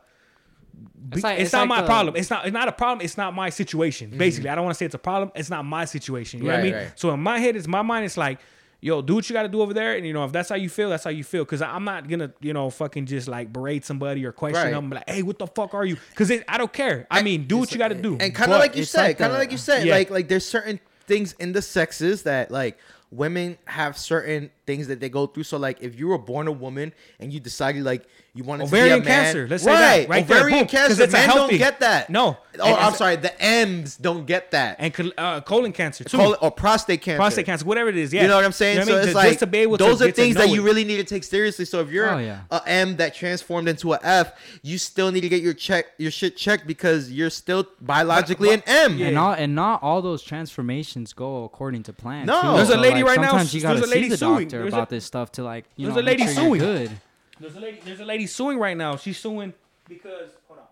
It's 1.11 1.23
like- 1.23 1.36
it's, 1.39 1.43
it's 1.47 1.53
not 1.53 1.59
like 1.61 1.69
my 1.69 1.82
the- 1.82 1.88
problem. 1.88 2.15
It's 2.15 2.30
not. 2.30 2.45
It's 2.45 2.53
not 2.53 2.67
a 2.67 2.71
problem. 2.71 3.05
It's 3.05 3.17
not 3.17 3.34
my 3.34 3.49
situation. 3.49 4.09
Basically, 4.17 4.49
I 4.49 4.55
don't 4.55 4.63
want 4.65 4.73
to 4.76 4.78
say 4.80 4.86
it's 4.86 4.95
a 4.95 4.99
problem. 4.99 5.32
It's 5.36 5.49
not 5.49 5.63
my 5.65 5.86
situation. 5.86 6.39
You 6.41 6.47
know 6.47 6.53
what 6.53 6.59
I 6.59 6.63
Mm-hmm. 6.63 6.76
Mean? 6.76 6.84
right. 6.86 6.99
So 6.99 7.11
in 7.11 7.19
my 7.19 7.39
head, 7.39 7.55
it's 7.55 7.67
my 7.67 7.82
mind. 7.84 8.05
It's 8.05 8.17
like, 8.17 8.39
yo, 8.82 9.01
do 9.01 9.15
what 9.15 9.30
you 9.30 9.34
got 9.34 9.43
to 9.43 9.47
do 9.49 9.61
over 9.61 9.73
there, 9.73 9.95
and 9.95 10.05
you 10.05 10.13
know 10.13 10.26
if 10.26 10.32
that's 10.32 10.49
how 10.49 10.55
you 10.55 10.67
feel, 10.69 10.89
that's 10.89 11.03
how 11.03 11.09
you 11.11 11.23
feel. 11.23 11.43
Because 11.45 11.61
I'm 11.61 11.84
not 11.84 12.07
gonna, 12.09 12.34
you 12.41 12.53
know, 12.53 12.69
fucking 12.69 13.05
just 13.05 13.28
like 13.28 13.53
berate 13.53 13.86
somebody 13.86 14.26
or 14.26 14.32
question 14.32 14.63
Right. 14.63 14.71
them, 14.73 14.89
like, 14.89 15.07
hey, 15.09 15.21
what 15.21 15.38
the 15.39 15.47
fuck 15.47 15.73
are 15.76 15.86
you? 15.86 15.95
Because 16.09 16.32
I 16.47 16.57
don't 16.57 16.73
care. 16.73 17.05
I 17.11 17.21
mean, 17.21 17.45
do 17.47 17.57
what 17.57 17.71
you 17.71 17.78
got 17.78 17.89
to 17.89 17.95
do. 17.95 18.17
and 18.19 18.34
kind 18.34 18.51
of 18.51 18.59
like 18.59 18.76
you 18.76 18.84
said, 18.84 19.03
like 19.03 19.17
kind 19.19 19.32
of 19.32 19.38
like 19.39 19.51
you 19.51 19.57
said, 19.59 19.86
Yeah. 19.86 19.93
like 19.93 20.09
like 20.09 20.28
there's 20.28 20.45
certain 20.45 20.80
things 21.07 21.34
in 21.39 21.51
the 21.53 21.61
sexes 21.61 22.23
that 22.23 22.49
like 22.51 22.78
women 23.11 23.57
have 23.65 23.95
certain 23.97 24.49
things 24.66 24.88
that 24.88 24.99
they 24.99 25.09
go 25.09 25.28
through. 25.28 25.43
So 25.43 25.57
like 25.57 25.82
if 25.82 25.97
you 25.99 26.07
were 26.07 26.18
born 26.18 26.47
a 26.47 26.51
woman 26.51 26.93
and 27.20 27.32
you 27.34 27.39
decided 27.39 27.84
like 27.84 28.05
you 28.34 28.43
wanted 28.43 28.66
Ovarian 28.66 28.99
to 28.99 29.05
be 29.05 29.07
a 29.07 29.09
man, 29.09 29.20
Ovarian 29.20 29.26
cancer, 29.34 29.47
let's 29.49 29.63
say 29.63 29.72
that, 29.72 30.09
right 30.09 30.28
there, 30.28 30.38
ovarian 30.39 30.59
boom, 30.59 30.68
'cause 30.68 30.72
cancer, 30.88 31.03
it's 31.03 31.13
men 31.13 31.30
healthy- 31.30 31.57
don't 31.57 31.57
get 31.57 31.80
that. 31.80 32.09
No. 32.09 32.38
oh, 32.59 32.66
And 32.66 32.76
I'm 32.76 32.93
sorry, 32.93 33.16
the 33.16 33.41
M's 33.41 33.95
don't 33.95 34.26
get 34.26 34.51
that. 34.51 34.76
and 34.80 35.13
uh, 35.18 35.39
colon 35.41 35.72
cancer 35.72 36.03
too. 36.03 36.18
Col- 36.18 36.36
or 36.41 36.51
prostate 36.51 37.01
cancer. 37.01 37.18
prostate 37.18 37.45
cancer, 37.45 37.66
whatever 37.66 37.89
it 37.89 37.95
is. 37.97 38.13
Yeah, 38.13 38.24
You 38.24 38.28
know 38.28 38.36
what 38.36 38.43
I'm 38.45 38.51
saying? 38.51 38.74
You 38.76 38.80
know 38.82 38.86
so 38.88 38.91
what 38.91 38.97
I 38.97 39.01
mean? 39.01 39.07
it's 39.09 39.11
Ju- 39.13 39.18
like 39.18 39.28
just 39.30 39.39
to 39.39 39.47
be 39.47 39.57
able 39.59 39.78
those 39.78 39.99
to 39.99 40.07
are 40.07 40.11
things 40.11 40.36
that 40.36 40.47
know 40.47 40.53
you 40.53 40.61
really 40.63 40.84
need 40.84 40.97
to 40.97 41.03
take 41.05 41.24
seriously. 41.24 41.63
So 41.66 41.80
if 41.80 41.89
you're 41.91 42.09
Oh, 42.11 42.18
yeah. 42.18 42.41
a 42.51 42.61
M 42.66 42.97
that 42.97 43.13
transformed 43.16 43.70
into 43.70 43.93
a 43.93 43.99
F, 44.03 44.34
you 44.63 44.78
still 44.78 45.11
need 45.11 45.22
to 45.22 45.30
get 45.30 45.41
your 45.41 45.53
check 45.53 45.86
your 45.97 46.11
shit 46.11 46.36
checked 46.36 46.68
because 46.68 47.11
you're 47.11 47.30
still 47.30 47.66
biologically 47.82 48.49
but- 48.49 48.68
an 48.68 48.91
M. 48.91 48.97
Yeah. 48.97 49.05
And 49.07 49.16
not 49.16 49.39
and 49.39 49.55
not 49.55 49.82
all 49.82 50.01
those 50.01 50.22
transformations 50.24 51.13
go 51.13 51.43
according 51.45 51.84
to 51.84 51.93
plan. 51.93 52.26
No. 52.26 52.41
too. 52.41 52.47
There's 52.57 52.70
a 52.70 52.78
lady 52.78 53.01
like, 53.03 53.18
right 53.18 53.22
now- 53.22 53.30
Sometimes 53.30 53.53
you 53.53 53.61
gotta 53.61 53.84
a 53.84 53.88
lady 53.88 54.03
see 54.03 54.09
the 54.09 54.18
suing. 54.18 54.47
Doctor 54.57 54.63
There's 54.63 54.73
about 54.73 54.87
a- 54.91 54.95
this 54.95 55.05
stuff 55.05 55.31
to 55.33 55.43
like 55.43 55.65
you 55.75 55.85
there's 55.87 55.95
know 55.95 56.01
a 56.01 56.03
lady 56.03 56.23
make 56.25 56.33
sure 56.33 56.43
suing. 56.45 56.59
good. 56.59 56.91
There's 57.39 57.55
a 57.55 57.59
lady. 57.59 57.79
There's 57.83 57.99
a 57.99 58.05
lady 58.05 58.27
suing 58.27 58.57
right 58.59 58.77
now. 58.77 58.95
She's 58.97 59.17
suing 59.17 59.53
because 59.87 60.31
hold 60.47 60.59
on. 60.59 60.65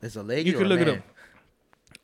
There's 0.00 0.16
a 0.16 0.22
lady. 0.22 0.50
You 0.50 0.56
can 0.56 0.66
a 0.66 0.68
look 0.68 0.80
it 0.80 0.86
man? 0.86 0.98
up. 0.98 1.04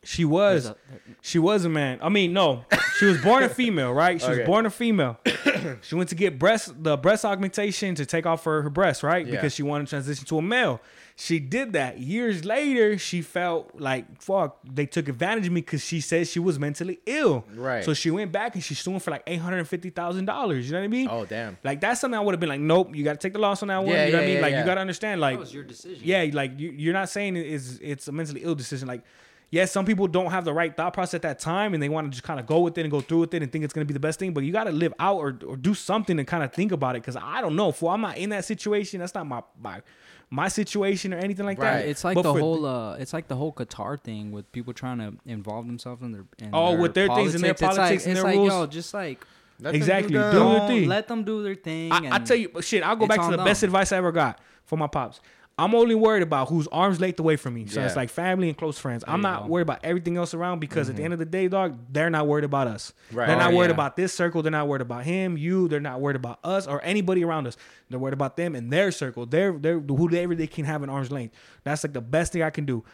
She 0.05 0.25
was. 0.25 0.65
There's 0.65 0.77
She 1.23 1.39
was 1.39 1.65
a 1.65 1.69
man. 1.69 1.99
I 2.01 2.09
mean, 2.09 2.33
no. 2.33 2.65
She 2.99 3.07
was 3.07 3.21
born 3.21 3.43
a 3.43 3.49
female, 3.61 3.93
right? 3.93 4.21
She 4.21 4.29
was 4.29 4.41
born 4.47 4.67
a 4.67 4.71
female. 4.71 5.19
she 5.83 5.95
went 5.97 6.09
to 6.11 6.15
get 6.15 6.39
breast 6.39 6.83
the 6.83 6.97
breast 6.97 7.25
augmentation 7.25 7.95
to 7.97 8.07
take 8.07 8.25
off 8.27 8.45
her, 8.45 8.63
her 8.63 8.71
breast, 8.71 9.03
right? 9.03 9.27
Yeah. 9.27 9.33
Because 9.33 9.55
she 9.55 9.63
wanted 9.63 9.87
to 9.87 9.91
transition 9.91 10.25
to 10.27 10.39
a 10.39 10.43
male. 10.43 10.81
She 11.21 11.41
did 11.41 11.73
that. 11.73 11.99
Years 11.99 12.45
later, 12.45 12.97
she 12.97 13.23
felt 13.23 13.73
like 13.75 14.23
fuck. 14.23 14.61
They 14.65 14.87
took 14.87 15.09
advantage 15.09 15.49
of 15.49 15.53
me 15.53 15.63
because 15.63 15.85
she 15.85 16.01
said 16.01 16.29
she 16.29 16.39
was 16.39 16.61
mentally 16.61 17.01
ill. 17.07 17.45
Right. 17.57 17.85
So 17.85 17.93
she 17.93 18.13
went 18.13 18.31
back 18.31 18.55
and 18.55 18.63
she's 18.63 18.79
suing 18.79 19.01
for 19.01 19.11
like 19.11 19.25
eight 19.27 19.41
hundred 19.41 19.59
and 19.59 19.67
fifty 19.67 19.91
thousand 19.91 20.27
dollars. 20.27 20.67
You 20.67 20.75
know 20.75 20.79
what 20.79 20.85
I 20.85 20.89
mean? 20.89 21.09
Oh 21.11 21.27
damn. 21.27 21.59
Like 21.65 21.81
that's 21.81 22.01
something 22.01 22.17
I 22.17 22.23
would 22.23 22.35
have 22.35 22.41
been 22.41 22.49
like, 22.49 22.61
nope. 22.61 22.95
You 22.95 23.03
got 23.03 23.15
to 23.15 23.19
take 23.19 23.33
the 23.33 23.41
loss 23.41 23.63
on 23.63 23.69
that 23.69 23.79
one. 23.79 23.89
Yeah, 23.89 24.07
you 24.07 24.13
know 24.13 24.19
what 24.19 24.23
I 24.23 24.27
mean? 24.29 24.37
yeah, 24.37 24.43
like 24.43 24.53
yeah. 24.53 24.61
you 24.61 24.65
got 24.65 24.75
to 24.77 24.81
understand, 24.81 25.21
like 25.21 25.35
That 25.35 25.41
was 25.41 25.53
your 25.53 25.65
decision. 25.65 26.01
yeah, 26.05 26.25
like 26.33 26.57
you, 26.57 26.71
you're 26.71 26.95
not 26.95 27.09
saying 27.09 27.37
it 27.37 27.47
is 27.47 27.81
it's 27.83 28.07
a 28.07 28.13
mentally 28.13 28.45
ill 28.45 28.55
decision. 28.55 28.87
Like, 28.87 29.03
yes, 29.51 29.73
some 29.73 29.87
people 29.87 30.07
don't 30.07 30.31
have 30.31 30.45
the 30.45 30.55
right 30.55 30.77
thought 30.77 30.93
process 30.93 31.15
at 31.15 31.23
that 31.23 31.41
time, 31.41 31.75
and 31.75 31.83
they 31.83 31.89
want 31.89 32.07
to 32.07 32.11
just 32.13 32.23
kind 32.23 32.39
of 32.39 32.47
go 32.47 32.61
with 32.61 32.79
it 32.79 32.83
and 32.83 32.93
go 32.93 33.01
through 33.01 33.23
with 33.23 33.35
it 33.35 33.43
and 33.43 33.51
think 33.51 33.65
it's 33.65 33.75
gonna 33.75 33.85
be 33.85 33.93
the 33.93 33.99
best 33.99 34.21
thing. 34.21 34.33
But 34.33 34.45
you 34.45 34.53
got 34.53 34.65
to 34.65 34.73
live 34.73 34.95
out 35.01 35.17
or, 35.17 35.37
or 35.45 35.57
do 35.57 35.75
something 35.75 36.17
and 36.17 36.29
kind 36.29 36.45
of 36.45 36.53
think 36.53 36.71
about 36.71 36.95
it. 36.95 37.03
Because 37.03 37.17
I 37.17 37.41
don't 37.41 37.57
know, 37.57 37.73
for 37.73 37.93
I'm 37.93 38.03
not 38.03 38.19
in 38.19 38.31
that 38.31 38.45
situation. 38.45 39.01
That's 39.01 39.17
not 39.17 39.27
my 39.27 39.43
my 39.61 39.83
my 40.31 40.49
situation 40.49 41.15
or 41.15 41.19
anything 41.19 41.47
like 41.47 41.59
Right. 41.59 41.79
that. 41.83 41.87
It's 41.89 42.05
like 42.05 42.15
But 42.15 42.23
the 42.23 42.35
whole 42.35 42.67
uh 42.67 42.97
it's 42.97 43.13
like 43.13 43.29
the 43.29 43.37
whole 43.37 43.53
Qatar 43.53 43.99
thing 44.01 44.31
with 44.31 44.51
people 44.53 44.73
trying 44.75 44.99
to 44.99 45.15
involve 45.27 45.67
themselves 45.67 46.03
in 46.03 46.13
their 46.13 46.25
in 46.39 46.51
Oh, 46.53 46.77
with 46.77 46.95
their 46.95 47.09
things 47.09 47.35
and 47.35 47.43
their 47.43 47.53
It's 47.53 47.63
like- 47.63 47.77
politics 47.77 48.05
and 48.05 48.13
it's 48.13 48.21
their 48.23 48.31
like, 48.31 48.37
rules. 48.39 48.53
Yo, 48.53 48.67
just 48.67 48.93
like 48.93 49.25
Let 49.61 49.75
Exactly. 49.75 50.15
them. 50.15 50.33
Do 50.33 50.39
their 50.51 50.69
thing. 50.69 50.89
let 50.89 51.09
them 51.09 51.25
do 51.25 51.43
their 51.43 51.55
thing. 51.57 51.91
I, 51.91 52.17
I 52.17 52.19
tell 52.21 52.37
you, 52.37 52.51
shit. 52.61 52.83
I'll 52.85 52.95
go 52.95 53.07
back 53.09 53.21
to 53.21 53.31
the 53.31 53.37
them. 53.39 53.45
best 53.45 53.63
advice 53.65 53.91
I 53.91 53.97
ever 53.97 54.13
got 54.13 54.39
from 54.67 54.79
my 54.79 54.87
pops. 54.87 55.21
I'm 55.59 55.75
only 55.75 55.97
worried 55.97 56.23
about 56.23 56.49
who's 56.49 56.69
arms 56.69 57.01
length 57.01 57.19
away 57.19 57.35
from 57.37 57.55
me. 57.55 57.67
So 57.67 57.83
it's 57.83 57.97
like 57.97 58.11
family 58.11 58.49
and 58.49 58.57
close 58.57 58.79
friends. 58.79 59.03
I'm 59.09 59.21
not 59.21 59.43
go. 59.43 59.49
worried 59.49 59.63
about 59.63 59.81
everything 59.83 60.17
else 60.17 60.33
around 60.33 60.61
because 60.61 60.89
at 60.89 60.95
the 60.97 61.03
end 61.03 61.13
of 61.13 61.19
the 61.19 61.25
day, 61.25 61.49
dog, 61.49 61.79
they're 61.91 62.11
not 62.11 62.29
worried 62.29 62.45
about 62.45 62.69
us. 62.69 62.93
Right. 63.13 63.27
They're 63.27 63.37
not 63.37 63.53
Oh, 63.53 63.57
worried 63.57 63.67
yeah. 63.69 63.75
about 63.75 63.97
this 63.97 64.13
circle. 64.15 64.43
They're 64.43 64.53
not 64.53 64.69
worried 64.69 64.83
about 64.83 65.05
him, 65.05 65.37
you. 65.37 65.67
They're 65.67 65.81
not 65.81 66.01
worried 66.01 66.15
about 66.17 66.39
us 66.45 66.69
or 66.69 66.81
anybody 66.85 67.25
around 67.25 67.49
us. 67.49 67.57
They're 67.91 67.99
worried 67.99 68.15
about 68.15 68.37
them 68.37 68.55
and 68.55 68.73
their 68.73 68.93
circle. 68.93 69.27
They're 69.27 69.53
they're 69.53 69.81
whoever 69.81 70.37
they 70.37 70.47
can 70.47 70.65
have 70.65 70.85
an 70.85 70.91
arm's 70.91 71.11
length. 71.11 71.35
That's 71.65 71.83
like 71.83 71.93
the 71.93 72.01
best 72.01 72.33
thing 72.33 72.43
I 72.45 72.51
can 72.51 72.65
do. 72.65 72.85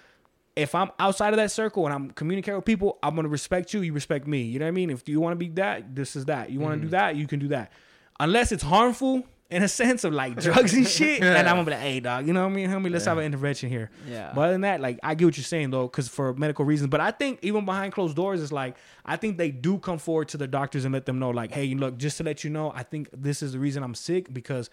If 0.57 0.75
I'm 0.75 0.91
outside 0.99 1.35
of 1.35 1.37
that 1.37 1.51
circle 1.51 1.85
and 1.85 1.93
I'm 1.95 2.11
communicating 2.13 2.57
with 2.57 2.65
people, 2.65 2.99
I'm 3.03 3.15
gonna 3.17 3.29
respect 3.29 3.75
you. 3.75 3.81
You 3.83 3.93
respect 3.93 4.27
me. 4.27 4.41
You 4.43 4.59
know 4.61 4.65
what 4.65 4.69
I 4.69 4.73
mean? 4.73 4.89
If 4.89 5.07
you 5.09 5.21
want 5.21 5.33
to 5.33 5.37
be 5.37 5.49
that, 5.57 5.95
this 5.95 6.17
is 6.17 6.25
that. 6.27 6.49
You 6.51 6.61
want 6.61 6.73
to 6.73 6.77
Mm-hmm. 6.77 6.87
do 6.87 6.91
that, 6.93 7.17
you 7.17 7.27
can 7.27 7.41
do 7.41 7.49
that. 7.49 7.73
Unless 8.21 8.53
it's 8.53 8.63
harmful 8.63 9.27
in 9.55 9.63
a 9.63 9.69
sense 9.69 10.03
of 10.05 10.13
like 10.13 10.41
drugs 10.41 10.75
and 10.75 10.87
shit, 10.99 11.23
and 11.23 11.49
I'm 11.49 11.55
gonna 11.55 11.65
be 11.65 11.71
like, 11.71 11.81
hey 11.81 12.01
dog, 12.01 12.27
you 12.27 12.33
know 12.33 12.43
what 12.43 12.53
I 12.53 12.55
mean? 12.55 12.69
Homie, 12.69 12.91
let's 12.91 13.05
have 13.05 13.19
an 13.19 13.25
intervention 13.25 13.69
here. 13.69 13.91
Yeah. 14.09 14.33
But 14.35 14.43
other 14.43 14.53
than 14.53 14.63
that, 14.63 14.81
like 14.81 14.99
I 15.03 15.15
get 15.15 15.27
what 15.27 15.37
you're 15.37 15.45
saying 15.45 15.71
though, 15.71 15.87
because 15.87 16.09
for 16.09 16.35
medical 16.35 16.65
reasons. 16.65 16.91
But 16.91 17.01
I 17.01 17.13
think 17.13 17.39
even 17.43 17.65
behind 17.65 17.93
closed 17.93 18.17
doors, 18.17 18.43
it's 18.43 18.53
like 18.53 18.77
I 19.05 19.17
think 19.17 19.39
they 19.39 19.51
do 19.51 19.79
come 19.79 19.99
forward 19.99 20.29
to 20.29 20.37
the 20.37 20.49
doctors 20.49 20.85
and 20.85 20.93
let 20.93 21.07
them 21.07 21.19
know, 21.19 21.31
like, 21.31 21.53
hey, 21.53 21.73
look, 21.75 21.97
just 21.99 22.17
to 22.19 22.25
let 22.25 22.43
you 22.43 22.51
know, 22.51 22.73
I 22.75 22.83
think 22.83 23.09
this 23.13 23.43
is 23.43 23.53
the 23.53 23.59
reason 23.59 23.83
I'm 23.83 23.95
sick 23.95 24.33
because 24.35 24.71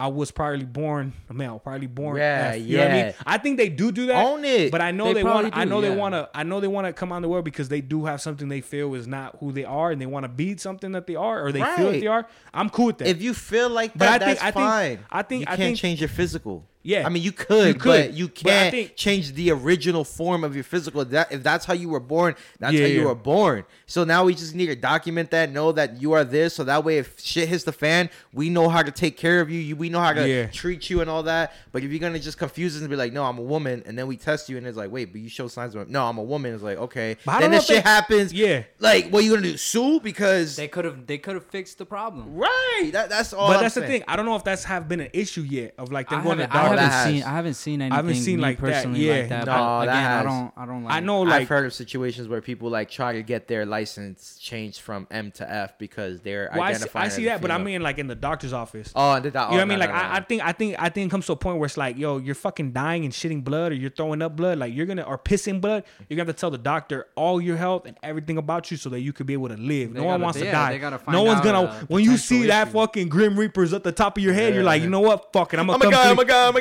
I 0.00 0.06
was 0.06 0.30
probably 0.30 0.64
born 0.64 1.12
a 1.28 1.34
male, 1.34 1.58
probably 1.58 1.88
born. 1.88 2.18
Yeah, 2.18 2.52
F. 2.54 2.60
You 2.60 2.76
know 2.76 2.84
what 2.84 2.92
I 2.92 3.02
mean? 3.02 3.14
I 3.26 3.38
think 3.38 3.56
they 3.56 3.68
do 3.68 3.90
do 3.90 4.06
that. 4.06 4.24
Own 4.24 4.44
it. 4.44 4.70
But 4.70 4.80
I 4.80 4.92
know 4.92 5.06
They 5.06 5.14
they, 5.14 5.24
want. 5.24 5.56
I 5.56 5.64
know 5.64 5.80
they 5.80 5.90
want 5.94 6.14
to. 6.14 6.28
I 6.32 6.44
know 6.44 6.60
they 6.60 6.68
want 6.68 6.86
to 6.86 6.92
come 6.92 7.10
in 7.10 7.20
the 7.20 7.28
world 7.28 7.44
because 7.44 7.68
they 7.68 7.80
do 7.80 8.04
have 8.04 8.20
something 8.20 8.48
they 8.48 8.60
feel 8.60 8.94
is 8.94 9.08
not 9.08 9.36
who 9.40 9.50
they 9.50 9.64
are, 9.64 9.90
and 9.90 10.00
they 10.00 10.06
want 10.06 10.22
to 10.22 10.28
be 10.28 10.56
something 10.56 10.92
that 10.92 11.08
they 11.08 11.16
are, 11.16 11.44
or 11.44 11.50
they 11.50 11.64
feel 11.76 11.90
that 11.90 12.00
they 12.00 12.06
are. 12.06 12.28
I'm 12.54 12.70
cool 12.70 12.86
with 12.86 12.98
that. 12.98 13.08
If 13.08 13.20
you 13.20 13.34
feel 13.34 13.70
like 13.70 13.92
But 13.94 13.98
that, 13.98 14.22
I 14.22 14.26
think- 14.26 14.38
that's 14.38 14.40
I 14.40 14.50
think- 14.52 14.54
fine. 14.54 14.98
I 15.10 15.22
think- 15.22 15.40
you 15.40 15.46
I 15.46 15.56
can't 15.56 15.60
think- 15.60 15.78
change 15.78 16.00
your 16.00 16.08
physical. 16.08 16.64
Yeah. 16.88 17.06
I 17.06 17.10
mean 17.10 17.22
you 17.22 17.32
could, 17.32 17.66
You 17.68 17.74
could, 17.74 17.84
but 18.08 18.12
you 18.14 18.28
can't 18.28 18.70
think- 18.70 18.96
change 18.96 19.32
the 19.34 19.50
original 19.50 20.04
form 20.04 20.42
of 20.42 20.54
your 20.54 20.64
physical. 20.64 21.04
That 21.04 21.30
if 21.30 21.42
that's 21.42 21.66
how 21.66 21.74
you 21.74 21.88
were 21.90 22.00
born, 22.00 22.34
that's 22.58 22.72
Yeah, 22.72 22.80
how 22.80 22.86
you 22.86 23.00
yeah. 23.00 23.06
were 23.06 23.14
born. 23.14 23.64
So 23.86 24.04
now 24.04 24.24
we 24.24 24.34
just 24.34 24.54
need 24.54 24.66
to 24.66 24.76
document 24.76 25.30
that, 25.32 25.50
know 25.52 25.70
that 25.72 26.00
you 26.00 26.12
are 26.12 26.24
this, 26.24 26.54
so 26.54 26.64
that 26.64 26.84
way 26.84 26.98
if 26.98 27.20
shit 27.20 27.48
hits 27.48 27.64
the 27.64 27.72
fan, 27.72 28.08
we 28.32 28.48
know 28.48 28.68
how 28.70 28.82
to 28.82 28.90
take 28.90 29.16
care 29.18 29.40
of 29.42 29.50
you. 29.50 29.60
you 29.60 29.76
we 29.76 29.90
know 29.90 30.00
how 30.00 30.14
to 30.14 30.26
Yeah. 30.28 30.46
treat 30.46 30.88
you 30.88 31.00
and 31.02 31.10
all 31.10 31.22
that. 31.24 31.52
But 31.72 31.82
if 31.84 31.90
you're 31.90 32.00
gonna 32.00 32.18
just 32.18 32.38
confuse 32.38 32.74
us 32.74 32.80
and 32.80 32.88
be 32.88 32.96
like, 32.96 33.12
no, 33.12 33.24
I'm 33.24 33.38
a 33.38 33.42
woman, 33.42 33.82
and 33.86 33.98
then 33.98 34.06
we 34.06 34.16
test 34.16 34.48
you 34.48 34.56
and 34.56 34.66
it's 34.66 34.78
like, 34.78 34.90
wait, 34.90 35.12
but 35.12 35.20
you 35.20 35.28
show 35.28 35.46
signs 35.48 35.74
of 35.74 35.88
no, 35.90 36.06
I'm 36.06 36.16
a 36.18 36.22
woman. 36.22 36.54
It's 36.54 36.62
like 36.62 36.78
okay, 36.78 37.16
But 37.26 37.32
I 37.36 37.40
then 37.42 37.50
this 37.50 37.66
shit 37.66 37.84
they- 37.84 37.90
happens. 37.90 38.32
Yeah. 38.32 38.62
like 38.80 39.10
what 39.10 39.20
are 39.22 39.26
you 39.26 39.34
gonna 39.34 39.42
do? 39.52 39.56
Sue 39.58 40.00
because 40.00 40.56
They 40.56 40.68
could 40.68 40.86
have 40.86 41.06
they 41.06 41.18
could 41.18 41.34
have 41.34 41.44
fixed 41.46 41.76
the 41.78 41.84
problem. 41.86 42.34
right. 42.34 42.90
That, 42.92 43.10
that's 43.10 43.32
all. 43.34 43.48
but 43.48 43.56
I'm 43.56 43.62
that's 43.64 43.74
the 43.74 43.82
thing. 43.82 44.04
I 44.08 44.16
don't 44.16 44.24
know 44.24 44.36
if 44.36 44.44
that's 44.44 44.64
have 44.64 44.88
been 44.88 45.00
an 45.00 45.10
issue 45.12 45.42
yet 45.42 45.74
of 45.76 45.92
like 45.92 46.08
them 46.08 46.20
I 46.20 46.24
going 46.24 46.38
to 46.38 46.44
haven't, 46.46 46.56
I 46.56 46.62
doctors. 46.62 46.77
Haven't 46.78 46.90
That 46.90 47.04
seen 47.06 47.14
has- 47.16 47.24
I 47.24 47.30
haven't 47.30 47.54
seen 47.54 47.82
anything 47.82 47.96
haven't 47.96 48.14
seen 48.14 48.36
me 48.36 48.42
like 48.42 48.56
that, 48.60 48.62
personally 48.72 49.06
yeah. 49.06 49.12
like 49.14 49.28
that. 49.28 49.46
No, 49.46 49.52
but 49.52 49.84
that 49.86 49.92
again, 49.92 50.10
I 50.10 50.22
don't 50.22 50.52
I 50.56 50.66
don't 50.66 50.84
like 50.84 50.94
I 50.94 51.00
know, 51.00 51.20
like 51.22 51.42
I've 51.42 51.48
heard 51.48 51.66
of 51.66 51.74
situations 51.74 52.28
where 52.28 52.40
people 52.40 52.70
like 52.70 52.90
try 52.90 53.12
to 53.14 53.22
get 53.22 53.48
their 53.48 53.66
license 53.66 54.36
changed 54.40 54.80
from 54.80 55.06
M 55.10 55.30
to 55.32 55.50
F 55.50 55.78
because 55.78 56.20
they're 56.20 56.50
well, 56.52 56.62
I 56.62 56.72
see. 56.74 56.88
I 56.94 57.08
see 57.08 57.22
as 57.22 57.26
a 57.26 57.30
that, 57.30 57.40
but 57.42 57.50
I 57.50 57.58
mean 57.58 57.82
like 57.82 57.98
in 57.98 58.06
the 58.06 58.14
doctor's 58.14 58.52
office. 58.52 58.92
oh, 58.94 59.12
and 59.14 59.24
the 59.24 59.30
doc- 59.30 59.50
You 59.52 59.56
know 59.58 59.62
oh, 59.62 59.66
what 59.66 59.72
I 59.72 59.76
mean? 59.76 59.78
no, 59.78 59.84
Like 59.86 59.94
no, 59.94 60.00
no, 60.08 60.08
I, 60.14 60.16
I 60.16 60.20
think 60.20 60.42
I 60.44 60.52
think 60.52 60.76
I 60.78 60.88
think 60.88 61.08
it 61.08 61.10
comes 61.10 61.26
to 61.26 61.32
a 61.32 61.36
point 61.36 61.58
where 61.58 61.66
it's 61.66 61.76
like, 61.76 61.96
yo, 61.96 62.18
you're 62.18 62.34
fucking 62.34 62.72
dying 62.72 63.04
and 63.04 63.12
shitting 63.12 63.44
blood, 63.44 63.72
or 63.72 63.74
you're 63.74 63.90
throwing 63.90 64.22
up 64.22 64.36
blood. 64.36 64.58
Like 64.58 64.74
you're 64.74 64.86
gonna 64.86 65.02
or 65.02 65.18
pissing 65.18 65.60
blood. 65.60 65.84
You're 66.08 66.16
gonna 66.16 66.28
have 66.28 66.36
to 66.36 66.40
tell 66.40 66.50
the 66.50 66.58
doctor 66.58 67.06
all 67.14 67.40
your 67.40 67.56
health 67.56 67.86
and 67.86 67.96
everything 68.02 68.38
about 68.38 68.70
you 68.70 68.76
so 68.76 68.88
that 68.90 69.00
you 69.00 69.12
could 69.12 69.26
be 69.26 69.32
able 69.32 69.48
to 69.48 69.56
live. 69.56 69.92
They 69.94 70.00
no 70.00 70.06
one 70.06 70.14
gotta- 70.14 70.24
wants 70.24 70.38
to 70.40 70.50
die. 70.50 70.72
they 70.72 70.78
gotta 70.78 71.00
no 71.10 71.22
one's 71.22 71.40
gonna. 71.40 71.62
Uh, 71.62 71.80
when 71.88 72.02
you 72.04 72.10
potential 72.12 72.38
see 72.42 72.46
that 72.48 72.68
fucking 72.68 73.08
grim 73.08 73.38
reapers 73.38 73.72
at 73.72 73.82
the 73.84 73.92
top 73.92 74.16
of 74.16 74.22
your 74.24 74.32
head, 74.34 74.54
you're 74.54 74.62
like, 74.64 74.82
you 74.82 74.90
know 74.90 75.00
what? 75.00 75.32
Fuck 75.32 75.54
it, 75.54 75.60
I'm 75.60 75.66
gonna 75.66 75.76
Oh 75.76 75.78
my 75.78 75.92
come 75.92 75.92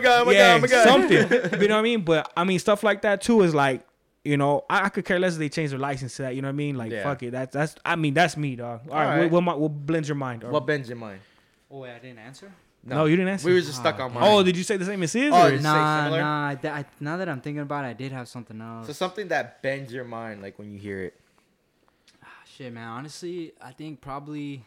god! 0.07 0.21
Oh 0.21 0.25
my 0.25 0.33
god! 0.33 0.63
Oh 0.63 0.67
god! 0.67 0.87
Oh 0.87 0.97
my 0.97 1.03
god! 1.07 1.11
yeah, 1.11 1.19
Oh 1.19 1.19
my 1.21 1.27
god! 1.27 1.41
something. 1.49 1.61
you 1.61 1.67
know 1.67 1.75
what 1.75 1.79
I 1.79 1.83
mean? 1.83 2.01
But 2.01 2.31
I 2.37 2.43
mean, 2.43 2.59
stuff 2.59 2.83
like 2.83 3.01
that 3.03 3.21
too 3.21 3.41
is 3.41 3.53
like, 3.55 3.85
you 4.25 4.37
know, 4.37 4.65
I, 4.69 4.85
I 4.85 4.89
could 4.89 5.05
care 5.05 5.19
less 5.19 5.33
if 5.33 5.39
they 5.39 5.49
change 5.49 5.69
their 5.71 5.79
license 5.79 6.15
to 6.17 6.23
that. 6.23 6.35
You 6.35 6.41
know 6.41 6.47
what 6.49 6.53
I 6.53 6.63
mean? 6.63 6.75
Like, 6.77 6.91
Yeah. 6.91 7.03
fuck 7.03 7.23
it. 7.23 7.31
That's 7.31 7.53
that's. 7.53 7.75
I 7.85 7.95
mean, 7.95 8.13
that's 8.13 8.35
me, 8.37 8.55
dog. 8.55 8.81
All 8.89 8.95
right, 8.95 9.05
Alright. 9.13 9.31
What, 9.31 9.43
what, 9.43 9.55
mi- 9.55 9.61
what 9.61 9.69
blends 9.85 10.07
your 10.09 10.15
mind? 10.15 10.43
Or- 10.43 10.51
What 10.51 10.65
bends 10.65 10.89
your 10.89 10.97
mind? 10.97 11.21
Oh 11.71 11.79
wait, 11.79 11.91
I 11.91 11.99
didn't 11.99 12.19
answer. 12.19 12.51
No, 12.83 13.03
you 13.03 13.17
didn't 13.17 13.29
answer. 13.33 13.47
We 13.47 13.53
were 13.53 13.59
just 13.59 13.75
stuck 13.75 13.99
on 13.99 14.13
mine. 14.13 14.23
oh, 14.25 14.41
did 14.43 14.55
you 14.55 14.63
say 14.63 14.77
the 14.77 14.85
same 14.85 15.03
as 15.03 15.11
his? 15.11 15.33
Oh, 15.33 15.47
or- 15.47 15.59
Nah, 15.59 16.09
nah. 16.09 16.47
I, 16.49 16.55
th- 16.55 16.73
I, 16.73 16.85
now 17.01 17.17
that 17.17 17.27
I'm 17.27 17.41
thinking 17.41 17.61
about 17.61 17.83
it, 17.83 17.89
I 17.89 17.93
did 17.93 18.13
have 18.13 18.29
something 18.29 18.61
else. 18.61 18.87
So 18.87 18.93
something 18.93 19.27
that 19.27 19.61
bends 19.61 19.91
your 19.91 20.05
mind, 20.05 20.41
like 20.41 20.57
when 20.57 20.71
you 20.71 20.79
hear 20.79 21.03
it. 21.03 21.13
Ah, 22.23 22.27
Shit, 22.45 22.71
man. 22.71 22.87
Honestly, 22.87 23.51
I 23.61 23.71
think 23.71 23.99
probably 23.99 24.63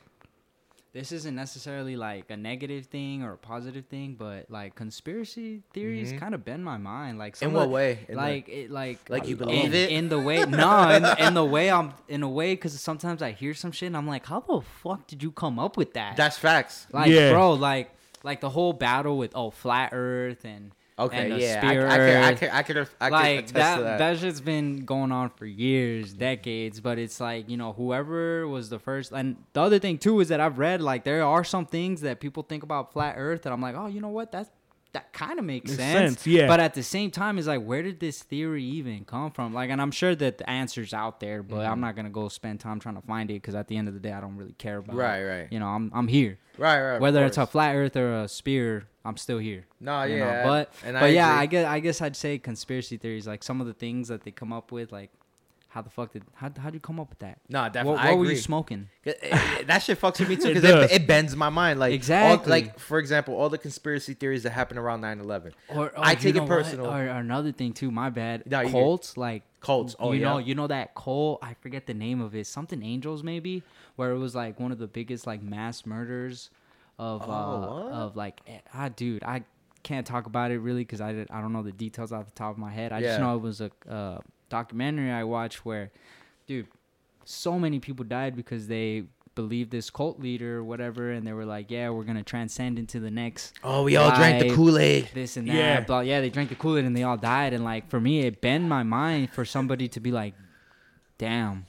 this 0.93 1.13
isn't 1.13 1.35
necessarily 1.37 1.95
like 1.97 2.31
a 2.31 2.37
negative 2.37 2.87
thing 2.87 3.23
or 3.23 3.35
a 3.35 3.39
positive 3.39 3.87
thing, 3.87 4.17
but 4.19 4.51
like 4.51 4.75
conspiracy 4.75 5.63
theories 5.73 6.13
Mhm. 6.13 6.19
kind 6.19 6.35
of 6.35 6.45
bend 6.45 6.65
my 6.65 6.79
mind. 6.79 7.19
Like 7.19 7.41
In 7.43 7.53
what 7.53 7.69
way? 7.71 8.01
In 8.09 8.15
the- 8.17 8.21
like 8.21 8.49
it, 8.49 8.71
like 8.71 9.09
Like 9.09 9.27
you 9.29 9.35
in- 9.35 9.39
believe 9.39 9.75
it? 9.75 9.91
in 9.91 10.09
the 10.09 10.19
way. 10.19 10.45
No, 10.47 10.89
in, 10.91 11.03
the- 11.03 11.27
in 11.27 11.35
the 11.35 11.45
way 11.45 11.71
I'm 11.71 11.93
in 12.09 12.23
a 12.23 12.29
way 12.29 12.55
because 12.55 12.79
sometimes 12.81 13.23
I 13.23 13.31
hear 13.33 13.55
some 13.55 13.71
shit 13.73 13.87
and 13.87 13.97
I'm 13.97 14.07
like, 14.09 14.27
how 14.27 14.41
the 14.41 14.61
fuck 14.83 15.07
did 15.07 15.23
you 15.23 15.31
come 15.31 15.59
up 15.59 15.77
with 15.77 15.95
that? 15.95 16.17
That's 16.17 16.37
facts. 16.39 16.87
like, 16.93 17.11
Yeah. 17.11 17.31
bro, 17.31 17.53
like 17.55 17.91
like 18.23 18.41
the 18.41 18.51
whole 18.51 18.73
battle 18.75 19.17
with 19.17 19.33
oh 19.35 19.51
flat 19.51 19.91
Earth 19.93 20.45
and 20.45 20.73
Okay, 21.01 21.31
and 21.31 21.41
yeah, 21.41 21.61
spear 21.61 21.87
I, 21.87 21.95
I, 21.95 21.97
could, 21.97 22.17
I 22.17 22.35
could, 22.35 22.51
I 22.51 22.63
could, 22.63 22.89
I 23.01 23.09
could 23.09 23.13
like 23.13 23.47
that, 23.53 23.81
that. 23.81 23.99
that 23.99 24.19
shit's 24.19 24.43
been 24.43 24.85
going 24.85 25.13
on 25.13 25.31
for 25.31 25.47
years 25.47 26.13
decades 26.13 26.79
but 26.81 26.99
it's 26.99 27.19
like 27.21 27.49
you 27.49 27.57
know 27.57 27.73
whoever 27.73 28.47
was 28.47 28.69
the 28.69 28.79
first 28.79 29.11
and 29.11 29.37
the 29.55 29.63
other 29.63 29.79
thing 29.79 29.97
too 29.97 30.21
is 30.21 30.29
that 30.29 30.41
i've 30.41 30.59
read 30.59 30.83
like 30.83 31.05
there 31.05 31.25
are 31.25 31.43
some 31.43 31.65
things 31.65 32.03
that 32.03 32.21
people 32.21 32.43
think 32.43 32.63
about 32.63 32.93
flat 32.93 33.15
earth 33.17 33.47
and 33.47 33.53
i'm 33.55 33.63
like 33.63 33.75
oh 33.75 33.87
you 33.87 34.01
know 34.01 34.09
what 34.09 34.31
that's 34.31 34.51
that 34.93 35.13
kind 35.13 35.39
of 35.39 35.45
makes 35.45 35.71
Makes 35.71 35.77
sense. 35.83 36.15
sense, 36.21 36.27
yeah. 36.27 36.47
But 36.47 36.59
at 36.61 36.75
the 36.75 36.83
same 36.83 37.11
time, 37.11 37.39
it's 37.39 37.47
like, 37.47 37.63
where 37.63 37.83
did 37.83 38.01
this 38.01 38.23
theory 38.23 38.65
even 38.65 39.05
come 39.05 39.31
from? 39.31 39.55
Like, 39.55 39.71
and 39.71 39.81
I'm 39.81 39.91
sure 39.93 40.15
that 40.17 40.39
the 40.39 40.51
answer's 40.51 40.93
out 40.93 41.21
there, 41.21 41.43
but 41.43 41.57
Mm-hmm. 41.61 41.73
I'm 41.73 41.81
not 41.81 41.95
gonna 41.97 42.11
go 42.11 42.29
spend 42.29 42.61
time 42.61 42.81
trying 42.81 42.97
to 42.97 43.03
find 43.03 43.31
it 43.31 43.35
because 43.35 43.55
at 43.55 43.69
the 43.69 43.77
end 43.77 43.89
of 43.89 43.95
the 43.95 44.01
day, 44.01 44.13
I 44.13 44.21
don't 44.21 44.37
really 44.37 44.55
care 44.59 44.79
about. 44.79 44.97
Right, 44.97 45.19
it. 45.19 45.25
right. 45.25 45.39
Right. 45.43 45.49
You 45.53 45.59
know, 45.61 45.67
I'm 45.69 45.91
I'm 45.95 46.09
here. 46.09 46.39
right, 46.59 46.81
right. 46.93 47.01
Whether 47.01 47.25
it's 47.25 47.39
a 47.39 47.47
flat 47.47 47.75
Earth 47.77 47.97
or 47.97 48.23
a 48.23 48.29
spear, 48.29 48.87
I'm 49.05 49.17
still 49.17 49.39
here. 49.39 49.67
No, 49.81 50.03
you 50.03 50.19
know? 50.19 50.25
yeah, 50.27 50.45
but 50.47 50.73
and 50.85 50.95
but 50.95 51.05
I 51.05 51.09
yeah, 51.09 51.29
agree. 51.35 51.43
I 51.43 51.47
guess 51.47 51.67
I 51.67 51.81
guess 51.81 52.03
I'd 52.03 52.17
say 52.17 52.39
conspiracy 52.39 52.97
theories, 52.97 53.27
like 53.27 53.43
some 53.43 53.61
of 53.61 53.67
the 53.67 53.75
things 53.75 54.09
that 54.09 54.25
they 54.25 54.31
come 54.31 54.53
up 54.53 54.73
with, 54.73 54.91
like 54.93 55.11
how 55.71 55.81
the 55.83 55.89
fuck 55.91 56.13
did 56.13 56.23
how 56.35 56.51
how'd 56.59 56.75
you 56.75 56.81
come 56.81 57.01
up 57.01 57.09
with 57.11 57.21
that? 57.21 57.39
No, 57.49 57.65
definitely. 57.65 57.93
What, 57.93 58.05
what 58.11 58.19
were 58.19 58.25
you 58.31 58.37
smoking? 58.37 58.89
It- 59.05 59.19
it- 59.23 59.67
that 59.67 59.79
shit 59.83 59.99
fucks 60.01 60.19
with 60.21 60.29
me 60.29 60.37
too 60.37 60.49
because 60.49 60.63
does. 60.63 60.91
it, 60.91 61.03
it 61.03 61.07
bends 61.07 61.35
my 61.35 61.49
mind. 61.49 61.79
Like 61.81 61.91
all- 61.91 61.95
Exactly. 61.95 62.51
like 62.51 62.79
for 62.79 62.99
example, 62.99 63.35
all 63.35 63.49
the 63.49 63.57
conspiracy 63.59 64.13
theories 64.15 64.43
that 64.43 64.51
happen 64.51 64.77
around 64.79 65.01
9-11. 65.01 65.53
Or, 65.75 65.93
I 65.97 66.15
take 66.15 66.37
it 66.37 66.47
personal. 66.47 66.87
Or, 66.87 66.91
or 67.05 67.09
another 67.09 67.53
thing 67.53 67.73
too, 67.73 67.91
my 67.91 68.11
bad. 68.11 68.43
No. 68.51 68.69
Cults, 68.69 69.17
like 69.17 69.43
Cults. 69.61 69.95
Oh, 70.01 70.13
you 70.13 70.21
yeah. 70.21 70.29
know, 70.29 70.39
you 70.39 70.55
know 70.55 70.67
that 70.67 70.95
cult. 70.95 71.39
I 71.43 71.55
forget 71.55 71.87
the 71.87 71.95
name 71.95 72.21
of 72.21 72.35
it. 72.35 72.47
Something 72.47 72.83
Angels 72.83 73.23
maybe, 73.23 73.63
where 73.97 74.11
it 74.13 74.19
was 74.19 74.35
like 74.35 74.59
one 74.61 74.73
of 74.73 74.79
the 74.79 74.87
biggest 74.89 75.27
like 75.27 75.43
mass 75.43 75.87
murders 75.87 76.51
of 76.99 77.23
Oh, 77.27 77.31
uh 77.33 77.91
of 78.05 78.17
like 78.17 78.41
eh, 78.47 78.59
ah 78.75 78.89
dude 78.91 79.23
I 79.25 79.45
can't 79.83 80.07
talk 80.07 80.27
about 80.27 80.51
it 80.51 80.59
really 80.59 80.83
because 80.83 81.01
I 81.01 81.13
did, 81.13 81.31
I 81.31 81.41
don't 81.41 81.55
know 81.55 81.63
the 81.63 81.73
details 81.73 82.13
off 82.13 82.27
the 82.27 82.33
top 82.33 82.53
of 82.53 82.59
my 82.59 82.71
head. 82.71 82.93
I 82.93 82.99
Yeah. 82.99 83.09
just 83.09 83.21
know 83.21 83.35
it 83.37 83.41
was 83.41 83.61
a 83.63 83.71
uh, 83.89 84.19
documentary 84.51 85.11
I 85.11 85.25
watched 85.25 85.65
where, 85.65 85.91
dude, 86.47 86.67
so 87.25 87.59
many 87.59 87.79
people 87.79 88.05
died 88.05 88.37
because 88.37 88.67
they 88.67 89.05
believed 89.37 89.71
this 89.71 89.89
cult 89.89 90.21
leader 90.21 90.59
or 90.59 90.65
whatever, 90.65 91.13
and 91.13 91.27
they 91.27 91.33
were 91.33 91.47
like, 91.47 91.71
yeah, 91.71 91.89
we're 91.89 92.03
gonna 92.05 92.23
transcend 92.25 92.79
into 92.79 93.01
the 93.01 93.11
next 93.11 93.55
Oh, 93.65 93.85
we 93.85 93.97
all 93.97 94.11
drank 94.15 94.43
the 94.47 94.55
Kool 94.55 94.77
Aid. 94.77 95.09
this 95.15 95.37
and 95.39 95.49
that. 95.49 95.55
Yeah. 95.55 95.81
Blah. 95.81 96.01
Yeah, 96.01 96.21
they 96.21 96.29
drank 96.29 96.49
the 96.51 96.57
Kool 96.57 96.77
Aid 96.77 96.85
and 96.85 96.95
they 96.97 97.05
all 97.05 97.17
died. 97.17 97.53
And 97.55 97.65
like 97.65 97.89
for 97.89 98.01
me, 98.01 98.21
it 98.27 98.41
bent 98.43 98.65
my 98.65 98.83
mind 98.83 99.31
for 99.31 99.45
somebody 99.45 99.87
to 99.89 100.01
be 100.01 100.11
like, 100.11 100.35
"Damn, 101.17 101.67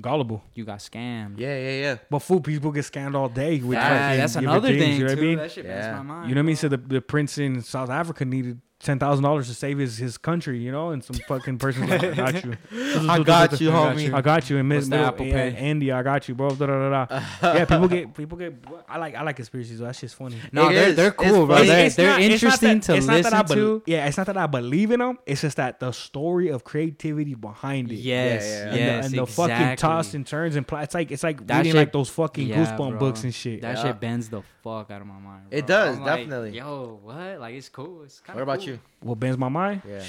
Gullible. 0.00 0.44
you 0.54 0.64
got 0.64 0.78
scammed." 0.78 1.38
Yeah, 1.38 1.58
yeah, 1.58 1.80
yeah. 1.80 1.96
But 2.10 2.20
fool, 2.20 2.40
people 2.40 2.70
get 2.70 2.84
scammed 2.84 3.14
all 3.16 3.28
day 3.28 3.58
with 3.60 3.76
Yeah, 3.76 4.16
that's 4.16 4.36
another 4.36 4.68
things, 4.68 4.80
thing 4.82 4.92
You 5.00 5.04
know 5.04 5.10
what 5.12 5.18
I 5.18 5.20
mean? 5.22 5.38
That 5.38 5.50
shit 5.52 5.64
Yeah. 5.66 5.96
my 5.96 6.02
mind. 6.02 6.28
You 6.28 6.34
know 6.36 6.40
what 6.40 6.44
I 6.44 6.46
mean? 6.46 6.56
So 6.56 6.68
the, 6.68 6.76
the 6.76 7.00
prince 7.00 7.38
in 7.38 7.60
South 7.62 7.90
Africa 7.90 8.24
needed 8.24 8.60
ten 8.84 8.98
thousand 8.98 9.24
dollars 9.24 9.48
to 9.48 9.54
save 9.54 9.78
his, 9.78 9.96
his 9.96 10.16
country, 10.18 10.58
you 10.58 10.70
know, 10.70 10.90
and 10.90 11.02
some 11.02 11.16
fucking 11.26 11.58
person 11.58 11.88
like, 11.88 12.02
I 12.04 12.14
got 12.14 12.44
you. 12.44 12.56
I 12.72 13.18
got 13.22 13.60
you, 13.60 13.70
homie. 13.70 14.12
I 14.14 14.20
got 14.20 14.48
you 14.50 14.58
in 14.58 14.68
What's 14.68 14.86
mid 14.86 15.00
the 15.00 15.04
Apple 15.04 15.26
yeah, 15.26 15.50
Pay? 15.50 15.56
India. 15.70 15.96
I 15.96 16.02
got 16.02 16.28
you, 16.28 16.34
bro. 16.34 16.50
Da, 16.50 16.66
da, 16.66 16.88
da, 16.90 17.04
da. 17.06 17.24
yeah, 17.54 17.64
people 17.64 17.88
get 17.88 18.14
people 18.14 18.38
get. 18.38 18.54
I 18.88 18.98
like 18.98 19.14
I 19.14 19.22
like 19.22 19.36
conspiracies. 19.36 19.78
Though. 19.78 19.86
That 19.86 19.96
shit's 19.96 20.14
funny. 20.14 20.36
No, 20.52 20.68
It 20.68 20.74
they're 20.74 20.88
is. 20.90 20.96
they're 20.96 21.10
cool, 21.12 21.46
bro. 21.46 21.56
funny. 21.56 21.68
They're, 21.68 21.86
It's 21.86 21.96
they're 21.96 22.06
not- 22.10 22.20
it's 22.20 22.42
not 22.42 22.50
interesting 22.52 22.78
that- 22.80 22.82
to 22.84 22.94
it's 22.96 23.06
not 23.06 23.12
that 23.12 23.24
listen 23.24 23.34
I 23.38 23.42
bel- 23.42 23.56
to. 23.56 23.82
Yeah, 23.86 24.06
it's 24.06 24.16
not 24.16 24.26
that 24.26 24.36
I 24.36 24.46
believe 24.46 24.90
in 24.90 25.00
them. 25.00 25.18
It's 25.26 25.40
just 25.40 25.56
that 25.56 25.80
the 25.80 25.92
story 25.92 26.48
of 26.50 26.64
creativity 26.64 27.34
behind 27.34 27.90
it. 27.90 27.96
Yes, 27.96 28.44
yeah. 28.44 28.62
And, 28.64 28.72
the, 28.74 28.78
yes, 28.78 29.06
and 29.06 29.14
the 29.18 29.26
fucking 29.26 29.76
toss 29.76 30.14
and 30.14 30.26
turns 30.26 30.56
and 30.56 30.66
pl- 30.66 30.78
it's 30.78 30.94
like 30.94 31.10
it's 31.10 31.22
like 31.22 31.46
That 31.46 31.58
reading 31.58 31.72
shit- 31.72 31.76
like 31.78 31.92
those 31.92 32.08
fucking 32.10 32.48
Yeah, 32.48 32.64
goosebump 32.64 32.90
bro. 32.90 32.98
books 32.98 33.24
and 33.24 33.34
shit. 33.34 33.62
That 33.62 33.76
Yeah. 33.78 33.82
shit 33.84 34.00
bends 34.00 34.28
the 34.28 34.42
fuck 34.64 34.90
out 34.90 35.00
of 35.02 35.06
my 35.06 35.18
mind. 35.18 35.44
It 35.50 35.66
does, 35.66 35.96
I'm 35.98 36.02
like, 36.04 36.16
definitely. 36.20 36.56
Yo, 36.56 36.98
what? 37.02 37.38
Like 37.38 37.54
it's 37.54 37.68
cool. 37.68 38.02
It's 38.02 38.18
kind 38.20 38.34
What 38.36 38.42
about 38.42 38.66
you? 38.66 38.80
What 39.00 39.20
bends 39.20 39.36
my 39.38 39.48
mind? 39.50 39.82
Yeah, 39.86 40.02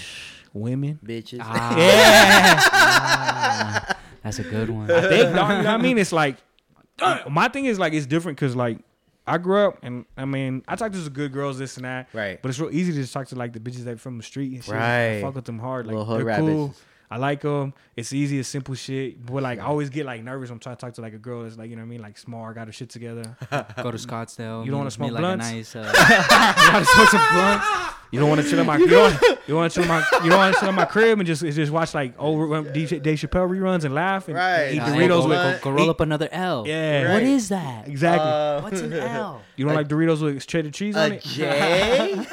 Women. 0.54 0.98
bitches. 1.06 1.40
Ah, 1.42 1.78
Yeah. 1.78 2.60
ah, 2.72 3.98
that's 4.24 4.40
a 4.40 4.44
good 4.44 4.70
one. 4.70 4.90
I 4.90 5.02
think, 5.02 5.36
dog, 5.36 5.50
you 5.50 5.58
know 5.58 5.64
what 5.64 5.68
I 5.68 5.78
mean? 5.78 5.98
It's 5.98 6.12
like 6.12 6.38
my 7.30 7.48
thing 7.50 7.66
is 7.66 7.78
like 7.78 7.94
it's 7.94 8.06
different 8.06 8.38
because 8.38 8.56
like 8.56 8.80
I 9.28 9.38
grew 9.40 9.68
up, 9.68 9.80
and 9.84 10.06
I 10.18 10.26
mean, 10.26 10.64
I 10.68 10.76
talk 10.76 10.92
to 10.92 10.98
some 11.00 11.12
good 11.14 11.32
girls, 11.34 11.58
this 11.58 11.78
and 11.78 11.86
that. 11.86 12.08
Right. 12.14 12.40
But 12.42 12.50
it's 12.50 12.60
real 12.60 12.70
easy 12.72 12.92
to 12.94 13.00
just 13.00 13.12
talk 13.14 13.28
to 13.30 13.36
like 13.36 13.54
the 13.54 13.60
bitches 13.60 13.84
that 13.86 14.00
from 14.00 14.18
the 14.18 14.24
street 14.24 14.54
and 14.54 14.64
shit. 14.64 14.74
Right. 14.76 15.18
I 15.18 15.22
fuck 15.22 15.36
with 15.36 15.46
them 15.46 15.60
hard. 15.60 15.88
Like 15.88 15.94
Little 15.94 16.06
hood 16.06 16.20
they're 16.20 16.26
rat 16.26 16.40
cool. 16.40 16.70
bitches. 16.70 16.76
I 17.10 17.18
like 17.18 17.42
them. 17.42 17.74
It's 17.96 18.12
easy, 18.14 18.40
it's 18.40 18.50
simple 18.50 18.76
shit. 18.76 19.24
But 19.26 19.44
like, 19.44 19.60
I 19.60 19.66
always 19.66 19.90
get 19.90 20.06
like 20.06 20.24
nervous. 20.24 20.50
I'm 20.50 20.60
trying 20.60 20.76
to 20.76 20.82
talk 20.82 20.94
to 20.96 21.02
like 21.02 21.14
a 21.14 21.18
girl 21.20 21.44
that's 21.44 21.58
like, 21.58 21.70
you 21.70 21.76
know 21.76 21.82
what 21.84 21.88
I 21.88 21.90
mean, 21.90 22.02
like 22.02 22.18
smart, 22.18 22.56
got 22.56 22.68
her 22.68 22.74
shit 22.74 22.90
together. 22.90 23.38
Go 23.52 23.92
to 23.92 23.98
Scottsdale. 23.98 24.66
You 24.66 24.72
don't 24.72 24.80
wanna 24.80 24.92
smoke 24.92 25.10
meet 25.12 25.14
like 25.14 25.22
blunts? 25.22 25.50
a 25.50 25.54
nice. 25.54 25.76
Uh, 25.76 25.94
you 25.96 26.72
gotta 26.72 26.86
smoke 26.86 27.10
some 27.10 27.22
blunts. 27.34 27.66
You 28.12 28.20
don't 28.20 28.30
want 28.30 28.42
to 28.44 28.50
chill 28.50 28.60
in 28.60 28.66
my. 28.66 28.78
You 28.78 28.88
don't, 28.88 29.24
you 29.48 29.56
want 29.56 29.72
to 29.72 29.76
chill 29.76 29.84
in 29.84 29.90
my. 29.90 30.06
You 30.24 30.30
don't 30.30 30.40
want 30.40 30.54
to 30.56 30.60
chill 30.60 30.70
in 30.70 30.76
my 30.76 30.86
crib 30.86 31.20
and 31.20 31.28
just 31.28 31.42
just 31.44 31.72
watch 31.72 31.94
like 31.94 32.14
old 32.18 32.52
uh, 32.52 32.64
DJ 32.72 33.02
Dave 33.02 33.18
Chappelle 33.20 33.48
reruns 33.50 33.84
and 33.84 33.94
laugh 33.94 34.28
and, 34.28 34.36
Right. 34.38 34.70
eat 34.74 34.78
nah, 34.78 34.88
Doritos 34.88 34.96
hey, 35.02 35.08
go, 35.08 35.28
with. 35.28 35.62
go, 35.62 35.72
go 35.72 35.72
roll 35.72 35.90
up 35.90 36.00
another 36.02 36.30
L. 36.32 36.66
Yeah. 36.68 37.04
What 37.14 37.14
Right. 37.16 37.24
is 37.24 37.50
that? 37.50 37.88
Exactly. 37.88 38.30
Uh, 38.30 38.62
What's 38.62 38.82
an 38.82 38.94
L? 38.94 39.42
you 39.56 39.66
don't 39.66 39.76
like 39.76 39.88
Doritos 39.88 40.22
with 40.22 40.46
cheddar 40.48 40.72
cheese 40.72 40.96
on 40.96 41.12
a 41.12 41.16
it? 41.16 41.22
J? 41.24 42.26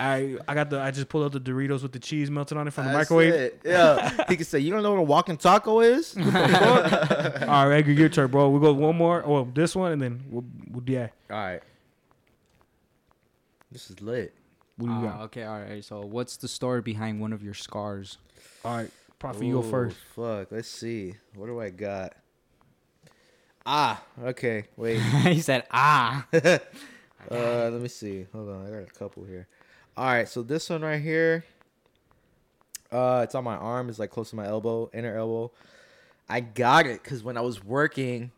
I 0.00 0.38
I 0.48 0.54
got 0.54 0.70
the 0.70 0.80
I 0.80 0.90
just 0.90 1.08
pulled 1.08 1.24
out 1.24 1.32
the 1.32 1.40
Doritos 1.52 1.82
with 1.82 1.92
the 1.92 1.98
cheese 1.98 2.30
melted 2.30 2.56
on 2.56 2.66
it 2.66 2.72
from 2.72 2.86
the 2.86 2.92
That's 2.92 3.10
microwave. 3.10 3.34
it. 3.34 3.60
Yeah. 3.64 4.24
He 4.28 4.36
could 4.36 4.46
say, 4.46 4.58
"You 4.58 4.70
don't 4.72 4.82
know 4.82 4.92
what 4.92 4.98
a 5.00 5.02
walking 5.02 5.36
taco 5.36 5.80
is?" 5.80 6.16
All 6.18 6.22
right, 6.24 7.72
Edgar, 7.76 7.92
your 7.92 8.08
turn, 8.08 8.30
bro. 8.30 8.48
We'll 8.48 8.60
go 8.60 8.72
one 8.72 8.96
more. 8.96 9.22
Well, 9.26 9.44
this 9.44 9.76
one, 9.76 9.92
and 9.92 10.00
then 10.00 10.22
we'll, 10.30 10.44
we'll 10.70 10.82
yeah. 10.86 11.08
All 11.30 11.36
right. 11.36 11.62
This 13.70 13.90
is 13.90 14.00
lit. 14.00 14.34
What 14.76 14.86
do 14.86 14.92
you 14.92 14.98
Uh, 14.98 15.02
got? 15.02 15.20
okay, 15.26 15.44
all 15.44 15.60
right. 15.60 15.84
So, 15.84 16.00
what's 16.00 16.36
the 16.38 16.48
story 16.48 16.80
behind 16.82 17.20
one 17.20 17.32
of 17.32 17.42
your 17.42 17.54
scars? 17.54 18.16
All 18.64 18.76
right, 18.78 18.90
Prophet, 19.18 19.44
you 19.44 19.52
go 19.54 19.58
Ooh, 19.60 19.70
first. 19.70 19.96
Fuck. 20.16 20.50
Let's 20.50 20.68
see. 20.68 21.14
What 21.34 21.46
do 21.46 21.60
I 21.60 21.70
got? 21.70 22.14
Ah. 23.66 24.02
Okay. 24.22 24.64
Wait. 24.76 24.98
he 25.24 25.40
said, 25.40 25.64
"Ah." 25.70 26.26
Uh, 27.30 27.68
let 27.70 27.82
me 27.82 27.86
see. 27.88 28.26
Hold 28.32 28.48
on, 28.48 28.66
I 28.66 28.70
got 28.70 28.88
a 28.88 28.98
couple 28.98 29.24
here. 29.24 29.46
All 30.00 30.06
right, 30.06 30.26
so 30.26 30.42
this 30.42 30.70
one 30.70 30.80
right 30.80 30.98
here, 31.02 31.44
uh, 32.90 33.20
it's 33.22 33.34
on 33.34 33.44
my 33.44 33.54
arm. 33.56 33.90
It's 33.90 33.98
like 33.98 34.08
close 34.08 34.30
to 34.30 34.36
my 34.36 34.46
elbow, 34.46 34.88
inner 34.94 35.14
elbow. 35.14 35.52
I 36.26 36.40
got 36.40 36.86
it 36.86 37.02
because 37.02 37.22
when 37.22 37.36
I 37.36 37.42
was 37.42 37.62
working 37.62 38.30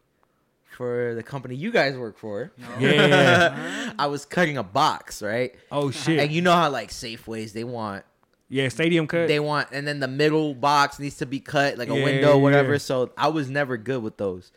for 0.77 1.15
the 1.15 1.23
company 1.23 1.55
you 1.55 1.71
guys 1.71 1.97
work 1.97 2.19
for, 2.19 2.51
Yeah. 2.81 3.93
I 3.99 4.07
was 4.09 4.25
cutting 4.25 4.57
a 4.59 4.65
box, 4.65 5.23
right? 5.23 5.55
oh 5.71 5.93
shit. 5.93 6.19
And 6.19 6.33
you 6.33 6.43
know 6.43 6.51
how 6.53 6.69
like 6.69 6.91
Safeways 6.91 7.53
they 7.53 7.63
want 7.63 8.05
yeah, 8.49 8.69
stadium 8.69 9.07
cut. 9.07 9.29
they 9.29 9.39
want, 9.39 9.69
and 9.71 9.87
then 9.87 10.01
the 10.01 10.09
middle 10.09 10.55
box 10.55 10.99
needs 10.99 11.19
to 11.19 11.27
be 11.27 11.39
cut 11.39 11.79
like 11.79 11.89
a 11.91 11.97
Yeah, 11.97 12.05
window, 12.05 12.39
whatever. 12.39 12.73
yeah. 12.73 12.79
So 12.79 13.13
I 13.17 13.29
was 13.29 13.49
never 13.49 13.77
good 13.77 14.03
with 14.03 14.17
those. 14.17 14.51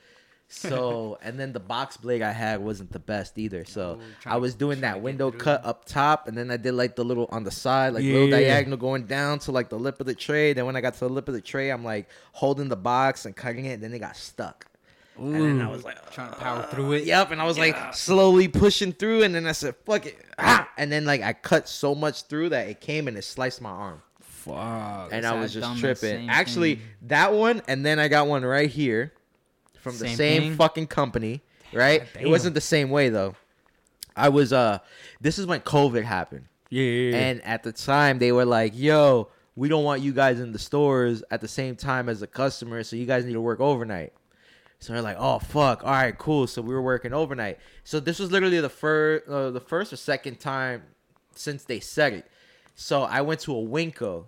So 0.48 1.18
and 1.24 1.40
then 1.40 1.54
the 1.54 1.60
box 1.60 1.98
blade 1.98 2.22
I 2.22 2.32
had 2.32 2.62
wasn't 2.62 2.92
the 2.92 3.00
best 3.00 3.38
either. 3.38 3.66
So 3.66 4.00
I 4.26 4.38
was 4.38 4.56
doing 4.56 4.82
that 4.82 5.02
window 5.02 5.32
cut 5.32 5.66
up 5.66 5.86
top, 5.86 6.28
and 6.28 6.38
then 6.38 6.52
I 6.52 6.58
did 6.58 6.74
like 6.74 6.96
the 6.96 7.04
little 7.04 7.28
on 7.32 7.44
the 7.44 7.52
side, 7.52 7.94
like 7.94 8.04
little 8.04 8.30
Yeah. 8.30 8.40
diagonal 8.40 8.78
going 8.78 9.06
down 9.06 9.40
to 9.40 9.52
like 9.52 9.70
the 9.70 9.80
lip 9.80 10.00
of 10.00 10.06
the 10.06 10.16
tray. 10.16 10.54
Then 10.54 10.66
when 10.66 10.76
I 10.76 10.82
got 10.82 10.94
to 10.96 11.00
the 11.02 11.10
lip 11.10 11.28
of 11.28 11.34
the 11.34 11.42
tray, 11.42 11.72
I'm 11.72 11.84
like 11.84 12.10
holding 12.32 12.70
the 12.70 12.76
box 12.76 13.26
and 13.26 13.36
cutting 13.36 13.66
it. 13.66 13.74
And 13.74 13.84
then 13.84 13.94
it 13.94 14.00
got 14.00 14.16
stuck. 14.16 14.68
And 15.18 15.34
then 15.34 15.62
I 15.62 15.70
was 15.70 15.86
like, 15.86 16.12
Trying 16.12 16.32
to 16.32 16.36
power 16.38 16.64
through 16.64 16.94
it. 16.94 17.06
Yep, 17.06 17.32
and 17.32 17.42
I 17.42 17.46
was 17.46 17.58
like 17.58 17.94
slowly 17.94 18.48
pushing 18.50 18.92
through, 18.92 19.24
and 19.24 19.34
then 19.34 19.48
I 19.48 19.54
said, 19.54 19.76
"Fuck 19.86 20.08
it," 20.08 20.18
ah! 20.38 20.70
and 20.78 20.92
then 20.92 21.06
like 21.06 21.22
I 21.22 21.32
cut 21.32 21.70
so 21.70 21.96
much 21.96 22.24
through 22.24 22.50
that 22.50 22.68
it 22.68 22.82
came 22.82 23.08
and 23.08 23.18
it 23.18 23.22
sliced 23.24 23.62
my 23.62 23.70
arm, 23.70 24.02
Fuck. 24.20 25.10
and 25.14 25.26
I 25.26 25.40
was 25.40 25.54
just 25.54 25.80
tripping. 25.80 26.30
Actually, 26.30 26.76
thing. 26.76 26.84
that 27.04 27.34
one, 27.34 27.62
and 27.68 27.86
then 27.86 27.98
I 27.98 28.10
got 28.10 28.28
one 28.28 28.44
right 28.44 28.70
here 28.70 29.14
from 29.86 29.98
the 30.00 30.08
Same 30.08 30.18
same 30.18 30.56
fucking 30.58 30.88
company, 30.88 31.42
right? 31.72 32.04
It 32.20 32.28
wasn't 32.28 32.56
the 32.56 32.62
same 32.62 32.90
way 32.90 33.10
though. 33.10 33.36
I 34.16 34.30
was 34.30 34.52
uh, 34.52 34.80
this 35.22 35.38
is 35.38 35.46
when 35.46 35.60
COVID 35.62 36.04
happened, 36.04 36.46
Yeah, 36.70 36.84
yeah, 36.84 37.10
yeah. 37.12 37.18
and 37.28 37.42
at 37.46 37.62
the 37.64 37.72
time 37.72 38.18
they 38.18 38.32
were 38.32 38.46
like, 38.46 38.74
"Yo, 38.76 39.30
we 39.56 39.70
don't 39.70 39.84
want 39.84 40.02
you 40.02 40.12
guys 40.12 40.40
in 40.40 40.52
the 40.54 40.60
stores 40.60 41.24
at 41.30 41.40
the 41.42 41.48
same 41.48 41.76
time 41.76 42.10
as 42.10 42.20
the 42.22 42.28
customer, 42.28 42.82
so 42.84 42.96
you 42.96 43.06
guys 43.06 43.26
need 43.26 43.34
to 43.34 43.42
work 43.42 43.60
overnight." 43.60 44.14
So 44.80 44.94
they're 44.94 45.02
like, 45.02 45.18
"Oh 45.20 45.38
fuck, 45.40 45.84
all 45.84 45.92
right, 45.92 46.18
cool." 46.18 46.48
So 46.48 46.62
we 46.62 46.74
were 46.74 46.82
working 46.82 47.14
overnight. 47.14 47.60
So 47.84 48.00
this 48.00 48.18
was 48.20 48.32
literally 48.32 48.60
the 48.62 48.70
first, 48.70 49.28
uh, 49.28 49.52
the 49.52 49.62
first 49.62 49.94
or 49.94 49.98
second 49.98 50.40
time 50.40 50.82
since 51.36 51.64
they 51.64 51.80
said 51.80 52.14
it. 52.14 52.26
So 52.74 53.04
I 53.04 53.22
went 53.22 53.42
to 53.42 53.52
a 53.52 53.62
Winco, 53.62 54.26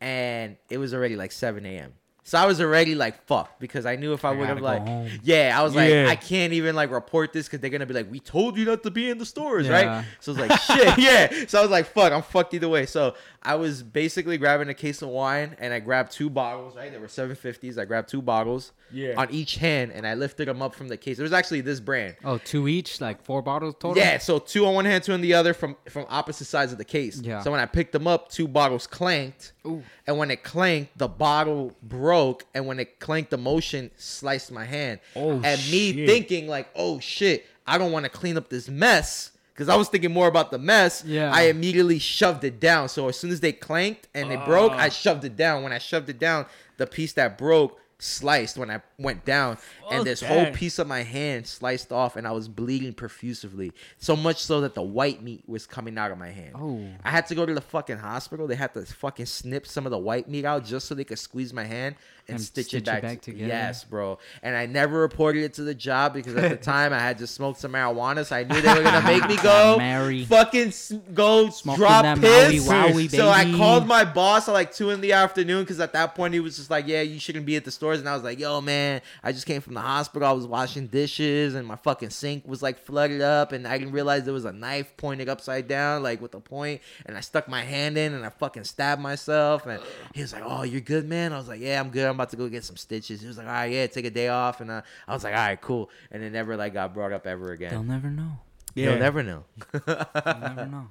and 0.00 0.56
it 0.70 0.78
was 0.78 0.94
already 0.94 1.16
like 1.16 1.32
7 1.32 1.64
a.m. 1.66 1.92
So 2.28 2.36
I 2.36 2.44
was 2.44 2.60
already 2.60 2.94
like 2.94 3.24
fucked 3.24 3.58
because 3.58 3.86
I 3.86 3.96
knew 3.96 4.12
if 4.12 4.22
I, 4.22 4.28
I 4.28 4.32
would 4.36 4.48
have 4.48 4.60
like, 4.60 4.82
yeah, 5.22 5.58
I 5.58 5.62
was 5.62 5.74
like, 5.74 5.88
Yeah. 5.88 6.08
I 6.10 6.14
can't 6.14 6.52
even 6.52 6.76
like 6.76 6.90
report 6.90 7.32
this 7.32 7.46
because 7.46 7.60
they're 7.60 7.70
gonna 7.70 7.86
be 7.86 7.94
like, 7.94 8.10
we 8.10 8.20
told 8.20 8.58
you 8.58 8.66
not 8.66 8.82
to 8.82 8.90
be 8.90 9.08
in 9.08 9.16
the 9.16 9.24
stores, 9.24 9.66
Yeah. 9.66 9.72
right? 9.96 10.04
So 10.20 10.32
I 10.32 10.36
was 10.36 10.48
like, 10.50 10.60
shit, 10.60 10.98
yeah. 10.98 11.46
So 11.48 11.58
I 11.58 11.62
was 11.62 11.70
like, 11.70 11.86
fuck, 11.86 12.12
I'm 12.12 12.20
fucked 12.20 12.52
either 12.52 12.68
way. 12.68 12.84
So 12.84 13.14
I 13.42 13.54
was 13.54 13.82
basically 13.84 14.36
grabbing 14.36 14.68
a 14.68 14.74
case 14.74 15.00
of 15.00 15.10
wine 15.10 15.56
and 15.60 15.72
I 15.72 15.78
grabbed 15.78 16.10
two 16.12 16.28
bottles, 16.28 16.74
right? 16.76 16.90
There 16.90 17.00
were 17.00 17.06
750s. 17.06 17.78
I 17.78 17.84
grabbed 17.84 18.08
two 18.08 18.20
bottles 18.20 18.72
Yeah. 18.92 19.14
on 19.16 19.30
each 19.30 19.56
hand 19.56 19.92
and 19.94 20.04
I 20.06 20.14
lifted 20.14 20.48
them 20.48 20.60
up 20.60 20.74
from 20.74 20.88
the 20.88 20.96
case. 20.96 21.18
It 21.20 21.22
was 21.22 21.32
actually 21.32 21.60
this 21.60 21.78
brand. 21.78 22.16
Oh, 22.24 22.38
two 22.38 22.66
each, 22.66 23.00
like 23.00 23.22
four 23.22 23.40
bottles 23.40 23.74
total. 23.78 23.96
Yeah, 24.02 24.18
so 24.18 24.38
two 24.40 24.66
on 24.66 24.74
one 24.74 24.84
hand, 24.84 25.04
two 25.04 25.12
on 25.12 25.20
the 25.20 25.34
other 25.34 25.54
from 25.54 25.76
from 25.88 26.04
opposite 26.08 26.46
sides 26.46 26.72
of 26.72 26.78
the 26.78 26.84
case. 26.84 27.20
Yeah. 27.20 27.40
So 27.40 27.50
when 27.52 27.60
I 27.60 27.66
picked 27.66 27.92
them 27.92 28.06
up, 28.08 28.28
two 28.28 28.48
bottles 28.48 28.86
clanked. 28.88 29.52
Ooh. 29.66 29.82
And 30.06 30.18
when 30.18 30.30
it 30.32 30.42
clanked, 30.42 30.98
the 30.98 31.08
bottle 31.08 31.76
broke, 31.82 32.44
and 32.54 32.66
when 32.66 32.80
it 32.80 32.98
clanked, 32.98 33.30
the 33.30 33.38
motion 33.38 33.90
sliced 33.96 34.50
my 34.50 34.64
hand. 34.64 34.98
Oh, 35.14 35.40
and 35.44 35.60
me 35.70 35.92
shit. 35.92 36.08
thinking 36.08 36.48
like, 36.48 36.68
oh 36.74 36.98
shit, 36.98 37.46
I 37.66 37.78
don't 37.78 37.92
want 37.92 38.04
to 38.04 38.10
clean 38.10 38.36
up 38.36 38.48
this 38.48 38.68
mess 38.68 39.30
because 39.58 39.68
I 39.68 39.74
was 39.74 39.88
thinking 39.88 40.12
more 40.12 40.28
about 40.28 40.52
the 40.52 40.58
mess. 40.58 41.02
Yeah. 41.04 41.32
I 41.34 41.46
immediately 41.48 41.98
shoved 41.98 42.44
it 42.44 42.60
down. 42.60 42.88
So 42.88 43.08
as 43.08 43.18
soon 43.18 43.32
as 43.32 43.40
they 43.40 43.50
clanked 43.50 44.06
and 44.14 44.30
it 44.30 44.44
broke, 44.44 44.70
Ah. 44.70 44.82
I 44.82 44.88
shoved 44.88 45.24
it 45.24 45.34
down. 45.34 45.64
When 45.64 45.72
I 45.72 45.78
shoved 45.78 46.08
it 46.08 46.20
down, 46.20 46.46
the 46.76 46.86
piece 46.86 47.14
that 47.14 47.36
broke 47.36 47.76
sliced 47.98 48.56
when 48.56 48.70
I 48.70 48.80
went 49.00 49.24
down, 49.24 49.58
and 49.90 49.98
Fuck 49.98 50.04
this 50.04 50.22
whole 50.22 50.46
piece 50.52 50.78
of 50.78 50.86
my 50.86 51.02
hand 51.02 51.46
sliced 51.46 51.92
off, 51.92 52.16
and 52.16 52.26
I 52.26 52.32
was 52.32 52.48
bleeding 52.48 52.92
profusely. 52.92 53.72
So 53.98 54.16
much 54.16 54.42
so 54.42 54.60
that 54.62 54.74
the 54.74 54.82
white 54.82 55.22
meat 55.22 55.42
was 55.46 55.66
coming 55.66 55.96
out 55.98 56.10
of 56.10 56.18
my 56.18 56.30
hand. 56.30 56.52
Oh. 56.54 56.80
I 57.04 57.10
had 57.10 57.26
to 57.28 57.34
go 57.34 57.44
to 57.46 57.54
the 57.54 57.60
fucking 57.60 57.98
hospital. 57.98 58.46
They 58.46 58.54
had 58.56 58.74
to 58.74 58.84
fucking 58.84 59.26
snip 59.26 59.66
some 59.66 59.86
of 59.86 59.90
the 59.90 59.98
white 59.98 60.28
meat 60.28 60.44
out 60.44 60.64
just 60.64 60.86
so 60.86 60.94
they 60.94 61.04
could 61.04 61.18
squeeze 61.18 61.52
my 61.52 61.64
hand 61.64 61.96
and, 62.28 62.34
And 62.36 62.44
stitch, 62.44 62.66
stitch 62.66 62.82
it 62.82 62.84
back, 62.84 63.02
back 63.02 63.20
to- 63.22 63.32
together. 63.32 63.48
Yes, 63.48 63.84
bro. 63.84 64.18
And 64.42 64.54
I 64.54 64.66
never 64.66 64.98
reported 65.00 65.44
it 65.44 65.54
to 65.54 65.62
the 65.62 65.74
job 65.74 66.12
because 66.12 66.36
at 66.36 66.50
the 66.50 66.56
time 66.72 66.92
I 66.92 66.98
had 66.98 67.16
just 67.18 67.34
smoked 67.34 67.58
some 67.60 67.72
marijuana, 67.72 68.26
so 68.26 68.36
I 68.36 68.44
knew 68.44 68.60
they 68.60 68.74
were 68.74 68.82
gonna 68.82 69.06
make 69.06 69.26
me 69.26 69.36
go 69.42 69.76
Mary. 69.78 70.24
fucking 70.26 70.72
go 71.14 71.48
Smoking 71.48 71.78
drop 71.80 72.18
piss. 72.18 72.66
Maui 72.68 72.92
Wowie, 73.06 73.10
So 73.10 73.28
I 73.30 73.50
called 73.56 73.86
my 73.86 74.04
boss 74.04 74.46
at 74.48 74.52
like 74.52 74.72
two 74.74 74.90
in 74.90 75.00
the 75.00 75.12
afternoon 75.14 75.62
because 75.62 75.80
at 75.80 75.92
that 75.94 76.14
point 76.14 76.34
he 76.34 76.40
was 76.40 76.56
just 76.56 76.70
like, 76.70 76.86
"Yeah, 76.86 77.00
you 77.00 77.18
shouldn't 77.18 77.46
be 77.46 77.56
at 77.56 77.64
the 77.64 77.70
stores." 77.70 77.98
And 78.00 78.08
I 78.08 78.14
was 78.14 78.22
like, 78.22 78.38
"Yo, 78.38 78.60
man, 78.60 79.00
I 79.22 79.32
just 79.32 79.46
came 79.46 79.62
from 79.62 79.74
the 79.78 79.86
hospital. 79.86 80.28
I 80.28 80.32
was 80.32 80.46
washing 80.46 80.86
dishes, 80.88 81.54
and 81.54 81.66
my 81.66 81.76
fucking 81.76 82.10
sink 82.10 82.46
was 82.46 82.62
like 82.62 82.78
flooded 82.78 83.20
up, 83.22 83.52
and 83.52 83.66
I 83.66 83.78
didn't 83.78 83.92
realize 83.92 84.24
there 84.24 84.34
was 84.34 84.44
a 84.44 84.52
knife 84.52 84.96
pointed 84.96 85.28
upside 85.28 85.68
down, 85.68 86.02
like 86.02 86.20
with 86.20 86.34
a 86.34 86.40
point, 86.40 86.80
and 87.06 87.16
I 87.16 87.20
stuck 87.20 87.48
my 87.48 87.62
hand 87.62 87.96
in, 87.96 88.14
and 88.14 88.24
I 88.24 88.30
fucking 88.30 88.64
stabbed 88.64 89.00
myself." 89.00 89.66
And 89.66 89.80
he 90.14 90.20
was 90.22 90.32
like, 90.32 90.42
"Oh, 90.44 90.62
you're 90.62 90.80
good, 90.80 91.08
man." 91.08 91.32
I 91.32 91.38
was 91.38 91.48
like, 91.48 91.60
"Yeah, 91.60 91.80
I'm 91.80 91.90
good. 91.90 92.04
I'm 92.06 92.14
about 92.16 92.30
to 92.30 92.36
go 92.36 92.48
get 92.48 92.64
some 92.64 92.76
stitches." 92.76 93.20
He 93.20 93.26
was 93.26 93.38
like, 93.38 93.46
"All 93.46 93.52
right, 93.52 93.70
yeah, 93.72 93.86
take 93.86 94.04
a 94.06 94.10
day 94.10 94.28
off," 94.28 94.60
and 94.60 94.70
uh, 94.70 94.82
I 95.06 95.14
was 95.14 95.24
like, 95.24 95.34
"All 95.34 95.40
right, 95.46 95.60
cool." 95.60 95.90
And 96.10 96.22
it 96.22 96.30
never 96.32 96.56
like 96.56 96.72
got 96.74 96.92
brought 96.94 97.12
up 97.12 97.26
ever 97.26 97.52
again. 97.52 97.70
They'll 97.70 97.82
never 97.82 98.10
know. 98.10 98.32
yeah. 98.74 98.90
You'll 98.90 98.98
never 98.98 99.22
know. 99.22 99.44
They'll 99.72 100.06
never 100.40 100.66
know. 100.70 100.88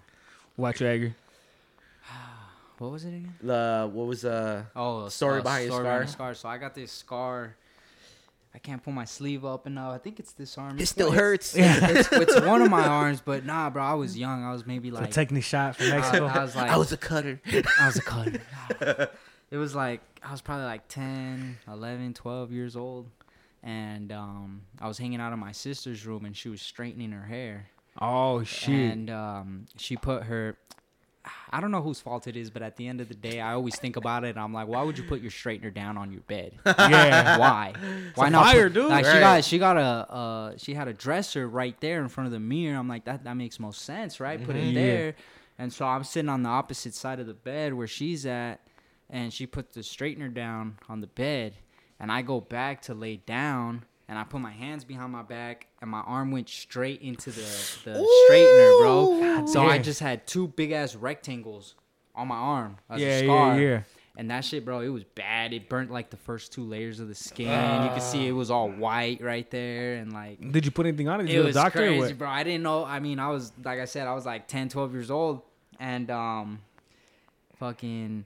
Watch 0.56 0.82
your 0.82 0.90
Edgar. 0.90 1.16
What 2.80 2.92
was 2.92 3.06
it 3.06 3.10
again? 3.10 3.34
the 3.42 3.90
what 3.92 4.06
was 4.06 4.24
uh 4.24 4.64
Oh, 4.76 5.06
a 5.06 5.12
Story 5.12 5.40
a 5.40 5.42
behind 5.42 5.66
your 5.66 5.72
scar? 5.74 5.84
behind 5.84 6.10
scar. 6.10 6.34
So 6.36 6.48
I 6.50 6.58
got 6.60 6.76
this 6.76 6.92
scar. 6.92 7.56
I 8.56 8.60
can't 8.60 8.84
pull 8.84 8.94
my 8.94 9.06
sleeve 9.06 9.46
up 9.46 9.68
enough. 9.68 9.94
I 9.94 9.98
think 10.00 10.20
it's 10.20 10.32
this 10.34 10.58
arm. 10.58 10.78
it 10.78 10.82
It's 10.82 10.92
still 10.92 11.10
one- 11.10 11.18
hurts. 11.18 11.54
It's, 11.56 12.12
it's 12.12 12.42
one 12.46 12.62
of 12.62 12.70
my 12.72 12.86
arms, 12.88 13.22
but 13.24 13.46
nah, 13.46 13.70
bro. 13.70 13.84
I 13.84 13.94
was 13.94 14.18
young. 14.18 14.44
I 14.44 14.52
was 14.52 14.66
maybe 14.66 14.90
So 14.90 14.96
like. 14.96 15.12
taking 15.12 15.36
the 15.36 15.42
shot 15.42 15.76
from 15.76 15.88
I, 15.88 15.90
Mexico. 15.98 16.26
I 16.26 16.40
was 16.44 16.56
like. 16.56 16.72
I 16.72 16.78
was 16.78 16.92
a 16.92 16.98
cutter. 16.98 17.40
I 17.80 17.86
was 17.86 17.98
a 17.98 18.02
cutter. 18.02 18.42
it 19.52 19.58
was 19.58 19.76
like 19.76 20.02
I 20.24 20.32
was 20.32 20.42
probably 20.42 20.66
like 20.66 20.88
10, 20.88 21.58
11, 21.68 22.14
12 22.16 22.52
years 22.52 22.76
old, 22.76 23.10
and 23.64 24.12
um, 24.12 24.62
I 24.82 24.88
was 24.88 24.98
hanging 24.98 25.20
out 25.22 25.34
in 25.34 25.40
my 25.40 25.52
sister's 25.52 26.06
room, 26.06 26.26
and 26.26 26.36
she 26.36 26.50
was 26.50 26.62
straightening 26.62 27.12
her 27.12 27.26
hair, 27.26 27.68
oh 28.02 28.44
shit. 28.44 28.70
and 28.94 29.10
um, 29.10 29.66
she 29.78 29.96
put 29.98 30.24
her. 30.24 30.58
I 31.50 31.62
don't 31.62 31.72
know 31.72 31.82
whose 31.82 32.00
fault 32.00 32.28
it 32.28 32.36
is, 32.36 32.50
but 32.50 32.62
at 32.62 32.76
the 32.78 32.88
end 32.88 33.02
of 33.02 33.08
the 33.10 33.16
day, 33.16 33.40
I 33.40 33.54
always 33.54 33.76
think 33.78 33.96
about 33.96 34.24
it. 34.24 34.30
And 34.30 34.40
I'm 34.40 34.54
like, 34.54 34.68
why 34.68 34.84
would 34.84 34.98
you 34.98 35.04
put 35.04 35.22
your 35.22 35.32
straightener 35.32 35.74
down 35.74 35.98
on 35.98 36.12
your 36.12 36.22
bed? 36.22 36.54
yeah. 36.66 37.38
Why? 37.38 37.74
Why 38.16 38.30
not? 38.30 38.46
fire, 38.46 38.66
put- 38.70 38.74
dude. 38.74 38.90
Like 38.90 39.06
she 39.06 39.20
got, 39.20 39.44
she 39.44 39.58
got 39.60 39.78
a, 39.78 39.82
uh, 40.14 40.54
she 40.58 40.74
had 40.74 40.88
a 40.88 40.94
dresser 40.94 41.48
right 41.48 41.80
there 41.82 42.02
in 42.02 42.10
front 42.10 42.26
of 42.28 42.32
the 42.34 42.40
mirror. 42.40 42.78
I'm 42.78 42.88
like, 42.88 43.06
that 43.06 43.24
that 43.24 43.36
makes 43.36 43.60
most 43.60 43.82
sense, 43.84 44.20
right? 44.20 44.44
Put 44.44 44.56
it 44.56 44.64
Mhm. 44.66 44.74
there. 44.74 45.16
And 45.60 45.74
so 45.74 45.86
I'm 45.86 46.04
sitting 46.04 46.30
on 46.30 46.44
the 46.44 46.50
opposite 46.50 46.94
side 46.94 47.20
of 47.20 47.26
the 47.28 47.34
bed 47.34 47.74
where 47.74 47.88
she's 47.88 48.26
at, 48.26 48.60
and 49.10 49.34
she 49.34 49.46
put 49.48 49.74
the 49.74 49.80
straightener 49.82 50.32
down 50.34 50.78
on 50.88 51.02
the 51.02 51.08
bed, 51.08 51.54
and 52.00 52.12
I 52.12 52.22
go 52.22 52.40
back 52.42 52.82
to 52.84 52.94
lay 52.94 53.16
down, 53.18 53.84
and 54.10 54.18
I 54.18 54.24
put 54.24 54.40
my 54.42 54.52
hands 54.52 54.84
behind 54.86 55.12
my 55.12 55.22
back, 55.24 55.68
and 55.82 55.90
my 55.90 56.00
arm 56.02 56.32
went 56.32 56.50
straight 56.50 57.02
into 57.02 57.30
the 57.32 57.42
the 57.84 57.92
straightener, 58.30 58.80
bro. 58.80 59.46
So 59.48 59.62
I 59.64 59.78
just 59.80 60.00
had 60.00 60.26
two 60.28 60.48
big 60.48 60.72
ass 60.72 60.96
rectangles 60.96 61.76
on 62.16 62.28
my 62.30 62.36
arm 62.36 62.78
as 62.90 63.02
Yeah, 63.02 63.08
a 63.08 63.24
scar. 63.26 63.60
yeah. 63.62 63.82
And 64.20 64.32
that 64.32 64.44
shit, 64.44 64.66
bro, 64.66 64.80
it 64.80 64.88
was 64.88 65.04
bad. 65.04 65.54
It 65.54 65.70
burnt 65.70 65.92
like 65.92 66.10
the 66.10 66.18
first 66.18 66.52
two 66.52 66.64
layers 66.64 67.00
of 67.00 67.08
the 67.08 67.14
skin. 67.14 67.84
you 67.84 67.90
could 67.92 68.02
see 68.02 68.26
it 68.28 68.32
was 68.32 68.50
all 68.50 68.68
white 68.68 69.22
right 69.22 69.50
there, 69.52 69.98
and 69.98 70.12
like 70.12 70.52
Did 70.52 70.66
you 70.66 70.72
put 70.72 70.88
anything 70.88 71.08
on 71.08 71.22
it? 71.22 71.28
Did 71.28 71.36
it 71.36 71.44
was 71.46 71.54
doctor 71.56 71.80
crazy, 71.80 72.14
bro. 72.14 72.28
I 72.28 72.42
didn't 72.44 72.64
know. 72.64 72.84
I 72.84 73.00
mean, 73.00 73.20
I 73.20 73.28
was 73.30 73.52
like 73.64 73.80
I 73.80 73.86
said, 73.86 74.08
I 74.08 74.14
was 74.16 74.26
like 74.26 74.48
10, 74.48 74.70
12 74.70 74.94
years 74.94 75.12
old, 75.12 75.42
and 75.80 76.10
um, 76.10 76.60
fucking, 77.60 78.26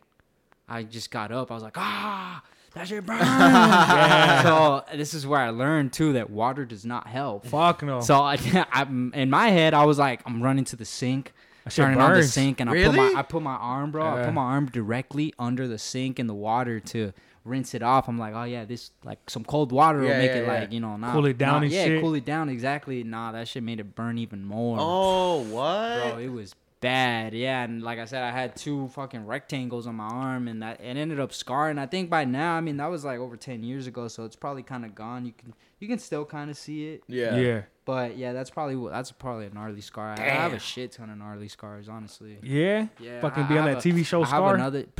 I 0.69 0.83
just 0.83 1.11
got 1.11 1.31
up. 1.31 1.51
I 1.51 1.55
was 1.55 1.63
like, 1.63 1.77
ah, 1.77 2.41
that 2.73 2.87
shit 2.87 3.05
burn. 3.05 3.19
So 4.43 4.83
this 4.97 5.13
is 5.13 5.27
where 5.27 5.39
I 5.39 5.49
learned 5.49 5.93
too 5.93 6.13
that 6.13 6.29
water 6.29 6.65
does 6.65 6.85
not 6.85 7.07
help. 7.07 7.45
Fuck 7.45 7.83
no. 7.83 8.01
So 8.01 8.21
I, 8.21 8.37
I, 8.71 8.83
in 8.83 9.29
my 9.29 9.49
head, 9.49 9.73
I 9.73 9.85
was 9.85 9.99
like, 9.99 10.21
I'm 10.25 10.41
running 10.41 10.65
to 10.65 10.75
the 10.75 10.85
sink, 10.85 11.33
That 11.63 11.73
shit 11.73 11.83
turning 11.83 11.99
on 11.99 12.13
the 12.13 12.23
sink, 12.23 12.59
and 12.59 12.69
I 12.69 12.83
put 12.83 12.95
my 12.95 13.13
I 13.15 13.21
put 13.23 13.41
my 13.41 13.55
arm, 13.55 13.91
bro. 13.91 14.05
I 14.05 14.25
put 14.25 14.33
my 14.33 14.43
arm 14.43 14.67
directly 14.67 15.33
under 15.37 15.67
the 15.67 15.77
sink 15.77 16.19
in 16.19 16.27
the 16.27 16.33
water 16.33 16.79
to 16.79 17.13
rinse 17.43 17.73
it 17.73 17.83
off. 17.83 18.07
I'm 18.07 18.17
like, 18.17 18.33
oh 18.33 18.43
yeah, 18.43 18.65
this 18.65 18.91
like 19.03 19.29
some 19.29 19.43
cold 19.43 19.71
water 19.71 19.99
will 19.99 20.09
make 20.09 20.31
yeah, 20.31 20.37
it 20.37 20.45
yeah. 20.45 20.59
like 20.59 20.71
you 20.71 20.79
know 20.79 20.95
not, 20.97 21.13
Cool 21.13 21.25
it 21.25 21.37
down 21.37 21.53
not- 21.53 21.63
and 21.63 21.71
yeah, 21.71 21.85
shit. 21.85 22.01
cool 22.01 22.13
it 22.13 22.25
down 22.25 22.49
exactly. 22.49 23.03
Nah, 23.03 23.31
that 23.33 23.47
shit 23.47 23.63
made 23.63 23.79
it 23.79 23.95
burn 23.95 24.17
even 24.17 24.45
more. 24.45 24.77
Oh, 24.79 25.41
what? 25.41 26.13
Bro, 26.13 26.19
it 26.19 26.29
was 26.29 26.55
bad. 26.81 27.33
Yeah, 27.33 27.63
and 27.63 27.81
like 27.81 27.99
I 27.99 28.05
said, 28.05 28.23
I 28.23 28.31
had 28.31 28.55
two 28.57 28.89
fucking 28.89 29.25
rectangles 29.25 29.87
on 29.87 29.95
my 29.95 30.07
arm, 30.07 30.47
and 30.49 30.61
that 30.61 30.81
it 30.81 30.97
ended 30.97 31.19
up 31.19 31.31
scarring. 31.31 31.77
I 31.77 31.85
think 31.85 32.09
by 32.09 32.25
now, 32.25 32.55
I 32.55 32.61
mean 32.61 32.77
that 32.77 32.87
was 32.87 33.05
like 33.05 33.19
over 33.19 33.37
ten 33.37 33.63
years 33.63 33.87
ago, 33.87 34.07
so 34.09 34.25
it's 34.25 34.35
probably 34.35 34.63
kind 34.63 34.83
of 34.83 34.93
gone. 34.93 35.25
You 35.25 35.31
can 35.37 35.53
you 35.79 35.87
can 35.87 35.99
still 35.99 36.25
kind 36.25 36.49
of 36.51 36.57
see 36.57 36.89
it, 36.89 37.03
yeah. 37.07 37.35
yeah. 37.37 37.61
but 37.85 38.17
yeah, 38.17 38.33
that's 38.33 38.49
probably 38.51 38.75
what- 38.75 38.91
that's 38.91 39.11
probably 39.11 39.47
a 39.47 39.49
gnarly 39.49 39.81
scar. 39.81 40.09
I, 40.19 40.25
I 40.25 40.29
have 40.29 40.53
a 40.53 40.59
shit 40.59 40.91
ton 40.91 41.09
of 41.09 41.17
gnarly 41.17 41.47
scars, 41.47 41.87
honestly. 41.89 42.37
Yeah. 42.43 42.85
Yeah, 42.99 43.19
Fucking 43.21 43.43
I- 43.45 43.47
be 43.47 43.57
on 43.57 43.65
that 43.65 43.83
a- 43.83 43.89
TV 43.89 44.05
show 44.05 44.21
I 44.21 44.25
have 44.27 44.29
Scar. 44.37 44.55
another. 44.55 44.85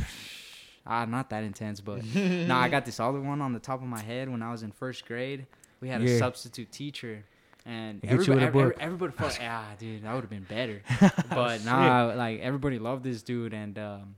Ah, 0.84 1.04
not 1.04 1.30
that 1.30 1.44
intense, 1.44 1.80
but 1.80 2.04
nah, 2.14 2.58
I 2.58 2.68
got 2.68 2.84
this 2.84 2.98
other 2.98 3.20
one 3.20 3.40
on 3.40 3.52
the 3.52 3.60
top 3.60 3.80
of 3.82 3.86
my 3.86 4.00
head 4.00 4.28
when 4.28 4.42
I 4.42 4.50
was 4.50 4.64
in 4.64 4.72
first 4.72 5.06
grade. 5.06 5.46
We 5.80 5.88
had 5.88 6.02
a 6.02 6.18
substitute 6.18 6.72
teacher, 6.72 7.24
and 7.64 8.00
He 8.02 8.08
hit 8.08 8.26
you 8.26 8.32
everybody, 8.34 8.64
every, 8.64 8.80
everybody 8.80 9.12
felt, 9.12 9.38
ah, 9.42 9.66
dude, 9.78 10.02
that 10.04 10.14
would 10.14 10.22
have 10.22 10.30
been 10.30 10.44
better. 10.44 10.82
Oh, 11.00 11.10
But 11.30 11.64
nah, 11.64 12.12
like 12.16 12.40
everybody 12.40 12.78
loved 12.78 13.04
this 13.04 13.22
dude, 13.22 13.54
and 13.54 13.78
um, 13.78 14.16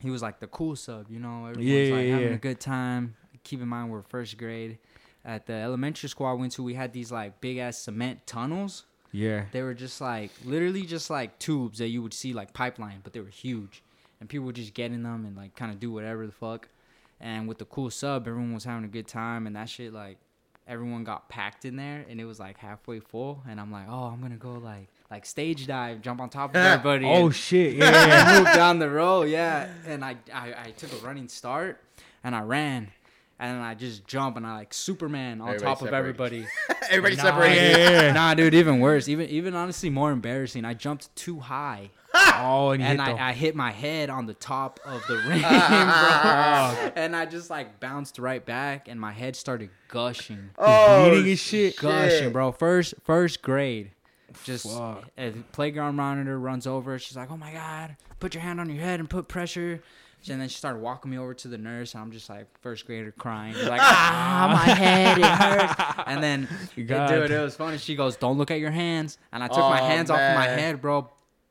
he 0.00 0.10
was 0.10 0.22
like 0.22 0.40
the 0.40 0.46
cool 0.46 0.76
sub, 0.76 1.10
you 1.10 1.18
know. 1.18 1.46
Everyone's 1.46 1.66
Yeah, 1.66 1.94
like 1.94 2.06
yeah, 2.06 2.12
having 2.12 2.28
yeah. 2.28 2.34
a 2.34 2.38
good 2.38 2.60
time. 2.60 3.16
Keep 3.42 3.60
in 3.62 3.68
mind 3.68 3.90
we're 3.90 4.02
first 4.02 4.38
grade. 4.38 4.78
At 5.26 5.46
the 5.46 5.54
elementary 5.54 6.08
school 6.08 6.26
I 6.26 6.32
went 6.32 6.52
to, 6.52 6.62
we 6.62 6.74
had 6.74 6.92
these 6.92 7.10
like 7.12 7.40
big 7.40 7.58
ass 7.58 7.78
cement 7.78 8.26
tunnels. 8.26 8.84
Yeah. 9.12 9.44
They 9.52 9.62
were 9.62 9.74
just 9.74 10.00
like 10.00 10.30
literally 10.44 10.82
just 10.82 11.08
like 11.08 11.38
tubes 11.38 11.78
that 11.78 11.88
you 11.88 12.02
would 12.02 12.12
see 12.14 12.32
like 12.32 12.52
pipeline, 12.52 13.00
but 13.02 13.12
they 13.12 13.20
were 13.20 13.28
huge, 13.28 13.82
and 14.20 14.28
people 14.28 14.46
would 14.46 14.56
just 14.56 14.74
get 14.74 14.90
in 14.92 15.02
them 15.02 15.24
and 15.24 15.36
like 15.36 15.54
kind 15.54 15.70
of 15.72 15.78
do 15.80 15.90
whatever 15.92 16.26
the 16.26 16.32
fuck. 16.32 16.68
And 17.20 17.46
with 17.48 17.58
the 17.58 17.64
cool 17.64 17.90
sub, 17.90 18.26
everyone 18.26 18.52
was 18.52 18.64
having 18.64 18.84
a 18.84 18.88
good 18.88 19.06
time, 19.06 19.46
and 19.46 19.54
that 19.56 19.68
shit 19.68 19.92
like 19.92 20.18
everyone 20.66 21.04
got 21.04 21.28
packed 21.28 21.64
in 21.64 21.76
there, 21.76 22.04
and 22.08 22.20
it 22.20 22.24
was 22.24 22.38
like 22.40 22.58
halfway 22.58 23.00
full. 23.00 23.42
And 23.48 23.60
I'm 23.60 23.70
like, 23.72 23.86
oh, 23.88 24.04
I'm 24.04 24.20
gonna 24.20 24.36
go 24.36 24.54
like 24.54 24.88
like 25.10 25.26
stage 25.26 25.66
dive, 25.66 26.00
jump 26.02 26.20
on 26.20 26.30
top 26.30 26.50
of 26.50 26.56
everybody. 26.56 27.04
Oh 27.08 27.30
shit. 27.30 27.74
Yeah. 27.76 27.90
yeah. 27.90 28.36
and 28.36 28.44
moved 28.44 28.56
down 28.56 28.78
the 28.78 28.90
road, 28.90 29.28
yeah. 29.28 29.68
And 29.86 30.04
I, 30.04 30.16
I, 30.32 30.54
I 30.66 30.70
took 30.76 30.92
a 30.92 30.96
running 31.06 31.28
start 31.28 31.80
and 32.24 32.34
I 32.34 32.40
ran. 32.40 32.88
And 33.38 33.56
then 33.56 33.62
I 33.62 33.74
just 33.74 34.06
jump 34.06 34.36
and 34.36 34.46
I 34.46 34.54
like 34.54 34.72
Superman 34.72 35.40
on 35.40 35.48
Everybody 35.48 35.74
top 35.74 35.82
of 35.82 35.92
everybody. 35.92 36.46
Everybody 36.88 37.16
Nah, 37.16 37.22
separated. 37.24 37.56
yeah, 37.78 38.02
yeah. 38.02 38.12
nah, 38.12 38.32
dude, 38.34 38.54
even 38.54 38.78
worse. 38.80 39.08
Even 39.08 39.28
even 39.28 39.54
honestly 39.54 39.90
more 39.90 40.12
embarrassing. 40.12 40.64
I 40.64 40.72
jumped 40.74 41.14
too 41.16 41.40
high. 41.40 41.90
Oh, 42.14 42.70
and 42.70 42.82
And 42.82 43.00
hit 43.00 43.08
I, 43.08 43.12
the. 43.12 43.22
I 43.22 43.32
hit 43.32 43.54
my 43.56 43.70
head 43.70 44.10
on 44.10 44.26
the 44.26 44.34
top 44.34 44.80
of 44.84 45.04
the 45.08 45.16
ring, 45.28 45.42
ah, 45.44 45.68
ah, 45.70 46.22
ah, 46.24 46.90
bro. 46.94 47.02
and 47.02 47.16
I 47.16 47.26
just 47.26 47.50
like 47.50 47.80
bounced 47.80 48.18
right 48.18 48.44
back 48.44 48.88
and 48.88 49.00
my 49.00 49.12
head 49.12 49.36
started 49.36 49.70
gushing. 49.88 50.50
Oh, 50.58 51.08
bleeding 51.10 51.30
and 51.30 51.38
shit. 51.38 51.76
gushing, 51.76 52.32
bro. 52.32 52.52
First 52.52 52.94
first 53.04 53.42
grade. 53.42 53.90
Just 54.44 54.66
Fuck. 54.66 55.04
Eh, 55.16 55.28
a 55.28 55.32
playground 55.52 55.94
monitor 55.96 56.38
runs 56.38 56.66
over. 56.66 56.98
She's 56.98 57.16
like, 57.16 57.30
"Oh 57.30 57.36
my 57.36 57.52
god, 57.52 57.96
put 58.20 58.34
your 58.34 58.42
hand 58.42 58.58
on 58.60 58.68
your 58.68 58.82
head 58.82 58.98
and 59.00 59.08
put 59.08 59.28
pressure." 59.28 59.80
And 60.28 60.40
then 60.40 60.48
she 60.48 60.56
started 60.56 60.80
walking 60.80 61.10
me 61.10 61.18
over 61.18 61.34
to 61.34 61.48
the 61.48 61.58
nurse, 61.58 61.92
and 61.94 62.02
I'm 62.02 62.10
just 62.10 62.30
like 62.30 62.46
first 62.62 62.86
grader 62.86 63.12
crying, 63.12 63.54
She's 63.54 63.68
like, 63.68 63.80
"Ah, 63.82 64.50
my 64.66 64.72
head, 64.74 65.18
it 65.18 65.24
hurts." 65.24 66.04
And 66.08 66.22
then, 66.22 66.48
God. 66.86 67.08
dude, 67.08 67.24
it 67.24 67.30
It 67.32 67.40
was 67.42 67.54
funny. 67.56 67.76
She 67.78 67.94
goes, 67.94 68.16
"Don't 68.16 68.38
look 68.38 68.50
at 68.50 68.58
your 68.58 68.70
hands," 68.70 69.18
and 69.32 69.42
I 69.44 69.48
took 69.48 69.58
my 69.58 69.80
Oh, 69.80 69.84
hands 69.86 70.10
off 70.10 70.18
of 70.18 70.34
my 70.34 70.46
head, 70.46 70.80
bro. 70.80 71.10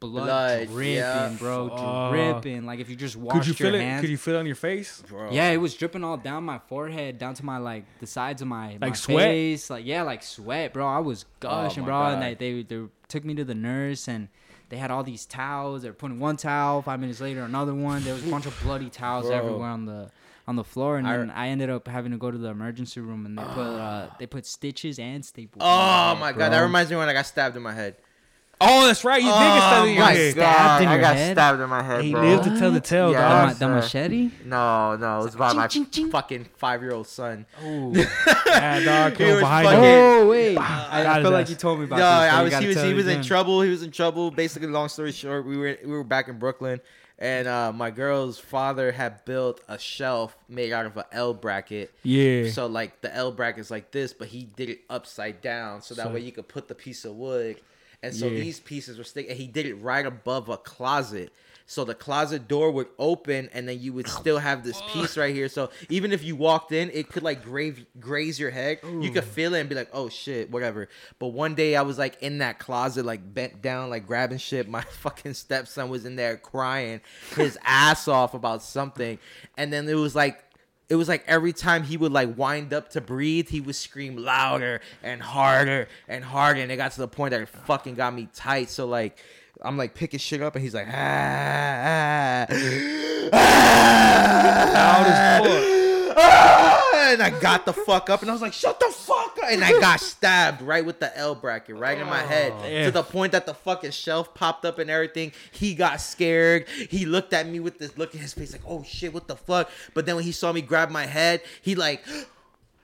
Blood, 0.10 0.26
Blood, 0.26 0.68
dripping, 0.68 0.94
yeah. 0.96 1.36
bro, 1.40 1.70
Fuck. 1.70 2.12
dripping. 2.12 2.66
Like 2.66 2.80
if 2.80 2.90
you 2.90 2.96
just 2.96 3.16
washed 3.16 3.38
Could 3.38 3.48
you 3.48 3.52
your 3.52 3.72
feel 3.72 3.76
it? 3.76 3.82
hands. 3.84 4.02
Could 4.02 4.10
you 4.10 4.18
feel 4.18 4.36
it 4.36 4.40
on 4.40 4.46
your 4.46 4.56
face? 4.56 5.02
Bro. 5.08 5.32
Yeah, 5.32 5.50
it 5.50 5.58
was 5.58 5.74
dripping 5.76 6.04
all 6.04 6.18
down 6.18 6.44
my 6.44 6.60
forehead, 6.68 7.18
down 7.18 7.34
to 7.36 7.46
my 7.46 7.58
like 7.58 7.86
the 8.00 8.08
sides 8.08 8.42
of 8.42 8.48
my 8.48 8.78
my 8.80 8.88
Like 8.88 8.96
sweat? 8.96 9.28
face, 9.28 9.70
like 9.70 9.86
yeah, 9.86 10.04
like 10.04 10.24
sweat, 10.24 10.74
bro. 10.74 10.88
I 10.88 11.00
was 11.00 11.26
gushing, 11.40 11.84
my 11.84 11.88
bro. 11.88 12.02
And 12.14 12.22
they, 12.22 12.34
they 12.36 12.64
they 12.64 12.84
took 13.08 13.24
me 13.26 13.34
to 13.36 13.44
the 13.46 13.56
nurse, 13.56 14.08
and 14.08 14.28
they 14.70 14.78
had 14.78 14.92
all 14.92 15.04
these 15.04 15.26
towels. 15.26 15.84
They 15.84 15.90
were 15.90 15.94
putting 15.94 16.20
one 16.20 16.38
towel. 16.38 16.82
Five 16.82 17.00
minutes 17.00 17.22
later, 17.22 17.42
another 17.44 17.74
one. 17.74 18.04
There 18.04 18.14
was 18.14 18.26
a 18.26 18.30
bunch 18.30 18.46
of 18.46 18.60
bloody 18.64 18.90
towels 18.90 19.28
Bro. 19.28 19.36
everywhere 19.36 19.70
on 19.70 19.86
the 19.86 20.10
on 20.46 20.58
the 20.58 20.64
floor, 20.64 20.98
and 20.98 21.08
I- 21.08 21.16
then 21.18 21.32
I 21.32 21.48
ended 21.48 21.70
up 21.70 21.88
having 21.88 22.12
to 22.12 22.18
go 22.18 22.30
to 22.30 22.38
the 22.38 22.50
emergency 22.50 23.00
room, 23.00 23.26
and 23.26 23.38
they 23.38 23.44
put 23.44 23.62
uh 23.68 24.08
they 24.20 24.26
put 24.26 24.46
stitches 24.46 25.00
and 25.00 25.24
staples. 25.24 25.62
Oh 25.64 25.68
my 26.16 26.20
my 26.20 26.28
head, 26.28 26.38
god, 26.38 26.52
that 26.52 26.60
reminds 26.62 26.92
me 26.92 26.98
when 26.98 27.08
I 27.08 27.14
got 27.14 27.26
stabbed 27.26 27.56
in 27.56 27.62
my 27.64 27.74
head. 27.74 27.96
Oh, 28.66 28.86
that's 28.88 29.04
right. 29.04 29.22
You 29.22 29.30
did 29.30 29.38
get 29.38 29.58
stabbed 29.60 29.88
in 29.88 29.94
your 29.96 30.04
my 30.06 30.12
head. 30.14 30.36
God. 30.36 30.42
Stabbed 30.54 30.82
in 30.84 30.88
I 30.88 30.92
your 30.94 31.02
got 31.02 31.16
head? 31.16 31.36
stabbed 31.36 31.62
in 31.62 31.70
my 31.70 31.82
head, 31.84 32.04
He 32.04 32.12
bro. 32.12 32.22
lived 32.22 32.44
to 32.46 32.60
tell 32.60 32.72
the 32.72 32.80
tale, 32.80 33.12
Yeah. 33.12 33.22
The, 33.22 33.28
dog. 33.28 33.48
ma- 33.48 33.54
the 33.54 33.60
sir. 33.60 33.76
machete. 34.00 34.32
No, 34.46 34.96
no, 34.98 35.20
it 35.20 35.24
was 35.26 35.36
about 35.36 35.56
my 35.56 35.68
Ching, 35.68 35.84
ching, 35.86 35.92
ching. 36.06 36.12
fucking 36.12 36.46
five-year-old 36.58 37.08
son. 37.08 37.46
Oh, 37.64 37.94
Yeah, 37.94 38.80
dog. 38.86 39.12
He 39.14 39.18
Came 39.18 39.32
was 39.34 39.40
behind 39.42 39.68
fucking- 39.68 39.84
you. 39.84 39.90
oh 39.90 40.28
wait, 40.30 40.58
I, 40.58 41.04
got 41.04 41.06
I 41.06 41.22
feel 41.22 41.32
like 41.32 41.44
ass. 41.44 41.50
you 41.50 41.56
told 41.56 41.80
me 41.80 41.86
about 41.86 42.00
No, 42.00 42.06
this. 42.22 42.32
but 42.32 42.34
I 42.34 42.38
you 42.40 42.44
was. 42.44 42.52
gotta 42.52 42.62
He 42.64 42.68
was. 42.68 42.76
tell 42.78 42.86
He 42.86 42.92
it 42.92 42.96
was 42.96 43.06
in 43.06 43.12
again. 43.12 43.24
trouble. 43.24 43.62
He 43.62 43.70
was 43.70 43.84
in 43.84 43.92
trouble. 43.92 44.32
Basically, 44.32 44.68
long 44.70 44.90
story 44.90 45.12
short, 45.12 45.46
we 45.46 45.58
were 45.58 45.78
we 45.84 45.92
were 45.92 46.04
back 46.04 46.28
in 46.28 46.38
Brooklyn, 46.40 46.80
and 47.20 47.48
uh, 47.48 47.72
my 47.74 47.92
girl's 47.92 48.40
father 48.40 48.92
had 48.92 49.24
built 49.26 49.62
a 49.68 49.78
shelf 49.80 50.36
made 50.50 50.72
out 50.72 50.86
of 50.86 50.98
an 50.98 51.04
L 51.12 51.34
bracket. 51.34 51.94
Yeah. 52.04 52.50
So 52.50 52.68
like 52.68 53.02
the 53.02 53.14
L 53.14 53.32
bracket's 53.32 53.72
like 53.72 53.92
this, 53.92 54.14
but 54.14 54.28
he 54.30 54.44
did 54.56 54.70
it 54.70 54.82
upside 54.90 55.42
down, 55.42 55.82
so 55.82 55.96
that 55.96 56.08
So- 56.08 56.14
way 56.14 56.20
you 56.22 56.32
could 56.32 56.48
put 56.48 56.68
the 56.68 56.76
piece 56.76 57.06
of 57.06 57.14
wood. 57.16 57.58
And 58.04 58.14
so 58.14 58.28
Yeah. 58.28 58.36
these 58.42 58.60
pieces 58.60 58.98
were 59.00 59.04
sticking. 59.04 59.32
And 59.32 59.40
he 59.40 59.48
did 59.48 59.66
it 59.66 59.76
right 59.76 60.06
above 60.06 60.50
a 60.50 60.58
closet. 60.58 61.32
So 61.66 61.86
the 61.86 61.96
closet 61.96 62.50
door 62.50 62.72
would 62.72 62.88
open, 63.00 63.50
and 63.54 63.68
then 63.70 63.80
you 63.80 63.94
would 63.94 64.10
still 64.10 64.38
have 64.38 64.66
this 64.66 64.82
piece 64.86 65.16
right 65.16 65.34
here. 65.34 65.48
So 65.48 65.70
even 65.88 66.12
if 66.12 66.22
you 66.22 66.36
walked 66.36 66.74
in, 66.74 66.92
it 66.94 67.10
could 67.10 67.24
like 67.24 67.42
grave, 67.42 67.86
graze 68.02 68.38
your 68.38 68.52
head. 68.52 68.80
You 69.00 69.10
could 69.10 69.24
feel 69.24 69.54
it 69.54 69.62
and 69.62 69.70
be 69.70 69.74
like, 69.76 69.88
"Oh 69.94 70.10
shit, 70.10 70.52
whatever." 70.52 70.90
But 71.20 71.28
one 71.30 71.56
day 71.56 71.78
I 71.78 71.82
was 71.84 71.98
like 71.98 72.22
in 72.22 72.40
that 72.40 72.60
closet, 72.60 73.06
like 73.06 73.34
bent 73.34 73.62
down, 73.62 73.90
like 73.90 74.06
grabbing 74.06 74.40
shit. 74.40 74.68
My 74.68 74.82
fucking 75.04 75.36
stepson 75.36 75.88
was 75.88 76.04
in 76.06 76.18
there 76.18 76.36
crying 76.36 77.00
his 77.38 77.58
ass 77.64 78.10
off 78.10 78.34
about 78.34 78.62
something, 78.62 79.18
and 79.58 79.72
then 79.72 79.88
it 79.88 79.96
was 79.96 80.16
like 80.16 80.44
it 80.94 80.96
was 80.96 81.10
like 81.10 81.24
every 81.26 81.54
time 81.54 81.84
he 81.84 81.98
would 81.98 82.12
like 82.12 82.38
wind 82.38 82.72
up 82.72 82.90
to 82.92 83.02
breathe, 83.02 83.50
he 83.50 83.60
would 83.60 83.74
scream 83.76 84.16
louder 84.16 84.80
and 85.02 85.24
harder 85.24 85.88
and 86.08 86.24
harder, 86.24 86.62
and 86.62 86.72
it 86.72 86.78
got 86.78 86.92
to 86.92 87.00
the 87.00 87.08
point 87.08 87.32
that 87.32 87.42
it 87.42 87.50
fucking 87.50 87.96
got 87.96 88.14
me 88.14 88.30
tight. 88.36 88.70
So 88.70 88.86
like, 88.86 89.18
I'm 89.64 89.76
like 89.76 89.96
picking 89.96 90.20
shit 90.20 90.44
up, 90.44 90.56
and 90.56 90.64
he's 90.64 90.76
like, 90.76 90.86
ah, 90.88 92.46
ah, 92.48 92.54
Loud 94.72 95.08
as 95.08 95.48
fuck. 95.48 95.93
Ah, 96.16 97.08
and 97.12 97.22
I 97.22 97.30
got 97.40 97.66
the 97.66 97.74
fuck 97.74 98.10
up, 98.10 98.22
and 98.22 98.30
I 98.30 98.34
was 98.34 98.42
like, 98.42 98.54
shut 98.54 98.80
the 98.80 98.88
fuck 98.88 99.38
up, 99.42 99.50
and 99.50 99.64
I 99.64 99.72
got 99.80 100.00
stabbed 100.00 100.62
right 100.62 100.86
with 100.86 101.00
the 101.00 101.16
L 101.18 101.36
bracket, 101.36 101.76
right 101.76 101.98
in 101.98 102.08
my 102.08 102.20
head, 102.22 102.54
Yeah. 102.66 102.86
to 102.86 102.92
the 102.92 103.04
point 103.04 103.32
that 103.34 103.46
the 103.46 103.54
fucking 103.54 103.92
shelf 103.92 104.34
popped 104.34 104.66
up 104.66 104.80
and 104.80 104.90
everything. 104.90 105.32
He 105.52 105.74
got 105.76 106.02
scared. 106.02 106.68
He 106.70 107.06
looked 107.06 107.34
at 107.34 107.48
me 107.48 107.60
with 107.60 107.80
this 107.80 107.98
look 107.98 108.14
in 108.14 108.20
his 108.20 108.34
face, 108.34 108.52
like, 108.52 108.62
oh 108.68 108.84
shit, 108.84 109.14
what 109.14 109.28
the 109.28 109.36
fuck? 109.36 109.70
But 109.94 110.06
then 110.06 110.16
when 110.16 110.24
he 110.24 110.32
saw 110.32 110.52
me 110.52 110.62
grab 110.62 110.90
my 110.90 111.06
head, 111.06 111.42
he 111.62 111.76
like. 111.76 112.04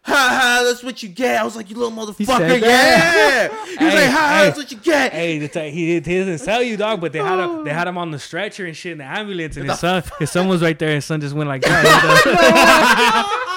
Ha 0.09 0.15
ha! 0.41 0.63
That's 0.65 0.83
what 0.83 1.03
you 1.03 1.09
get. 1.09 1.39
I 1.39 1.43
was 1.43 1.55
like, 1.55 1.69
you 1.69 1.75
little 1.77 1.91
motherfucker. 1.91 2.59
Yeah. 2.61 3.47
He 3.47 3.71
was 3.71 3.77
Hey, 3.77 3.95
like, 4.07 4.09
ha! 4.09 4.37
hey. 4.39 4.45
That's 4.45 4.57
what 4.57 4.71
you 4.71 4.77
get. 4.79 5.11
Hey, 5.11 5.39
he, 5.39 5.93
he 5.93 5.99
didn't 5.99 6.39
tell 6.39 6.63
you, 6.63 6.77
dog, 6.77 6.99
but 6.99 7.13
they 7.13 7.19
had 7.19 7.39
him. 7.39 7.49
Oh. 7.49 7.63
They 7.63 7.71
had 7.71 7.87
him 7.87 7.97
on 7.97 8.09
the 8.11 8.17
stretcher 8.19 8.65
and 8.65 8.75
shit 8.75 8.93
in 8.93 8.97
the 8.97 9.03
ambulance, 9.05 9.55
and 9.57 9.69
his 9.69 9.79
son, 9.85 10.03
his 10.17 10.31
son 10.31 10.47
was 10.47 10.61
right 10.63 10.77
there. 10.79 10.95
His 10.95 11.05
son 11.05 11.21
just 11.21 11.35
went 11.35 11.47
like 11.47 11.61
that. 11.61 13.45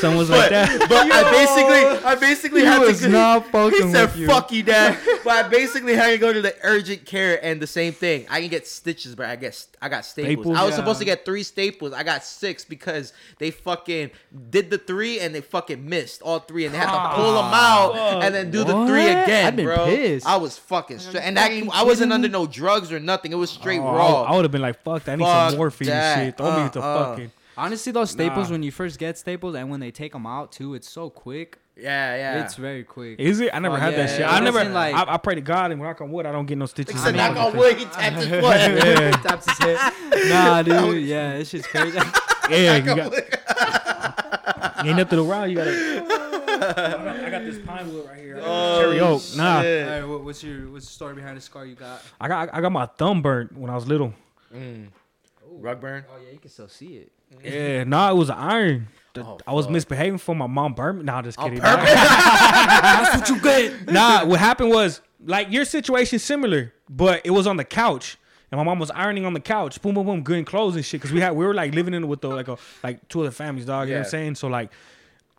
Someone's 0.00 0.30
like 0.30 0.50
that. 0.50 0.78
But 0.88 1.10
I 1.10 1.30
basically, 1.30 2.06
I 2.06 2.14
basically 2.16 2.60
He 2.60 2.66
had 2.66 2.80
was 2.80 3.00
to. 3.00 3.08
not 3.08 3.44
he 3.44 3.50
fucking 3.50 3.92
said, 3.92 4.02
with 4.06 4.16
you. 4.16 4.26
"Fuck 4.26 4.52
you, 4.52 4.62
dad." 4.62 4.98
but 5.24 5.44
I 5.44 5.48
basically 5.48 5.94
had 5.94 6.10
to 6.10 6.18
go 6.18 6.32
to 6.32 6.42
the 6.42 6.54
urgent 6.62 7.04
care, 7.06 7.42
and 7.44 7.60
the 7.60 7.66
same 7.66 7.92
thing. 7.92 8.26
I 8.30 8.40
can 8.40 8.48
get 8.50 8.66
stitches, 8.66 9.14
but 9.14 9.26
I 9.26 9.36
guess 9.36 9.68
I 9.80 9.88
got 9.88 10.04
staples. 10.04 10.34
Staples? 10.44 10.56
I 10.58 10.62
was 10.64 10.72
Yeah. 10.72 10.76
supposed 10.76 10.98
to 11.00 11.04
get 11.04 11.24
three 11.24 11.42
staples. 11.42 11.92
I 11.92 12.02
got 12.02 12.24
six 12.24 12.64
because 12.64 13.12
they 13.38 13.50
fucking 13.50 14.10
did 14.50 14.70
the 14.70 14.78
three 14.78 15.20
and 15.20 15.34
they 15.34 15.40
fucking 15.40 15.88
missed 15.88 16.22
all 16.22 16.40
three, 16.40 16.64
and 16.66 16.74
they 16.74 16.78
had 16.78 16.86
to 16.92 17.14
pull 17.14 17.32
them 17.34 17.52
out 17.52 18.22
and 18.22 18.34
then 18.34 18.50
do 18.50 18.64
the 18.64 18.86
three 18.86 19.06
again, 19.06 19.46
I'd 19.46 19.56
been 19.56 19.66
bro. 19.66 19.86
pissed. 19.86 20.26
I 20.26 20.36
was 20.36 20.58
fucking 20.58 20.98
straight, 20.98 21.22
and 21.22 21.36
that, 21.36 21.50
I 21.72 21.82
wasn't 21.84 22.12
under 22.12 22.28
no 22.28 22.46
drugs 22.46 22.92
or 22.92 23.00
nothing. 23.00 23.32
It 23.32 23.36
was 23.36 23.50
straight 23.50 23.80
Oh, 23.80 23.84
raw. 23.94 24.22
I, 24.22 24.34
would 24.36 24.44
have 24.44 24.52
been 24.52 24.62
like, 24.62 24.82
fuck 24.82 25.04
that. 25.04 25.12
I 25.12 25.16
need 25.16 25.24
Fuck 25.24 25.50
some 25.50 25.58
morphine 25.58 25.88
that. 25.88 26.18
and 26.18 26.26
shit. 26.28 26.36
Throw 26.36 26.50
me 26.56 26.62
Uh, 26.62 26.64
into 26.66 26.80
uh. 26.80 27.04
fucking. 27.10 27.32
Honestly, 27.56 27.92
those 27.92 28.10
staples 28.10 28.48
Nah. 28.48 28.52
when 28.54 28.62
you 28.62 28.70
first 28.70 28.98
get 28.98 29.16
staples 29.18 29.54
and 29.54 29.70
when 29.70 29.80
they 29.80 29.90
take 29.90 30.12
them 30.12 30.26
out 30.26 30.52
too, 30.52 30.74
it's 30.74 30.88
so 30.90 31.08
quick. 31.10 31.58
yeah, 31.76 32.14
yeah. 32.16 32.42
It's 32.44 32.54
very 32.54 32.84
quick. 32.84 33.18
Is 33.18 33.40
it? 33.40 33.50
I 33.54 33.58
never 33.60 33.76
Fuck 33.76 33.82
had 33.84 33.94
that 33.94 33.98
yeah. 33.98 34.06
shit. 34.12 34.20
It 34.20 34.24
I 34.28 34.40
never. 34.40 34.58
doesn't, 34.58 34.74
like- 34.74 34.94
I, 34.94 35.14
I 35.14 35.16
pray 35.18 35.34
to 35.36 35.40
God 35.40 35.70
and 35.72 35.80
knock 35.80 36.00
on 36.00 36.10
wood. 36.10 36.26
I 36.26 36.32
don't 36.32 36.46
get 36.46 36.58
no 36.58 36.66
stitches. 36.66 36.94
He 36.94 36.98
in 36.98 37.04
said, 37.04 37.16
"Knock 37.16 37.36
on 37.36 37.56
wood." 37.56 37.76
He 37.76 37.84
tapped 37.86 38.16
his 38.16 38.28
foot. 38.28 38.42
Yeah. 38.42 39.10
Taps 39.22 39.46
his 39.48 39.58
head. 39.58 39.92
Nah, 40.28 40.62
dude. 40.62 41.04
Yeah, 41.04 41.32
it's 41.34 41.50
just 41.50 41.68
crazy. 41.68 41.98
Yeah, 42.48 42.76
you 42.76 42.82
got. 42.94 43.12
ain't 44.84 44.96
nothing 44.96 45.18
around. 45.18 45.50
You 45.50 45.56
gotta. 45.56 46.06
I 47.26 47.30
got 47.30 47.44
this 47.44 47.58
pine 47.66 47.92
wood 47.92 48.06
right 48.06 48.18
here. 48.20 48.40
Oh, 48.40 48.80
Cherry 48.82 49.00
oak. 49.00 49.20
Nah, 49.36 49.62
shit. 49.62 49.88
Alright, 49.88 50.24
what's 50.24 50.44
your 50.44 50.70
what's 50.70 50.86
the 50.86 50.92
story 50.92 51.14
behind 51.14 51.36
the 51.36 51.40
scar 51.40 51.66
you 51.66 51.74
got? 51.74 52.02
I 52.20 52.28
got 52.28 52.50
I 52.54 52.60
got 52.60 52.70
my 52.70 52.86
thumb 52.86 53.20
burnt 53.20 53.56
when 53.56 53.68
I 53.70 53.74
was 53.74 53.86
little. 53.88 54.14
Mm. 54.54 54.88
Rug 55.50 55.80
burn. 55.80 56.04
Oh 56.08 56.18
yeah, 56.24 56.32
you 56.32 56.38
can 56.38 56.50
still 56.50 56.68
see 56.68 56.98
it. 56.98 57.12
Mm-hmm. 57.34 57.46
Yeah, 57.46 57.84
nah, 57.84 58.10
it 58.10 58.14
was 58.14 58.30
iron. 58.30 58.88
The- 59.14 59.24
Oh, 59.24 59.38
I 59.46 59.54
was 59.54 59.66
misbehaving 59.68 60.18
for 60.18 60.34
my 60.34 60.46
mom 60.46 60.74
burnt 60.74 60.98
me. 60.98 61.04
Nah, 61.04 61.22
just 61.22 61.38
On 61.38 61.44
kidding. 61.48 61.62
That's 61.62 63.16
what 63.16 63.28
you 63.30 63.40
get. 63.40 63.90
nah, 63.90 64.24
what 64.26 64.38
happened 64.40 64.70
was 64.70 65.00
like 65.24 65.50
your 65.50 65.64
situation 65.64 66.18
similar, 66.18 66.72
but 66.88 67.22
it 67.24 67.30
was 67.30 67.46
on 67.46 67.56
the 67.56 67.64
couch. 67.64 68.18
And 68.50 68.58
my 68.58 68.62
mom 68.64 68.78
was 68.78 68.90
ironing 68.92 69.24
on 69.24 69.32
the 69.32 69.40
couch, 69.40 69.80
boom, 69.82 69.94
boom, 69.94 70.06
boom, 70.06 70.22
good 70.22 70.46
clothes 70.46 70.76
and 70.76 70.84
shit. 70.84 71.00
Cause 71.00 71.10
we 71.12 71.20
had 71.20 71.32
we 71.34 71.44
were 71.46 71.54
like 71.54 71.74
living 71.74 71.94
in 71.94 72.06
with 72.06 72.20
the 72.20 72.28
like 72.28 72.46
a 72.48 72.58
like 72.84 73.08
two 73.08 73.22
other 73.22 73.30
families, 73.32 73.64
dog. 73.66 73.88
You 73.88 73.94
know 73.94 74.00
what 74.00 74.06
I'm 74.06 74.10
saying? 74.10 74.34
So 74.36 74.48
like 74.48 74.70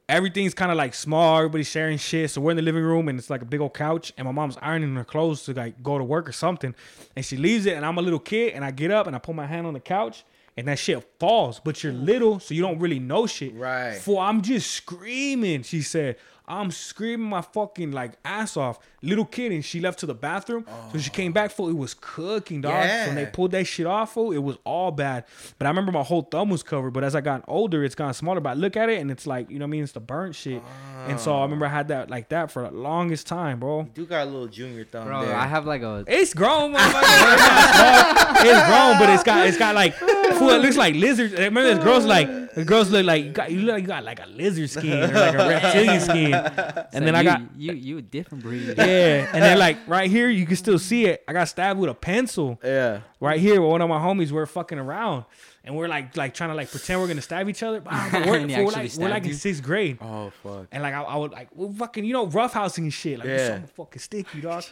everything's 0.09 0.53
kind 0.53 0.71
of 0.71 0.77
like 0.77 0.93
small, 0.93 1.37
everybody's 1.37 1.67
sharing 1.69 1.97
shit. 1.97 2.31
So 2.31 2.41
we're 2.41 2.51
in 2.51 2.57
the 2.57 2.63
living 2.63 2.83
room 2.83 3.07
and 3.09 3.17
it's 3.19 3.29
like 3.29 3.41
a 3.41 3.45
big 3.45 3.61
old 3.61 3.73
couch, 3.75 4.11
and 4.17 4.25
my 4.25 4.31
mom's 4.31 4.57
ironing 4.61 4.95
her 4.95 5.05
clothes 5.05 5.43
to 5.45 5.53
like 5.53 5.81
go 5.83 5.97
to 5.97 6.03
work 6.03 6.27
or 6.27 6.31
something. 6.33 6.73
And 7.15 7.23
she 7.23 7.37
leaves 7.37 7.65
it, 7.65 7.75
and 7.77 7.85
I'm 7.85 7.97
a 7.97 8.01
little 8.01 8.19
kid, 8.19 8.53
and 8.53 8.65
I 8.65 8.71
get 8.71 8.91
up 8.91 9.07
and 9.07 9.15
I 9.15 9.19
put 9.19 9.35
my 9.35 9.45
hand 9.45 9.67
on 9.67 9.73
the 9.73 9.79
couch, 9.79 10.25
and 10.57 10.67
that 10.67 10.79
shit 10.79 11.07
falls. 11.19 11.61
But 11.63 11.83
you're 11.83 11.93
little, 11.93 12.39
so 12.39 12.53
you 12.53 12.61
don't 12.61 12.79
really 12.79 12.99
know 12.99 13.27
shit. 13.27 13.53
Right. 13.53 13.95
For 13.95 14.21
I'm 14.21 14.41
just 14.41 14.71
screaming. 14.71 15.61
She 15.63 15.81
said, 15.81 16.17
I'm 16.47 16.71
screaming 16.71 17.27
my 17.27 17.41
fucking 17.41 17.91
like 17.91 18.13
ass 18.23 18.55
off. 18.55 18.79
Little 19.03 19.25
kid, 19.25 19.51
and 19.51 19.63
she 19.63 19.79
left 19.79 19.99
to 19.99 20.05
the 20.05 20.15
bathroom. 20.15 20.65
So 20.91 20.97
she 20.97 21.09
came 21.09 21.31
back, 21.31 21.51
full. 21.51 21.69
It 21.69 21.77
was 21.77 21.93
cooking, 21.93 22.61
dog. 22.61 22.87
So 22.89 23.05
when 23.07 23.15
they 23.15 23.25
pulled 23.25 23.51
that 23.51 23.65
shit 23.65 23.85
off, 23.85 24.13
fool, 24.13 24.31
it 24.31 24.39
was 24.39 24.57
all 24.63 24.91
bad. 24.91 25.25
But 25.59 25.67
I 25.67 25.69
remember 25.69 25.91
my 25.91 26.03
whole 26.03 26.23
thumb 26.23 26.49
was 26.49 26.63
covered. 26.63 26.91
But 26.91 27.03
as 27.03 27.13
I 27.15 27.21
got 27.21 27.43
older, 27.47 27.83
it's 27.83 27.95
gotten 27.95 28.13
smaller. 28.13 28.39
But 28.39 28.51
I 28.51 28.53
look 28.53 28.75
at 28.75 28.89
it, 28.89 28.99
and 28.99 29.11
it's 29.11 29.27
like, 29.27 29.49
you 29.51 29.59
know 29.59 29.65
what 29.65 29.69
I 29.69 29.71
mean? 29.71 29.83
It's 29.83 29.91
the 29.91 29.99
burnt 29.99 30.35
shit. 30.35 30.63
And 31.07 31.19
so 31.19 31.37
I 31.37 31.43
remember 31.43 31.65
I 31.65 31.69
had 31.69 31.89
that 31.89 32.09
like 32.09 32.29
that 32.29 32.51
for 32.51 32.63
the 32.63 32.71
longest 32.71 33.27
time, 33.27 33.59
bro. 33.59 33.81
You 33.81 33.89
do 33.93 34.05
got 34.05 34.23
a 34.23 34.29
little 34.29 34.47
junior 34.47 34.85
thumb 34.85 35.07
Bro, 35.07 35.25
there. 35.25 35.35
I 35.35 35.45
have 35.47 35.65
like 35.65 35.81
a 35.81 36.03
It's 36.07 36.33
grown, 36.33 36.73
motherfucker. 36.73 37.01
it's, 37.03 37.47
not 37.47 38.37
small. 38.37 38.51
It's 38.51 38.67
grown, 38.67 38.97
but 38.99 39.09
it's 39.09 39.23
got 39.23 39.47
it's 39.47 39.57
got 39.57 39.75
like 39.75 39.95
fool, 39.95 40.49
it 40.49 40.61
looks 40.61 40.77
like 40.77 40.95
lizard. 40.95 41.31
Remember 41.33 41.63
this 41.63 41.83
girls 41.83 42.05
like 42.05 42.27
the 42.57 42.65
girls 42.65 42.89
look 42.89 43.05
like 43.05 43.23
you 43.23 43.31
got 43.31 43.51
you 43.51 43.59
look 43.59 43.73
like 43.73 43.81
you 43.83 43.87
got 43.87 44.03
like 44.03 44.19
a 44.19 44.25
lizard 44.25 44.67
skin 44.67 45.11
or 45.11 45.13
like 45.13 45.35
a 45.35 45.37
reptilian 45.37 45.99
skin. 46.09 46.33
And 46.91 47.05
then 47.05 47.13
I 47.13 47.23
got 47.23 47.41
you 47.55 47.73
you 47.73 47.97
a 47.99 48.01
different 48.01 48.43
breed. 48.43 48.67
yeah, 48.77 49.29
and 49.31 49.43
then 49.43 49.59
like 49.59 49.77
right 49.87 50.09
here 50.09 50.27
you 50.29 50.47
can 50.47 50.55
still 50.55 50.79
see 50.79 51.05
it. 51.05 51.23
I 51.27 51.33
got 51.33 51.47
stabbed 51.47 51.79
with 51.79 51.91
a 51.91 51.93
pencil 51.93 52.59
yeah. 52.63 53.01
right 53.19 53.39
here. 53.39 53.61
With 53.61 53.69
one 53.69 53.81
of 53.83 53.89
my 53.89 53.99
homies, 53.99 54.31
we're 54.31 54.47
fucking 54.47 54.79
around. 54.79 55.25
And 55.63 55.75
we're 55.75 55.87
like, 55.87 56.17
like 56.17 56.33
trying 56.33 56.49
to 56.49 56.55
like 56.55 56.71
pretend 56.71 56.99
we're 56.99 57.07
gonna 57.07 57.21
stab 57.21 57.47
each 57.47 57.61
other. 57.61 57.79
But 57.79 57.93
we're, 58.25 58.37
And 58.37 58.49
we're 58.49 58.71
like, 58.71 58.91
we're 58.97 59.09
like 59.09 59.25
in 59.25 59.35
sixth 59.35 59.61
grade. 59.61 59.99
Oh 60.01 60.31
fuck. 60.41 60.67
And 60.71 60.81
like 60.81 60.95
I, 60.95 61.03
I 61.03 61.15
would 61.15 61.31
like 61.31 61.49
well, 61.53 61.71
fucking 61.77 62.05
you 62.05 62.13
know 62.13 62.25
roughhousing 62.25 62.79
and 62.79 62.93
shit. 62.93 63.19
Like 63.19 63.27
Yeah. 63.27 63.49
yeah. 63.49 63.55
I'm 63.55 63.67
fucking 63.67 63.99
sticky, 63.99 64.37
you 64.37 64.41
dog. 64.41 64.63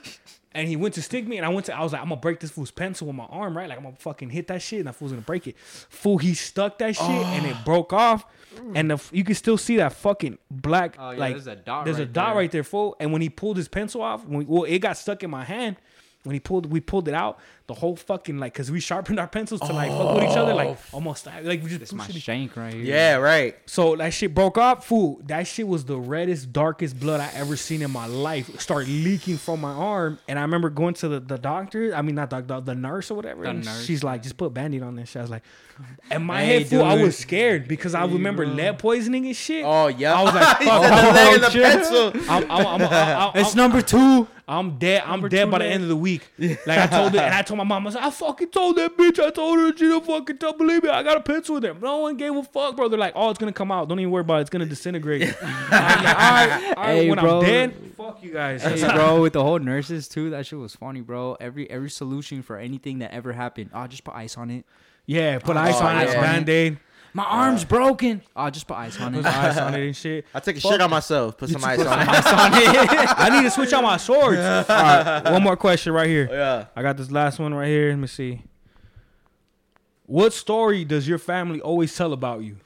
And 0.55 0.69
he 0.69 0.77
went 0.77 0.95
to 0.95 1.01
stick 1.01 1.27
me, 1.27 1.37
and 1.37 1.45
I 1.45 1.49
went 1.49 1.65
to 1.67 1.77
I 1.77 1.83
was 1.83 1.91
like 1.91 2.01
I'm 2.01 2.09
gonna 2.09 2.21
break 2.21 2.39
this 2.39 2.49
fool's 2.49 2.71
pencil 2.71 3.07
with 3.07 3.15
my 3.15 3.25
arm, 3.25 3.55
right? 3.57 3.67
Like 3.67 3.77
I'm 3.77 3.83
gonna 3.83 3.97
fucking 3.97 4.29
hit 4.29 4.47
that 4.47 4.61
shit, 4.61 4.79
and 4.79 4.87
that 4.87 4.93
fool's 4.95 5.11
gonna 5.11 5.21
break 5.21 5.47
it. 5.47 5.57
Fool, 5.57 6.17
he 6.17 6.33
stuck 6.33 6.77
that 6.77 6.95
shit, 6.95 7.05
and 7.09 7.45
it 7.45 7.55
oh. 7.59 7.61
broke 7.65 7.91
off, 7.91 8.25
and 8.73 8.89
the, 8.89 9.03
you 9.11 9.23
can 9.23 9.35
still 9.35 9.57
see 9.57 9.75
that 9.77 9.93
fucking 9.93 10.37
black 10.49 10.95
Oh, 10.97 11.11
yeah, 11.11 11.17
like 11.17 11.33
there's 11.33 11.47
a 11.47 11.55
dot 11.55 11.85
There's 11.85 11.99
a 11.99 12.03
right 12.03 12.13
dot 12.13 12.27
there. 12.27 12.35
right 12.35 12.51
there, 12.51 12.63
fool. 12.63 12.95
And 12.99 13.11
when 13.11 13.21
he 13.21 13.29
pulled 13.29 13.57
his 13.57 13.67
pencil 13.67 14.01
off, 14.01 14.25
when 14.25 14.39
we, 14.39 14.45
well, 14.45 14.63
it 14.63 14.79
got 14.79 14.97
stuck 14.97 15.23
in 15.23 15.29
my 15.29 15.43
hand. 15.43 15.75
When 16.23 16.33
he 16.33 16.39
pulled, 16.39 16.65
we 16.65 16.79
pulled 16.79 17.07
it 17.07 17.13
out. 17.13 17.37
The 17.67 17.73
whole 17.73 17.95
fucking 17.95 18.37
like, 18.37 18.53
cause 18.53 18.69
we 18.69 18.79
sharpened 18.79 19.19
our 19.19 19.27
pencils 19.27 19.59
to 19.61 19.73
like 19.73 19.89
fuck 19.89 20.15
with 20.15 20.23
each 20.23 20.37
other, 20.37 20.53
like 20.53 20.67
oh. 20.67 20.77
almost 20.93 21.25
like 21.25 21.63
we 21.63 21.69
just 21.69 21.81
It's 21.81 21.93
my 21.93 22.07
shank 22.07 22.55
right 22.55 22.73
here. 22.73 22.83
Yeah, 22.83 23.15
right. 23.15 23.57
so 23.65 23.95
that 23.95 24.13
shit 24.13 24.35
broke 24.35 24.57
up, 24.57 24.83
fool. 24.83 25.19
That 25.25 25.47
shit 25.47 25.67
was 25.67 25.85
the 25.85 25.97
reddest, 25.97 26.53
darkest 26.53 26.99
blood 26.99 27.21
I 27.21 27.29
ever 27.33 27.55
seen 27.55 27.81
in 27.81 27.89
my 27.89 28.05
life. 28.05 28.49
It 28.49 28.61
started 28.61 28.89
leaking 28.89 29.37
from 29.37 29.61
my 29.61 29.71
arm, 29.71 30.19
and 30.27 30.37
I 30.37 30.43
remember 30.43 30.69
going 30.69 30.93
to 30.95 31.07
the, 31.07 31.19
the 31.19 31.37
doctor. 31.37 31.95
I 31.95 32.03
mean, 32.03 32.15
not 32.15 32.29
doctor, 32.29 32.61
the 32.61 32.75
nurse 32.75 33.09
or 33.09 33.15
whatever. 33.15 33.43
The 33.43 33.49
and 33.49 33.65
nurse, 33.65 33.85
she's 33.85 34.03
like, 34.03 34.21
just 34.21 34.37
put 34.37 34.53
band-aid 34.53 34.83
on 34.83 34.95
this 34.95 35.09
shit. 35.09 35.21
I 35.21 35.21
was 35.23 35.31
like, 35.31 35.43
in 36.11 36.23
my 36.23 36.43
Hey, 36.43 36.59
head, 36.59 36.67
fool, 36.67 36.83
I 36.83 37.01
was 37.01 37.17
scared 37.17 37.67
because 37.67 37.95
I 37.95 38.05
remember 38.05 38.45
lead 38.45 38.79
poisoning 38.79 39.25
and 39.25 39.35
shit. 39.35 39.65
Oh 39.65 39.87
yeah. 39.87 40.13
I 40.13 40.23
was 40.23 40.33
like, 40.33 40.57
fuck, 40.57 40.83
said 40.83 40.91
I'm 40.91 41.05
the 41.05 41.11
leg 41.11 41.33
and 41.33 41.43
the 41.43 41.49
shit. 41.49 41.63
pencil. 41.63 42.11
I'm, 42.29 42.51
I'm, 42.51 42.67
I'm, 42.67 42.81
I'm, 42.81 43.31
I'm, 43.35 43.41
It's 43.41 43.55
number 43.55 43.81
two. 43.81 44.27
I'm 44.47 44.77
dead. 44.77 45.01
I'm 45.03 45.09
Number 45.09 45.29
dead 45.29 45.45
two 45.45 45.51
by 45.51 45.59
the 45.59 45.65
end 45.65 45.83
of 45.83 45.89
the 45.89 45.95
week. 45.95 46.27
Like 46.65 46.79
I 46.79 46.87
told 46.87 47.15
it, 47.15 47.21
and 47.21 47.33
I 47.33 47.41
told 47.41 47.54
my 47.57 47.63
mom, 47.63 47.83
I 47.83 47.85
was 47.85 47.95
like, 47.95 48.03
I 48.03 48.09
fucking 48.09 48.49
told 48.49 48.75
that 48.77 48.95
bitch. 48.97 49.19
I 49.19 49.29
told 49.31 49.59
her 49.59 49.75
she 49.75 49.85
don't 49.87 50.05
fucking 50.05 50.37
don't 50.37 50.57
believe 50.57 50.83
me. 50.83 50.89
I 50.89 51.03
got 51.03 51.17
a 51.17 51.21
pencil 51.21 51.55
with 51.55 51.63
them. 51.63 51.79
No 51.81 51.97
one 51.99 52.17
gave 52.17 52.35
a 52.35 52.43
fuck, 52.43 52.75
bro. 52.75 52.87
They're 52.87 52.99
like, 52.99 53.13
oh, 53.15 53.29
it's 53.29 53.39
gonna 53.39 53.51
come 53.53 53.71
out. 53.71 53.87
Don't 53.89 53.99
even 53.99 54.11
worry 54.11 54.21
about 54.21 54.37
it. 54.39 54.41
It's 54.41 54.49
gonna 54.49 54.65
disintegrate. 54.65 55.35
Like, 55.45 55.71
all 55.71 55.79
right, 55.79 56.73
all 56.77 56.83
right. 56.83 56.95
Hey, 56.95 57.09
when 57.09 57.19
bro. 57.19 57.39
I'm 57.39 57.45
dead, 57.45 57.93
fuck 57.97 58.23
you 58.23 58.31
guys. 58.31 58.63
Hey, 58.63 58.81
bro, 58.93 59.21
with 59.21 59.33
the 59.33 59.43
whole 59.43 59.59
nurses 59.59 60.07
too, 60.07 60.29
that 60.31 60.45
shit 60.45 60.59
was 60.59 60.75
funny, 60.75 61.01
bro. 61.01 61.35
Every 61.39 61.69
every 61.69 61.89
solution 61.89 62.41
for 62.43 62.57
anything 62.57 62.99
that 62.99 63.11
ever 63.11 63.33
happened, 63.33 63.71
oh, 63.73 63.87
just 63.87 64.03
put 64.03 64.15
ice 64.15 64.37
on 64.37 64.49
it. 64.51 64.65
yeah, 65.05 65.39
put 65.39 65.55
Oh, 65.57 65.59
ice 65.61 65.79
on 65.81 65.97
it. 66.01 66.09
yeah. 66.09 66.21
Band 66.21 66.49
aid. 66.49 66.77
My 67.15 67.23
arm's 67.23 67.63
uh, 67.63 67.67
broken. 67.67 68.21
Oh, 68.35 68.49
just 68.49 68.67
put 68.67 68.75
ice 68.75 68.99
on 68.99 69.15
it. 69.15 69.23
Put 69.23 69.27
it. 69.29 69.33
ice 69.33 69.57
on 69.57 69.73
it 69.73 69.85
and 69.85 69.95
shit. 69.95 70.25
I 70.33 70.41
take 70.41 70.57
a 70.57 70.59
shit 70.59 70.81
on 70.81 70.89
myself. 70.89 71.37
Put 71.37 71.49
some 71.49 71.63
ice 71.63 71.79
on 71.79 71.87
it. 71.87 71.87
I 72.03 73.29
need 73.33 73.43
to 73.43 73.51
switch 73.51 73.71
out 73.71 73.83
my 73.83 73.95
swords. 73.95 74.37
All 74.37 74.65
right, 74.67 75.23
one 75.31 75.41
more 75.41 75.55
question 75.55 75.93
right 75.93 76.09
here. 76.09 76.27
Oh, 76.29 76.35
yeah. 76.35 76.65
I 76.75 76.81
got 76.81 76.97
this 76.97 77.09
last 77.09 77.39
one 77.39 77.53
right 77.53 77.69
here. 77.69 77.91
Let 77.91 77.99
me 77.99 78.07
see. 78.07 78.41
What 80.05 80.33
story 80.33 80.83
does 80.83 81.07
your 81.07 81.17
family 81.17 81.61
always 81.61 81.95
tell 81.95 82.11
about 82.11 82.43
you? 82.43 82.57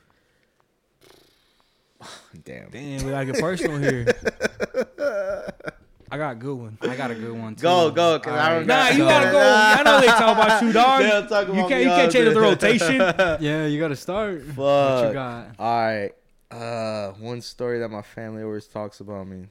Damn. 2.43 2.71
Damn, 2.71 3.05
we 3.05 3.11
gotta 3.11 3.25
get 3.27 3.39
personal 3.39 3.77
here. 3.77 4.07
I 6.11 6.17
got 6.17 6.31
a 6.31 6.35
good 6.35 6.55
one. 6.55 6.77
I 6.81 6.95
got 6.95 7.11
a 7.11 7.15
good 7.15 7.37
one 7.37 7.55
too. 7.55 7.61
Go, 7.63 7.91
go, 7.91 8.19
'cause 8.19 8.33
I 8.33 8.55
don't 8.55 8.67
Nah, 8.67 8.87
you 8.89 8.99
gotta 8.99 9.31
go. 9.31 9.39
I 9.39 9.83
know 9.83 9.99
they 10.01 10.07
talk 10.07 10.37
about 10.37 10.61
you, 10.63 10.73
dog. 10.73 11.01
They'll 11.01 11.27
talk 11.27 11.47
You 11.47 11.53
can't, 11.53 11.69
me 11.69 11.83
you 11.83 11.89
can't 11.89 12.11
change 12.11 12.33
the 12.33 12.39
rotation. 12.41 12.97
Yeah, 13.39 13.65
you 13.65 13.79
gotta 13.79 13.95
start. 13.95 14.43
Fuck. 14.43 14.55
What 14.57 15.07
you 15.07 15.13
got? 15.13 15.47
All 15.59 15.81
right. 15.85 16.11
Uh, 16.51 17.11
one 17.19 17.41
story 17.41 17.79
that 17.79 17.89
my 17.89 18.01
family 18.01 18.41
always 18.43 18.65
talks 18.65 19.01
about 19.01 19.27
me. 19.27 19.45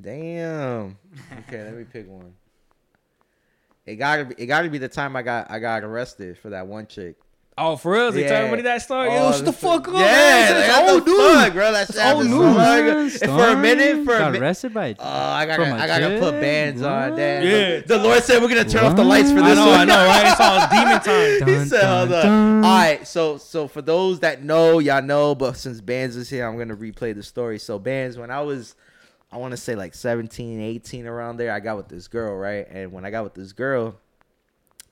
Damn. 0.00 0.96
Okay, 1.46 1.62
let 1.64 1.74
me 1.74 1.84
pick 1.84 2.08
one. 2.08 2.32
It 3.84 3.96
gotta 3.96 4.24
be. 4.24 4.34
It 4.38 4.46
gotta 4.46 4.70
be 4.70 4.78
the 4.78 4.88
time 4.88 5.16
I 5.16 5.22
got 5.22 5.50
I 5.50 5.58
got 5.58 5.84
arrested 5.84 6.38
for 6.38 6.50
that 6.50 6.66
one 6.66 6.86
chick. 6.86 7.16
Oh, 7.62 7.76
for 7.76 7.92
real? 7.92 8.10
They 8.10 8.22
tell 8.22 8.30
Yeah. 8.32 8.38
everybody 8.38 8.62
that 8.62 8.82
story? 8.82 9.08
Oh, 9.10 9.26
Yo, 9.28 9.32
shut 9.32 9.44
the 9.44 9.52
fuck 9.52 9.86
up, 9.88 9.94
Yeah, 9.94 10.00
man. 10.00 10.54
like, 10.54 10.64
It's 10.82 10.90
old 10.92 11.04
the 11.04 11.10
news. 11.10 11.34
fuck, 11.34 11.52
bro. 11.52 11.72
That's 11.72 11.98
old 11.98 12.24
news. 12.24 12.30
so 12.30 12.38
long 12.40 12.78
And 12.88 13.18
for 13.20 13.48
a 13.48 13.56
minute, 13.60 14.04
for 14.04 14.14
a 14.14 14.18
got 14.18 14.32
minute. 14.32 14.42
arrested 14.46 14.72
by. 14.74 14.94
Oh, 14.98 15.04
I 15.06 15.46
got 15.46 15.56
From 15.56 15.72
I 15.74 15.84
a 15.84 15.86
gotta 15.86 16.18
put 16.18 16.30
chick? 16.32 16.40
bands 16.40 16.82
on. 16.82 17.10
What? 17.10 17.16
Damn. 17.18 17.42
Yeah. 17.46 17.80
The 17.86 17.98
Lord 17.98 18.22
said 18.24 18.40
we're 18.42 18.48
gonna 18.48 18.64
turn 18.64 18.84
off 18.84 18.96
the 18.96 19.04
lights 19.04 19.30
for 19.30 19.40
What? 19.42 19.48
this 19.48 19.58
I 19.58 19.64
know, 19.64 19.70
one. 19.70 19.80
I 19.80 19.84
know, 19.84 20.06
right? 20.06 20.32
It's 20.32 20.40
all 20.40 20.68
demon 20.70 21.00
time. 21.00 21.48
he 21.48 21.54
Dun, 21.54 21.66
said, 21.66 21.80
dun, 21.82 21.98
hold 22.08 22.12
up. 22.12 22.22
dun. 22.24 22.64
All 22.64 22.70
right, 22.78 23.06
so 23.06 23.36
so 23.36 23.68
for 23.68 23.82
those 23.82 24.20
that 24.20 24.42
know, 24.42 24.78
y'all 24.78 25.02
know, 25.02 25.34
but 25.34 25.56
since 25.56 25.80
Bands 25.80 26.16
is 26.16 26.30
here, 26.30 26.46
I'm 26.48 26.56
gonna 26.56 26.76
replay 26.76 27.14
the 27.14 27.22
story. 27.22 27.58
So 27.58 27.78
Bands, 27.78 28.16
when 28.16 28.30
I 28.30 28.40
was, 28.40 28.74
I 29.30 29.36
want 29.36 29.50
to 29.52 29.56
say 29.58 29.74
like 29.74 29.94
17, 29.94 30.60
18 30.60 31.06
around 31.06 31.36
there, 31.36 31.52
I 31.52 31.60
got 31.60 31.76
with 31.76 31.88
this 31.88 32.08
girl, 32.08 32.34
right? 32.36 32.66
And 32.70 32.90
when 32.92 33.04
I 33.04 33.10
got 33.10 33.24
with 33.24 33.34
this 33.34 33.52
girl, 33.52 33.96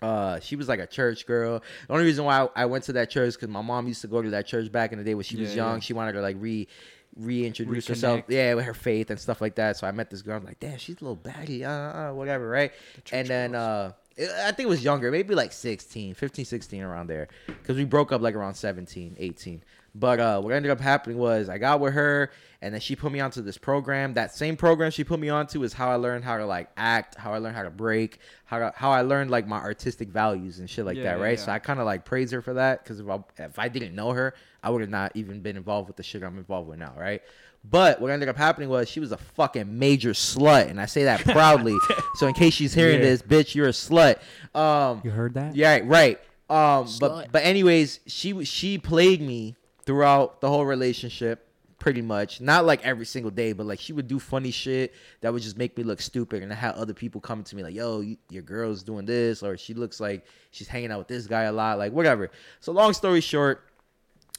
uh, 0.02 0.38
she 0.40 0.56
was 0.56 0.68
like 0.68 0.80
a 0.80 0.86
church 0.86 1.26
girl. 1.26 1.62
The 1.86 1.92
only 1.92 2.04
reason 2.04 2.24
why 2.24 2.48
I 2.54 2.66
went 2.66 2.84
to 2.84 2.92
that 2.94 3.10
church 3.10 3.34
because 3.34 3.48
my 3.48 3.62
mom 3.62 3.86
used 3.88 4.00
to 4.02 4.06
go 4.08 4.22
to 4.22 4.30
that 4.30 4.46
church 4.46 4.70
back 4.70 4.92
in 4.92 4.98
the 4.98 5.04
day 5.04 5.14
when 5.14 5.24
she 5.24 5.36
was 5.36 5.50
Yeah, 5.50 5.64
young. 5.64 5.74
yeah. 5.76 5.80
She 5.80 5.92
wanted 5.92 6.12
to 6.12 6.20
like 6.20 6.36
re 6.38 6.68
reintroduce 7.16 7.86
herself, 7.88 8.22
yeah, 8.28 8.54
with 8.54 8.64
her 8.64 8.74
faith 8.74 9.10
and 9.10 9.18
stuff 9.18 9.40
like 9.40 9.56
that. 9.56 9.76
So 9.76 9.86
I 9.86 9.90
met 9.92 10.10
this 10.10 10.22
girl. 10.22 10.36
I'm 10.36 10.44
like, 10.44 10.60
damn, 10.60 10.78
she's 10.78 11.00
a 11.00 11.04
little 11.04 11.16
baggy 11.16 11.64
uh, 11.64 11.70
uh, 11.70 12.12
whatever, 12.12 12.48
right? 12.48 12.72
And 13.12 13.26
then 13.26 13.54
uh, 13.54 13.92
I 14.18 14.52
think 14.52 14.60
it 14.60 14.68
was 14.68 14.84
younger, 14.84 15.10
maybe 15.10 15.34
like 15.34 15.52
16, 15.52 16.14
15, 16.14 16.44
16 16.44 16.82
around 16.82 17.08
there, 17.08 17.28
because 17.46 17.76
we 17.76 17.84
broke 17.84 18.12
up 18.12 18.20
like 18.20 18.34
around 18.34 18.54
17, 18.54 19.16
18. 19.18 19.62
But 19.98 20.20
uh, 20.20 20.40
what 20.40 20.52
ended 20.52 20.70
up 20.70 20.80
happening 20.80 21.18
was 21.18 21.48
I 21.48 21.58
got 21.58 21.80
with 21.80 21.94
her, 21.94 22.30
and 22.62 22.72
then 22.74 22.80
she 22.80 22.94
put 22.94 23.10
me 23.10 23.20
onto 23.20 23.42
this 23.42 23.58
program. 23.58 24.14
That 24.14 24.34
same 24.34 24.56
program 24.56 24.90
she 24.90 25.02
put 25.02 25.18
me 25.18 25.28
onto 25.28 25.62
is 25.64 25.72
how 25.72 25.90
I 25.90 25.96
learned 25.96 26.24
how 26.24 26.36
to 26.38 26.46
like 26.46 26.68
act, 26.76 27.16
how 27.16 27.32
I 27.32 27.38
learned 27.38 27.56
how 27.56 27.62
to 27.64 27.70
break, 27.70 28.18
how 28.44 28.58
to, 28.58 28.72
how 28.76 28.90
I 28.90 29.02
learned 29.02 29.30
like 29.30 29.46
my 29.48 29.58
artistic 29.58 30.08
values 30.08 30.58
and 30.58 30.68
shit 30.70 30.84
like 30.84 30.96
Yeah, 30.96 31.14
that, 31.16 31.20
right? 31.20 31.38
yeah. 31.38 31.44
So 31.44 31.52
I 31.52 31.58
kind 31.58 31.80
of 31.80 31.86
like 31.86 32.04
praise 32.04 32.30
her 32.32 32.40
for 32.42 32.54
that 32.54 32.84
because 32.84 33.00
if 33.00 33.08
I 33.08 33.18
if 33.38 33.58
I 33.58 33.68
didn't 33.68 33.94
know 33.94 34.12
her, 34.12 34.34
I 34.62 34.70
would 34.70 34.82
have 34.82 34.90
not 34.90 35.12
even 35.14 35.40
been 35.40 35.56
involved 35.56 35.88
with 35.88 35.96
the 35.96 36.02
shit 36.02 36.22
I'm 36.22 36.38
involved 36.38 36.68
with 36.68 36.78
now, 36.78 36.92
right? 36.96 37.22
But 37.68 38.00
what 38.00 38.10
ended 38.12 38.28
up 38.28 38.36
happening 38.36 38.68
was 38.68 38.88
she 38.88 39.00
was 39.00 39.10
a 39.10 39.16
fucking 39.16 39.78
major 39.78 40.10
slut, 40.10 40.68
and 40.70 40.80
I 40.80 40.86
say 40.86 41.04
that 41.04 41.20
proudly. 41.24 41.76
so 42.14 42.28
in 42.28 42.34
case 42.34 42.54
she's 42.54 42.72
hearing 42.72 43.00
Yeah. 43.00 43.06
this, 43.06 43.22
bitch, 43.22 43.54
you're 43.56 43.66
a 43.66 43.72
slut. 43.72 44.18
Um, 44.54 45.00
You 45.04 45.10
heard 45.10 45.34
that? 45.34 45.56
yeah, 45.56 45.80
right. 45.82 46.20
Um, 46.50 46.86
Slut. 46.86 47.00
but 47.00 47.32
but 47.32 47.44
anyways, 47.44 48.00
she 48.06 48.44
she 48.44 48.78
played 48.78 49.20
me 49.20 49.54
throughout 49.88 50.42
the 50.42 50.48
whole 50.50 50.66
relationship, 50.66 51.48
pretty 51.78 52.02
much. 52.02 52.42
Not 52.42 52.66
like 52.66 52.84
every 52.84 53.06
single 53.06 53.30
day, 53.30 53.54
but 53.54 53.64
like 53.64 53.80
she 53.80 53.94
would 53.94 54.06
do 54.06 54.18
funny 54.18 54.50
shit 54.50 54.92
that 55.22 55.32
would 55.32 55.40
just 55.40 55.56
make 55.56 55.78
me 55.78 55.82
look 55.82 56.02
stupid, 56.02 56.42
and 56.42 56.52
I 56.52 56.56
had 56.56 56.74
other 56.74 56.92
people 56.92 57.22
coming 57.22 57.42
to 57.44 57.56
me 57.56 57.62
like, 57.62 57.74
"Yo, 57.74 58.00
you, 58.00 58.18
your 58.28 58.42
girl's 58.42 58.82
doing 58.82 59.06
this," 59.06 59.42
or 59.42 59.56
she 59.56 59.72
looks 59.72 59.98
like 59.98 60.26
she's 60.50 60.68
hanging 60.68 60.92
out 60.92 60.98
with 60.98 61.08
this 61.08 61.26
guy 61.26 61.44
a 61.44 61.52
lot, 61.52 61.78
like 61.78 61.94
whatever. 61.94 62.30
So 62.60 62.70
long 62.72 62.92
story 62.92 63.22
short, 63.22 63.64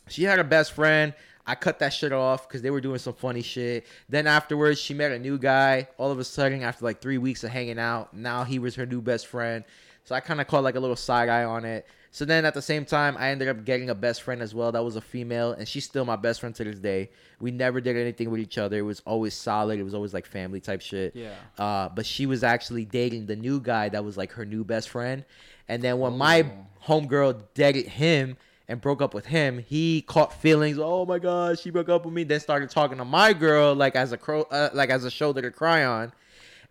she 0.08 0.24
had 0.24 0.38
a 0.38 0.44
best 0.44 0.74
friend. 0.74 1.16
I 1.48 1.56
cut 1.56 1.80
that 1.80 1.94
shit 1.94 2.14
off 2.14 2.48
because 2.48 2.62
they 2.62 2.70
were 2.70 2.80
doing 2.80 3.00
some 3.00 3.16
funny 3.16 3.42
shit. 3.42 3.88
Then 4.08 4.28
afterwards, 4.28 4.80
she 4.80 4.94
met 4.94 5.12
a 5.12 5.18
new 5.18 5.40
guy. 5.40 5.88
All 5.98 6.12
of 6.12 6.20
a 6.20 6.24
sudden, 6.24 6.62
after 6.62 6.86
like 6.86 7.02
three 7.02 7.18
weeks 7.18 7.44
of 7.44 7.50
hanging 7.50 7.80
out, 7.80 8.14
now 8.14 8.44
he 8.44 8.60
was 8.60 8.76
her 8.76 8.86
new 8.86 9.02
best 9.02 9.26
friend. 9.26 9.64
So 10.04 10.14
I 10.14 10.20
kind 10.20 10.42
of 10.42 10.46
caught 10.46 10.64
like 10.64 10.76
a 10.76 10.80
little 10.80 10.96
side 10.96 11.28
eye 11.28 11.44
on 11.44 11.66
it. 11.66 11.88
So 12.11 12.26
then 12.26 12.44
at 12.44 12.56
the 12.56 12.61
same 12.61 12.86
time, 12.86 13.15
I 13.18 13.30
ended 13.30 13.48
up 13.48 13.65
getting 13.65 13.90
a 13.91 13.95
best 13.95 14.23
friend 14.23 14.41
as 14.41 14.56
well. 14.56 14.72
That 14.72 14.84
was 14.84 14.95
a 14.95 15.02
female, 15.02 15.52
and 15.52 15.68
she's 15.68 15.86
still 15.86 16.06
my 16.06 16.15
best 16.15 16.40
friend 16.40 16.56
to 16.56 16.64
this 16.64 16.80
day. 16.80 17.11
We 17.40 17.52
never 17.52 17.80
did 17.80 17.95
anything 17.95 18.31
with 18.31 18.40
each 18.40 18.57
other. 18.57 18.77
It 18.77 18.81
was 18.81 19.02
always 19.06 19.36
solid. 19.36 19.80
It 19.80 19.84
was 19.84 19.94
always 19.94 20.14
like 20.14 20.26
family 20.26 20.60
type 20.60 20.81
shit. 20.81 21.15
Yeah. 21.15 21.36
Uh, 21.57 21.90
but 21.90 22.06
she 22.06 22.26
was 22.26 22.44
actually 22.44 22.86
dating 22.86 23.27
the 23.27 23.36
new 23.36 23.60
guy 23.60 23.90
that 23.90 24.03
was 24.03 24.18
like 24.18 24.31
her 24.34 24.45
new 24.45 24.64
best 24.64 24.90
friend. 24.90 25.23
And 25.68 25.84
then 25.84 25.99
when 25.99 26.18
my 26.18 26.52
homegirl 26.84 27.44
dated 27.53 27.86
him 27.86 28.38
and 28.68 28.81
broke 28.81 29.03
up 29.03 29.14
with 29.14 29.27
him, 29.27 29.60
he 29.60 30.02
caught 30.02 30.34
feelings. 30.34 30.80
Oh 30.80 31.06
my 31.06 31.19
god, 31.19 31.60
she 31.60 31.69
broke 31.69 31.90
up 31.90 32.06
with 32.06 32.14
me. 32.14 32.23
Then 32.23 32.40
started 32.40 32.72
talking 32.72 32.98
to 32.98 33.06
my 33.06 33.34
girl 33.34 33.76
like 33.76 33.95
as 33.95 34.11
a 34.11 34.18
crow, 34.18 34.41
uh, 34.49 34.69
like 34.73 34.90
as 34.90 35.03
a 35.03 35.11
shoulder 35.11 35.44
to 35.44 35.52
cry 35.52 35.86
on. 35.86 36.11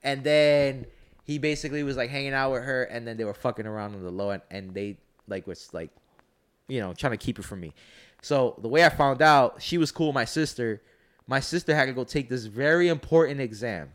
And 0.02 0.24
then 0.24 0.86
he 1.24 1.38
basically 1.38 1.84
was 1.84 1.96
like 1.96 2.10
hanging 2.10 2.32
out 2.32 2.52
with 2.52 2.64
her, 2.64 2.84
and 2.84 3.06
then 3.06 3.16
they 3.16 3.24
were 3.24 3.34
fucking 3.34 3.66
around 3.66 3.94
on 3.94 4.02
the 4.02 4.10
low, 4.10 4.30
and, 4.30 4.42
and 4.50 4.74
they 4.74 4.96
like 5.28 5.46
was 5.46 5.72
like, 5.72 5.90
you 6.68 6.80
know, 6.80 6.92
trying 6.94 7.12
to 7.12 7.16
keep 7.16 7.38
it 7.38 7.44
from 7.44 7.60
me. 7.60 7.74
So 8.22 8.56
the 8.60 8.68
way 8.68 8.84
I 8.84 8.88
found 8.88 9.22
out, 9.22 9.62
she 9.62 9.78
was 9.78 9.92
cool. 9.92 10.08
with 10.08 10.14
My 10.14 10.24
sister, 10.24 10.82
my 11.26 11.40
sister 11.40 11.74
had 11.74 11.86
to 11.86 11.92
go 11.92 12.04
take 12.04 12.28
this 12.28 12.46
very 12.46 12.88
important 12.88 13.40
exam. 13.40 13.92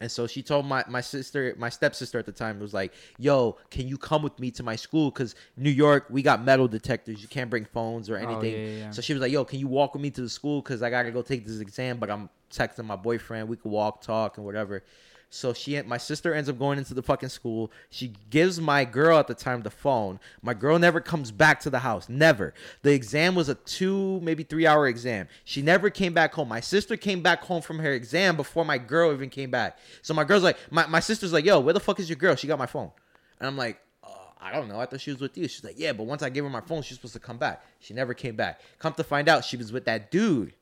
And 0.00 0.10
so 0.10 0.26
she 0.26 0.42
told 0.42 0.66
my, 0.66 0.84
my 0.88 1.00
sister, 1.00 1.54
my 1.56 1.68
stepsister 1.68 2.18
at 2.18 2.26
the 2.26 2.32
time, 2.32 2.58
was 2.58 2.74
like, 2.74 2.92
"Yo, 3.16 3.56
can 3.70 3.86
you 3.86 3.96
come 3.96 4.22
with 4.22 4.38
me 4.40 4.50
to 4.50 4.62
my 4.64 4.74
school? 4.74 5.10
Cause 5.10 5.36
New 5.56 5.70
York, 5.70 6.06
we 6.10 6.20
got 6.20 6.44
metal 6.44 6.66
detectors. 6.66 7.22
You 7.22 7.28
can't 7.28 7.48
bring 7.48 7.64
phones 7.64 8.10
or 8.10 8.18
Oh, 8.18 8.20
anything." 8.20 8.52
yeah, 8.52 8.66
yeah, 8.66 8.78
yeah. 8.78 8.90
So 8.90 9.00
she 9.00 9.12
was 9.14 9.22
like, 9.22 9.30
"Yo, 9.30 9.44
can 9.44 9.60
you 9.60 9.68
walk 9.68 9.94
with 9.94 10.02
me 10.02 10.10
to 10.10 10.22
the 10.22 10.28
school? 10.28 10.60
Cause 10.62 10.82
I 10.82 10.90
gotta 10.90 11.12
go 11.12 11.22
take 11.22 11.46
this 11.46 11.60
exam, 11.60 11.98
but 11.98 12.10
I'm 12.10 12.28
texting 12.50 12.84
my 12.84 12.96
boyfriend. 12.96 13.48
We 13.48 13.56
could 13.56 13.70
walk, 13.70 14.02
talk, 14.02 14.36
and 14.36 14.44
whatever." 14.44 14.82
So 15.30 15.52
she, 15.52 15.74
and 15.76 15.88
my 15.88 15.98
sister, 15.98 16.32
ends 16.32 16.48
up 16.48 16.58
going 16.58 16.78
into 16.78 16.94
the 16.94 17.02
fucking 17.02 17.28
school. 17.28 17.72
She 17.90 18.12
gives 18.30 18.60
my 18.60 18.84
girl 18.84 19.18
at 19.18 19.26
the 19.26 19.34
time 19.34 19.62
the 19.62 19.70
phone. 19.70 20.20
My 20.42 20.54
girl 20.54 20.78
never 20.78 21.00
comes 21.00 21.30
back 21.32 21.58
to 21.60 21.70
the 21.70 21.80
house. 21.80 22.08
Never. 22.08 22.54
The 22.82 22.92
exam 22.92 23.34
was 23.34 23.48
a 23.48 23.56
two, 23.56 24.20
maybe 24.20 24.44
three 24.44 24.66
hour 24.66 24.86
exam. 24.86 25.26
She 25.44 25.60
never 25.60 25.90
came 25.90 26.14
back 26.14 26.34
home. 26.34 26.48
My 26.48 26.60
sister 26.60 26.96
came 26.96 27.20
back 27.20 27.42
home 27.42 27.62
from 27.62 27.80
her 27.80 27.92
exam 27.92 28.36
before 28.36 28.64
my 28.64 28.78
girl 28.78 29.12
even 29.12 29.28
came 29.28 29.50
back. 29.50 29.78
So 30.02 30.14
my 30.14 30.24
girl's 30.24 30.44
like, 30.44 30.56
my, 30.70 30.86
my 30.86 31.00
sister's 31.00 31.32
like, 31.32 31.44
yo, 31.44 31.58
where 31.60 31.74
the 31.74 31.80
fuck 31.80 31.98
is 31.98 32.08
your 32.08 32.16
girl? 32.16 32.36
She 32.36 32.46
got 32.46 32.58
my 32.58 32.66
phone. 32.66 32.92
And 33.40 33.46
I'm 33.48 33.56
like, 33.56 33.80
uh, 34.04 34.08
I 34.40 34.52
don't 34.52 34.68
know. 34.68 34.78
I 34.78 34.86
thought 34.86 35.00
she 35.00 35.10
was 35.10 35.20
with 35.20 35.36
you. 35.36 35.48
She's 35.48 35.64
like, 35.64 35.78
yeah, 35.78 35.92
but 35.92 36.04
once 36.06 36.22
I 36.22 36.30
gave 36.30 36.44
her 36.44 36.50
my 36.50 36.60
phone, 36.60 36.82
she's 36.82 36.96
supposed 36.96 37.14
to 37.14 37.20
come 37.20 37.38
back. 37.38 37.64
She 37.80 37.92
never 37.92 38.14
came 38.14 38.36
back. 38.36 38.60
Come 38.78 38.94
to 38.94 39.04
find 39.04 39.28
out, 39.28 39.44
she 39.44 39.56
was 39.56 39.72
with 39.72 39.84
that 39.86 40.10
dude. 40.10 40.52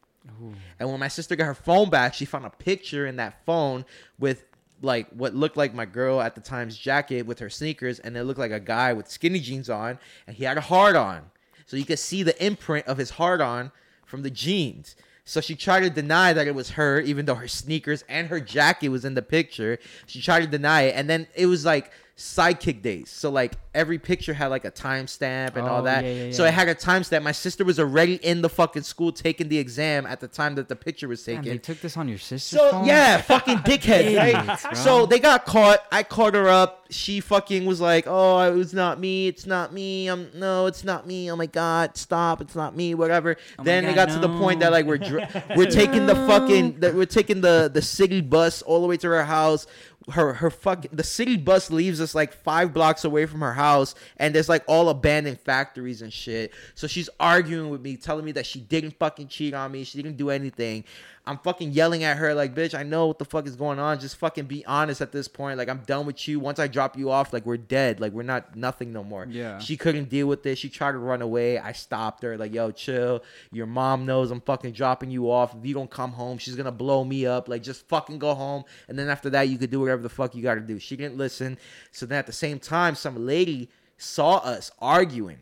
And 0.79 0.89
when 0.89 1.01
my 1.01 1.09
sister 1.09 1.35
got 1.35 1.47
her 1.47 1.55
phone 1.55 1.91
back, 1.91 2.15
she 2.15 2.25
found 2.25 2.47
a 2.47 2.51
picture 2.51 3.07
in 3.07 3.17
that 3.17 3.45
phone 3.45 3.85
with 4.19 4.45
like 4.83 5.09
what 5.11 5.35
looked 5.35 5.57
like 5.57 5.75
my 5.75 5.87
girl 5.87 6.21
at 6.21 6.35
the 6.35 6.41
time's 6.41 6.77
jacket 6.77 7.23
with 7.23 7.39
her 7.39 7.51
sneakers, 7.51 7.99
and 7.99 8.17
it 8.17 8.25
looked 8.25 8.39
like 8.39 8.53
a 8.53 8.61
guy 8.61 8.93
with 8.93 9.09
skinny 9.09 9.41
jeans 9.41 9.71
on, 9.71 9.99
and 10.27 10.37
he 10.37 10.45
had 10.45 10.59
a 10.59 10.63
heart 10.63 10.97
on. 10.97 11.31
So 11.67 11.77
you 11.77 11.85
could 11.85 11.99
see 11.99 12.23
the 12.23 12.45
imprint 12.45 12.87
of 12.87 12.99
his 12.99 13.11
heart 13.11 13.41
on 13.41 13.73
from 14.05 14.23
the 14.23 14.31
jeans. 14.31 14.97
So 15.25 15.41
she 15.41 15.55
tried 15.55 15.81
to 15.81 15.91
deny 15.91 16.33
that 16.33 16.49
it 16.49 16.55
was 16.55 16.71
her, 16.71 17.01
even 17.01 17.27
though 17.27 17.37
her 17.37 17.49
sneakers 17.49 18.05
and 18.09 18.29
her 18.29 18.41
jacket 18.41 18.89
was 18.89 19.05
in 19.05 19.15
the 19.15 19.23
picture. 19.23 19.79
She 20.07 20.21
tried 20.21 20.41
to 20.41 20.47
deny 20.47 20.83
it, 20.83 20.97
and 20.97 21.09
then 21.09 21.29
it 21.35 21.47
was 21.47 21.65
like 21.65 21.93
sidekick 22.17 22.83
days. 22.83 23.11
So 23.11 23.31
like 23.31 23.55
every 23.75 23.99
picture 23.99 24.35
had 24.35 24.49
like 24.49 24.65
a 24.65 24.71
timestamp 24.71 25.57
and 25.57 25.67
all 25.67 25.81
Oh, 25.81 25.85
that. 25.85 26.05
yeah, 26.05 26.25
yeah, 26.27 26.33
So 26.33 26.43
yeah. 26.45 26.51
it 26.51 26.55
had 26.55 26.69
a 26.69 26.75
timestamp. 26.75 27.23
My 27.23 27.33
sister 27.33 27.65
was 27.65 27.81
already 27.81 28.17
in 28.17 28.43
the 28.43 28.49
fucking 28.51 28.83
school 28.83 29.13
taking 29.13 29.49
the 29.49 29.59
exam 29.59 30.05
at 30.07 30.21
the 30.21 30.29
time 30.29 30.55
that 30.57 30.69
the 30.69 30.77
picture 30.77 31.09
was 31.09 31.25
taken. 31.25 31.45
they 31.45 31.59
took 31.59 31.81
this 31.81 31.97
on 31.97 32.09
your 32.09 32.19
sister's 32.19 32.61
So 32.61 32.71
phone? 32.71 32.85
yeah, 32.87 33.21
fucking 33.23 33.59
dickhead, 33.59 34.17
right? 34.19 34.77
So 34.77 35.07
they 35.07 35.19
got 35.19 35.47
caught. 35.47 35.81
I 35.91 36.03
caught 36.03 36.35
her 36.35 36.49
up. 36.49 36.81
She 36.91 37.21
fucking 37.21 37.65
was 37.65 37.81
like, 37.81 38.05
"Oh, 38.07 38.39
it 38.41 38.55
was 38.55 38.75
not 38.75 39.01
me. 39.01 39.27
It's 39.27 39.47
not 39.47 39.73
me. 39.73 40.09
I'm 40.09 40.29
no, 40.35 40.67
it's 40.67 40.85
not 40.85 41.07
me. 41.07 41.31
Oh 41.33 41.37
my 41.37 41.47
god, 41.47 41.97
stop! 41.97 42.43
It's 42.43 42.55
not 42.55 42.77
me. 42.77 42.95
Whatever." 42.95 43.37
Oh 43.59 43.63
my 43.63 43.65
then 43.65 43.85
it 43.87 43.95
God, 43.95 44.09
got 44.09 44.15
to 44.15 44.19
the 44.19 44.29
point 44.39 44.61
that 44.61 44.73
like 44.73 44.85
we're 44.85 44.99
dr- 44.99 45.43
we're 45.57 45.71
taking 45.71 46.05
the 46.05 46.15
fucking 46.15 46.81
that 46.81 46.95
we're 46.95 47.07
taking 47.07 47.41
the 47.41 47.71
the 47.73 47.81
city 47.81 48.21
bus 48.21 48.61
all 48.61 48.83
the 48.83 48.87
way 48.87 48.99
to 48.99 49.09
her 49.09 49.25
house. 49.25 49.67
Her 50.11 50.33
her 50.33 50.51
fucking 50.51 50.91
the 50.93 51.05
city 51.05 51.37
bus 51.37 51.71
leaves 51.71 52.01
us 52.01 52.15
like 52.15 52.33
five 52.33 52.73
blocks 52.75 53.05
away 53.05 53.27
from 53.27 53.41
her 53.41 53.53
house, 53.53 53.95
and 54.17 54.35
there's 54.35 54.49
like 54.49 54.65
all 54.67 54.89
abandoned 54.89 55.41
factories 55.41 56.03
and 56.03 56.13
shit. 56.13 56.53
So 56.75 56.87
she's 56.87 57.09
arguing 57.21 57.71
with 57.71 57.81
me, 57.81 57.97
telling 57.97 58.25
me 58.25 58.33
that 58.33 58.47
she 58.47 58.61
didn't 58.61 58.99
fucking 58.99 59.29
cheat 59.29 59.55
on 59.55 59.71
me. 59.71 59.85
She 59.85 60.03
didn't 60.03 60.17
do 60.17 60.31
anything. 60.31 60.85
I'm 61.25 61.39
fucking 61.39 61.71
yelling 61.71 62.03
at 62.03 62.17
her 62.17 62.35
like, 62.35 62.53
bitch, 62.53 62.77
I 62.77 62.83
know 62.83 63.07
what 63.07 63.21
the 63.21 63.25
fuck 63.25 63.47
is 63.47 63.55
going 63.55 63.79
on. 63.79 64.01
Just 64.01 64.17
fucking 64.17 64.47
be 64.47 64.65
honest 64.67 65.01
at 65.01 65.13
this 65.13 65.29
point. 65.29 65.57
Like, 65.57 65.69
I'm 65.69 65.83
done 65.87 66.05
with 66.05 66.27
you. 66.27 66.41
Once 66.41 66.59
I 66.59 66.67
drop 66.67 66.99
you 66.99 67.11
off, 67.13 67.33
like, 67.33 67.47
we're 67.47 67.57
dead. 67.57 68.01
Like, 68.01 68.13
we're 68.13 68.25
not 68.25 68.57
nothing 68.57 68.93
no 68.93 69.05
more. 69.05 69.27
Yeah. 69.31 69.61
She 69.61 69.77
couldn't 69.77 70.09
deal 70.09 70.27
with 70.27 70.43
this. 70.43 70.59
She 70.59 70.69
tried 70.69 70.93
to 70.93 70.99
run 70.99 71.23
away. 71.23 71.59
I 71.59 71.73
stopped 71.73 72.25
her. 72.25 72.37
Like, 72.37 72.53
yo, 72.53 72.73
chill. 72.73 73.23
Your 73.53 73.67
mom 73.67 74.05
knows 74.05 74.33
I'm 74.33 74.41
fucking 74.41 74.73
dropping 74.73 75.13
you 75.13 75.31
off. 75.31 75.55
If 75.55 75.65
you 75.65 75.75
don't 75.75 75.91
come 75.91 76.11
home, 76.11 76.39
she's 76.39 76.57
gonna 76.57 76.73
blow 76.73 77.05
me 77.05 77.25
up. 77.25 77.49
Like, 77.49 77.63
just 77.63 77.87
fucking 77.87 78.19
go 78.19 78.35
home. 78.35 78.65
And 78.89 78.99
then 78.99 79.09
after 79.09 79.31
that, 79.31 79.49
you 79.49 79.59
could 79.59 79.71
do 79.71 79.79
whatever 79.79 80.03
the 80.03 80.09
fuck 80.09 80.35
you 80.35 80.43
gotta 80.43 80.61
do. 80.61 80.81
She 80.81 80.97
didn't 80.97 81.19
listen. 81.19 81.57
So 81.93 82.05
then 82.05 82.19
at 82.19 82.27
the 82.27 82.33
same 82.33 82.59
time, 82.59 82.97
some 82.97 83.25
lady 83.25 83.71
saw 83.97 84.39
us 84.39 84.73
arguing. 84.81 85.39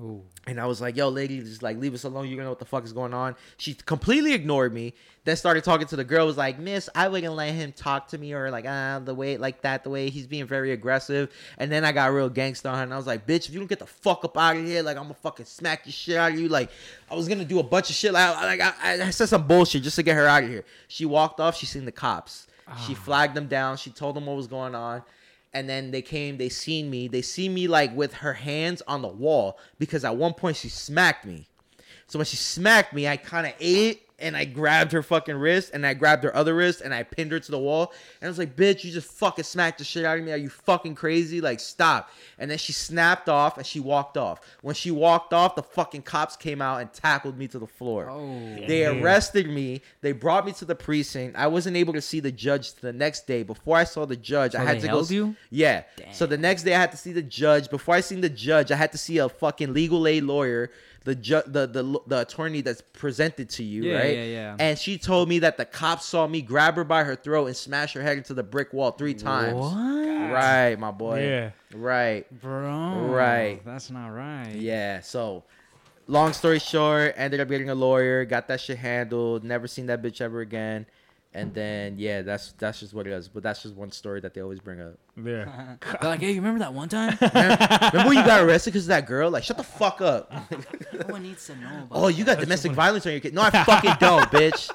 Ooh. 0.00 0.22
And 0.46 0.60
I 0.60 0.66
was 0.66 0.80
like, 0.80 0.96
yo, 0.96 1.08
lady, 1.08 1.40
just 1.40 1.62
like 1.62 1.76
leave 1.76 1.92
us 1.92 2.04
alone. 2.04 2.28
You 2.28 2.36
don't 2.36 2.44
know 2.44 2.50
what 2.50 2.60
the 2.60 2.64
fuck 2.64 2.84
is 2.84 2.92
going 2.92 3.12
on. 3.12 3.34
She 3.56 3.74
completely 3.74 4.32
ignored 4.32 4.72
me. 4.72 4.94
Then 5.24 5.34
started 5.36 5.64
talking 5.64 5.88
to 5.88 5.96
the 5.96 6.04
girl, 6.04 6.24
was 6.24 6.36
like, 6.36 6.58
Miss, 6.58 6.88
I 6.94 7.08
wouldn't 7.08 7.34
let 7.34 7.52
him 7.52 7.72
talk 7.72 8.06
to 8.08 8.18
me 8.18 8.32
or 8.32 8.48
like 8.50 8.64
ah 8.66 9.00
the 9.04 9.14
way 9.14 9.36
like 9.38 9.62
that, 9.62 9.82
the 9.82 9.90
way 9.90 10.08
he's 10.08 10.28
being 10.28 10.46
very 10.46 10.70
aggressive. 10.70 11.30
And 11.58 11.70
then 11.70 11.84
I 11.84 11.90
got 11.90 12.12
real 12.12 12.28
gangster 12.28 12.68
on 12.68 12.76
her 12.76 12.82
and 12.84 12.94
I 12.94 12.96
was 12.96 13.08
like, 13.08 13.26
bitch, 13.26 13.48
if 13.48 13.50
you 13.50 13.58
don't 13.58 13.66
get 13.68 13.80
the 13.80 13.86
fuck 13.86 14.24
up 14.24 14.38
out 14.38 14.56
of 14.56 14.64
here, 14.64 14.82
like 14.82 14.96
I'm 14.96 15.02
gonna 15.04 15.14
fucking 15.14 15.46
smack 15.46 15.84
your 15.84 15.92
shit 15.92 16.16
out 16.16 16.30
of 16.32 16.38
you. 16.38 16.48
Like 16.48 16.70
I 17.10 17.16
was 17.16 17.26
gonna 17.26 17.44
do 17.44 17.58
a 17.58 17.64
bunch 17.64 17.90
of 17.90 17.96
shit. 17.96 18.12
Like, 18.12 18.36
I- 18.36 18.44
like 18.46 18.60
I, 18.60 19.06
I 19.06 19.10
said 19.10 19.28
some 19.28 19.48
bullshit 19.48 19.82
just 19.82 19.96
to 19.96 20.04
get 20.04 20.14
her 20.14 20.28
out 20.28 20.44
of 20.44 20.48
here. 20.48 20.64
She 20.86 21.06
walked 21.06 21.40
off, 21.40 21.56
she 21.56 21.66
seen 21.66 21.84
the 21.84 21.92
cops. 21.92 22.46
She 22.86 22.94
flagged 22.94 23.34
them 23.34 23.48
down, 23.48 23.78
she 23.78 23.90
told 23.90 24.14
them 24.14 24.26
what 24.26 24.36
was 24.36 24.46
going 24.46 24.74
on 24.74 25.02
and 25.52 25.68
then 25.68 25.90
they 25.90 26.02
came 26.02 26.36
they 26.38 26.48
seen 26.48 26.90
me. 26.90 27.08
They 27.08 27.22
see 27.22 27.48
me 27.48 27.68
like 27.68 27.94
with 27.96 28.14
her 28.14 28.34
hands 28.34 28.82
on 28.86 29.02
the 29.02 29.08
wall 29.08 29.58
because 29.78 30.04
at 30.04 30.16
one 30.16 30.34
point 30.34 30.56
she 30.56 30.68
smacked 30.68 31.24
me. 31.24 31.46
So 32.06 32.18
when 32.18 32.26
she 32.26 32.36
smacked 32.36 32.94
me 32.94 33.06
i 33.06 33.16
kind 33.16 33.46
of 33.46 33.52
ate 33.60 34.07
and 34.20 34.36
i 34.36 34.44
grabbed 34.44 34.92
her 34.92 35.02
fucking 35.02 35.36
wrist 35.36 35.70
and 35.72 35.86
i 35.86 35.94
grabbed 35.94 36.24
her 36.24 36.34
other 36.34 36.54
wrist 36.54 36.80
and 36.80 36.92
i 36.92 37.02
pinned 37.02 37.30
her 37.30 37.38
to 37.38 37.50
the 37.50 37.58
wall 37.58 37.92
and 38.20 38.26
i 38.26 38.30
was 38.30 38.38
like 38.38 38.56
bitch 38.56 38.82
you 38.84 38.90
just 38.92 39.10
fucking 39.12 39.44
smacked 39.44 39.78
the 39.78 39.84
shit 39.84 40.04
out 40.04 40.18
of 40.18 40.24
me 40.24 40.32
are 40.32 40.36
you 40.36 40.48
fucking 40.48 40.94
crazy 40.94 41.40
like 41.40 41.60
stop 41.60 42.10
and 42.38 42.50
then 42.50 42.58
she 42.58 42.72
snapped 42.72 43.28
off 43.28 43.56
and 43.56 43.66
she 43.66 43.78
walked 43.80 44.16
off 44.16 44.40
when 44.62 44.74
she 44.74 44.90
walked 44.90 45.32
off 45.32 45.54
the 45.54 45.62
fucking 45.62 46.02
cops 46.02 46.36
came 46.36 46.60
out 46.60 46.80
and 46.80 46.92
tackled 46.92 47.38
me 47.38 47.46
to 47.48 47.58
the 47.58 47.66
floor 47.66 48.08
Oh. 48.10 48.56
they 48.66 48.84
arrested 48.86 49.48
me. 49.48 49.82
They 50.00 50.12
brought 50.12 50.46
me 50.46 50.52
to 50.52 50.64
the 50.64 50.74
precinct. 50.74 51.36
I 51.36 51.46
wasn't 51.46 51.76
able 51.76 51.92
to 51.94 52.00
see 52.00 52.20
the 52.20 52.30
judge 52.32 52.74
the 52.74 52.92
next 52.92 53.26
day. 53.26 53.42
Before 53.42 53.76
I 53.76 53.84
saw 53.84 54.06
the 54.06 54.16
judge, 54.16 54.54
I 54.54 54.64
had 54.64 54.80
to 54.80 54.88
go. 54.88 55.02
you? 55.08 55.36
Yeah. 55.50 55.82
So 56.12 56.26
the 56.26 56.38
next 56.38 56.62
day, 56.62 56.74
I 56.74 56.80
had 56.80 56.90
to 56.92 56.96
see 56.96 57.12
the 57.12 57.22
judge. 57.22 57.70
Before 57.70 57.94
I 57.94 58.00
seen 58.00 58.20
the 58.20 58.28
judge, 58.28 58.70
I 58.72 58.76
had 58.76 58.92
to 58.92 58.98
see 58.98 59.18
a 59.18 59.28
fucking 59.28 59.72
legal 59.72 60.06
aid 60.06 60.24
lawyer, 60.24 60.70
the 61.08 61.14
ju- 61.14 61.42
the 61.46 61.66
the 61.66 62.00
the 62.06 62.20
attorney 62.20 62.60
that's 62.60 62.82
presented 62.92 63.48
to 63.48 63.64
you, 63.64 63.82
Yeah, 63.84 63.96
right? 63.96 64.14
yeah, 64.14 64.24
yeah. 64.24 64.56
And 64.58 64.78
she 64.78 64.98
told 64.98 65.26
me 65.26 65.38
that 65.38 65.56
the 65.56 65.64
cops 65.64 66.04
saw 66.04 66.26
me 66.26 66.42
grab 66.42 66.74
her 66.74 66.84
by 66.84 67.02
her 67.02 67.16
throat 67.16 67.46
and 67.46 67.56
smash 67.56 67.94
her 67.94 68.02
head 68.02 68.18
into 68.18 68.34
the 68.34 68.42
brick 68.42 68.74
wall 68.74 68.90
three 68.90 69.14
times. 69.14 69.54
What? 69.54 69.74
Right, 70.30 70.76
my 70.78 70.90
boy. 70.90 71.22
Yeah. 71.22 71.50
Right. 71.74 72.26
Bro. 72.42 73.06
Right. 73.08 73.64
That's 73.64 73.90
not 73.90 74.08
right. 74.08 74.52
Yeah. 74.54 75.00
So 75.00 75.44
long 76.06 76.34
story 76.34 76.58
short, 76.58 77.14
ended 77.16 77.40
up 77.40 77.48
getting 77.48 77.70
a 77.70 77.74
lawyer, 77.74 78.26
got 78.26 78.46
that 78.48 78.60
shit 78.60 78.76
handled, 78.76 79.44
never 79.44 79.66
seen 79.66 79.86
that 79.86 80.02
bitch 80.02 80.20
ever 80.20 80.42
again. 80.42 80.84
And 81.38 81.54
then 81.54 81.94
yeah, 81.98 82.22
that's 82.22 82.52
that's 82.58 82.80
just 82.80 82.92
what 82.94 83.06
it 83.06 83.12
is. 83.12 83.28
But 83.28 83.42
that's 83.44 83.62
just 83.62 83.74
one 83.76 83.92
story 83.92 84.20
that 84.22 84.34
they 84.34 84.40
always 84.40 84.58
bring 84.58 84.80
up. 84.80 84.94
Yeah. 85.16 85.76
They're 86.00 86.10
like, 86.10 86.20
hey, 86.20 86.30
you 86.30 86.36
remember 86.36 86.58
that 86.60 86.72
one 86.74 86.88
time? 86.88 87.16
Remember 87.20 88.08
when 88.08 88.16
you 88.18 88.24
got 88.24 88.40
arrested 88.40 88.72
because 88.72 88.84
of 88.84 88.88
that 88.88 89.06
girl? 89.06 89.30
Like, 89.30 89.42
shut 89.44 89.56
the 89.56 89.64
fuck 89.64 90.00
up. 90.00 90.32
no 90.92 91.06
one 91.08 91.22
needs 91.24 91.44
to 91.46 91.56
know 91.56 91.66
about 91.68 91.88
Oh, 91.90 92.06
you 92.08 92.24
got 92.24 92.38
domestic 92.38 92.70
violence 92.72 93.04
on 93.06 93.12
your 93.12 93.20
kid. 93.20 93.34
No, 93.34 93.42
I 93.42 93.50
fucking 93.50 93.94
don't, 93.98 94.30
bitch. 94.30 94.70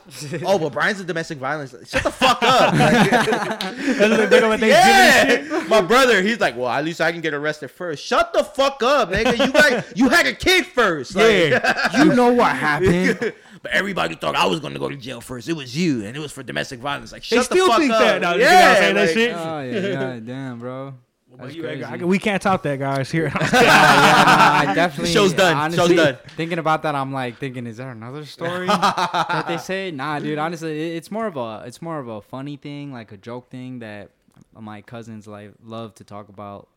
Oh, 0.45 0.59
but 0.59 0.73
Brian's 0.73 0.99
a 0.99 1.05
domestic 1.05 1.37
violence. 1.37 1.71
Shut 1.89 2.03
the 2.03 2.11
fuck 2.11 2.39
up. 2.43 2.73
Like, 2.73 4.61
yeah, 4.61 5.65
my 5.69 5.81
brother. 5.81 6.21
He's 6.21 6.39
like, 6.39 6.57
well, 6.57 6.67
at 6.69 6.83
least 6.83 7.01
I 7.01 7.11
can 7.11 7.21
get 7.21 7.33
arrested 7.33 7.69
first. 7.71 8.03
Shut 8.03 8.33
the 8.33 8.43
fuck 8.43 8.83
up, 8.83 9.09
nigga. 9.11 9.45
You 9.45 9.51
got 9.53 9.97
you 9.97 10.09
had 10.09 10.25
a 10.25 10.33
kid 10.33 10.65
first. 10.65 11.15
Like, 11.15 11.25
Yeah. 11.51 12.03
you 12.03 12.13
know 12.13 12.33
what 12.33 12.55
happened. 12.55 13.33
But 13.63 13.71
everybody 13.71 14.13
thought 14.13 14.35
I 14.35 14.45
was 14.45 14.59
gonna 14.59 14.77
go 14.77 14.89
to 14.89 14.95
jail 14.95 15.19
first. 15.21 15.49
It 15.49 15.53
was 15.53 15.75
you, 15.75 16.05
and 16.05 16.15
it 16.15 16.19
was 16.19 16.31
for 16.31 16.43
domestic 16.43 16.79
violence. 16.79 17.11
Like, 17.11 17.27
They 17.27 17.37
shut 17.37 17.45
still 17.45 17.65
the 17.65 17.71
fuck 17.71 17.79
think 17.79 17.91
up. 17.93 17.99
that. 18.01 18.21
No, 18.21 18.35
yeah, 18.35 18.45
yeah, 18.51 18.75
say 18.75 18.93
that 18.93 19.09
shit. 19.13 19.33
Uh, 19.33 19.39
oh 19.55 19.61
yeah, 19.61 19.79
yeah, 20.13 20.19
damn, 20.23 20.59
bro. 20.59 20.93
That's 21.35 21.55
you- 21.55 21.63
crazy. 21.63 21.83
I- 21.83 21.95
we 21.97 22.19
can't 22.19 22.39
top 22.41 22.61
that, 22.61 22.77
guys. 22.77 23.09
Here. 23.09 23.25
yeah, 23.41 23.49
yeah, 23.53 24.63
no, 24.65 24.71
I 24.71 24.73
definitely. 24.75 25.11
Show's 25.11 25.33
done. 25.33 25.57
Honestly, 25.57 25.95
Show's 25.95 26.05
done. 26.05 26.17
Thinking 26.35 26.59
about 26.59 26.83
that, 26.83 26.93
I'm 26.93 27.11
like 27.11 27.37
thinking, 27.39 27.65
is 27.65 27.77
there 27.77 27.89
another 27.89 28.25
story 28.25 28.67
that 28.67 29.45
they 29.47 29.57
say? 29.57 29.89
Nah, 29.89 30.19
dude. 30.19 30.37
Honestly, 30.37 30.95
it's 30.95 31.09
more 31.09 31.25
of 31.25 31.35
a 31.37 31.63
it's 31.65 31.81
more 31.81 31.97
of 31.99 32.07
a 32.07 32.21
funny 32.21 32.57
thing, 32.57 32.91
like 32.93 33.11
a 33.11 33.17
joke 33.17 33.49
thing 33.49 33.79
that 33.79 34.11
my 34.59 34.81
cousins 34.81 35.25
like 35.25 35.53
love 35.63 35.95
to 35.95 36.03
talk 36.03 36.29
about. 36.29 36.67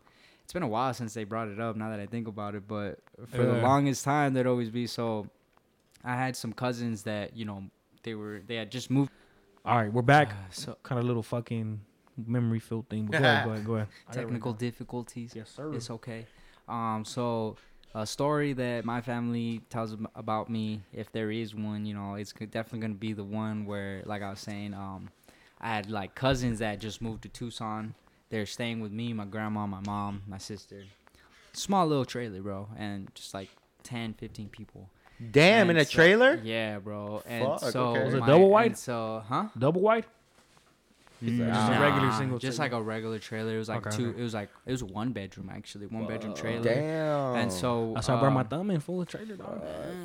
It's 0.44 0.52
been 0.52 0.62
a 0.62 0.68
while 0.68 0.94
since 0.94 1.12
they 1.12 1.24
brought 1.24 1.48
it 1.48 1.58
up. 1.60 1.74
Now 1.76 1.90
that 1.90 1.98
I 1.98 2.06
think 2.06 2.28
about 2.28 2.54
it, 2.54 2.68
but 2.68 3.00
for 3.32 3.42
the 3.44 3.54
longest 3.60 4.04
time, 4.04 4.32
there'd 4.32 4.46
always 4.46 4.70
be 4.70 4.86
so. 4.86 5.26
I 6.06 6.14
had 6.14 6.36
some 6.36 6.52
cousins 6.52 7.02
that 7.02 7.36
you 7.36 7.44
know 7.44 7.64
they 8.04 8.14
were 8.14 8.40
they 8.46 8.54
had 8.54 8.70
just 8.70 8.90
moved. 8.90 9.10
All 9.64 9.76
right, 9.76 9.92
we're 9.92 10.02
back. 10.02 10.30
Uh, 10.30 10.34
so 10.50 10.78
kind 10.84 11.00
of 11.00 11.04
little 11.04 11.24
fucking 11.24 11.80
memory 12.26 12.60
filled 12.60 12.88
thing. 12.88 13.06
But 13.06 13.18
go 13.18 13.24
ahead, 13.24 13.44
go 13.44 13.50
ahead, 13.50 13.66
go 13.66 13.74
ahead. 13.74 13.88
technical 14.12 14.52
difficulties. 14.52 15.32
Yes, 15.34 15.50
sir. 15.50 15.74
It's 15.74 15.90
okay. 15.90 16.26
Um, 16.68 17.04
so 17.04 17.56
a 17.92 18.06
story 18.06 18.52
that 18.52 18.84
my 18.84 19.00
family 19.00 19.62
tells 19.68 19.96
about 20.14 20.48
me, 20.48 20.82
if 20.92 21.10
there 21.10 21.32
is 21.32 21.54
one, 21.56 21.84
you 21.84 21.94
know, 21.94 22.14
it's 22.14 22.32
definitely 22.32 22.78
gonna 22.80 22.94
be 22.94 23.12
the 23.12 23.24
one 23.24 23.66
where, 23.66 24.02
like 24.06 24.22
I 24.22 24.30
was 24.30 24.40
saying, 24.40 24.74
um, 24.74 25.10
I 25.60 25.74
had 25.74 25.90
like 25.90 26.14
cousins 26.14 26.60
that 26.60 26.78
just 26.78 27.02
moved 27.02 27.22
to 27.22 27.28
Tucson. 27.28 27.94
They're 28.28 28.46
staying 28.46 28.78
with 28.78 28.92
me, 28.92 29.12
my 29.12 29.24
grandma, 29.24 29.66
my 29.66 29.80
mom, 29.84 30.22
my 30.28 30.38
sister. 30.38 30.84
Small 31.52 31.86
little 31.86 32.04
trailer, 32.04 32.42
bro, 32.42 32.68
and 32.76 33.12
just 33.14 33.34
like 33.34 33.48
10, 33.82 34.14
15 34.14 34.50
people. 34.50 34.88
Damn, 35.30 35.70
in 35.70 35.76
a 35.78 35.84
so- 35.84 35.90
trailer. 35.92 36.40
Yeah, 36.42 36.78
bro. 36.78 37.22
And 37.26 37.44
Fuck, 37.44 37.60
so 37.72 37.84
okay. 37.88 38.04
Was 38.04 38.14
it 38.14 38.20
my- 38.20 38.26
double 38.26 38.50
wide? 38.50 38.76
So, 38.78 39.22
huh? 39.28 39.46
Double 39.58 39.80
wide. 39.80 40.04
Just 41.24 41.40
a 41.40 41.80
regular 41.80 42.12
single 42.12 42.38
Just 42.38 42.58
trailer? 42.58 42.70
like 42.72 42.78
a 42.78 42.82
regular 42.82 43.18
trailer. 43.18 43.54
It 43.54 43.58
was 43.58 43.68
like 43.70 43.86
Okay, 43.86 43.96
two. 43.96 44.10
okay. 44.10 44.20
It 44.20 44.22
was 44.22 44.34
like 44.34 44.50
it 44.66 44.72
was 44.72 44.84
one 44.84 45.12
bedroom 45.12 45.50
actually, 45.52 45.86
one 45.86 46.06
bedroom 46.06 46.34
trailer. 46.34 46.62
Damn. 46.62 47.36
And 47.36 47.52
so 47.52 47.92
That's 47.94 48.08
why 48.08 48.16
I 48.16 48.20
brought 48.20 48.32
my 48.34 48.40
um, 48.42 48.46
thumb 48.48 48.70
in 48.70 48.80
full 48.80 49.00
of 49.00 49.08
trailer, 49.08 49.36
dog. 49.36 49.62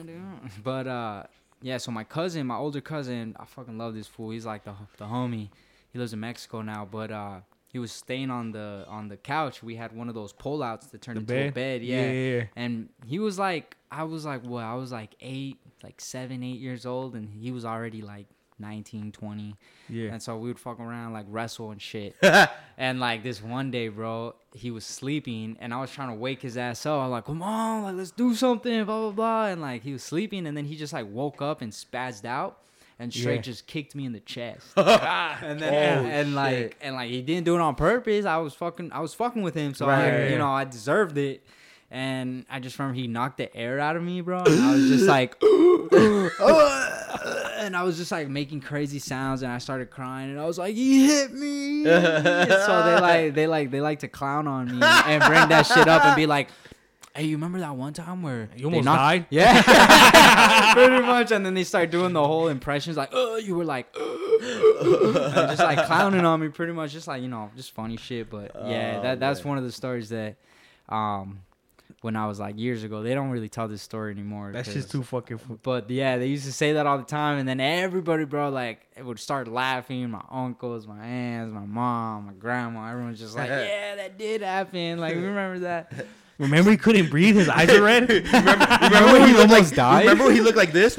yeah. 0.08 0.14
But 0.64 0.88
uh, 0.88 1.24
yeah. 1.62 1.78
So 1.78 1.92
my 1.92 2.06
cousin, 2.06 2.48
my 2.48 2.56
older 2.56 2.80
cousin, 2.80 3.36
I 3.38 3.44
fucking 3.46 3.78
love 3.78 3.94
this 3.94 4.08
fool. 4.08 4.30
He's 4.32 4.46
like 4.46 4.64
the 4.64 4.74
the 4.98 5.06
homie. 5.06 5.50
He 5.92 6.00
lives 6.00 6.14
in 6.14 6.22
Mexico 6.22 6.62
now, 6.62 6.88
but 6.90 7.12
uh, 7.12 7.42
he 7.68 7.78
was 7.78 7.92
staying 7.92 8.32
on 8.32 8.54
the 8.54 8.86
on 8.88 9.10
the 9.10 9.18
couch. 9.18 9.62
We 9.62 9.76
had 9.76 9.92
one 9.94 10.08
of 10.08 10.16
those 10.16 10.32
pullouts 10.32 10.92
that 10.92 11.02
turned 11.02 11.18
The 11.18 11.22
into 11.22 11.34
a 11.34 11.46
bed? 11.48 11.54
bed. 11.54 11.82
Yeah. 11.84 12.06
Yeah, 12.10 12.38
yeah. 12.38 12.44
And 12.56 12.88
he 13.06 13.20
was 13.20 13.38
like, 13.38 13.76
I 13.92 14.04
was 14.04 14.26
like, 14.26 14.42
well, 14.46 14.66
I 14.66 14.76
was 14.76 14.92
like 14.92 15.16
eight, 15.20 15.58
like 15.84 16.00
seven, 16.00 16.44
eight 16.44 16.60
years 16.60 16.86
old, 16.86 17.14
and 17.16 17.30
he 17.30 17.52
was 17.52 17.66
already 17.66 18.02
like 18.02 18.26
19, 18.60 19.12
20. 19.12 19.56
Yeah. 19.90 20.12
And 20.14 20.22
so 20.22 20.38
we 20.38 20.48
would 20.48 20.60
fuck 20.60 20.80
around, 20.80 21.14
like 21.14 21.26
wrestle 21.28 21.72
and 21.72 21.82
shit. 21.82 22.16
and 22.78 23.00
like 23.00 23.24
this 23.24 23.42
one 23.42 23.72
day, 23.72 23.88
bro, 23.90 24.36
he 24.54 24.70
was 24.72 24.86
sleeping 24.86 25.58
and 25.60 25.74
I 25.74 25.82
was 25.82 25.92
trying 25.92 26.10
to 26.10 26.14
wake 26.16 26.42
his 26.42 26.58
ass 26.58 26.86
up. 26.86 27.02
I'm 27.02 27.10
like, 27.12 27.26
come 27.26 27.42
on, 27.42 27.84
like 27.84 27.96
let's 27.96 28.12
do 28.12 28.34
something, 28.36 28.86
blah 28.86 29.00
blah 29.02 29.12
blah. 29.12 29.46
And 29.48 29.62
like 29.62 29.82
he 29.84 29.92
was 29.94 30.04
sleeping 30.04 30.46
and 30.48 30.56
then 30.56 30.66
he 30.66 30.76
just 30.76 30.94
like 30.94 31.08
woke 31.12 31.42
up 31.42 31.62
and 31.62 31.72
spazzed 31.74 32.24
out 32.26 32.60
and 33.00 33.12
straight 33.12 33.38
Yeah. 33.38 33.42
just 33.42 33.66
kicked 33.66 33.96
me 33.96 34.06
in 34.06 34.14
the 34.14 34.20
chest. 34.20 34.68
and 34.78 35.60
then 35.60 36.06
Oh, 36.06 36.08
and 36.08 36.36
like 36.36 36.78
and 36.82 36.96
like 36.96 37.10
he 37.10 37.22
didn't 37.24 37.46
do 37.46 37.56
it 37.56 37.62
on 37.62 37.74
purpose. 37.76 38.26
I 38.26 38.38
was 38.38 38.54
fucking 38.54 38.92
I 38.94 39.00
was 39.00 39.14
fucking 39.16 39.42
with 39.42 39.56
him, 39.56 39.74
so 39.74 39.88
I, 39.88 40.08
Right. 40.22 40.32
you 40.32 40.38
know 40.38 40.50
I 40.52 40.66
deserved 40.66 41.18
it. 41.18 41.44
And 41.94 42.46
I 42.50 42.62
just 42.62 42.80
remember 42.80 42.96
he 42.98 43.08
knocked 43.08 43.38
the 43.38 43.54
air 43.54 43.78
out 43.80 43.98
of 43.98 44.04
me, 44.04 44.22
bro. 44.22 44.44
And 44.46 44.62
I 44.64 44.72
was 44.72 44.88
just 44.88 45.08
like, 45.08 45.36
and 45.44 46.32
I 47.76 47.84
was 47.84 47.98
just 47.98 48.12
like 48.12 48.30
making 48.30 48.62
crazy 48.62 49.00
sounds, 49.00 49.42
and 49.44 49.52
I 49.52 49.58
started 49.58 49.90
crying, 49.92 50.30
and 50.32 50.40
I 50.40 50.46
was 50.46 50.58
like, 50.58 50.74
"He 50.76 51.06
hit 51.08 51.34
me!" 51.34 51.84
So 51.84 52.84
they 52.86 53.00
like, 53.02 53.34
they 53.34 53.48
like, 53.48 53.72
they 53.72 53.82
like 53.82 54.00
to 54.00 54.08
clown 54.08 54.48
on 54.48 54.68
me 54.68 54.80
and 54.82 55.22
bring 55.24 55.50
that 55.50 55.66
shit 55.68 55.88
up 55.88 56.06
and 56.06 56.16
be 56.16 56.26
like, 56.28 56.48
"Hey, 57.14 57.26
you 57.26 57.36
remember 57.36 57.60
that 57.60 57.76
one 57.76 57.92
time 57.94 58.22
where 58.24 58.50
You 58.56 58.70
they 58.70 58.78
almost 58.78 58.86
knocked-" 58.86 58.98
died? 59.00 59.26
Yeah, 59.30 60.74
pretty 60.88 61.02
much. 61.06 61.32
And 61.32 61.46
then 61.46 61.54
they 61.56 61.64
start 61.66 61.92
doing 61.92 62.14
the 62.14 62.26
whole 62.26 62.48
impressions, 62.48 62.96
like, 62.98 63.10
"Oh, 63.12 63.36
you 63.36 63.56
were 63.56 63.66
like." 63.66 63.94
and 63.96 65.50
just 65.50 65.60
like 65.60 65.86
clowning 65.88 66.26
on 66.26 66.40
me, 66.40 66.48
pretty 66.50 66.74
much, 66.74 66.92
just 66.94 67.08
like 67.08 67.22
you 67.22 67.28
know, 67.28 67.52
just 67.56 67.72
funny 67.72 67.98
shit. 67.98 68.30
But 68.30 68.52
yeah, 68.66 68.98
Oh, 69.00 69.04
that 69.04 69.20
that's 69.20 69.42
man. 69.44 69.50
one 69.50 69.58
of 69.58 69.64
the 69.66 69.72
stories 69.72 70.10
that, 70.10 70.36
um, 70.90 71.42
when 72.02 72.16
I 72.16 72.28
was 72.28 72.40
like 72.40 72.60
years 72.60 72.84
ago, 72.84 73.04
they 73.04 73.14
don't 73.14 73.30
really 73.30 73.50
tell 73.50 73.68
this 73.68 73.82
story 73.82 74.12
anymore. 74.12 74.52
That's 74.52 74.74
just 74.74 74.92
too 74.92 75.04
fucking. 75.04 75.38
Fu- 75.38 75.60
but 75.62 75.90
yeah, 75.90 76.18
they 76.18 76.28
used 76.28 76.46
to 76.46 76.52
say 76.52 76.74
that 76.74 76.88
all 76.88 76.98
the 76.98 77.04
time, 77.04 77.38
and 77.38 77.48
then 77.48 77.60
everybody, 77.60 78.26
bro, 78.26 78.50
like 78.50 78.88
it 78.98 79.06
would 79.06 79.20
start 79.20 79.48
laughing. 79.48 80.10
My 80.10 80.24
uncles, 80.30 80.88
my 80.88 81.04
aunts, 81.06 81.54
my 81.54 81.66
mom, 81.66 82.26
my 82.26 82.34
grandma, 82.34 82.90
everyone's 82.90 83.20
just 83.20 83.36
like, 83.36 83.50
"Yeah, 83.50 83.96
that 83.96 84.18
did 84.18 84.42
happen." 84.42 85.00
Like, 85.00 85.16
remember 85.16 85.60
that? 85.60 85.94
Remember 86.40 86.72
he 86.72 86.78
couldn't 86.78 87.12
breathe. 87.12 87.36
His 87.36 87.48
eyes 87.48 87.70
are 87.70 87.84
red. 87.84 88.10
remember, 88.10 88.68
remember 88.82 89.14
when 89.14 89.28
he 89.28 89.34
looked 89.36 89.52
like 89.52 89.58
almost 89.58 89.76
died? 89.76 90.00
Remember 90.00 90.24
when 90.24 90.34
he 90.34 90.42
looked 90.42 90.58
like 90.58 90.72
this? 90.72 90.98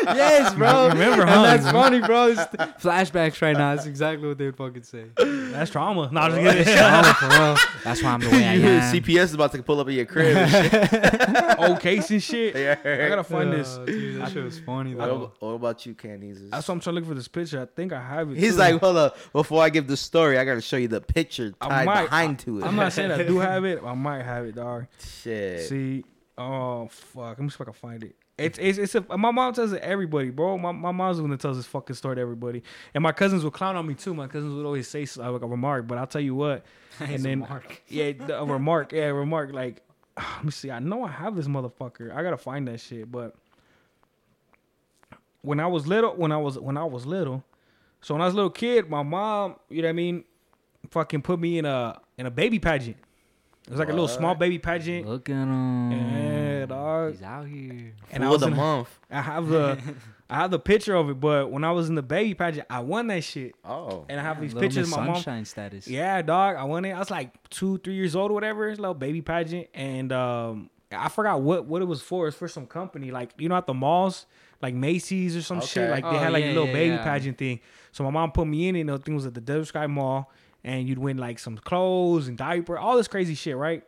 yes, 0.16 0.54
bro. 0.54 0.88
remember, 0.88 1.22
and 1.22 1.30
huh? 1.30 1.42
that's 1.42 1.70
funny, 1.70 2.00
bro. 2.00 2.28
It's 2.28 2.40
flashbacks 2.82 3.40
right 3.42 3.56
now. 3.56 3.74
That's 3.74 3.86
exactly 3.86 4.28
what 4.28 4.38
they 4.38 4.46
would 4.46 4.56
fucking 4.56 4.82
say. 4.82 5.04
That's 5.16 5.70
trauma. 5.70 6.08
No, 6.12 6.20
I'm 6.22 6.30
just 6.44 6.64
kidding. 6.68 7.14
For 7.14 7.28
real. 7.28 7.56
That's 7.84 8.02
why 8.02 8.10
I'm 8.12 8.20
the 8.20 8.30
way 8.30 8.46
I 8.46 8.54
You- 8.54 8.66
am. 8.66 8.94
CPS 8.94 9.24
is 9.24 9.34
about 9.34 9.52
to 9.52 9.62
pull 9.62 9.80
up 9.80 9.88
at 9.88 9.94
your 9.94 10.06
crib. 10.06 10.36
and 10.36 10.50
shit. 10.50 11.58
Old 11.58 11.80
case 11.80 12.10
and 12.10 12.22
shit. 12.22 12.54
Yeah. 12.56 12.76
I 12.84 13.08
gotta 13.08 13.24
find 13.24 13.52
this. 13.52 13.76
Dude, 13.86 14.20
that 14.20 14.32
shit 14.32 14.44
was 14.44 14.58
funny 14.60 14.94
What, 14.94 15.06
though. 15.06 15.24
ab- 15.24 15.30
what 15.40 15.48
about 15.50 15.86
you, 15.86 15.94
Candies? 15.94 16.50
That's 16.50 16.66
why 16.68 16.74
I'm 16.74 16.80
trying 16.80 16.94
to 16.96 17.00
look 17.00 17.08
for 17.08 17.14
this 17.14 17.28
picture. 17.28 17.60
I 17.60 17.66
think 17.66 17.92
I 17.92 18.00
have 18.02 18.30
it. 18.30 18.38
He's 18.38 18.52
too. 18.54 18.58
like, 18.58 18.80
hold 18.80 18.96
up. 18.96 19.16
Before 19.32 19.62
I 19.62 19.68
give 19.70 19.86
the 19.86 19.96
story, 19.96 20.38
I 20.38 20.44
gotta 20.44 20.60
show 20.60 20.76
you 20.76 20.88
the 20.88 21.00
picture 21.00 21.54
I 21.60 21.68
tied 21.68 21.86
might- 21.86 22.02
behind 22.04 22.38
to 22.40 22.60
it. 22.60 22.64
I'm 22.64 22.76
not 22.76 22.92
saying 22.92 23.10
I 23.10 23.22
do 23.24 23.38
have 23.38 23.64
it. 23.64 23.80
I 23.84 23.94
might 23.94 24.22
have 24.22 24.44
it, 24.46 24.54
dog. 24.54 24.86
Shit. 25.22 25.60
See, 25.68 26.04
oh 26.38 26.88
fuck, 26.88 27.38
let 27.38 27.40
me 27.40 27.48
see 27.50 27.54
if 27.56 27.60
I 27.60 27.64
can 27.64 27.72
find 27.74 28.04
it. 28.04 28.16
It's 28.38 28.58
it's 28.58 28.78
it's 28.78 28.94
a, 28.94 29.16
my 29.16 29.30
mom 29.30 29.52
tells 29.52 29.72
it 29.72 29.82
everybody, 29.82 30.30
bro. 30.30 30.56
My 30.56 30.72
my 30.72 30.90
mom's 30.90 31.18
the 31.18 31.22
one 31.22 31.30
that 31.32 31.40
tells 31.40 31.58
this 31.58 31.66
fucking 31.66 31.96
story 31.96 32.16
to 32.16 32.22
everybody, 32.22 32.62
and 32.94 33.02
my 33.02 33.12
cousins 33.12 33.44
would 33.44 33.52
clown 33.52 33.76
on 33.76 33.86
me 33.86 33.94
too. 33.94 34.14
My 34.14 34.26
cousins 34.26 34.54
would 34.54 34.64
always 34.64 34.88
say 34.88 35.06
like 35.16 35.42
a 35.42 35.46
remark, 35.46 35.86
but 35.86 35.98
I'll 35.98 36.06
tell 36.06 36.20
you 36.20 36.34
what. 36.34 36.64
and 37.00 37.22
then 37.22 37.46
yeah, 37.88 38.12
a 38.28 38.44
remark, 38.44 38.92
yeah, 38.92 39.08
a 39.08 39.14
remark. 39.14 39.52
Like, 39.52 39.82
let 40.16 40.44
me 40.44 40.50
see. 40.50 40.70
I 40.70 40.78
know 40.78 41.04
I 41.04 41.10
have 41.10 41.36
this 41.36 41.46
motherfucker. 41.46 42.14
I 42.14 42.22
gotta 42.22 42.38
find 42.38 42.66
that 42.68 42.80
shit. 42.80 43.12
But 43.12 43.34
when 45.42 45.60
I 45.60 45.66
was 45.66 45.86
little, 45.86 46.14
when 46.14 46.32
I 46.32 46.38
was 46.38 46.58
when 46.58 46.78
I 46.78 46.84
was 46.84 47.04
little, 47.04 47.44
so 48.00 48.14
when 48.14 48.22
I 48.22 48.24
was 48.24 48.32
a 48.32 48.36
little 48.36 48.50
kid, 48.50 48.88
my 48.88 49.02
mom, 49.02 49.56
you 49.68 49.82
know 49.82 49.88
what 49.88 49.90
I 49.90 49.92
mean, 49.92 50.24
fucking 50.90 51.20
put 51.20 51.38
me 51.38 51.58
in 51.58 51.66
a 51.66 52.00
in 52.16 52.24
a 52.24 52.30
baby 52.30 52.58
pageant. 52.58 52.96
It 53.66 53.70
was 53.70 53.78
like 53.78 53.88
a 53.88 53.92
little 53.92 54.08
small 54.08 54.34
baby 54.34 54.58
pageant. 54.58 55.06
Look 55.06 55.28
at 55.30 55.34
him. 55.34 55.92
Yeah, 55.92 56.66
dog. 56.66 57.12
He's 57.12 57.22
out 57.22 57.46
here. 57.46 57.92
And 58.10 58.24
I 58.24 58.26
Fool 58.26 58.34
of 58.34 58.40
was 58.40 58.40
the 58.40 58.46
in, 58.48 58.56
month. 58.56 58.88
I 59.10 59.22
have 59.22 59.46
the 59.46 59.78
I 60.30 60.36
have 60.36 60.50
the 60.50 60.58
picture 60.58 60.94
of 60.96 61.10
it, 61.10 61.20
but 61.20 61.50
when 61.50 61.62
I 61.62 61.70
was 61.72 61.88
in 61.88 61.94
the 61.94 62.02
baby 62.02 62.34
pageant, 62.34 62.66
I 62.70 62.80
won 62.80 63.06
that 63.08 63.22
shit. 63.22 63.54
Oh. 63.64 64.06
And 64.08 64.18
I 64.18 64.22
have 64.22 64.40
these 64.40 64.54
pictures 64.54 64.88
Miss 64.88 64.92
of 64.92 64.98
my 64.98 65.06
mom. 65.06 65.14
Sunshine 65.16 65.44
status. 65.44 65.86
Yeah, 65.86 66.22
dog. 66.22 66.56
I 66.56 66.64
won 66.64 66.84
it. 66.84 66.92
I 66.92 66.98
was 66.98 67.10
like 67.10 67.30
two, 67.50 67.78
three 67.78 67.94
years 67.94 68.16
old 68.16 68.30
or 68.30 68.34
whatever. 68.34 68.68
It's 68.68 68.78
a 68.78 68.82
little 68.82 68.94
baby 68.94 69.20
pageant. 69.22 69.68
And 69.74 70.10
um 70.12 70.70
I 70.90 71.08
forgot 71.08 71.40
what 71.40 71.66
what 71.66 71.82
it 71.82 71.86
was 71.86 72.02
for. 72.02 72.28
It's 72.28 72.36
for 72.36 72.48
some 72.48 72.66
company. 72.66 73.10
Like, 73.10 73.32
you 73.38 73.48
know, 73.48 73.56
at 73.56 73.66
the 73.66 73.74
malls, 73.74 74.26
like 74.60 74.74
Macy's 74.74 75.36
or 75.36 75.42
some 75.42 75.60
shit. 75.60 75.84
Okay. 75.84 75.90
Like 75.92 76.04
they 76.04 76.10
Oh, 76.18 76.18
had 76.18 76.32
like 76.32 76.44
yeah, 76.44 76.50
a 76.50 76.54
little 76.54 76.66
yeah, 76.66 76.72
baby 76.72 76.94
yeah. 76.96 77.04
pageant 77.04 77.38
thing. 77.38 77.60
So 77.92 78.02
my 78.04 78.10
mom 78.10 78.32
put 78.32 78.46
me 78.46 78.68
in 78.68 78.76
it. 78.76 78.80
And 78.80 78.88
The 78.90 78.98
thing 78.98 79.14
was 79.14 79.26
at 79.26 79.34
the 79.34 79.40
Desert 79.40 79.66
Sky 79.66 79.86
Mall. 79.86 80.30
And 80.64 80.88
you'd 80.88 80.98
win 80.98 81.18
like 81.18 81.38
some 81.38 81.56
clothes 81.58 82.28
and 82.28 82.38
diaper, 82.38 82.78
all 82.78 82.96
this 82.96 83.08
crazy 83.08 83.34
shit, 83.34 83.56
right? 83.56 83.82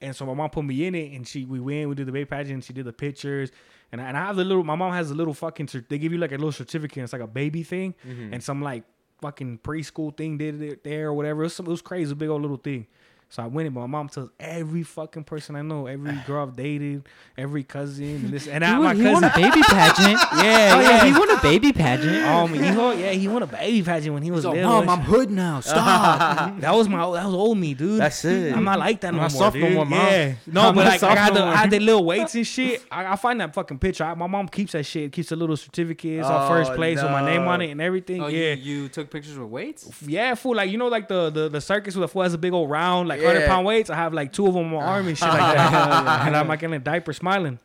And 0.00 0.14
so 0.14 0.26
my 0.26 0.34
mom 0.34 0.50
put 0.50 0.64
me 0.64 0.86
in 0.86 0.94
it, 0.94 1.12
and 1.12 1.26
she 1.26 1.44
we 1.44 1.58
win, 1.58 1.88
we 1.88 1.94
did 1.94 2.06
the 2.06 2.12
baby 2.12 2.26
pageant, 2.26 2.64
she 2.64 2.72
did 2.72 2.84
the 2.84 2.92
pictures, 2.92 3.50
and 3.90 4.00
I, 4.00 4.04
and 4.04 4.16
I 4.16 4.26
have 4.26 4.36
the 4.36 4.44
little. 4.44 4.62
My 4.62 4.76
mom 4.76 4.92
has 4.92 5.10
a 5.10 5.14
little 5.14 5.34
fucking. 5.34 5.68
They 5.88 5.98
give 5.98 6.12
you 6.12 6.18
like 6.18 6.32
a 6.32 6.36
little 6.36 6.52
certificate. 6.52 7.02
It's 7.02 7.12
like 7.12 7.22
a 7.22 7.26
baby 7.26 7.62
thing, 7.62 7.94
mm-hmm. 8.06 8.32
and 8.32 8.44
some 8.44 8.62
like 8.62 8.84
fucking 9.20 9.58
preschool 9.58 10.16
thing 10.16 10.38
did 10.38 10.62
it 10.62 10.84
there 10.84 11.08
or 11.08 11.14
whatever. 11.14 11.42
It 11.42 11.46
was, 11.46 11.54
some, 11.54 11.66
it 11.66 11.70
was 11.70 11.82
crazy, 11.82 12.12
a 12.12 12.14
big 12.14 12.28
old 12.28 12.42
little 12.42 12.58
thing. 12.58 12.86
So 13.30 13.42
I 13.42 13.46
went 13.46 13.66
in, 13.66 13.74
but 13.74 13.80
my 13.80 13.86
mom 13.86 14.08
tells 14.08 14.30
every 14.40 14.82
fucking 14.82 15.24
person 15.24 15.54
I 15.54 15.60
know, 15.60 15.86
every 15.86 16.12
girl 16.26 16.44
I've 16.46 16.56
dated, 16.56 17.02
every 17.36 17.62
cousin, 17.62 18.06
and 18.06 18.28
this 18.30 18.46
and 18.48 18.64
He, 18.64 18.70
that. 18.70 18.78
won, 18.78 18.84
My 18.84 18.94
he 18.94 19.02
won 19.12 19.22
a 19.22 19.28
cousin, 19.28 19.42
baby 19.50 19.62
pageant. 19.62 20.08
yeah, 20.32 20.72
oh 20.74 20.80
yeah, 20.80 20.80
yeah. 20.80 21.04
he 21.04 21.12
won 21.12 21.30
a 21.30 21.42
baby 21.42 21.72
pageant. 21.74 22.24
Um, 22.26 22.54
he 22.54 22.74
won, 22.74 22.98
yeah, 22.98 23.10
he 23.12 23.28
won 23.28 23.42
a 23.42 23.46
baby 23.46 23.82
pageant 23.82 24.14
when 24.14 24.22
he 24.22 24.30
was 24.30 24.44
So, 24.44 24.52
little. 24.52 24.68
mom, 24.82 24.88
I'm 24.88 25.00
hood 25.00 25.30
now. 25.30 25.60
Stop. 25.88 26.58
that 26.60 26.74
was 26.74 26.88
my 26.88 26.98
that 27.12 27.26
was 27.26 27.34
old 27.34 27.58
me, 27.58 27.74
dude. 27.74 28.00
That's 28.00 28.24
it. 28.24 28.54
I'm 28.56 28.64
not 28.64 28.78
like 28.78 29.00
that 29.02 29.12
no 29.12 29.20
Not 29.20 29.32
more, 29.32 29.40
soft 29.42 29.56
no 29.56 29.70
more, 29.70 29.84
Mom. 29.84 29.98
Yeah, 29.98 30.34
no, 30.46 30.68
I'm 30.68 30.74
but 30.74 30.84
not 30.84 30.90
like 30.90 31.02
I 31.02 31.14
had 31.14 31.34
no 31.34 31.40
the. 31.40 31.46
I 31.46 31.56
had 31.56 31.70
the 31.70 31.80
little 31.80 32.04
weights 32.06 32.34
and 32.34 32.46
shit. 32.46 32.82
I, 32.90 33.12
I 33.12 33.16
find 33.16 33.40
that 33.42 33.52
fucking 33.52 33.78
picture. 33.78 34.04
I, 34.04 34.14
my 34.14 34.26
mom 34.26 34.48
keeps 34.48 34.72
that 34.72 34.84
shit. 34.86 35.12
Keeps 35.12 35.28
the 35.28 35.36
little 35.36 35.56
certificates 35.58 36.26
on 36.26 36.46
Oh, 36.46 36.48
first 36.48 36.72
place 36.72 37.02
with 37.02 37.10
my 37.12 37.24
name 37.26 37.42
on 37.46 37.60
it 37.60 37.70
and 37.72 37.80
everything. 37.82 38.22
oh, 38.22 38.28
yeah, 38.28 38.54
you, 38.54 38.84
you 38.84 38.88
took 38.88 39.10
pictures 39.10 39.38
with 39.38 39.48
weights? 39.48 39.90
yeah, 40.06 40.34
fool. 40.34 40.56
Like 40.56 40.70
you 40.70 40.78
know, 40.78 40.88
like 40.88 41.08
the 41.08 41.28
the, 41.28 41.50
the 41.50 41.60
circus 41.60 41.94
with 41.94 42.02
the 42.04 42.08
fool 42.08 42.22
has 42.22 42.32
a 42.32 42.38
big 42.38 42.54
old 42.54 42.70
round, 42.70 43.08
like 43.08 43.17
hundred 43.24 43.40
Yeah. 43.40 43.46
pound 43.48 43.66
weights. 43.66 43.90
I 43.90 43.96
have 43.96 44.14
like 44.14 44.32
two 44.32 44.46
of 44.46 44.54
them 44.54 44.66
on 44.66 44.70
my 44.72 44.78
arm 44.86 45.08
and 45.08 45.18
shit 45.18 45.28
like 45.28 45.56
that. 45.56 45.72
and 46.26 46.36
I'm 46.36 46.48
like 46.48 46.62
in 46.62 46.72
a 46.72 46.78
diaper 46.78 47.12
smiling. 47.12 47.58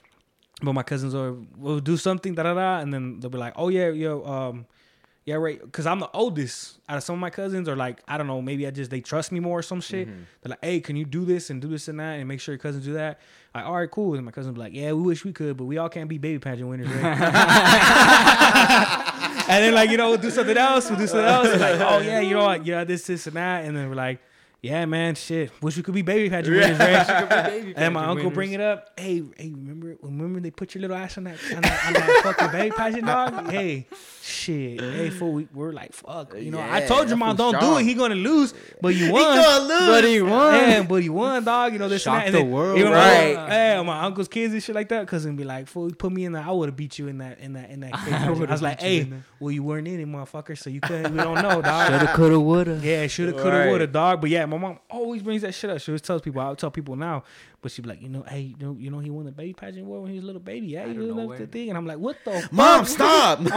But 0.61 0.73
my 0.73 0.83
cousins 0.83 1.13
are 1.13 1.33
will 1.57 1.79
do 1.79 1.97
something 1.97 2.33
da 2.35 2.43
da 2.43 2.53
da, 2.53 2.79
and 2.79 2.93
then 2.93 3.19
they'll 3.19 3.29
be 3.29 3.37
like, 3.37 3.53
"Oh 3.57 3.67
yeah, 3.67 3.89
yo, 3.89 4.23
um, 4.25 4.65
yeah, 5.25 5.35
right." 5.35 5.59
Because 5.61 5.85
I'm 5.85 5.99
the 5.99 6.09
oldest 6.13 6.77
out 6.87 6.95
of 6.97 7.03
some 7.03 7.15
of 7.15 7.19
my 7.19 7.29
cousins, 7.31 7.67
or 7.67 7.75
like 7.75 8.01
I 8.07 8.17
don't 8.17 8.27
know, 8.27 8.41
maybe 8.41 8.65
I 8.65 8.71
just 8.71 8.89
they 8.89 9.01
trust 9.01 9.33
me 9.33 9.41
more 9.41 9.59
or 9.59 9.61
some 9.61 9.81
shit. 9.81 10.07
They're 10.07 10.51
like, 10.51 10.63
"Hey, 10.63 10.79
can 10.79 10.95
you 10.95 11.03
do 11.03 11.25
this 11.25 11.49
and 11.49 11.61
do 11.61 11.67
this 11.67 11.89
and 11.89 11.99
that, 11.99 12.13
and 12.19 12.27
make 12.29 12.39
sure 12.39 12.53
your 12.53 12.59
cousins 12.59 12.85
do 12.85 12.93
that?" 12.93 13.19
Like, 13.53 13.65
all 13.65 13.75
right, 13.75 13.91
cool. 13.91 14.15
And 14.15 14.23
my 14.23 14.31
cousins 14.31 14.53
be 14.53 14.59
like, 14.61 14.73
"Yeah, 14.73 14.93
we 14.93 15.01
wish 15.01 15.25
we 15.25 15.33
could, 15.33 15.57
but 15.57 15.65
we 15.65 15.77
all 15.79 15.89
can't 15.89 16.07
be 16.07 16.17
baby 16.17 16.39
pageant 16.39 16.69
winners, 16.69 16.87
right?" 16.87 17.03
and 19.49 19.63
then 19.65 19.73
like 19.73 19.89
you 19.89 19.97
know, 19.97 20.11
we'll 20.11 20.17
do 20.19 20.31
something 20.31 20.55
else. 20.57 20.89
We'll 20.89 20.99
do 20.99 21.07
something 21.07 21.27
else. 21.27 21.59
Like, 21.59 21.81
oh 21.81 21.99
yeah, 21.99 22.21
you 22.21 22.35
know 22.35 22.45
what? 22.45 22.65
Yeah, 22.65 22.85
this, 22.85 23.05
this, 23.05 23.27
and 23.27 23.35
that. 23.35 23.65
And 23.65 23.75
then 23.75 23.89
we're 23.89 23.95
like, 23.95 24.19
yeah, 24.63 24.85
man, 24.85 25.15
shit. 25.15 25.51
Wish 25.61 25.75
we 25.75 25.83
could 25.83 25.93
be 25.93 26.03
baby 26.03 26.29
pageant 26.29 26.55
winners, 26.55 26.79
right? 26.79 27.73
And 27.75 27.93
my 27.93 28.05
uncle 28.05 28.29
bring 28.31 28.53
it 28.53 28.61
up. 28.61 28.91
Hey, 28.97 29.21
hey, 29.37 29.51
remember 29.51 29.97
remember 30.01 30.39
they 30.39 30.51
put 30.51 30.73
your 30.73 30.81
little 30.83 30.95
ass 30.95 31.17
on 31.17 31.25
that 31.25 31.37
on 31.53 31.61
that, 31.63 31.85
on 31.87 31.93
that 31.93 32.21
fucking 32.23 32.51
baby 32.51 32.71
pageant 32.73 33.05
dog? 33.05 33.33
Hey, 33.51 33.87
shit. 34.21 34.79
Hey, 34.79 35.09
fool, 35.09 35.33
we, 35.33 35.47
we're 35.53 35.73
like, 35.73 35.91
fuck. 35.91 36.35
You 36.39 36.49
know, 36.49 36.61
I 36.61 36.79
told 36.85 37.09
your 37.09 37.17
mom 37.17 37.35
don't 37.35 37.59
do 37.59 37.77
it. 37.77 37.83
He 37.83 37.93
gonna 37.93 38.15
lose, 38.15 38.53
but 38.81 38.95
you 38.95 39.11
won. 39.11 39.37
He 39.37 39.43
gonna 39.43 39.65
lose. 39.65 39.87
But 39.89 40.03
he 40.05 40.21
won. 40.21 40.53
Yeah, 40.55 40.83
but 40.83 41.03
he 41.03 41.09
won, 41.09 41.43
dog. 41.43 41.73
You 41.73 41.79
know 41.79 41.89
this 41.89 42.03
Shock 42.03 42.23
and 42.25 42.33
that. 42.33 42.39
And 42.39 42.49
the 42.49 42.55
world, 42.55 42.77
you 42.79 42.85
know, 42.85 42.91
right. 42.93 43.31
Yeah, 43.33 43.81
my 43.81 44.03
uncle's 44.03 44.29
kids 44.29 44.53
and 44.53 44.63
shit 44.63 44.75
like 44.75 44.87
that. 44.89 45.07
Cousin 45.09 45.35
be 45.35 45.43
like, 45.43 45.67
"Fool, 45.67 45.91
put 45.91 46.13
me 46.13 46.23
in 46.23 46.31
there. 46.31 46.41
I 46.43 46.51
would 46.51 46.69
have 46.69 46.77
beat 46.77 46.97
you 46.97 47.09
in 47.09 47.17
that, 47.17 47.39
in 47.39 47.51
that, 47.53 47.69
in 47.69 47.81
that." 47.81 47.91
cage." 47.93 48.13
I, 48.13 48.29
was 48.31 48.61
like, 48.61 48.79
"Hey, 48.81 49.11
well, 49.41 49.51
you 49.51 49.61
weren't 49.61 49.89
in 49.89 49.99
it, 49.99 50.07
motherfucker, 50.07 50.57
so 50.57 50.69
you 50.69 50.79
couldn't. 50.79 51.11
We 51.11 51.17
don't 51.17 51.41
know, 51.41 51.61
dog." 51.61 51.89
Shoulda, 51.89 52.13
coulda, 52.15 52.39
woulda. 52.39 52.79
Yeah, 52.81 53.07
shoulda, 53.07 53.33
coulda, 53.33 53.49
Right. 53.49 53.69
woulda, 53.69 53.87
dog. 53.87 54.21
But 54.21 54.29
yeah, 54.29 54.45
my 54.57 54.67
mom 54.69 54.79
always 54.89 55.21
brings 55.21 55.41
that 55.41 55.53
shit 55.53 55.69
up. 55.69 55.79
She 55.79 55.91
always 55.91 56.01
tells 56.01 56.21
people. 56.21 56.41
I'll 56.41 56.55
tell 56.55 56.71
people 56.71 56.95
now, 56.95 57.23
but 57.63 57.71
she'd 57.71 57.81
be 57.81 57.89
like, 57.89 58.01
you 58.01 58.09
know, 58.09 58.23
hey, 58.27 58.41
you 58.41 58.55
know, 58.59 58.75
you 58.77 58.91
know, 58.91 58.99
he 58.99 59.09
won 59.09 59.25
the 59.25 59.31
baby 59.31 59.53
pageant 59.53 59.85
award 59.85 60.01
when 60.03 60.11
he 60.11 60.17
was 60.17 60.23
a 60.25 60.27
little 60.27 60.41
baby. 60.41 60.67
Yeah, 60.67 60.85
he 60.85 60.93
really 60.97 61.11
loved 61.13 61.39
the 61.39 61.47
thing, 61.47 61.69
and 61.69 61.77
I'm 61.77 61.87
like, 61.87 61.97
what 61.97 62.17
the 62.25 62.41
fuck? 62.41 62.51
Mom, 62.51 62.85
fuck? 62.85 62.87
stop. 62.87 63.39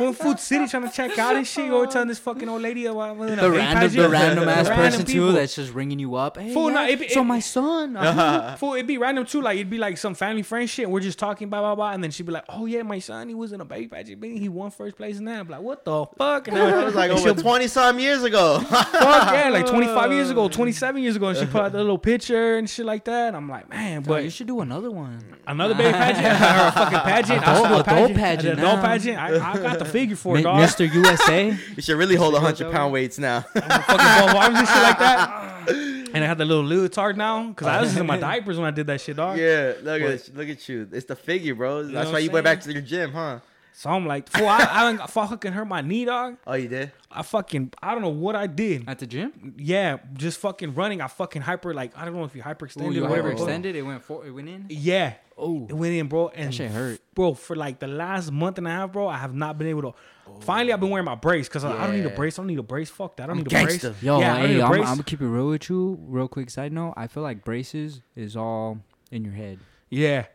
I'm 0.00 0.02
in 0.06 0.14
Food 0.14 0.38
City 0.38 0.66
trying 0.68 0.88
to 0.88 0.94
check 0.94 1.18
out 1.18 1.34
and 1.36 1.46
shit. 1.46 1.70
Or 1.72 1.86
telling 1.86 2.08
this 2.08 2.20
fucking 2.20 2.48
old 2.48 2.62
lady 2.62 2.86
about 2.86 3.18
I 3.20 3.26
a 3.26 3.36
The 3.36 3.50
random, 3.50 3.78
pageant. 3.80 3.92
the 4.04 4.08
random 4.08 4.48
ass 4.48 4.68
person 4.68 5.04
people. 5.04 5.28
too 5.30 5.32
that's 5.32 5.56
just 5.56 5.74
ringing 5.74 5.98
you 5.98 6.14
up. 6.14 6.36
Hey, 6.38 6.54
Fool, 6.54 6.70
yeah, 6.70 6.74
no, 6.74 6.88
it 6.88 7.00
be- 7.00 7.08
so 7.08 7.24
my 7.24 7.40
son. 7.40 7.96
uh, 7.98 8.56
Fool, 8.56 8.74
it'd 8.74 8.86
be 8.86 8.98
random 8.98 9.26
too. 9.26 9.42
Like 9.42 9.56
it'd 9.56 9.68
be 9.70 9.78
like 9.78 9.98
some 9.98 10.14
family 10.14 10.42
friend 10.42 10.70
shit. 10.70 10.88
We're 10.88 11.00
just 11.00 11.18
talking 11.18 11.48
blah 11.48 11.60
blah 11.60 11.74
blah, 11.74 11.90
and 11.90 12.04
then 12.04 12.12
she'd 12.12 12.26
be 12.26 12.32
like, 12.32 12.44
"Oh 12.48 12.66
yeah, 12.66 12.82
my 12.82 13.00
son, 13.00 13.28
he 13.28 13.34
was 13.34 13.52
in 13.52 13.60
a 13.60 13.64
baby 13.64 13.88
pageant. 13.88 14.22
He 14.24 14.48
won 14.48 14.70
first 14.70 14.96
place 14.96 15.18
in 15.18 15.24
that." 15.24 15.40
I'm 15.40 15.48
like, 15.48 15.60
"What 15.60 15.84
the 15.84 16.06
fuck?" 16.16 16.46
And 16.48 16.56
That 16.62 16.84
was 16.84 16.94
like 16.94 17.10
over 17.10 17.34
20 17.34 17.66
some 17.66 17.98
years 17.98 18.22
ago. 18.22 18.60
fuck 18.60 18.92
yeah, 18.92 19.48
like 19.50 19.66
25 19.66 20.12
years 20.12 20.30
ago, 20.30 20.48
27 20.48 21.02
years 21.02 21.16
ago, 21.16 21.28
and 21.28 21.38
she 21.38 21.46
put 21.46 21.62
out 21.62 21.72
the 21.72 21.78
little 21.78 21.98
picture 21.98 22.56
and 22.58 22.68
shit 22.70 22.86
like 22.86 22.91
that. 23.04 23.28
And 23.28 23.36
I'm 23.36 23.48
like, 23.48 23.68
man, 23.68 24.02
but 24.02 24.08
but 24.08 24.24
you 24.24 24.30
should 24.30 24.46
do 24.46 24.60
another 24.60 24.90
one. 24.90 25.22
another 25.46 25.74
baby 25.74 25.92
pageant 25.92 26.26
or 26.26 26.66
a 26.68 26.72
fucking 26.72 26.98
pageant, 27.00 27.46
I 27.48 27.54
should 27.54 27.68
do 27.68 27.74
a 27.74 27.80
Adult- 27.80 27.86
adult 27.88 28.14
pageant, 28.14 28.16
pageant 28.16 28.52
an 28.52 28.58
adult 28.64 28.80
pageant. 28.82 29.18
I, 29.18 29.52
I 29.52 29.56
got 29.58 29.78
the 29.78 29.84
figure 29.84 30.16
for 30.16 30.34
it, 30.34 30.38
Mi- 30.38 30.42
dog. 30.44 30.60
Mr. 30.68 30.92
USA. 30.92 31.56
you 31.76 31.82
should 31.82 31.96
really 31.96 32.16
hold 32.16 32.34
a 32.34 32.38
100 32.38 32.64
pound 32.64 32.72
pound 32.74 32.92
weights 32.92 33.18
now. 33.18 33.40
fucking 33.40 33.68
ball 33.68 34.36
arms 34.36 34.58
and 34.58 34.68
shit 34.68 34.82
like 34.82 34.98
that. 34.98 35.48
And 36.14 36.22
I 36.22 36.26
had 36.26 36.36
the 36.36 36.44
little 36.44 36.62
leotard 36.64 37.16
now 37.16 37.46
because 37.48 37.66
I 37.66 37.80
was 37.80 37.96
in 37.96 38.04
my 38.06 38.18
diapers 38.18 38.58
when 38.58 38.66
I 38.66 38.70
did 38.70 38.86
that 38.88 39.00
shit, 39.00 39.16
dog. 39.16 39.38
yeah, 39.38 39.72
look 39.80 40.02
But- 40.02 40.10
at 40.10 40.34
look 40.36 40.48
at 40.50 40.68
you. 40.68 40.86
It's 40.92 41.06
the 41.06 41.16
figure, 41.16 41.54
bro. 41.54 41.84
That's 41.84 42.08
know 42.08 42.12
why 42.12 42.18
you 42.18 42.28
I'm 42.28 42.34
went 42.34 42.44
back 42.44 42.60
to 42.62 42.72
your 42.72 42.82
gym, 42.82 43.12
huh? 43.12 43.38
So 43.74 43.88
I'm 43.90 44.06
like, 44.06 44.28
fool, 44.28 44.46
I, 44.48 44.58
I, 44.70 44.82
done- 44.92 45.00
I 45.00 45.06
fucking 45.06 45.52
hurt 45.52 45.64
my 45.66 45.80
knee, 45.80 46.04
dog. 46.04 46.36
Oh, 46.46 46.54
you 46.54 46.68
did? 46.68 46.92
I 47.10 47.22
fucking, 47.22 47.72
I 47.82 47.92
don't 47.92 48.02
know 48.02 48.10
what 48.10 48.36
I 48.36 48.46
did. 48.46 48.88
At 48.88 48.98
the 48.98 49.06
gym? 49.06 49.54
Yeah, 49.56 49.98
just 50.14 50.38
fucking 50.40 50.74
running. 50.74 51.00
I 51.00 51.06
fucking 51.08 51.42
hyper, 51.42 51.72
like, 51.72 51.96
I 51.96 52.04
don't 52.04 52.14
know 52.14 52.24
if 52.24 52.36
you 52.36 52.42
hyperextended 52.42 52.88
Ooh, 52.88 52.92
you 52.92 53.04
or 53.04 53.08
whatever. 53.08 53.32
but- 53.32 53.38
overextended. 53.40 53.74
It 53.74 53.82
went 53.82 54.02
for, 54.02 54.26
it 54.26 54.30
went 54.30 54.48
in. 54.48 54.66
Yeah. 54.68 55.14
Oh, 55.38 55.66
It 55.68 55.72
went 55.72 55.94
in, 55.94 56.06
bro. 56.08 56.28
And 56.28 56.54
shit 56.54 56.70
hurt. 56.70 57.00
Bro, 57.14 57.34
for 57.34 57.56
like 57.56 57.78
the 57.78 57.88
last 57.88 58.30
month 58.30 58.58
and 58.58 58.66
a 58.66 58.70
half, 58.70 58.92
bro, 58.92 59.08
I 59.08 59.16
have 59.16 59.34
not 59.34 59.56
been 59.58 59.66
able 59.68 59.82
to. 59.82 59.94
Finally, 60.40 60.72
I've 60.72 60.78
been 60.80 60.90
wearing 60.90 61.04
my 61.06 61.14
brace 61.16 61.48
because 61.48 61.64
I, 61.64 61.72
I 61.72 61.86
don't 61.86 61.96
need 61.96 62.06
a 62.06 62.10
brace. 62.10 62.38
I 62.38 62.42
don't 62.42 62.46
need 62.48 62.58
a 62.58 62.62
brace. 62.62 62.90
Fuck 62.90 63.16
that. 63.16 63.24
I 63.24 63.26
don't 63.28 63.38
I'm 63.38 63.42
need 63.44 63.52
a 63.52 63.56
gangsta. 63.56 63.80
brace. 63.80 64.02
yo, 64.02 64.20
yeah, 64.20 64.34
I 64.34 64.38
don't 64.40 64.48
need 64.48 64.54
hey, 64.56 64.60
a 64.60 64.64
I'm, 64.66 64.72
I'm 64.74 64.84
gonna 64.84 65.02
keep 65.02 65.20
it 65.20 65.26
real 65.26 65.48
with 65.48 65.68
you. 65.68 65.98
Real 66.02 66.28
quick 66.28 66.48
side 66.50 66.72
note: 66.72 66.94
I 66.96 67.06
feel 67.08 67.22
like 67.22 67.44
braces 67.44 68.02
is 68.14 68.36
all 68.36 68.78
in 69.10 69.24
your 69.24 69.34
head. 69.34 69.58
yeah. 69.90 70.26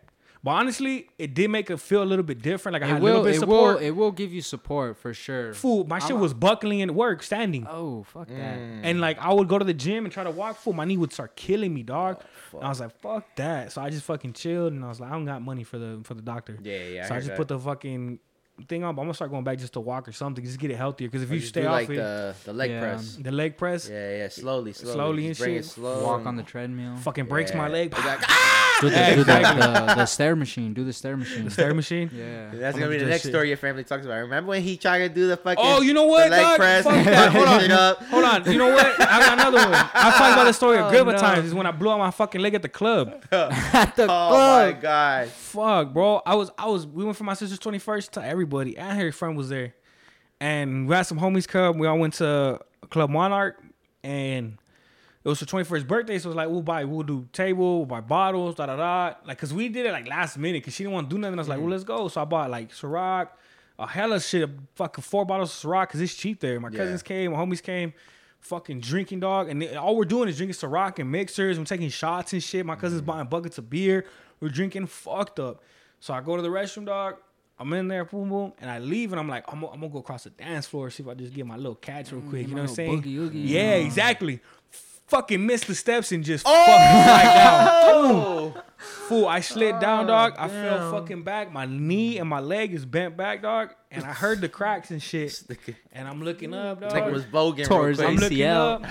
But 0.48 0.54
honestly, 0.62 1.10
it 1.18 1.34
did 1.34 1.50
make 1.50 1.70
it 1.70 1.76
feel 1.82 2.02
a 2.02 2.06
little 2.12 2.24
bit 2.24 2.42
different. 2.42 2.72
Like 2.76 2.84
I 2.84 2.88
had 2.88 2.98
It 2.98 3.02
a 3.02 3.04
little 3.04 3.22
bit 3.22 3.36
it 3.36 3.44
of 3.44 3.50
will, 3.50 3.66
support. 3.72 3.84
it 3.84 3.92
will 3.98 4.14
give 4.14 4.32
you 4.32 4.42
support 4.42 4.96
for 4.98 5.14
sure. 5.14 5.54
Fool, 5.54 5.84
my 5.86 6.00
shit 6.00 6.12
I'm- 6.12 6.22
was 6.22 6.34
buckling 6.34 6.82
at 6.82 6.90
work, 6.92 7.22
standing. 7.22 7.68
Oh, 7.70 8.04
fuck 8.04 8.30
that. 8.30 8.58
Mm. 8.58 8.80
And 8.84 9.02
like 9.02 9.18
I 9.20 9.34
would 9.34 9.50
go 9.50 9.58
to 9.60 9.66
the 9.66 9.74
gym 9.74 10.06
and 10.06 10.14
try 10.14 10.24
to 10.24 10.32
walk, 10.32 10.56
fool, 10.56 10.72
my 10.72 10.86
knee 10.86 10.96
would 10.96 11.12
start 11.12 11.36
killing 11.36 11.74
me, 11.74 11.84
dog. 11.84 12.22
Oh, 12.54 12.60
and 12.60 12.66
I 12.66 12.70
was 12.70 12.80
like, 12.80 12.98
fuck 13.02 13.26
that. 13.36 13.74
So 13.74 13.82
I 13.82 13.90
just 13.90 14.06
fucking 14.06 14.32
chilled 14.34 14.72
and 14.72 14.86
I 14.86 14.88
was 14.88 15.02
like, 15.02 15.10
I 15.12 15.14
don't 15.16 15.26
got 15.26 15.42
money 15.42 15.66
for 15.66 15.78
the 15.78 16.00
for 16.06 16.14
the 16.14 16.22
doctor. 16.22 16.58
Yeah, 16.64 16.78
yeah. 16.96 17.06
so 17.08 17.12
I 17.12 17.16
heard 17.16 17.20
just 17.24 17.28
that. 17.32 17.38
put 17.38 17.50
the 17.50 17.60
fucking 17.60 18.20
thing 18.68 18.84
on. 18.84 18.96
But 18.96 19.02
I'm 19.02 19.08
gonna 19.08 19.14
start 19.14 19.32
going 19.32 19.44
back 19.44 19.58
just 19.60 19.74
to 19.74 19.80
walk 19.80 20.08
or 20.08 20.12
something, 20.12 20.44
just 20.44 20.60
get 20.60 20.72
it 20.72 20.76
healthier. 20.78 21.08
Because 21.08 21.24
if 21.24 21.32
Or 21.32 21.36
you 21.36 21.42
stay 21.42 21.62
do 21.62 21.68
off 21.68 21.74
like 21.74 21.90
it, 21.90 21.96
the 21.98 22.36
the 22.46 22.54
leg 22.54 22.72
Yeah. 22.72 22.80
press. 22.82 23.16
the 23.20 23.32
leg 23.32 23.58
press 23.58 23.90
Yeah, 23.90 24.18
yeah, 24.18 24.28
slowly, 24.30 24.74
slowly, 24.74 24.94
Slowly 24.94 25.28
and 25.28 25.38
bring 25.38 25.56
shit. 25.56 25.66
Slow. 25.66 26.04
Walk 26.04 26.26
on 26.26 26.36
the 26.36 26.44
treadmill. 26.44 26.96
fucking 26.98 27.26
breaks 27.26 27.54
my 27.54 27.68
leg. 27.68 27.94
Ah! 28.30 28.78
Do 28.80 28.90
the, 28.92 28.96
do 29.16 29.24
the, 29.24 29.34
the, 29.34 29.94
the 29.96 30.06
stair 30.06 30.36
machine. 30.36 30.74
Do 30.76 30.84
the 30.84 30.94
stair 30.94 31.18
machine. 31.18 31.46
the 31.46 31.50
stair 31.50 31.74
machine. 31.74 32.12
Yeah. 32.14 32.52
That's 32.54 32.76
I'm 32.76 32.82
gonna 32.84 32.92
be 32.92 33.00
the 33.00 33.08
next 33.08 33.24
shit. 33.24 33.32
story 33.32 33.48
your 33.48 33.58
family 33.58 33.84
talks 33.84 34.06
about. 34.06 34.18
Remember 34.20 34.50
when 34.50 34.62
he 34.62 34.78
tried 34.78 35.00
to 35.00 35.10
do 35.10 35.28
the 35.28 35.36
fucking 35.36 35.64
Oh, 35.66 35.82
you 35.82 35.96
know 35.96 36.06
what, 36.06 36.26
the 36.26 36.30
leg 36.30 36.42
dog? 36.42 36.58
press, 36.58 36.84
Fuck 36.84 37.06
that. 37.06 37.32
Hold 37.32 37.48
on. 37.48 37.72
up. 37.72 38.04
Hold 38.04 38.24
on, 38.24 38.52
you 38.52 38.60
know 38.60 38.70
what? 38.72 38.86
I 39.02 39.20
got 39.20 39.34
another 39.34 39.58
one. 39.58 39.74
I've 39.74 40.14
talked 40.16 40.34
about 40.34 40.44
the 40.44 40.54
story 40.54 40.78
a 40.78 40.86
oh, 40.88 40.92
good 40.92 41.08
Oh, 41.08 41.12
no. 41.12 41.18
times. 41.18 41.46
Is 41.48 41.56
when 41.56 41.66
I 41.66 41.72
blew 41.72 41.90
out 41.90 41.98
my 41.98 42.12
fucking 42.12 42.40
leg 42.40 42.54
at 42.54 42.62
the 42.62 42.70
club. 42.70 43.24
Oh, 43.32 43.50
at 43.74 43.96
the 43.96 44.04
Oh 44.04 44.30
my 44.66 44.72
god. 44.80 45.30
Fuck, 45.30 45.92
bro. 45.94 46.22
I 46.24 46.36
was, 46.36 46.52
I 46.58 46.68
was. 46.68 46.86
We 46.86 47.04
went 47.04 47.18
for 47.18 47.24
my 47.24 47.34
sister's 47.34 47.58
twenty 47.60 47.80
first 47.80 48.12
to 48.14 48.22
everybody, 48.48 48.78
and 48.78 49.00
her 49.00 49.12
friend 49.12 49.36
was 49.36 49.50
there, 49.50 49.74
and 50.40 50.88
we 50.88 50.96
had 50.96 51.04
some 51.04 51.20
homies 51.20 51.48
come. 51.48 51.78
We 51.78 51.88
all 51.88 52.00
went 52.00 52.16
to 52.16 52.60
Club 52.90 53.10
Monarch, 53.10 53.62
and 54.04 54.58
it 55.24 55.30
was 55.30 55.40
her 55.42 55.46
twenty 55.46 55.66
first 55.66 55.86
birthday. 55.88 56.18
So 56.18 56.28
it 56.28 56.30
was 56.30 56.36
like, 56.38 56.50
we'll 56.50 56.62
buy, 56.62 56.86
we'll 56.86 57.04
do 57.04 57.28
table, 57.34 57.80
we'll 57.80 57.86
buy 57.86 58.02
bottles, 58.02 58.56
da 58.56 58.68
da 58.68 58.78
da. 58.78 59.16
Like, 59.26 59.38
cause 59.38 59.54
we 59.54 59.68
did 59.68 59.86
it 59.86 59.92
like 59.92 60.08
last 60.08 60.38
minute, 60.38 60.64
cause 60.64 60.74
she 60.74 60.84
didn't 60.84 60.94
want 60.94 61.10
to 61.10 61.16
do 61.16 61.20
nothing. 61.20 61.38
I 61.38 61.42
was 61.42 61.50
like, 61.50 61.58
well, 61.58 61.68
mm. 61.68 61.72
let's 61.72 61.84
go. 61.84 62.08
So 62.08 62.22
I 62.22 62.26
bought 62.26 62.50
like 62.50 62.72
Ciroc, 62.72 63.30
a 63.78 63.88
hella 63.88 64.22
shit, 64.22 64.50
fucking 64.76 65.04
four 65.04 65.26
bottles 65.26 65.52
of 65.52 65.70
Ciroc, 65.70 65.90
cause 65.90 66.00
it's 66.00 66.16
cheap 66.16 66.40
there. 66.40 66.60
My 66.60 66.70
Yeah. 66.70 66.78
cousins 66.78 67.04
came, 67.04 67.32
my 67.34 67.38
homies 67.38 67.62
came. 67.62 67.94
Fucking 68.40 68.80
drinking 68.82 69.20
dog, 69.20 69.50
and 69.50 69.62
they- 69.62 69.76
all 69.76 69.96
we're 69.98 70.06
doing 70.06 70.30
is 70.30 70.38
drinking 70.38 70.54
Ciroc 70.54 71.00
and 71.00 71.12
mixers. 71.12 71.58
We're 71.58 71.66
taking 71.66 71.90
shots 71.90 72.32
and 72.34 72.42
shit. 72.42 72.66
My 72.66 72.76
cousin's 72.76 73.02
mm. 73.02 73.08
buying 73.08 73.28
buckets 73.28 73.58
of 73.58 73.70
beer. 73.70 74.06
We're 74.40 74.50
drinking 74.50 74.86
fucked 74.86 75.40
up. 75.40 75.64
So 76.00 76.14
I 76.14 76.22
go 76.22 76.36
to 76.36 76.44
the 76.44 76.50
restroom, 76.50 76.86
dog. 76.86 77.18
I'm 77.60 77.74
in 77.74 77.88
there, 77.88 78.06
boom, 78.06 78.30
boom, 78.30 78.54
and 78.62 78.70
I 78.70 78.78
leave, 78.80 79.12
and 79.14 79.20
I'm 79.20 79.28
like, 79.28 79.44
I'm, 79.52 79.60
gonna- 79.62 79.74
I'm 79.74 79.80
gonna 79.80 79.92
go 79.92 80.00
across 80.00 80.26
the 80.26 80.30
dance 80.30 80.68
floor, 80.68 80.90
see 80.92 81.02
if 81.04 81.10
I 81.10 81.14
just 81.16 81.34
get 81.34 81.46
my 81.46 81.56
little 81.56 81.76
catch 81.76 82.12
real 82.12 82.22
mm, 82.22 82.30
quick. 82.30 82.42
get 82.44 82.50
You 82.50 82.56
know 82.56 82.62
what 82.64 82.70
I'm 82.70 82.76
saying? 82.76 83.02
boogie 83.02 83.16
oogie, 83.18 83.40
yeah, 83.40 83.76
you 83.76 83.82
know. 83.82 83.86
exactly. 83.88 84.40
Fucking 85.08 85.46
missed 85.46 85.68
the 85.68 85.74
steps 85.76 86.12
and 86.12 86.22
just 86.24 86.44
fucking 86.46 86.66
slide 86.66 87.24
down. 87.24 87.68
Oh, 87.86 88.64
Fool, 88.78 89.26
I 89.26 89.40
slid 89.40 89.80
down, 89.80 90.04
Oh, 90.04 90.08
dog. 90.08 90.36
I 90.38 90.50
fell 90.50 90.92
fucking 90.92 91.24
back. 91.24 91.52
My 91.52 91.66
knee 91.66 92.18
and 92.20 92.28
my 92.30 92.42
leg 92.42 92.74
is 92.74 92.86
bent 92.86 93.16
back, 93.16 93.42
dog. 93.42 93.74
And 93.90 94.04
I 94.04 94.12
heard 94.12 94.42
the 94.42 94.50
cracks 94.50 94.92
and 94.92 95.02
shit. 95.02 95.42
And 95.94 96.08
I'm 96.08 96.22
looking 96.22 96.54
up, 96.54 96.82
dog. 96.82 96.92
like 96.92 97.06
it 97.06 97.12
was 97.14 97.24
voguing 97.24 97.58
real 97.60 97.68
Towards. 97.70 98.00
I'm 98.02 98.18
looking 98.18 98.44
up. 98.44 98.84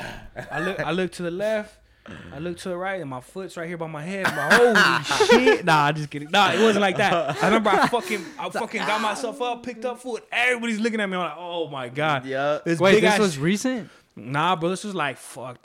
I 0.51 0.59
look. 0.61 0.81
I 0.81 0.91
look 0.91 1.13
to 1.13 1.23
the 1.23 1.31
left. 1.31 1.79
I 2.33 2.39
look 2.39 2.59
to 2.59 2.69
the 2.69 2.77
right, 2.77 3.01
and 3.01 3.11
my 3.11 3.21
foot's 3.21 3.57
right 3.57 3.67
here 3.69 3.77
by 3.77 3.87
my 3.87 4.03
head. 4.03 4.27
I'm 4.27 4.37
like, 4.75 5.07
holy 5.07 5.27
shit! 5.45 5.65
Nah, 5.65 5.85
I 5.87 5.93
just 5.93 6.11
kidding. 6.11 6.31
Nah, 6.31 6.53
it 6.53 6.61
wasn't 6.61 6.81
like 6.83 6.97
that. 6.99 7.37
I 7.43 7.47
remember 7.47 7.71
I 7.71 7.87
fucking, 7.89 8.25
I 8.39 8.51
fucking 8.51 8.81
got 8.83 9.01
myself 9.01 9.41
up, 9.43 9.63
picked 9.63 9.85
up 9.85 10.01
foot. 10.01 10.25
Everybody's 10.31 10.81
looking 10.81 11.01
at 11.01 11.09
me. 11.09 11.17
I'm 11.17 11.23
like, 11.23 11.35
oh 11.37 11.69
my 11.69 11.89
god. 11.89 12.25
Yeah. 12.27 12.59
This 12.65 12.79
Wait, 12.79 13.01
this 13.01 13.15
ass- 13.15 13.19
was 13.19 13.39
recent. 13.39 13.91
Nah, 14.15 14.57
bro. 14.57 14.71
This 14.71 14.85
was 14.85 14.95
like 14.95 15.19
fuck, 15.19 15.59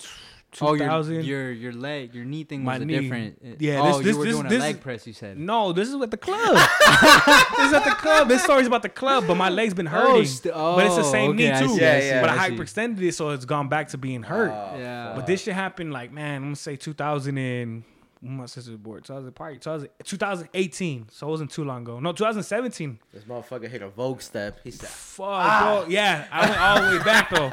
Oh, 0.60 0.73
your, 0.73 1.22
your 1.22 1.52
your 1.52 1.72
leg, 1.72 2.14
your 2.14 2.26
knee 2.26 2.44
thing 2.44 2.64
My 2.65 2.73
was 2.73 2.82
a 2.82 2.86
knee. 2.86 2.99
different. 2.99 3.38
Eh, 3.44 3.53
yeah, 3.60 3.80
Oh, 3.82 3.86
this- 3.86 3.98
you 3.98 4.03
this- 4.03 4.15
were 4.18 4.26
this- 4.26 4.34
doing 4.36 4.45
a 4.48 4.49
leg 4.60 4.76
is- 4.76 4.82
press. 4.82 5.07
You 5.07 5.14
said. 5.14 5.38
No, 5.38 5.72
this 5.72 5.88
is 5.88 5.95
at 6.02 6.11
the 6.11 6.18
club. 6.18 6.56
this 7.57 7.68
is 7.68 7.73
at 7.73 7.86
the 7.86 7.95
club. 7.98 8.28
This 8.28 8.44
story's 8.44 8.68
about 8.68 8.82
the 8.82 8.90
club, 8.90 9.26
but 9.28 9.36
my 9.36 9.48
leg's 9.49 9.73
been 9.73 9.88
oh, 9.88 9.91
hurting. 9.91 10.26
st- 10.26 10.53
but 10.53 10.86
it's 10.86 10.95
the 10.95 11.02
oh, 11.03 11.11
same 11.11 11.32
okay, 11.32 11.38
knee 11.38 11.52
I 11.53 11.61
too. 11.61 11.69
see, 11.69 11.86
I 11.86 11.99
see, 12.02 12.19
but 12.19 12.30
I 12.30 12.45
I 12.45 12.49
hyperextended 12.49 13.02
it, 13.02 13.14
so 13.14 13.30
it's 13.30 13.45
gone 13.45 13.69
back 13.69 13.88
to 13.90 13.98
being 13.98 14.23
hurt. 14.23 14.52
Oh, 14.52 14.78
Yeah. 14.78 15.14
But 15.15 15.26
this 15.26 15.44
shit 15.44 15.53
happened 15.53 15.94
like 15.94 16.11
man, 16.11 16.36
I'm 16.38 16.44
gonna 16.44 16.56
say 16.57 16.76
2000 16.76 17.38
and 17.38 17.84
when 18.22 18.38
my 18.38 18.45
sister's 18.45 18.77
born. 18.77 19.02
2000 19.02 19.31
probably 19.34 19.57
2000, 19.57 19.89
2018. 20.03 21.07
So 21.10 21.27
it 21.27 21.30
wasn't 21.30 21.52
too 21.52 21.64
long 21.64 21.81
ago. 21.81 21.99
No, 21.99 22.11
2017. 22.11 22.99
This 23.14 23.23
motherfucker 23.23 23.68
hit 23.68 23.81
a 23.81 23.89
Vogue 23.89 24.22
step. 24.22 24.60
He 24.64 24.72
said, 24.72 24.89
Fuck, 24.89 25.26
bro. 25.26 25.27
Ah. 25.27 25.85
Yeah, 25.88 26.27
I 26.31 26.49
went 26.49 26.61
all 26.61 26.81
the 26.81 26.98
way 26.98 27.03
back 27.03 27.30
though. 27.30 27.52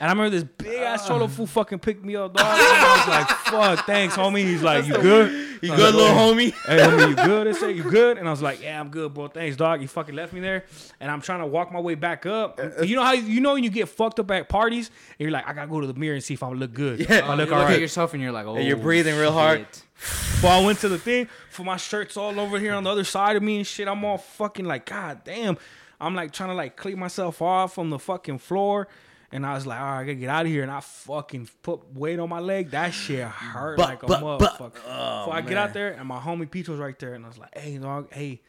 And 0.00 0.08
I 0.08 0.12
remember 0.12 0.30
this 0.30 0.44
big 0.44 0.80
ass 0.80 1.06
cholo 1.06 1.24
ah. 1.24 1.28
fool 1.28 1.46
fucking 1.46 1.78
picked 1.78 2.04
me 2.04 2.16
up, 2.16 2.34
dog. 2.34 2.46
And 2.46 2.56
I 2.58 2.96
was 2.96 3.08
like, 3.08 3.28
fuck, 3.76 3.86
thanks, 3.86 4.16
homie. 4.16 4.44
He's 4.44 4.62
like, 4.62 4.86
you 4.86 4.94
good? 4.94 5.48
"You 5.62 5.76
good, 5.76 5.94
little 5.94 6.16
oh. 6.16 6.34
homie?" 6.34 6.54
hey 6.66 6.78
homie, 6.78 7.10
you 7.10 7.14
good? 7.16 7.46
They 7.46 7.52
say 7.52 7.72
you 7.72 7.82
good, 7.82 8.16
and 8.16 8.26
I 8.26 8.30
was 8.30 8.40
like, 8.40 8.62
yeah, 8.62 8.80
I'm 8.80 8.88
good, 8.88 9.12
bro. 9.12 9.28
Thanks, 9.28 9.56
dog. 9.56 9.82
You 9.82 9.88
fucking 9.88 10.14
left 10.14 10.32
me 10.32 10.40
there, 10.40 10.64
and 11.00 11.10
I'm 11.10 11.20
trying 11.20 11.40
to 11.40 11.46
walk 11.46 11.70
my 11.70 11.80
way 11.80 11.94
back 11.94 12.24
up. 12.24 12.58
Uh, 12.58 12.80
uh. 12.80 12.82
You 12.82 12.96
know 12.96 13.04
how 13.04 13.12
you 13.12 13.40
know 13.40 13.52
when 13.52 13.64
you 13.64 13.70
get 13.70 13.88
fucked 13.88 14.18
up 14.18 14.30
at 14.30 14.48
parties, 14.48 14.88
and 14.88 15.24
you're 15.24 15.30
like, 15.30 15.46
I 15.46 15.52
gotta 15.52 15.68
go 15.68 15.80
to 15.80 15.86
the 15.86 15.94
mirror 15.94 16.14
and 16.14 16.24
see 16.24 16.34
if 16.34 16.42
I 16.42 16.48
look 16.48 16.72
good. 16.72 17.00
If 17.00 17.10
I 17.10 17.20
Oh, 17.20 17.32
you 17.32 17.36
look 17.36 17.50
look 17.50 17.58
all 17.58 17.68
at 17.68 17.80
yourself 17.80 18.14
and 18.14 18.22
you're 18.22 18.32
like, 18.32 18.46
oh, 18.46 18.58
you're 18.58 18.76
breathing 18.76 19.16
real 19.16 19.28
oh, 19.28 19.32
hard. 19.32 19.58
shit. 19.60 19.82
So 20.00 20.48
I 20.48 20.64
went 20.64 20.78
to 20.80 20.88
the 20.88 20.98
thing 20.98 21.28
for 21.50 21.64
my 21.64 21.76
shirts 21.76 22.16
all 22.16 22.40
over 22.40 22.58
here 22.58 22.72
on 22.74 22.84
the 22.84 22.90
other 22.90 23.04
side 23.04 23.36
of 23.36 23.42
me 23.42 23.58
and 23.58 23.66
shit. 23.66 23.86
I'm 23.88 24.04
all 24.04 24.18
fucking 24.18 24.64
like, 24.64 24.86
god 24.86 25.22
damn. 25.24 25.58
I'm 26.00 26.14
like 26.14 26.32
trying 26.32 26.48
to 26.48 26.54
like 26.54 26.76
clean 26.76 26.98
myself 26.98 27.42
off 27.42 27.74
from 27.74 27.90
the 27.90 27.98
fucking 27.98 28.38
floor. 28.38 28.88
And 29.32 29.46
I 29.46 29.54
was 29.54 29.66
like, 29.66 29.78
all 29.78 29.84
right, 29.86 29.98
I 30.00 30.02
gotta 30.04 30.14
get 30.14 30.28
out 30.30 30.46
of 30.46 30.50
here. 30.50 30.62
And 30.62 30.72
I 30.72 30.80
fucking 30.80 31.48
put 31.62 31.94
weight 31.94 32.18
on 32.18 32.28
my 32.30 32.40
leg. 32.40 32.70
That 32.70 32.90
shit 32.94 33.22
hurt 33.26 33.76
But- 33.76 33.88
like 33.88 34.02
a 34.02 34.06
but- 34.06 34.20
but- 34.20 34.40
motherfucker. 34.58 34.80
oh, 34.88 35.26
so 35.26 35.30
I 35.32 35.40
get 35.42 35.56
out 35.58 35.72
there 35.74 35.92
and 35.92 36.08
my 36.08 36.18
homie 36.18 36.50
Pete 36.50 36.68
was 36.68 36.78
right 36.80 36.98
there. 36.98 37.12
And 37.14 37.24
I 37.24 37.28
was 37.28 37.38
like, 37.38 37.56
hey, 37.56 37.76
dog, 37.76 38.08
hey, 38.12 38.40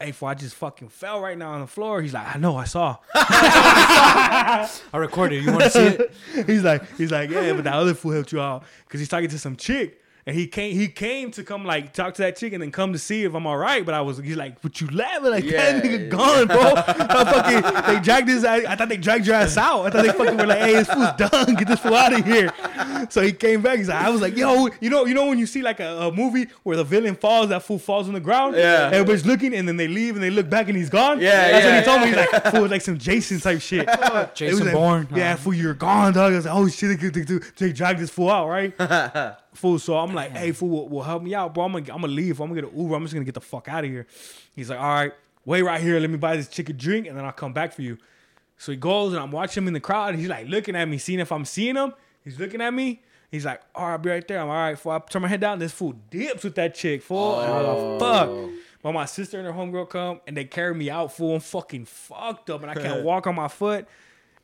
hey, 0.00 0.10
for 0.12 0.28
I 0.28 0.34
just 0.34 0.56
fucking 0.56 0.88
fell 0.88 1.20
right 1.20 1.38
now 1.38 1.52
on 1.52 1.60
the 1.60 1.66
floor. 1.68 2.02
He's 2.02 2.12
like, 2.12 2.34
I 2.34 2.38
know, 2.40 2.56
I 2.56 2.64
saw. 2.64 2.96
I 3.14 4.68
recorded. 4.94 5.44
You 5.44 5.52
want 5.52 5.62
to 5.64 5.70
see 5.70 5.80
it? 5.86 6.12
he's 6.46 6.62
like, 6.64 6.82
he's 6.96 7.10
like, 7.12 7.30
yeah, 7.30 7.52
but 7.52 7.64
that 7.64 7.74
other 7.74 7.94
fool 7.94 8.12
helped 8.12 8.32
you 8.32 8.40
out 8.40 8.64
because 8.86 9.00
he's 9.00 9.08
talking 9.08 9.28
to 9.30 9.38
some 9.38 9.56
chick. 9.56 10.02
And 10.28 10.34
he 10.34 10.48
came, 10.48 10.74
he 10.74 10.88
came 10.88 11.30
to 11.32 11.44
come 11.44 11.64
like 11.64 11.92
talk 11.92 12.14
to 12.14 12.22
that 12.22 12.36
chick 12.36 12.52
and 12.52 12.60
then 12.60 12.72
come 12.72 12.92
to 12.92 12.98
see 12.98 13.22
if 13.22 13.32
I'm 13.32 13.46
all 13.46 13.56
right. 13.56 13.86
But 13.86 13.94
I 13.94 14.00
was, 14.00 14.18
he's 14.18 14.34
like, 14.34 14.60
but 14.60 14.80
you 14.80 14.88
laughing 14.88 15.30
like 15.30 15.44
Yeah, 15.44 15.72
that 15.72 15.84
nigga 15.84 16.02
yeah. 16.02 16.08
gone, 16.08 16.46
bro. 16.48 16.72
I 16.74 17.62
fucking, 17.62 17.94
they 17.94 18.00
dragged 18.00 18.26
his, 18.28 18.42
ass, 18.42 18.64
I 18.66 18.74
thought 18.74 18.88
they 18.88 18.96
dragged 18.96 19.24
your 19.24 19.36
ass 19.36 19.56
out. 19.56 19.86
I 19.86 19.90
thought 19.90 20.02
they 20.04 20.12
fucking 20.12 20.36
were 20.36 20.46
like, 20.46 20.58
hey, 20.58 20.72
this 20.72 20.88
fool's 20.88 21.12
done, 21.16 21.54
get 21.54 21.68
this 21.68 21.78
fool 21.78 21.94
out 21.94 22.12
of 22.12 22.26
here. 22.26 22.52
So 23.08 23.22
he 23.22 23.30
came 23.30 23.62
back. 23.62 23.78
He's 23.78 23.88
like, 23.88 24.04
I 24.04 24.10
was 24.10 24.20
like, 24.20 24.36
yo, 24.36 24.68
you 24.80 24.90
know, 24.90 25.04
you 25.06 25.14
know 25.14 25.26
when 25.26 25.38
you 25.38 25.46
see 25.46 25.62
like 25.62 25.78
a, 25.78 26.08
a 26.08 26.12
movie 26.12 26.48
where 26.64 26.76
the 26.76 26.82
villain 26.82 27.14
falls, 27.14 27.50
that 27.50 27.62
fool 27.62 27.78
falls 27.78 28.08
on 28.08 28.14
the 28.14 28.20
ground. 28.20 28.56
Yeah. 28.56 28.90
everybody's 28.92 29.26
looking 29.26 29.54
and 29.54 29.68
then 29.68 29.76
they 29.76 29.86
leave 29.86 30.16
and 30.16 30.24
they 30.24 30.30
look 30.30 30.50
back 30.50 30.66
and 30.66 30.76
he's 30.76 30.90
gone. 30.90 31.20
Yeah, 31.20 31.52
that's 31.52 31.64
yeah, 31.64 31.70
what 31.70 31.78
he 31.78 31.84
told 31.84 32.00
me. 32.00 32.06
He's 32.08 32.32
like, 32.32 32.52
fool, 32.52 32.66
like 32.66 32.82
some 32.82 32.98
Jason 32.98 33.38
type 33.38 33.60
shit. 33.60 33.88
Jason 34.34 34.66
like, 34.66 34.74
Bourne. 34.74 35.06
Yeah, 35.14 35.36
fool, 35.36 35.54
you're 35.54 35.74
gone, 35.74 36.14
dog. 36.14 36.32
I 36.32 36.36
was 36.36 36.46
like, 36.46 36.54
oh 36.56 36.66
shit, 36.66 37.00
they, 37.00 37.08
they, 37.10 37.20
they, 37.22 37.38
they 37.56 37.72
dragged 37.72 38.00
this 38.00 38.10
fool 38.10 38.28
out, 38.28 38.48
right? 38.48 38.74
fool, 39.56 39.78
so 39.78 39.96
I'm 39.96 40.14
like, 40.14 40.32
hey, 40.32 40.52
fool, 40.52 40.88
will, 40.88 41.02
help 41.02 41.22
me 41.22 41.34
out, 41.34 41.54
bro. 41.54 41.64
I'm 41.64 41.72
gonna, 41.72 41.84
I'm 41.92 42.00
gonna 42.00 42.12
leave. 42.12 42.40
I'm 42.40 42.48
gonna 42.48 42.60
get 42.60 42.72
an 42.72 42.78
Uber. 42.78 42.94
I'm 42.94 43.02
just 43.02 43.14
gonna 43.14 43.24
get 43.24 43.34
the 43.34 43.40
fuck 43.40 43.68
out 43.68 43.84
of 43.84 43.90
here. 43.90 44.06
He's 44.54 44.70
like, 44.70 44.78
all 44.78 44.94
right, 44.94 45.12
wait 45.44 45.62
right 45.62 45.80
here. 45.80 45.98
Let 45.98 46.10
me 46.10 46.16
buy 46.16 46.36
this 46.36 46.48
chick 46.48 46.68
a 46.68 46.72
drink, 46.72 47.06
and 47.06 47.16
then 47.16 47.24
I'll 47.24 47.32
come 47.32 47.52
back 47.52 47.72
for 47.72 47.82
you. 47.82 47.98
So 48.58 48.72
he 48.72 48.78
goes, 48.78 49.12
and 49.12 49.22
I'm 49.22 49.30
watching 49.30 49.62
him 49.62 49.68
in 49.68 49.74
the 49.74 49.80
crowd. 49.80 50.14
He's 50.14 50.28
like 50.28 50.48
looking 50.48 50.76
at 50.76 50.86
me, 50.86 50.98
seeing 50.98 51.20
if 51.20 51.32
I'm 51.32 51.44
seeing 51.44 51.76
him. 51.76 51.92
He's 52.24 52.38
looking 52.38 52.60
at 52.60 52.72
me. 52.72 53.02
He's 53.30 53.44
like, 53.44 53.60
all 53.74 53.86
right, 53.86 53.92
I'll 53.92 53.98
be 53.98 54.10
right 54.10 54.26
there. 54.26 54.40
I'm 54.40 54.48
all 54.48 54.54
right. 54.54 54.78
Fool, 54.78 54.92
I 54.92 54.98
turn 54.98 55.22
my 55.22 55.28
head 55.28 55.40
down. 55.40 55.58
This 55.58 55.72
fool 55.72 55.94
dips 56.10 56.44
with 56.44 56.54
that 56.54 56.74
chick, 56.74 57.02
fool. 57.02 57.34
Oh. 57.36 57.98
Like, 57.98 58.00
fuck. 58.00 58.50
But 58.82 58.92
my 58.92 59.04
sister 59.04 59.38
and 59.38 59.46
her 59.46 59.52
homegirl 59.52 59.90
come 59.90 60.20
and 60.26 60.36
they 60.36 60.44
carry 60.44 60.74
me 60.74 60.90
out, 60.90 61.12
fool. 61.12 61.34
I'm 61.34 61.40
fucking 61.40 61.86
fucked 61.86 62.50
up 62.50 62.62
and 62.62 62.70
I 62.70 62.74
can't 62.74 63.02
walk 63.04 63.26
on 63.26 63.34
my 63.34 63.48
foot. 63.48 63.86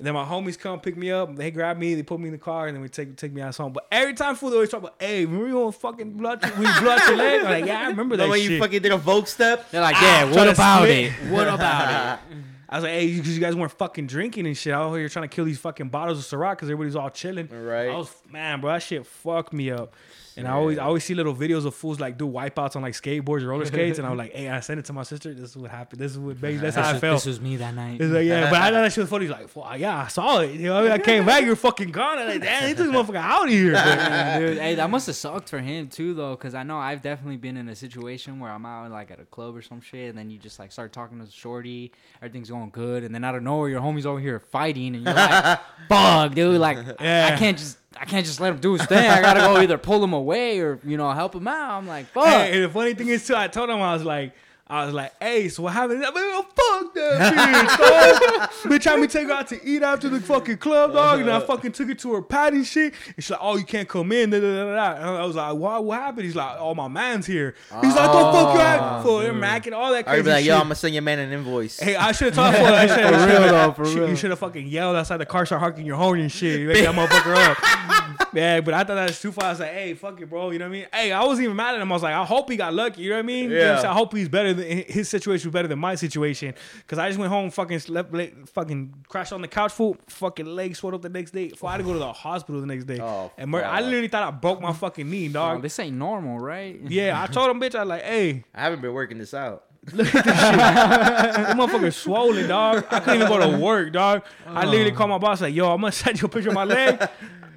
And 0.02 0.06
then 0.08 0.14
my 0.14 0.24
homies 0.24 0.58
come 0.58 0.80
pick 0.80 0.96
me 0.96 1.12
up. 1.12 1.36
They 1.36 1.52
grab 1.52 1.78
me, 1.78 1.94
they 1.94 2.02
put 2.02 2.18
me 2.18 2.26
in 2.26 2.32
the 2.32 2.38
car, 2.38 2.66
and 2.66 2.74
then 2.74 2.82
we 2.82 2.88
take 2.88 3.14
take 3.16 3.32
me 3.32 3.40
out 3.40 3.56
home. 3.56 3.72
But 3.72 3.86
every 3.92 4.14
time 4.14 4.34
food 4.34 4.50
they 4.50 4.56
always 4.56 4.68
talk 4.68 4.80
about, 4.80 4.96
hey, 4.98 5.24
remember 5.24 5.46
you 5.46 5.52
gonna 5.54 5.70
fucking 5.70 6.14
blood 6.14 6.42
we 6.58 6.64
blood 6.64 6.80
blew 6.80 6.90
out 6.90 7.06
your 7.06 7.16
leg? 7.16 7.40
I'm 7.40 7.44
like, 7.46 7.66
yeah, 7.66 7.82
I 7.82 7.86
remember 7.86 8.16
that 8.16 8.24
The 8.24 8.30
way 8.32 8.40
shit. 8.42 8.50
you 8.50 8.58
fucking 8.58 8.82
did 8.82 8.90
a 8.90 8.96
Vogue 8.96 9.28
step. 9.28 9.70
They're 9.70 9.80
like, 9.80 9.94
Ah, 9.96 10.02
yeah. 10.24 10.24
try 10.24 10.34
What 10.44 10.48
about 10.48 10.88
it? 10.88 11.12
What 11.30 11.46
about 11.46 12.18
it? 12.18 12.36
I 12.68 12.74
was 12.76 12.82
like, 12.82 12.94
hey, 12.94 13.14
because 13.16 13.32
you 13.32 13.40
guys 13.40 13.54
weren't 13.54 13.70
fucking 13.78 14.08
drinking 14.08 14.46
and 14.48 14.56
shit. 14.56 14.72
Out 14.72 14.92
here 14.94 15.08
trying 15.08 15.28
to 15.28 15.32
kill 15.32 15.44
these 15.44 15.60
fucking 15.60 15.88
bottles 15.90 16.18
of 16.18 16.24
Ciroc 16.40 16.52
because 16.56 16.68
everybody's 16.68 16.96
all 16.96 17.10
chilling. 17.10 17.46
Right. 17.48 17.90
I 17.90 17.94
was, 17.96 18.12
man, 18.28 18.60
bro, 18.60 18.72
that 18.72 18.82
shit 18.82 19.06
fucked 19.06 19.52
me 19.52 19.70
up. 19.70 19.94
And 20.36 20.48
I 20.48 20.52
always, 20.52 20.78
I 20.78 20.84
always 20.84 21.04
see 21.04 21.14
little 21.14 21.34
videos 21.34 21.66
of 21.66 21.74
fools 21.74 22.00
like 22.00 22.16
do 22.18 22.26
wipeouts 22.28 22.76
on 22.76 22.82
like 22.82 22.94
skateboards 22.94 23.42
or 23.42 23.48
roller 23.48 23.66
skates, 23.66 23.98
and 23.98 24.06
I'm 24.06 24.16
like, 24.16 24.32
hey, 24.34 24.48
I 24.48 24.60
sent 24.60 24.78
it 24.80 24.86
to 24.86 24.92
my 24.92 25.02
sister. 25.02 25.34
This 25.34 25.50
is 25.50 25.56
what 25.56 25.70
happened. 25.70 26.00
This 26.00 26.12
is 26.12 26.18
what, 26.18 26.40
baby, 26.40 26.58
that's 26.58 26.76
how 26.76 26.88
I 26.90 26.98
felt. 26.98 27.16
this 27.18 27.26
was 27.26 27.40
me 27.40 27.56
that 27.56 27.74
night. 27.74 28.00
It's 28.00 28.12
like, 28.12 28.24
yeah, 28.26 28.48
but 28.50 28.60
I 28.60 28.64
thought 28.70 28.82
that 28.82 28.92
shit 28.92 29.02
was 29.02 29.10
funny. 29.10 29.26
He's 29.26 29.32
like, 29.32 29.54
well, 29.54 29.76
yeah, 29.76 30.04
I 30.04 30.08
saw 30.08 30.40
it. 30.40 30.52
You 30.52 30.68
know, 30.68 30.78
I, 30.78 30.82
mean? 30.82 30.92
I 30.92 30.98
came 30.98 31.26
back, 31.26 31.44
you're 31.44 31.56
fucking 31.56 31.90
gone. 31.90 32.18
I'm 32.18 32.28
like, 32.28 32.40
damn, 32.42 32.68
he 32.68 32.74
took 32.74 32.86
this 32.86 32.94
motherfucker 32.94 33.16
out 33.16 33.44
of 33.44 33.50
here. 33.50 33.72
But, 33.72 33.86
Yeah, 34.12 34.38
dude, 34.40 34.58
hey, 34.58 34.74
that 34.76 34.88
must 34.90 35.06
have 35.06 35.16
sucked 35.16 35.48
for 35.48 35.58
him 35.58 35.88
too, 35.88 36.14
though, 36.14 36.30
because 36.36 36.54
I 36.54 36.62
know 36.62 36.78
I've 36.78 37.02
definitely 37.02 37.36
been 37.36 37.56
in 37.56 37.68
a 37.68 37.74
situation 37.76 38.40
where 38.40 38.50
I'm 38.50 38.64
out 38.66 38.90
like 38.90 39.10
at 39.10 39.20
a 39.20 39.24
club 39.24 39.56
or 39.56 39.62
some 39.62 39.80
shit, 39.80 40.08
and 40.10 40.18
then 40.18 40.30
you 40.30 40.38
just 40.38 40.58
like 40.58 40.72
start 40.72 40.92
talking 40.92 41.24
to 41.24 41.30
shorty, 41.30 41.92
everything's 42.20 42.50
going 42.50 42.70
good, 42.70 43.04
and 43.04 43.14
then 43.14 43.22
out 43.24 43.34
of 43.34 43.42
nowhere 43.42 43.68
your 43.68 43.80
homies 43.80 44.06
over 44.06 44.18
here 44.20 44.38
fighting, 44.40 44.94
and 44.96 45.04
you're 45.04 45.14
like, 45.14 45.60
"Fuck, 45.88 46.34
dude! 46.34 46.60
Like, 46.60 46.78
I- 47.00 47.32
I 47.32 47.36
can't 47.36 47.58
just, 47.58 47.78
I 48.00 48.04
can't 48.04 48.24
just 48.26 48.40
let 48.40 48.52
him 48.52 48.58
do 48.58 48.72
his 48.74 48.84
thing. 48.86 49.08
I 49.10 49.20
gotta 49.20 49.40
go 49.40 49.56
either 49.62 49.78
pull 49.78 50.02
him 50.02 50.12
away 50.12 50.60
or 50.60 50.78
you 50.84 50.96
know 50.96 51.10
help 51.12 51.34
him 51.34 51.48
out." 51.48 51.78
I'm 51.78 51.86
like, 51.86 52.06
"Fuck." 52.06 52.26
Hey, 52.26 52.52
and 52.54 52.64
the 52.64 52.68
funny 52.68 52.94
thing 52.94 53.08
is 53.08 53.26
too, 53.26 53.34
I 53.36 53.48
told 53.48 53.70
him 53.70 53.80
I 53.80 53.94
was 53.94 54.04
like, 54.04 54.32
I 54.72 54.86
was 54.86 54.94
like, 54.94 55.12
hey, 55.20 55.50
so 55.50 55.64
what 55.64 55.74
happened? 55.74 56.02
I'm 56.02 56.14
like, 56.14 56.24
oh, 56.24 56.46
fuck 56.54 56.94
that 56.94 57.34
bitch, 57.34 57.78
dog. 58.40 58.50
bitch 58.72 58.84
had 58.84 58.98
me 58.98 59.06
take 59.06 59.26
her 59.26 59.34
out 59.34 59.46
to 59.48 59.62
eat 59.62 59.82
after 59.82 60.08
the 60.08 60.18
fucking 60.18 60.56
club, 60.56 60.94
dog, 60.94 61.20
and 61.20 61.30
I 61.30 61.40
fucking 61.40 61.72
took 61.72 61.88
her 61.88 61.94
to 61.94 62.14
her 62.14 62.22
pad 62.22 62.54
and 62.54 62.66
shit. 62.66 62.94
And 63.04 63.16
she's 63.16 63.28
like, 63.28 63.40
oh, 63.42 63.58
you 63.58 63.64
can't 63.64 63.86
come 63.86 64.10
in. 64.12 64.30
Da, 64.30 64.40
da, 64.40 64.64
da, 64.64 64.74
da. 64.74 64.96
And 64.96 65.04
I 65.18 65.26
was 65.26 65.36
like, 65.36 65.54
why? 65.56 65.78
What 65.78 66.00
happened? 66.00 66.24
He's 66.24 66.34
like, 66.34 66.56
oh, 66.58 66.74
my 66.74 66.88
man's 66.88 67.26
here. 67.26 67.54
He's 67.82 67.94
like, 67.94 68.12
don't 68.12 68.32
fuck 68.32 68.54
you 68.54 68.60
ah. 68.60 68.96
out 68.96 69.02
for 69.02 69.22
him, 69.22 69.40
mm. 69.40 69.44
macking 69.44 69.76
all 69.76 69.92
that 69.92 69.98
I'd 69.98 70.04
crazy 70.06 70.22
be 70.22 70.30
like, 70.30 70.38
shit. 70.38 70.46
yo, 70.46 70.54
I'm 70.54 70.62
gonna 70.62 70.74
send 70.74 70.94
your 70.94 71.02
man 71.02 71.18
an 71.18 71.32
invoice. 71.32 71.78
Hey, 71.78 71.94
I 71.94 72.12
should 72.12 72.34
have 72.34 72.34
talked 72.34 72.56
for 72.56 72.64
I 72.64 72.86
should 72.86 72.96
For 72.96 73.26
real, 73.26 73.40
though, 73.52 73.72
for 73.72 73.86
You 73.86 74.06
real. 74.06 74.16
should 74.16 74.30
have 74.30 74.38
fucking 74.38 74.68
yelled 74.68 74.96
outside 74.96 75.18
the 75.18 75.26
car, 75.26 75.44
start 75.44 75.60
honking 75.60 75.84
your 75.84 75.96
horn 75.96 76.18
and 76.18 76.32
shit. 76.32 76.60
You 76.60 76.68
Make 76.68 76.82
that 76.82 76.94
motherfucker 76.94 77.36
up. 77.36 78.18
Yeah, 78.32 78.60
but 78.60 78.74
I 78.74 78.78
thought 78.78 78.94
that 78.94 79.08
was 79.08 79.20
too 79.20 79.32
far. 79.32 79.44
I 79.46 79.50
was 79.50 79.60
like, 79.60 79.72
hey, 79.72 79.94
fuck 79.94 80.20
it, 80.20 80.28
bro. 80.28 80.50
You 80.50 80.58
know 80.58 80.66
what 80.66 80.70
I 80.70 80.78
mean? 80.78 80.86
Hey, 80.92 81.12
I 81.12 81.24
wasn't 81.24 81.44
even 81.44 81.56
mad 81.56 81.74
at 81.74 81.80
him. 81.80 81.90
I 81.92 81.94
was 81.94 82.02
like, 82.02 82.14
I 82.14 82.24
hope 82.24 82.50
he 82.50 82.56
got 82.56 82.72
lucky. 82.72 83.02
You 83.02 83.10
know 83.10 83.16
what 83.16 83.20
I 83.20 83.26
mean? 83.26 83.50
You 83.50 83.58
know 83.58 83.72
I'm 83.74 83.84
Yeah. 83.84 83.90
I 83.90 83.94
hope 83.94 84.14
he's 84.14 84.28
better 84.28 84.54
than 84.54 84.84
his 84.86 85.08
situation 85.08 85.48
was 85.48 85.52
better 85.52 85.68
than 85.68 85.78
my 85.78 85.94
situation. 85.94 86.54
Cause 86.86 86.98
I 86.98 87.08
just 87.08 87.18
went 87.18 87.30
home, 87.30 87.50
fucking 87.50 87.78
slept, 87.80 88.12
late, 88.12 88.48
fucking 88.48 89.04
crashed 89.08 89.32
on 89.32 89.42
the 89.42 89.48
couch, 89.48 89.72
full 89.72 89.96
fucking 90.08 90.46
leg 90.46 90.76
swelled 90.76 90.94
up 90.94 91.02
the 91.02 91.08
next 91.08 91.32
day. 91.32 91.50
So 91.56 91.66
I 91.66 91.72
had 91.72 91.78
to 91.78 91.84
go 91.84 91.92
to 91.92 91.98
the 91.98 92.12
hospital 92.12 92.60
the 92.60 92.66
next 92.66 92.84
day. 92.84 93.00
Oh, 93.00 93.30
and 93.36 93.50
mur- 93.50 93.64
I 93.64 93.80
literally 93.80 94.08
thought 94.08 94.22
I 94.22 94.30
broke 94.30 94.60
my 94.60 94.72
fucking 94.72 95.08
knee, 95.08 95.28
Oh, 95.28 95.32
dog. 95.32 95.62
this 95.62 95.78
ain't 95.78 95.96
normal, 95.96 96.38
right? 96.38 96.80
yeah, 96.88 97.20
I 97.22 97.26
told 97.26 97.50
him, 97.50 97.60
bitch, 97.60 97.74
I 97.74 97.80
was 97.80 97.88
like, 97.88 98.02
hey, 98.02 98.44
I 98.54 98.62
haven't 98.62 98.80
been 98.80 98.92
working 98.94 99.18
this 99.18 99.34
out. 99.34 99.64
Look 99.92 100.14
at 100.14 100.24
this 100.24 100.36
That 100.36 101.56
motherfucker 101.56 101.92
swollen, 101.92 102.48
dog. 102.48 102.84
I 102.88 103.00
couldn't 103.00 103.22
even 103.22 103.28
go 103.28 103.50
to 103.50 103.58
work, 103.58 103.92
dog. 103.92 104.22
I 104.46 104.64
oh. 104.64 104.68
literally 104.68 104.92
called 104.92 105.10
my 105.10 105.18
boss 105.18 105.40
like, 105.40 105.54
"Yo, 105.54 105.68
I'm 105.72 105.80
gonna 105.80 105.90
send 105.92 106.20
you 106.20 106.26
a 106.26 106.28
picture 106.28 106.50
of 106.50 106.54
my 106.54 106.62
leg." 106.62 107.08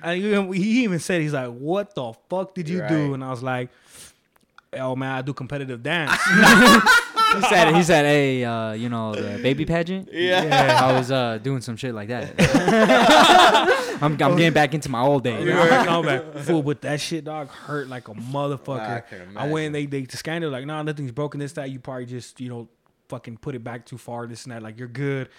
And 0.06 0.54
he 0.54 0.62
he 0.62 0.84
even 0.84 1.00
said, 1.00 1.22
"He's 1.22 1.34
like, 1.34 1.50
what 1.52 1.94
the 1.96 2.14
fuck 2.30 2.54
did 2.54 2.70
you 2.70 2.82
Right. 2.82 2.90
do?" 2.90 3.14
And 3.14 3.24
I 3.24 3.30
was 3.32 3.42
like, 3.44 3.70
"Oh 4.74 4.96
man, 4.96 5.12
I 5.12 5.22
do 5.22 5.34
competitive 5.34 5.82
dance." 5.84 6.12
He 7.36 7.42
said, 7.42 7.76
he 7.76 7.84
said, 7.84 8.06
hey, 8.06 8.46
uh, 8.46 8.72
you 8.74 8.88
know, 8.88 9.14
the 9.14 9.42
baby 9.44 9.66
pageant. 9.66 10.08
Yeah. 10.14 10.80
I 10.82 10.94
was 10.98 11.12
uh, 11.12 11.38
doing 11.40 11.60
some 11.60 11.76
shit 11.76 11.94
like 11.94 12.08
that. 12.08 12.34
I'm, 14.02 14.14
I'm 14.14 14.18
getting 14.38 14.54
back 14.54 14.74
into 14.74 14.90
my 14.90 15.02
old 15.02 15.24
days. 15.24 15.46
no, 15.46 16.02
man. 16.04 16.32
Fool, 16.44 16.64
but 16.64 16.82
that 16.82 17.02
shit, 17.02 17.26
dog, 17.26 17.50
hurt 17.50 17.88
like 17.90 18.08
a 18.08 18.14
motherfucker. 18.14 19.04
I 19.36 19.46
I 19.46 19.50
went 19.50 19.66
and 19.68 19.76
they 19.76 19.86
they 19.86 20.06
scanned 20.06 20.44
it 20.46 20.50
like, 20.50 20.66
nah, 20.66 20.82
nothing's 20.84 21.12
broken. 21.12 21.40
This 21.40 21.54
that 21.54 21.72
you 21.72 21.80
probably 21.80 22.06
just 22.06 22.40
you 22.40 22.48
know 22.50 22.70
fucking 23.10 23.38
put 23.38 23.56
it 23.56 23.64
back 23.64 23.86
too 23.86 23.98
far. 23.98 24.28
This 24.28 24.44
and 24.46 24.54
that. 24.54 24.64
Like 24.64 24.78
you're 24.80 24.88
good. 24.88 25.30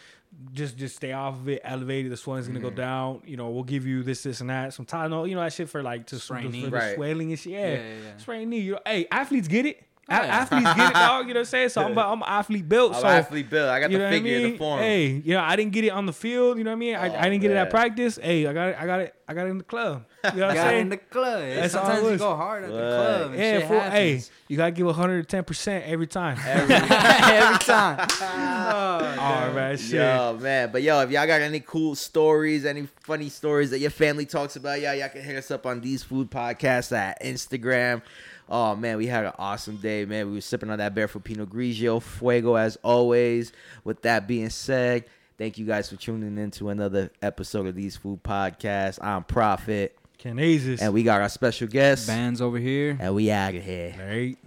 Just 0.52 0.76
just 0.76 0.96
stay 0.96 1.12
off 1.12 1.34
of 1.34 1.48
it. 1.48 1.60
Elevated. 1.64 2.12
The 2.12 2.16
swelling's 2.16 2.46
gonna 2.46 2.60
go 2.60 2.68
Mm-hmm. 2.68 2.76
down. 2.76 3.22
You 3.24 3.36
know, 3.36 3.50
we'll 3.50 3.64
give 3.64 3.86
you 3.86 4.02
this 4.02 4.22
this 4.22 4.40
and 4.42 4.50
that. 4.50 4.74
Some 4.74 4.84
Tylenol. 4.86 5.28
You 5.28 5.34
know 5.34 5.40
that 5.42 5.52
shit 5.52 5.68
for 5.68 5.82
like 5.82 6.06
to 6.08 6.18
Sprain 6.18 6.50
knee. 6.50 6.66
Right. 6.68 6.94
swelling 6.94 7.30
and 7.30 7.38
shit. 7.38 7.52
Yeah, 7.52 7.58
Yeah, 7.68 7.74
yeah, 7.74 7.88
yeah. 8.04 8.16
sprain 8.18 8.50
knee. 8.50 8.60
You 8.60 8.72
know, 8.72 8.78
hey, 8.86 9.06
athletes 9.10 9.48
get 9.48 9.64
it. 9.66 9.82
A- 10.08 10.12
athletes 10.12 10.72
get 10.74 10.90
it, 10.90 10.94
dog. 10.94 11.26
You 11.26 11.34
know 11.34 11.40
what 11.40 11.46
I'm 11.46 11.50
saying? 11.50 11.68
So 11.70 11.82
I'm, 11.82 11.98
I'm 11.98 12.22
athlete 12.24 12.68
built. 12.68 12.94
I'm 12.94 13.00
so 13.00 13.06
athlete 13.08 13.50
built. 13.50 13.68
I 13.68 13.80
got 13.80 13.90
you 13.90 13.98
the 13.98 14.04
know 14.04 14.08
what 14.10 14.14
I 14.14 14.16
figure, 14.18 14.38
mean? 14.38 14.52
the 14.52 14.58
form. 14.58 14.78
Hey, 14.78 15.06
you 15.24 15.34
know, 15.34 15.40
I 15.42 15.56
didn't 15.56 15.72
get 15.72 15.84
it 15.84 15.88
on 15.90 16.06
the 16.06 16.12
field. 16.12 16.58
You 16.58 16.64
know 16.64 16.70
what 16.70 16.76
I 16.76 16.78
mean? 16.78 16.94
I, 16.94 17.08
Oh, 17.08 17.18
I 17.18 17.22
didn't 17.24 17.40
get 17.40 17.50
it 17.50 17.56
at 17.56 17.70
practice. 17.70 18.16
Hey, 18.22 18.46
I 18.46 18.52
got 18.52 18.68
it. 18.68 18.76
I 18.78 18.86
got 18.86 19.00
it. 19.00 19.14
I 19.26 19.34
got 19.34 19.46
it 19.46 19.50
in 19.50 19.58
the 19.58 19.64
club. 19.64 20.04
You 20.34 20.40
know 20.40 20.46
what 20.46 20.50
I'm 20.50 20.54
Got 20.56 20.66
saying? 20.68 20.80
in 20.82 20.88
the 20.90 20.96
club. 20.96 21.40
That's 21.40 21.74
all 21.74 21.82
it 21.82 21.86
Sometimes 21.86 22.02
you 22.04 22.10
was. 22.12 22.20
go 22.20 22.36
hard 22.36 22.64
at 22.64 22.70
the 22.70 22.76
Right. 22.76 22.90
club. 22.90 23.30
And 23.32 23.38
yeah, 23.40 23.58
shit 23.58 23.68
for, 23.68 23.80
hey, 23.80 24.08
happens. 24.10 24.30
you 24.48 24.56
gotta 24.56 24.70
give 24.72 24.86
110 24.86 25.44
percent 25.44 25.84
every 25.86 26.06
time. 26.06 26.38
every 26.44 27.58
time. 27.58 28.08
All 28.20 29.50
right, 29.52 29.72
oh, 29.72 29.76
shit. 29.76 29.92
Yo, 29.94 30.38
man. 30.40 30.70
But 30.72 30.82
yo, 30.82 31.00
if 31.00 31.10
y'all 31.10 31.26
got 31.26 31.40
any 31.40 31.60
cool 31.60 31.94
stories, 31.94 32.64
any 32.64 32.86
funny 33.00 33.28
stories 33.28 33.70
that 33.70 33.78
your 33.78 33.90
family 33.90 34.26
talks 34.26 34.56
about, 34.56 34.80
yeah, 34.80 34.92
y'all 34.94 35.08
can 35.08 35.22
hit 35.22 35.36
us 35.36 35.50
up 35.50 35.66
on 35.66 35.80
these 35.80 36.02
food 36.02 36.30
podcasts 36.30 36.96
at 36.96 37.22
Instagram. 37.22 38.02
Oh 38.48 38.76
man, 38.76 38.96
we 38.96 39.06
had 39.06 39.24
an 39.24 39.32
awesome 39.38 39.76
day, 39.76 40.04
man. 40.04 40.28
We 40.28 40.34
were 40.34 40.40
sipping 40.40 40.70
on 40.70 40.78
that 40.78 40.94
barefoot 40.94 41.24
Pinot 41.24 41.50
Grigio, 41.50 42.00
fuego 42.02 42.54
as 42.54 42.76
always. 42.82 43.52
With 43.84 44.02
that 44.02 44.28
being 44.28 44.50
said, 44.50 45.04
thank 45.36 45.58
you 45.58 45.66
guys 45.66 45.90
for 45.90 45.96
tuning 45.96 46.38
in 46.38 46.50
to 46.52 46.68
another 46.68 47.10
episode 47.22 47.66
of 47.66 47.74
these 47.74 47.96
food 47.96 48.22
podcasts. 48.22 49.02
I'm 49.02 49.24
Prophet, 49.24 49.96
Canasis. 50.18 50.80
and 50.80 50.92
we 50.92 51.02
got 51.02 51.20
our 51.20 51.28
special 51.28 51.66
guest, 51.68 52.06
Bands 52.06 52.40
over 52.40 52.58
here. 52.58 52.96
and 53.00 53.14
we 53.14 53.30
out 53.30 53.54
of 53.54 53.62
here. 53.64 53.94
Right. 53.98 54.38